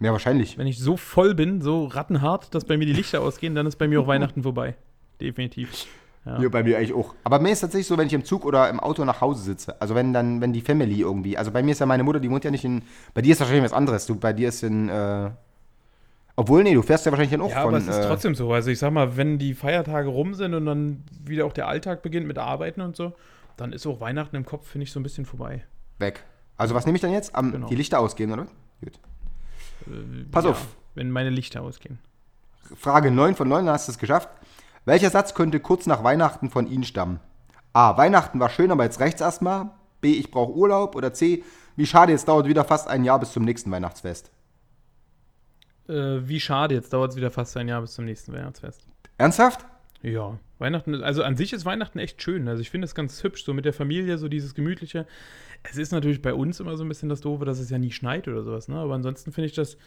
Ja, 0.04 0.12
wahrscheinlich. 0.12 0.58
Wenn 0.58 0.68
ich 0.68 0.80
so 0.80 0.98
voll 0.98 1.34
bin, 1.34 1.62
so 1.62 1.86
rattenhart, 1.86 2.54
dass 2.54 2.66
bei 2.66 2.78
mir 2.78 2.86
die 2.86 2.94
Lichter 2.94 3.22
ausgehen, 3.22 3.56
dann 3.56 3.66
ist 3.66 3.78
bei 3.78 3.88
mir 3.88 4.02
auch 4.02 4.08
Weihnachten 4.14 4.44
vorbei. 4.44 4.76
Definitiv. 5.22 5.86
Ja. 6.26 6.42
Ja, 6.42 6.50
bei 6.50 6.64
mir 6.64 6.78
eigentlich 6.78 6.94
auch. 6.94 7.14
Aber 7.24 7.40
mir 7.40 7.52
ist 7.52 7.60
tatsächlich 7.62 7.88
so, 7.88 7.98
wenn 7.98 8.08
ich 8.08 8.14
im 8.14 8.24
Zug 8.24 8.46
oder 8.46 8.70
im 8.70 8.80
Auto 8.80 9.04
nach 9.06 9.20
Hause 9.22 9.44
sitze. 9.44 9.80
Also 9.82 9.94
wenn 9.96 10.14
dann, 10.14 10.40
wenn 10.42 10.54
die 10.54 10.62
Family 10.62 11.02
irgendwie. 11.02 11.38
Also 11.38 11.52
bei 11.52 11.62
mir 11.64 11.72
ist 11.72 11.80
ja 11.80 11.86
meine 11.86 12.04
Mutter, 12.04 12.20
die 12.20 12.30
wohnt 12.30 12.44
ja 12.46 12.52
nicht 12.52 12.64
in. 12.64 12.82
Bei 13.14 13.22
dir 13.22 13.32
ist 13.34 13.40
wahrscheinlich 13.40 13.64
was 13.66 13.74
anderes. 13.74 14.06
Du, 14.06 14.16
bei 14.16 14.32
dir 14.34 14.50
ist 14.50 14.64
in. 14.64 14.88
Äh, 14.90 15.32
obwohl, 16.36 16.64
nee, 16.64 16.74
du 16.74 16.82
fährst 16.82 17.06
ja 17.06 17.12
wahrscheinlich 17.12 17.32
dann 17.32 17.42
auch 17.42 17.50
Ja, 17.52 17.62
von. 17.64 17.76
aber 17.76 17.78
es 17.78 17.88
ist 17.88 17.98
äh, 17.98 18.08
trotzdem 18.08 18.36
so. 18.36 18.52
Also 18.52 18.72
ich 18.72 18.80
sag 18.80 18.92
mal, 18.92 19.16
wenn 19.18 19.38
die 19.38 19.54
Feiertage 19.54 20.08
rum 20.10 20.34
sind 20.34 20.54
und 20.54 20.66
dann 20.66 21.04
wieder 21.24 21.46
auch 21.46 21.54
der 21.54 21.68
Alltag 21.68 22.02
beginnt 22.02 22.26
mit 22.26 22.38
Arbeiten 22.38 22.82
und 22.82 22.96
so, 22.96 23.14
dann 23.58 23.72
ist 23.74 23.86
auch 23.86 24.00
Weihnachten 24.00 24.36
im 24.36 24.46
Kopf, 24.46 24.68
finde 24.68 24.84
ich, 24.84 24.92
so 24.92 25.00
ein 25.00 25.04
bisschen 25.04 25.26
vorbei. 25.26 25.64
weg. 26.00 26.24
Also 26.58 26.74
was 26.76 26.86
nehme 26.86 26.96
ich 26.96 27.02
dann 27.02 27.12
jetzt? 27.12 27.36
Am, 27.36 27.52
Genau. 27.52 27.68
Die 27.68 27.76
Lichter 27.76 28.00
ausgehen, 28.00 28.32
oder? 28.32 28.48
Gut. 28.84 28.94
Äh, 29.88 30.26
Pass 30.32 30.46
ja, 30.46 30.52
auf. 30.52 30.76
Wenn 30.96 31.12
meine 31.12 31.30
Lichter 31.30 31.62
ausgehen. 31.62 32.00
Frage 32.76 33.12
9 33.12 33.36
von 33.36 33.48
9, 33.48 33.66
dann 33.66 33.74
hast 33.74 33.88
du 33.88 33.92
es 33.92 33.98
geschafft. 33.98 34.30
Welcher 34.86 35.10
Satz 35.10 35.34
könnte 35.34 35.60
kurz 35.60 35.86
nach 35.86 36.04
Weihnachten 36.04 36.50
von 36.50 36.68
Ihnen 36.68 36.84
stammen? 36.84 37.20
A. 37.74 37.98
Weihnachten 37.98 38.40
war 38.40 38.50
schön, 38.50 38.72
aber 38.72 38.84
jetzt 38.84 39.00
reicht's 39.00 39.22
erstmal. 39.22 39.72
B. 40.02 40.14
Ich 40.14 40.30
brauche 40.30 40.54
Urlaub. 40.54 40.96
Oder 40.96 41.14
C. 41.14 41.44
Wie 41.76 41.86
schade, 41.86 42.12
jetzt 42.12 42.28
dauert 42.28 42.48
wieder 42.48 42.64
fast 42.66 42.88
ein 42.88 43.04
Jahr 43.04 43.20
bis 43.20 43.32
zum 43.32 43.44
nächsten 43.44 43.72
Weihnachtsfest. 43.72 44.32
Äh, 45.88 46.28
wie 46.28 46.40
schade, 46.40 46.76
jetzt 46.76 46.94
dauert 46.94 47.12
es 47.12 47.18
wieder 47.18 47.32
fast 47.32 47.58
ein 47.58 47.68
Jahr 47.68 47.82
bis 47.82 47.94
zum 47.94 48.06
nächsten 48.06 48.32
Weihnachtsfest. 48.34 48.88
Ernsthaft? 49.18 49.66
Ja, 50.04 50.38
Weihnachten, 50.60 51.02
also 51.02 51.24
an 51.24 51.38
sich 51.38 51.54
ist 51.54 51.64
Weihnachten 51.66 51.98
echt 51.98 52.22
schön. 52.22 52.48
Also 52.50 52.62
ich 52.62 52.70
finde 52.70 52.86
es 52.86 52.94
ganz 52.94 53.24
hübsch, 53.24 53.44
so 53.46 53.54
mit 53.54 53.64
der 53.64 53.72
Familie, 53.74 54.18
so 54.18 54.28
dieses 54.28 54.54
Gemütliche. 54.54 55.08
Es 55.64 55.78
ist 55.78 55.94
natürlich 55.94 56.22
bei 56.22 56.34
uns 56.34 56.60
immer 56.60 56.76
so 56.76 56.84
ein 56.84 56.90
bisschen 56.90 57.08
das 57.08 57.22
Doofe, 57.22 57.46
dass 57.46 57.58
es 57.60 57.70
ja 57.70 57.78
nie 57.78 57.92
schneit 57.92 58.28
oder 58.28 58.44
sowas, 58.44 58.68
ne? 58.68 58.76
Aber 58.76 58.94
ansonsten 58.96 59.32
finde 59.32 59.48
ich 59.48 59.56
das 59.56 59.78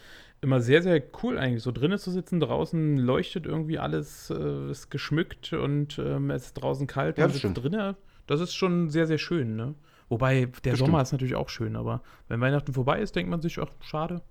immer 0.41 0.61
sehr, 0.63 0.83
sehr 0.83 1.03
cool 1.23 1.39
eigentlich, 1.39 1.63
so 1.63 1.71
drinnen 1.71 1.99
zu 1.99 2.11
sitzen. 2.11 2.41
Draußen 2.41 2.97
leuchtet 2.97 3.45
irgendwie 3.45 3.79
alles, 3.79 4.31
äh, 4.31 4.71
ist 4.71 4.91
geschmückt 4.91 5.53
und 5.53 5.99
ähm, 5.99 6.31
es 6.31 6.47
ist 6.47 6.55
draußen 6.55 6.87
kalt. 6.87 7.19
Ja, 7.19 7.27
das 7.29 7.39
stimmt. 7.39 7.63
drinnen. 7.63 7.95
Das 8.27 8.41
ist 8.41 8.55
schon 8.55 8.89
sehr, 8.89 9.07
sehr 9.07 9.19
schön, 9.19 9.55
ne? 9.55 9.75
Wobei, 10.09 10.47
der 10.65 10.73
Das 10.73 10.79
Sommer 10.79 10.93
stimmt. 10.99 11.03
ist 11.03 11.13
natürlich 11.13 11.35
auch 11.35 11.51
schön, 11.51 11.77
aber 11.77 12.03
wenn 12.29 12.41
Weihnachten 12.41 12.73
vorbei 12.73 13.01
ist, 13.01 13.15
denkt 13.17 13.31
man 13.31 13.43
sich, 13.43 13.59
ach, 13.59 13.69
schade. 13.83 14.23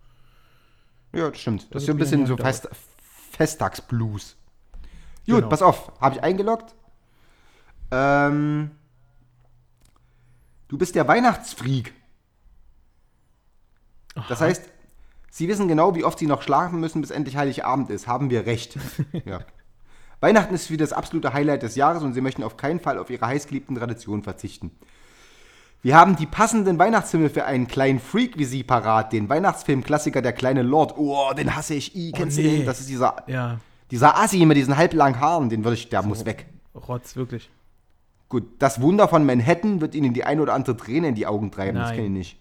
Ja, 1.14 1.30
das 1.30 1.40
stimmt. 1.40 1.62
Das, 1.64 1.70
Das 1.70 1.82
ist 1.84 1.88
so 1.88 1.92
ein 1.94 1.98
bisschen 2.00 2.26
so 2.26 2.38
Fest, 2.38 2.70
Festtagsblues. 3.32 4.36
Gut, 5.26 5.36
Genau. 5.36 5.50
pass 5.50 5.62
auf. 5.62 5.92
Habe 6.00 6.16
ich 6.16 6.24
eingeloggt. 6.24 6.76
Ähm, 7.92 8.72
du 10.68 10.78
bist 10.78 10.96
der 10.96 11.08
Weihnachtsfreak. 11.08 11.94
Das 14.30 14.42
heißt, 14.42 14.64
Sie 15.30 15.48
wissen 15.50 15.68
genau, 15.68 15.96
wie 15.96 16.06
oft 16.06 16.18
Sie 16.18 16.28
noch 16.28 16.42
schlafen 16.42 16.80
müssen, 16.80 17.02
bis 17.02 17.12
endlich 17.12 17.36
Heiligabend 17.36 17.90
ist. 17.90 18.08
Haben 18.08 18.30
wir 18.30 18.46
recht. 18.46 18.78
ja. 19.26 19.42
Weihnachten 20.22 20.56
ist 20.56 20.72
wie 20.72 20.78
das 20.78 20.94
absolute 20.94 21.34
Highlight 21.34 21.64
des 21.64 21.76
Jahres 21.76 22.04
und 22.04 22.14
Sie 22.14 22.22
möchten 22.22 22.42
auf 22.44 22.56
keinen 22.56 22.80
Fall 22.80 22.98
auf 22.98 23.10
Ihre 23.10 23.28
heißgeliebten 23.28 23.76
Traditionen 23.76 24.24
verzichten. 24.24 24.72
Wir 25.82 25.96
haben 25.98 26.16
die 26.16 26.26
passenden 26.26 26.80
Weihnachtsfilme 26.80 27.30
für 27.30 27.46
einen 27.46 27.68
kleinen 27.68 28.00
Freak 28.00 28.38
wie 28.40 28.46
Sie 28.46 28.64
parat. 28.64 29.12
Den 29.14 29.28
Weihnachtsfilm-Klassiker 29.30 30.22
Der 30.22 30.34
kleine 30.34 30.64
Lord. 30.64 30.98
Oh, 30.98 31.32
den 31.34 31.56
hasse 31.56 31.76
ich. 31.76 31.96
I, 31.96 32.12
kennst 32.12 32.38
du 32.38 32.42
nee. 32.42 32.58
den? 32.58 32.66
Das 32.66 32.80
ist 32.80 32.90
dieser, 32.90 33.24
Ja, 33.28 33.60
dieser 33.92 34.18
Assi 34.18 34.46
mit 34.46 34.58
diesen 34.58 34.78
halblangen 34.78 35.20
Haaren. 35.20 35.50
Den 35.50 35.64
würde 35.64 35.76
ich, 35.76 35.90
der 35.90 36.04
muss 36.04 36.26
weg. 36.26 36.48
Rotz, 36.74 37.16
wirklich. 37.16 37.50
Gut, 38.30 38.44
das 38.60 38.82
Wunder 38.82 39.08
von 39.08 39.26
Manhattan 39.26 39.82
wird 39.82 39.96
Ihnen 39.96 40.14
die 40.14 40.24
ein 40.24 40.40
oder 40.40 40.54
andere 40.54 40.76
Träne 40.76 41.10
in 41.10 41.16
die 41.16 41.28
Augen 41.28 41.52
treiben. 41.52 41.78
Das 41.78 41.90
Nein. 41.90 41.96
kenne 41.96 42.08
ich 42.08 42.14
nicht. 42.14 42.40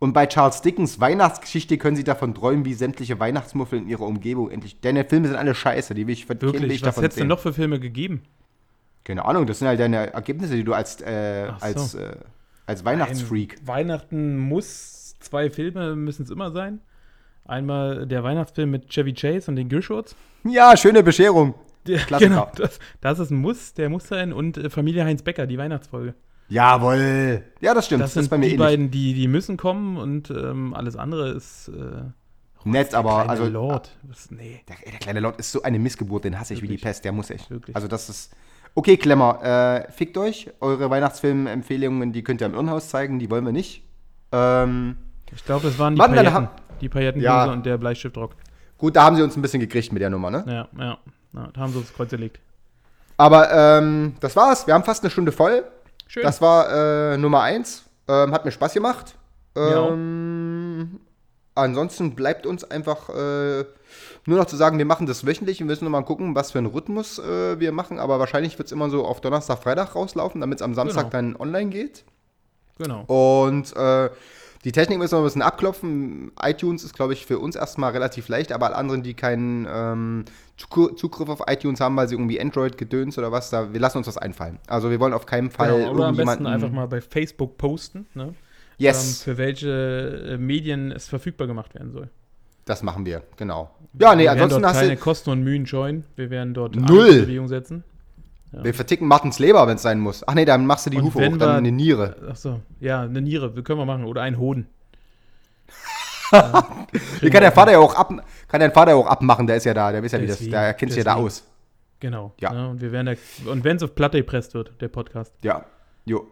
Und 0.00 0.12
bei 0.12 0.26
Charles 0.26 0.62
Dickens 0.62 1.00
Weihnachtsgeschichte 1.00 1.76
können 1.76 1.96
Sie 1.96 2.04
davon 2.04 2.34
träumen, 2.34 2.64
wie 2.64 2.74
sämtliche 2.74 3.18
Weihnachtsmuffel 3.18 3.80
in 3.80 3.88
Ihrer 3.88 4.02
Umgebung 4.02 4.50
endlich. 4.50 4.80
Denn 4.80 4.94
die 4.94 5.04
Filme 5.04 5.26
sind 5.28 5.36
alle 5.36 5.54
scheiße, 5.54 5.94
die 5.94 6.06
will 6.06 6.12
ich, 6.12 6.28
will 6.28 6.40
Wirklich, 6.40 6.72
ich 6.72 6.84
was 6.84 6.96
hättest 6.96 7.16
du 7.16 7.20
sehen. 7.22 7.28
noch 7.28 7.40
für 7.40 7.52
Filme 7.52 7.80
gegeben? 7.80 8.22
Keine 9.02 9.24
Ahnung, 9.24 9.46
das 9.46 9.58
sind 9.58 9.68
halt 9.68 9.80
deine 9.80 10.12
Ergebnisse, 10.12 10.54
die 10.54 10.64
du 10.64 10.74
als, 10.74 11.00
äh, 11.00 11.46
so. 11.46 11.64
als, 11.64 11.94
äh, 11.94 12.16
als 12.66 12.84
Weihnachtsfreak. 12.84 13.58
Ein 13.60 13.66
Weihnachten 13.66 14.36
muss, 14.38 15.16
zwei 15.18 15.50
Filme 15.50 15.96
müssen 15.96 16.22
es 16.24 16.30
immer 16.30 16.52
sein. 16.52 16.80
Einmal 17.48 18.06
der 18.06 18.22
Weihnachtsfilm 18.22 18.70
mit 18.70 18.88
Chevy 18.88 19.12
Chase 19.14 19.50
und 19.50 19.56
den 19.56 19.68
Grishwoods. 19.68 20.14
Ja, 20.44 20.76
schöne 20.76 21.02
Bescherung. 21.02 21.54
Der, 21.86 21.98
Klassiker. 21.98 22.28
Genau, 22.30 22.48
das, 22.54 22.78
das 23.00 23.18
ist 23.18 23.30
ein 23.30 23.38
Muss, 23.38 23.74
der 23.74 23.88
muss 23.88 24.06
sein. 24.06 24.32
Und 24.32 24.56
äh, 24.58 24.70
Familie 24.70 25.04
Heinz 25.04 25.22
Becker, 25.22 25.46
die 25.46 25.58
Weihnachtsfolge. 25.58 26.14
Jawohl. 26.50 27.42
Ja, 27.60 27.74
das 27.74 27.86
stimmt. 27.86 28.02
Das 28.02 28.14
Das, 28.14 28.16
ist 28.22 28.24
sind 28.24 28.30
bei 28.30 28.38
mir 28.38 28.46
die 28.46 28.54
ähnlich. 28.54 28.66
beiden, 28.66 28.90
die, 28.90 29.14
die 29.14 29.28
müssen 29.28 29.56
kommen 29.56 29.96
und 29.96 30.30
ähm, 30.30 30.74
alles 30.74 30.96
andere 30.96 31.30
ist 31.30 31.68
äh, 31.68 32.02
Nett, 32.64 32.94
aber 32.94 33.14
kleine 33.24 33.30
also 33.30 33.44
Lord. 33.46 33.96
Das, 34.02 34.30
nee. 34.30 34.60
Der, 34.68 34.76
der 34.90 34.98
kleine 34.98 35.20
Lord 35.20 35.38
ist 35.38 35.52
so 35.52 35.62
eine 35.62 35.78
Missgeburt, 35.78 36.24
den 36.24 36.38
hasse 36.38 36.54
ich 36.54 36.60
wie 36.62 36.66
die 36.66 36.72
Wirklich. 36.74 36.82
Pest, 36.84 37.04
der 37.04 37.12
muss 37.12 37.30
echt. 37.30 37.50
Wirklich. 37.50 37.74
Also 37.76 37.88
das 37.88 38.08
ist. 38.10 38.32
Okay, 38.74 38.96
Klemmer, 38.96 39.86
äh, 39.88 39.92
fickt 39.92 40.16
euch. 40.18 40.50
Eure 40.60 40.90
Weihnachtsfilm-Empfehlungen, 40.90 42.12
die 42.12 42.22
könnt 42.22 42.40
ihr 42.42 42.46
im 42.46 42.54
Irrenhaus 42.54 42.88
zeigen, 42.90 43.18
die 43.18 43.30
wollen 43.30 43.44
wir 43.44 43.52
nicht. 43.52 43.82
Ähm, 44.32 44.96
Ich 45.34 45.44
glaube, 45.44 45.66
das 45.66 45.78
waren 45.78 45.94
die 45.94 45.98
Mann, 45.98 46.12
Die 46.80 46.88
Paillettenhose 46.88 47.24
Ja. 47.26 47.52
und 47.52 47.64
der 47.66 47.78
Bleistiftrock. 47.78 48.34
gut, 48.76 48.96
da 48.96 49.04
haben 49.04 49.16
sie 49.16 49.22
uns 49.22 49.36
ein 49.36 49.42
bisschen 49.42 49.60
gekriegt 49.60 49.92
mit 49.92 50.00
der 50.02 50.10
Nummer, 50.10 50.30
ne? 50.30 50.44
Ja, 50.46 50.68
ja. 50.84 50.98
ja 51.34 51.48
da 51.52 51.60
haben 51.60 51.72
sie 51.72 51.78
uns 51.78 51.92
Kreuz 51.92 52.10
gelegt. 52.10 52.40
Aber 53.16 53.50
ähm, 53.52 54.14
das 54.20 54.36
war's. 54.36 54.66
Wir 54.66 54.74
haben 54.74 54.84
fast 54.84 55.02
eine 55.02 55.10
Stunde 55.10 55.32
voll. 55.32 55.64
Schön. 56.06 56.22
Das 56.22 56.40
war 56.40 57.12
äh, 57.12 57.18
Nummer 57.18 57.42
eins. 57.42 57.84
Ähm, 58.06 58.32
hat 58.32 58.44
mir 58.44 58.52
Spaß 58.52 58.74
gemacht. 58.74 59.16
Ja. 59.56 59.88
Ähm, 59.88 61.00
ansonsten 61.56 62.14
bleibt 62.14 62.46
uns 62.46 62.62
einfach 62.62 63.08
äh, 63.10 63.64
nur 64.26 64.38
noch 64.38 64.46
zu 64.46 64.54
sagen, 64.56 64.78
wir 64.78 64.84
machen 64.84 65.06
das 65.06 65.26
wöchentlich. 65.26 65.58
Wir 65.58 65.66
müssen 65.66 65.84
noch 65.84 65.90
mal 65.90 66.02
gucken, 66.02 66.34
was 66.36 66.52
für 66.52 66.58
einen 66.58 66.68
Rhythmus 66.68 67.18
äh, 67.18 67.58
wir 67.58 67.72
machen. 67.72 67.98
Aber 67.98 68.20
wahrscheinlich 68.20 68.56
wird 68.56 68.66
es 68.66 68.72
immer 68.72 68.88
so 68.88 69.04
auf 69.04 69.20
Donnerstag, 69.20 69.58
Freitag 69.62 69.96
rauslaufen, 69.96 70.40
damit 70.40 70.58
es 70.60 70.62
am 70.62 70.74
Samstag 70.74 71.10
Genau. 71.10 71.32
dann 71.32 71.36
online 71.36 71.70
geht. 71.70 72.04
Genau. 72.78 73.02
Und 73.08 73.74
äh, 73.76 74.10
die 74.64 74.72
Technik 74.72 74.98
müssen 74.98 75.12
wir 75.12 75.18
ein 75.18 75.24
bisschen 75.24 75.42
abklopfen. 75.42 76.32
iTunes 76.42 76.82
ist, 76.84 76.94
glaube 76.94 77.12
ich, 77.12 77.26
für 77.26 77.38
uns 77.38 77.54
erstmal 77.56 77.92
relativ 77.92 78.28
leicht, 78.28 78.52
aber 78.52 78.66
alle 78.66 78.76
anderen, 78.76 79.02
die 79.02 79.14
keinen 79.14 79.66
ähm, 79.70 80.24
Zugr- 80.58 80.96
Zugriff 80.96 81.28
auf 81.28 81.42
iTunes 81.46 81.80
haben, 81.80 81.96
weil 81.96 82.08
sie 82.08 82.16
irgendwie 82.16 82.40
Android 82.40 82.76
gedöns 82.76 83.16
oder 83.18 83.30
was, 83.30 83.50
da, 83.50 83.72
wir 83.72 83.80
lassen 83.80 83.98
uns 83.98 84.08
was 84.08 84.18
einfallen. 84.18 84.58
Also 84.66 84.90
wir 84.90 84.98
wollen 84.98 85.12
auf 85.12 85.26
keinen 85.26 85.50
Fall 85.50 85.78
genau. 85.78 85.92
Oder 85.92 86.06
am 86.06 86.16
besten 86.16 86.46
einfach 86.46 86.70
mal 86.70 86.86
bei 86.88 87.00
Facebook 87.00 87.56
posten, 87.56 88.06
ne? 88.14 88.34
Yes, 88.78 89.20
ähm, 89.20 89.24
für 89.24 89.38
welche 89.38 89.68
äh, 90.30 90.38
Medien 90.38 90.92
es 90.92 91.08
verfügbar 91.08 91.46
gemacht 91.46 91.74
werden 91.74 91.90
soll. 91.90 92.10
das 92.64 92.82
machen 92.82 93.06
wir, 93.06 93.22
genau. 93.36 93.70
Ja, 93.98 94.14
nee, 94.14 94.24
wir 94.24 94.32
ansonsten 94.32 94.66
hast 94.66 94.80
keine 94.80 94.94
du... 94.94 95.00
Kosten 95.00 95.30
und 95.30 95.42
Mühen 95.42 95.66
scheuen. 95.66 96.04
Wir 96.16 96.30
werden 96.30 96.54
dort 96.54 96.76
Null. 96.76 97.22
Bewegung 97.22 97.48
setzen. 97.48 97.82
Wir 98.50 98.74
verticken 98.74 99.06
Martins 99.06 99.38
Leber, 99.38 99.66
wenn 99.66 99.76
es 99.76 99.82
sein 99.82 100.00
muss. 100.00 100.26
Ach 100.26 100.34
nee, 100.34 100.44
dann 100.44 100.64
machst 100.64 100.86
du 100.86 100.90
die 100.90 101.00
Hufe 101.00 101.18
hoch, 101.18 101.36
dann 101.36 101.56
eine 101.56 101.70
Niere. 101.70 102.16
Achso, 102.30 102.60
ja, 102.80 103.02
eine 103.02 103.20
Niere, 103.20 103.54
wir 103.54 103.62
können 103.62 103.78
wir 103.78 103.84
machen. 103.84 104.04
Oder 104.04 104.22
einen 104.22 104.38
Hoden. 104.38 104.68
Den 107.22 107.30
kann 107.30 107.42
der 107.42 107.52
Vater 107.52 107.72
ja 107.72 107.78
auch 107.78 107.94
ab, 107.94 108.12
kann 108.48 108.60
dein 108.60 108.72
Vater 108.72 108.92
ja 108.92 108.96
auch 108.96 109.06
abmachen, 109.06 109.46
der 109.46 109.56
ist 109.56 109.64
ja 109.64 109.72
da, 109.72 109.92
der 109.92 110.02
weiß 110.02 110.12
ja, 110.12 110.20
wie 110.20 110.26
das, 110.26 110.38
der 110.38 110.74
kennt 110.74 110.92
sich 110.92 110.98
ja 110.98 111.04
da 111.04 111.14
aus. 111.14 111.44
Genau. 112.00 112.32
Ja. 112.38 112.52
Ne, 112.52 112.68
und 112.68 112.80
wir 112.80 112.92
werden 112.92 113.06
da, 113.06 113.50
und 113.50 113.64
wenn 113.64 113.76
es 113.76 113.82
auf 113.82 113.94
Platte 113.94 114.18
gepresst 114.18 114.54
wird, 114.54 114.72
der 114.80 114.88
Podcast. 114.88 115.32
Ja, 115.42 115.64
jo. 116.04 116.26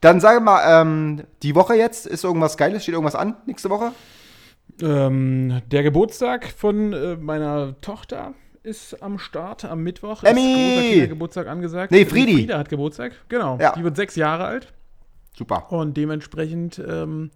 Dann 0.00 0.20
sage 0.20 0.40
mal, 0.40 0.82
ähm, 0.82 1.24
die 1.42 1.54
Woche 1.54 1.74
jetzt, 1.74 2.06
ist 2.06 2.24
irgendwas 2.24 2.56
Geiles, 2.56 2.82
steht 2.82 2.94
irgendwas 2.94 3.14
an 3.14 3.36
nächste 3.46 3.70
Woche? 3.70 3.92
Ähm, 4.82 5.62
der 5.70 5.82
Geburtstag 5.82 6.46
von 6.46 6.92
äh, 6.92 7.16
meiner 7.16 7.80
Tochter 7.80 8.34
ist 8.66 9.02
am 9.02 9.18
Start, 9.18 9.64
am 9.64 9.82
Mittwoch. 9.82 10.22
Emmy! 10.24 10.76
Ist 10.76 10.90
Kindergeburtstag 10.92 11.46
angesagt. 11.46 11.90
Nee, 11.92 12.04
Die 12.04 12.10
Friedi. 12.10 12.34
Frieda 12.34 12.58
hat 12.58 12.68
Geburtstag, 12.68 13.12
genau. 13.28 13.58
Ja. 13.60 13.72
Die 13.74 13.82
wird 13.84 13.96
sechs 13.96 14.16
Jahre 14.16 14.44
alt 14.44 14.72
Super. 15.36 15.70
und 15.72 15.96
dementsprechend 15.96 16.78
ähm, 16.86 17.30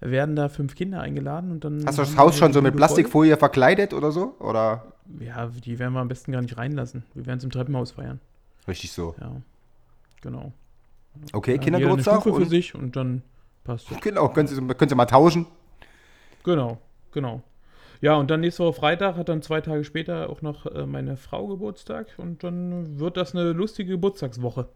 werden 0.00 0.34
da 0.36 0.48
fünf 0.48 0.74
Kinder 0.74 1.00
eingeladen 1.00 1.50
und 1.52 1.64
dann. 1.64 1.84
Hast 1.86 1.98
du 1.98 2.02
das 2.02 2.16
Haus 2.16 2.36
schon 2.36 2.52
so 2.52 2.60
die 2.60 2.64
mit 2.64 2.76
Plastikfolie 2.76 3.36
verkleidet 3.36 3.94
oder 3.94 4.10
so? 4.12 4.34
Oder? 4.40 4.78
voll. 4.78 5.26
Ja, 5.26 5.46
die 5.46 5.78
werden 5.78 5.94
wir 5.94 6.00
am 6.00 6.08
besten 6.08 6.32
gar 6.32 6.42
nicht 6.42 6.56
reinlassen. 6.56 7.04
Wir 7.14 7.26
werden 7.26 7.38
es 7.38 7.44
im 7.44 7.50
Treppenhaus 7.50 7.92
feiern. 7.92 8.20
Richtig 8.68 8.92
so. 8.92 9.14
Ja. 9.20 9.32
Genau. 10.22 10.52
Okay, 11.32 11.52
Ja, 11.56 11.58
Kindergeburtstag. 11.58 12.14
Eine 12.14 12.20
Stufe 12.22 12.36
für 12.36 12.42
Und, 12.42 12.48
sich 12.48 12.74
und 12.74 12.96
dann 12.96 13.22
passt 13.64 13.90
es. 13.90 14.00
genau, 14.00 14.28
können 14.28 14.48
Sie, 14.48 14.56
können 14.56 14.88
Sie 14.88 14.94
mal 14.94 15.06
tauschen. 15.06 15.46
Genau, 16.44 16.78
genau. 17.12 17.42
Ja, 18.02 18.16
und 18.16 18.30
dann 18.32 18.40
nächste 18.40 18.64
Woche 18.64 18.72
Freitag 18.72 19.16
hat 19.16 19.28
dann 19.28 19.42
zwei 19.42 19.60
Tage 19.60 19.84
später 19.84 20.28
auch 20.28 20.42
noch 20.42 20.66
äh, 20.66 20.86
meine 20.86 21.16
Frau 21.16 21.46
Geburtstag 21.46 22.08
und 22.16 22.42
dann 22.42 22.98
wird 22.98 23.16
das 23.16 23.32
eine 23.32 23.52
lustige 23.52 23.92
Geburtstagswoche. 23.92 24.68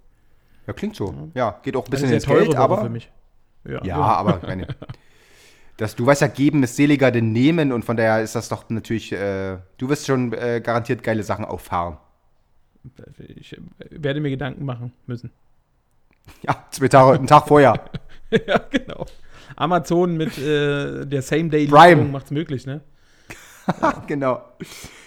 Ja, 0.65 0.73
klingt 0.73 0.95
so. 0.95 1.13
Ja, 1.35 1.59
geht 1.63 1.77
auch 1.77 1.85
ein 1.87 1.91
bisschen 1.91 2.13
ins 2.13 2.25
teure 2.25 2.45
Geld, 2.45 2.53
Woche 2.53 2.59
aber. 2.59 2.83
für 2.83 2.89
mich. 2.89 3.11
Ja, 3.69 3.85
Ja, 3.85 3.97
aber 3.97 4.41
meine, 4.47 4.69
das, 5.77 5.97
du 5.97 6.07
weißt 6.07 6.23
ja, 6.23 6.29
geben 6.29 6.63
ist 6.63 6.77
seliger 6.77 7.11
denn 7.11 7.33
nehmen 7.33 7.73
und 7.73 7.85
von 7.85 7.97
daher 7.97 8.23
ist 8.23 8.37
das 8.37 8.49
doch 8.49 8.71
natürlich, 8.71 9.11
äh, 9.11 9.59
du 9.77 9.89
wirst 9.89 10.07
schon 10.07 10.33
äh, 10.33 10.61
garantiert 10.63 11.03
geile 11.03 11.25
Sachen 11.25 11.45
auffahren. 11.45 11.99
Ich 13.19 13.55
äh, 13.55 13.61
werde 13.91 14.21
mir 14.21 14.31
Gedanken 14.31 14.65
machen 14.65 14.93
müssen. 15.07 15.31
Ja, 16.43 16.65
zwei 16.71 16.89
Tage, 16.89 17.19
einen 17.19 17.29
Tag 17.29 17.47
vorher. 17.47 17.85
ja, 18.31 18.59
genau. 18.71 19.07
Amazon 19.55 20.17
mit 20.17 20.37
äh, 20.39 21.05
der. 21.07 21.23
Same-Day-Lieferung 21.23 22.11
macht's 22.11 22.33
möglich, 22.33 22.67
ne? 22.67 22.81
genau. 24.07 24.43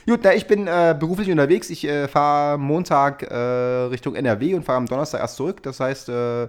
Gut, 0.08 0.22
na, 0.24 0.34
ich 0.34 0.48
bin 0.48 0.68
äh, 0.68 0.96
beruflich 1.00 1.30
unterwegs. 1.30 1.70
Ich 1.70 1.86
äh, 1.86 2.08
fahre 2.08 2.58
Montag 2.58 3.24
äh, 3.24 3.36
Richtung 3.36 4.16
NRW 4.16 4.56
und 4.56 4.64
fahre 4.64 4.78
am 4.78 4.86
Donnerstag 4.86 5.22
erst 5.22 5.36
zurück. 5.36 5.62
Das 5.64 5.80
heißt, 5.80 6.10
äh, 6.10 6.48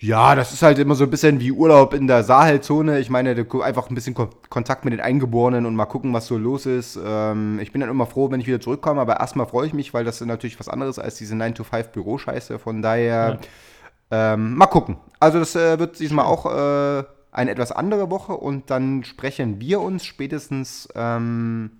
ja, 0.00 0.34
das 0.34 0.52
ist 0.52 0.62
halt 0.62 0.78
immer 0.78 0.94
so 0.94 1.04
ein 1.04 1.10
bisschen 1.10 1.40
wie 1.40 1.52
Urlaub 1.52 1.94
in 1.94 2.06
der 2.06 2.24
Sahelzone. 2.24 2.98
Ich 2.98 3.08
meine, 3.08 3.46
einfach 3.62 3.88
ein 3.88 3.94
bisschen 3.94 4.14
Ko 4.14 4.28
Kontakt 4.50 4.84
mit 4.84 4.92
den 4.92 5.00
Eingeborenen 5.00 5.64
und 5.64 5.74
mal 5.76 5.86
gucken, 5.86 6.12
was 6.12 6.26
so 6.26 6.36
los 6.36 6.66
ist. 6.66 6.98
Ähm, 7.02 7.58
ich 7.60 7.72
bin 7.72 7.80
dann 7.80 7.90
immer 7.90 8.06
froh, 8.06 8.30
wenn 8.30 8.40
ich 8.40 8.46
wieder 8.46 8.60
zurückkomme, 8.60 9.00
aber 9.00 9.20
erstmal 9.20 9.46
freue 9.46 9.66
ich 9.66 9.72
mich, 9.72 9.94
weil 9.94 10.04
das 10.04 10.20
ist 10.20 10.26
natürlich 10.26 10.58
was 10.60 10.68
anderes 10.68 10.98
als 10.98 11.14
diese 11.16 11.34
9-to-5-Büroscheiße. 11.34 12.58
Von 12.58 12.82
daher, 12.82 13.38
ähm, 14.10 14.56
mal 14.56 14.66
gucken. 14.66 14.98
Also, 15.20 15.38
das 15.38 15.56
äh, 15.56 15.78
wird 15.78 15.98
diesmal 15.98 16.26
auch 16.26 16.44
äh, 16.46 17.04
eine 17.34 17.50
etwas 17.50 17.72
andere 17.72 18.10
Woche 18.10 18.32
und 18.34 18.70
dann 18.70 19.04
sprechen 19.04 19.60
wir 19.60 19.80
uns 19.80 20.04
spätestens 20.04 20.88
ähm, 20.94 21.72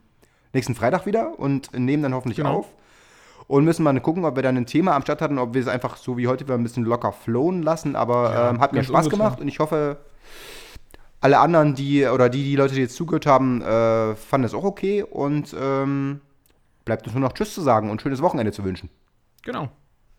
nächsten 0.52 0.74
Freitag 0.74 1.06
wieder 1.06 1.38
und 1.38 1.72
nehmen 1.78 2.02
dann 2.02 2.14
hoffentlich 2.14 2.36
Genau. 2.38 2.58
auf. 2.58 2.66
Und 3.46 3.64
müssen 3.64 3.82
mal 3.82 3.98
gucken, 4.00 4.24
ob 4.24 4.36
wir 4.36 4.42
dann 4.42 4.56
ein 4.56 4.64
Thema 4.66 4.94
am 4.96 5.02
Start 5.02 5.20
hatten, 5.20 5.38
ob 5.38 5.52
wir 5.54 5.60
es 5.60 5.68
einfach 5.68 5.96
so 5.96 6.16
wie 6.16 6.28
heute 6.28 6.44
wieder 6.44 6.54
ein 6.54 6.62
bisschen 6.62 6.84
locker 6.84 7.12
flowen 7.12 7.62
lassen. 7.62 7.94
Aber 7.94 8.32
Ja, 8.32 8.50
ähm, 8.50 8.60
hat 8.60 8.72
mir 8.72 8.82
Spaß 8.82 9.10
gemacht 9.10 9.38
und 9.40 9.48
ich 9.48 9.58
hoffe, 9.58 9.98
alle 11.20 11.38
anderen, 11.38 11.74
die 11.74 12.06
oder 12.06 12.28
die, 12.30 12.42
die 12.42 12.56
Leute, 12.56 12.74
die 12.74 12.80
jetzt 12.80 12.96
zugehört 12.96 13.26
haben, 13.26 13.60
äh, 13.62 14.14
fanden 14.14 14.46
es 14.46 14.54
auch 14.54 14.64
okay. 14.64 15.02
Und 15.02 15.54
ähm, 15.58 16.20
bleibt 16.86 17.04
uns 17.06 17.14
nur 17.14 17.20
noch 17.20 17.32
Tschüss 17.34 17.54
zu 17.54 17.60
sagen 17.60 17.90
und 17.90 18.00
schönes 18.00 18.22
Wochenende 18.22 18.52
zu 18.52 18.64
wünschen. 18.64 18.88
Genau. 19.42 19.68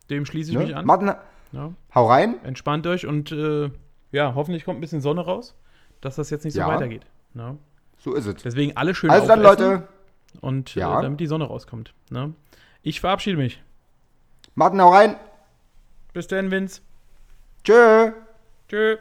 Dem 0.09 0.25
schließe 0.25 0.51
ich 0.51 0.57
Ne? 0.57 0.63
mich 0.65 0.75
an. 0.75 0.85
Martin, 0.85 1.11
Ja. 1.51 1.71
hau 1.95 2.07
rein. 2.07 2.35
Entspannt 2.43 2.85
euch 2.85 3.07
und 3.07 3.31
äh, 3.31 3.71
ja, 4.15 4.33
hoffentlich 4.35 4.65
kommt 4.65 4.77
ein 4.77 4.81
bisschen 4.81 5.01
Sonne 5.01 5.21
raus, 5.21 5.55
dass 6.01 6.15
das 6.15 6.29
jetzt 6.29 6.43
nicht 6.45 6.53
so 6.53 6.59
Ja. 6.61 6.67
weitergeht. 6.67 7.05
Ne? 7.33 7.57
So 7.97 8.13
ist 8.13 8.25
es. 8.25 8.41
Deswegen 8.43 8.75
alle 8.77 8.95
schön 8.95 9.09
Also 9.09 9.27
dann, 9.27 9.41
Leute, 9.41 9.87
Und 10.41 10.75
Ja. 10.75 10.99
äh, 10.99 11.01
damit 11.03 11.19
die 11.21 11.27
Sonne 11.27 11.45
rauskommt. 11.45 11.93
Ne? 12.09 12.33
Ich 12.81 12.99
verabschiede 12.99 13.37
mich. 13.37 13.61
Martin, 14.53 14.81
hau 14.81 14.89
rein. 14.89 15.15
Bis 16.13 16.27
dann, 16.27 16.51
Vince. 16.51 16.81
Tschö. 17.63 18.11
Tschö. 18.67 18.97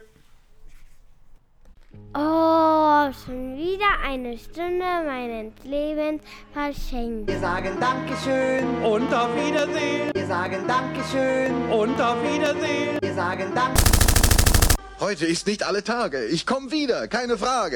Oh, 2.16 3.10
schon 3.24 3.56
wieder 3.56 3.86
eine 4.04 4.38
Stunde 4.38 4.84
meines 5.06 5.52
Lebens 5.64 6.22
verschenkt. 6.52 7.28
Wir 7.28 7.38
sagen 7.40 7.76
Dankeschön, 7.80 8.64
Und 8.84 9.12
auf 9.12 9.34
Wiedersehen. 9.34 10.10
wir 10.14 10.26
sagen 10.26 10.64
Dankeschön, 10.68 11.52
Und 11.72 12.00
auf 12.00 12.16
Wiedersehen. 12.22 12.98
wir 13.02 13.14
sagen 13.14 13.52
Dank. 13.54 13.93
Heute 15.00 15.26
ist 15.26 15.46
nicht 15.46 15.64
alle 15.64 15.82
Tage. 15.82 16.24
Ich 16.26 16.46
komme 16.46 16.70
wieder, 16.70 17.08
keine 17.08 17.36
Frage. 17.36 17.74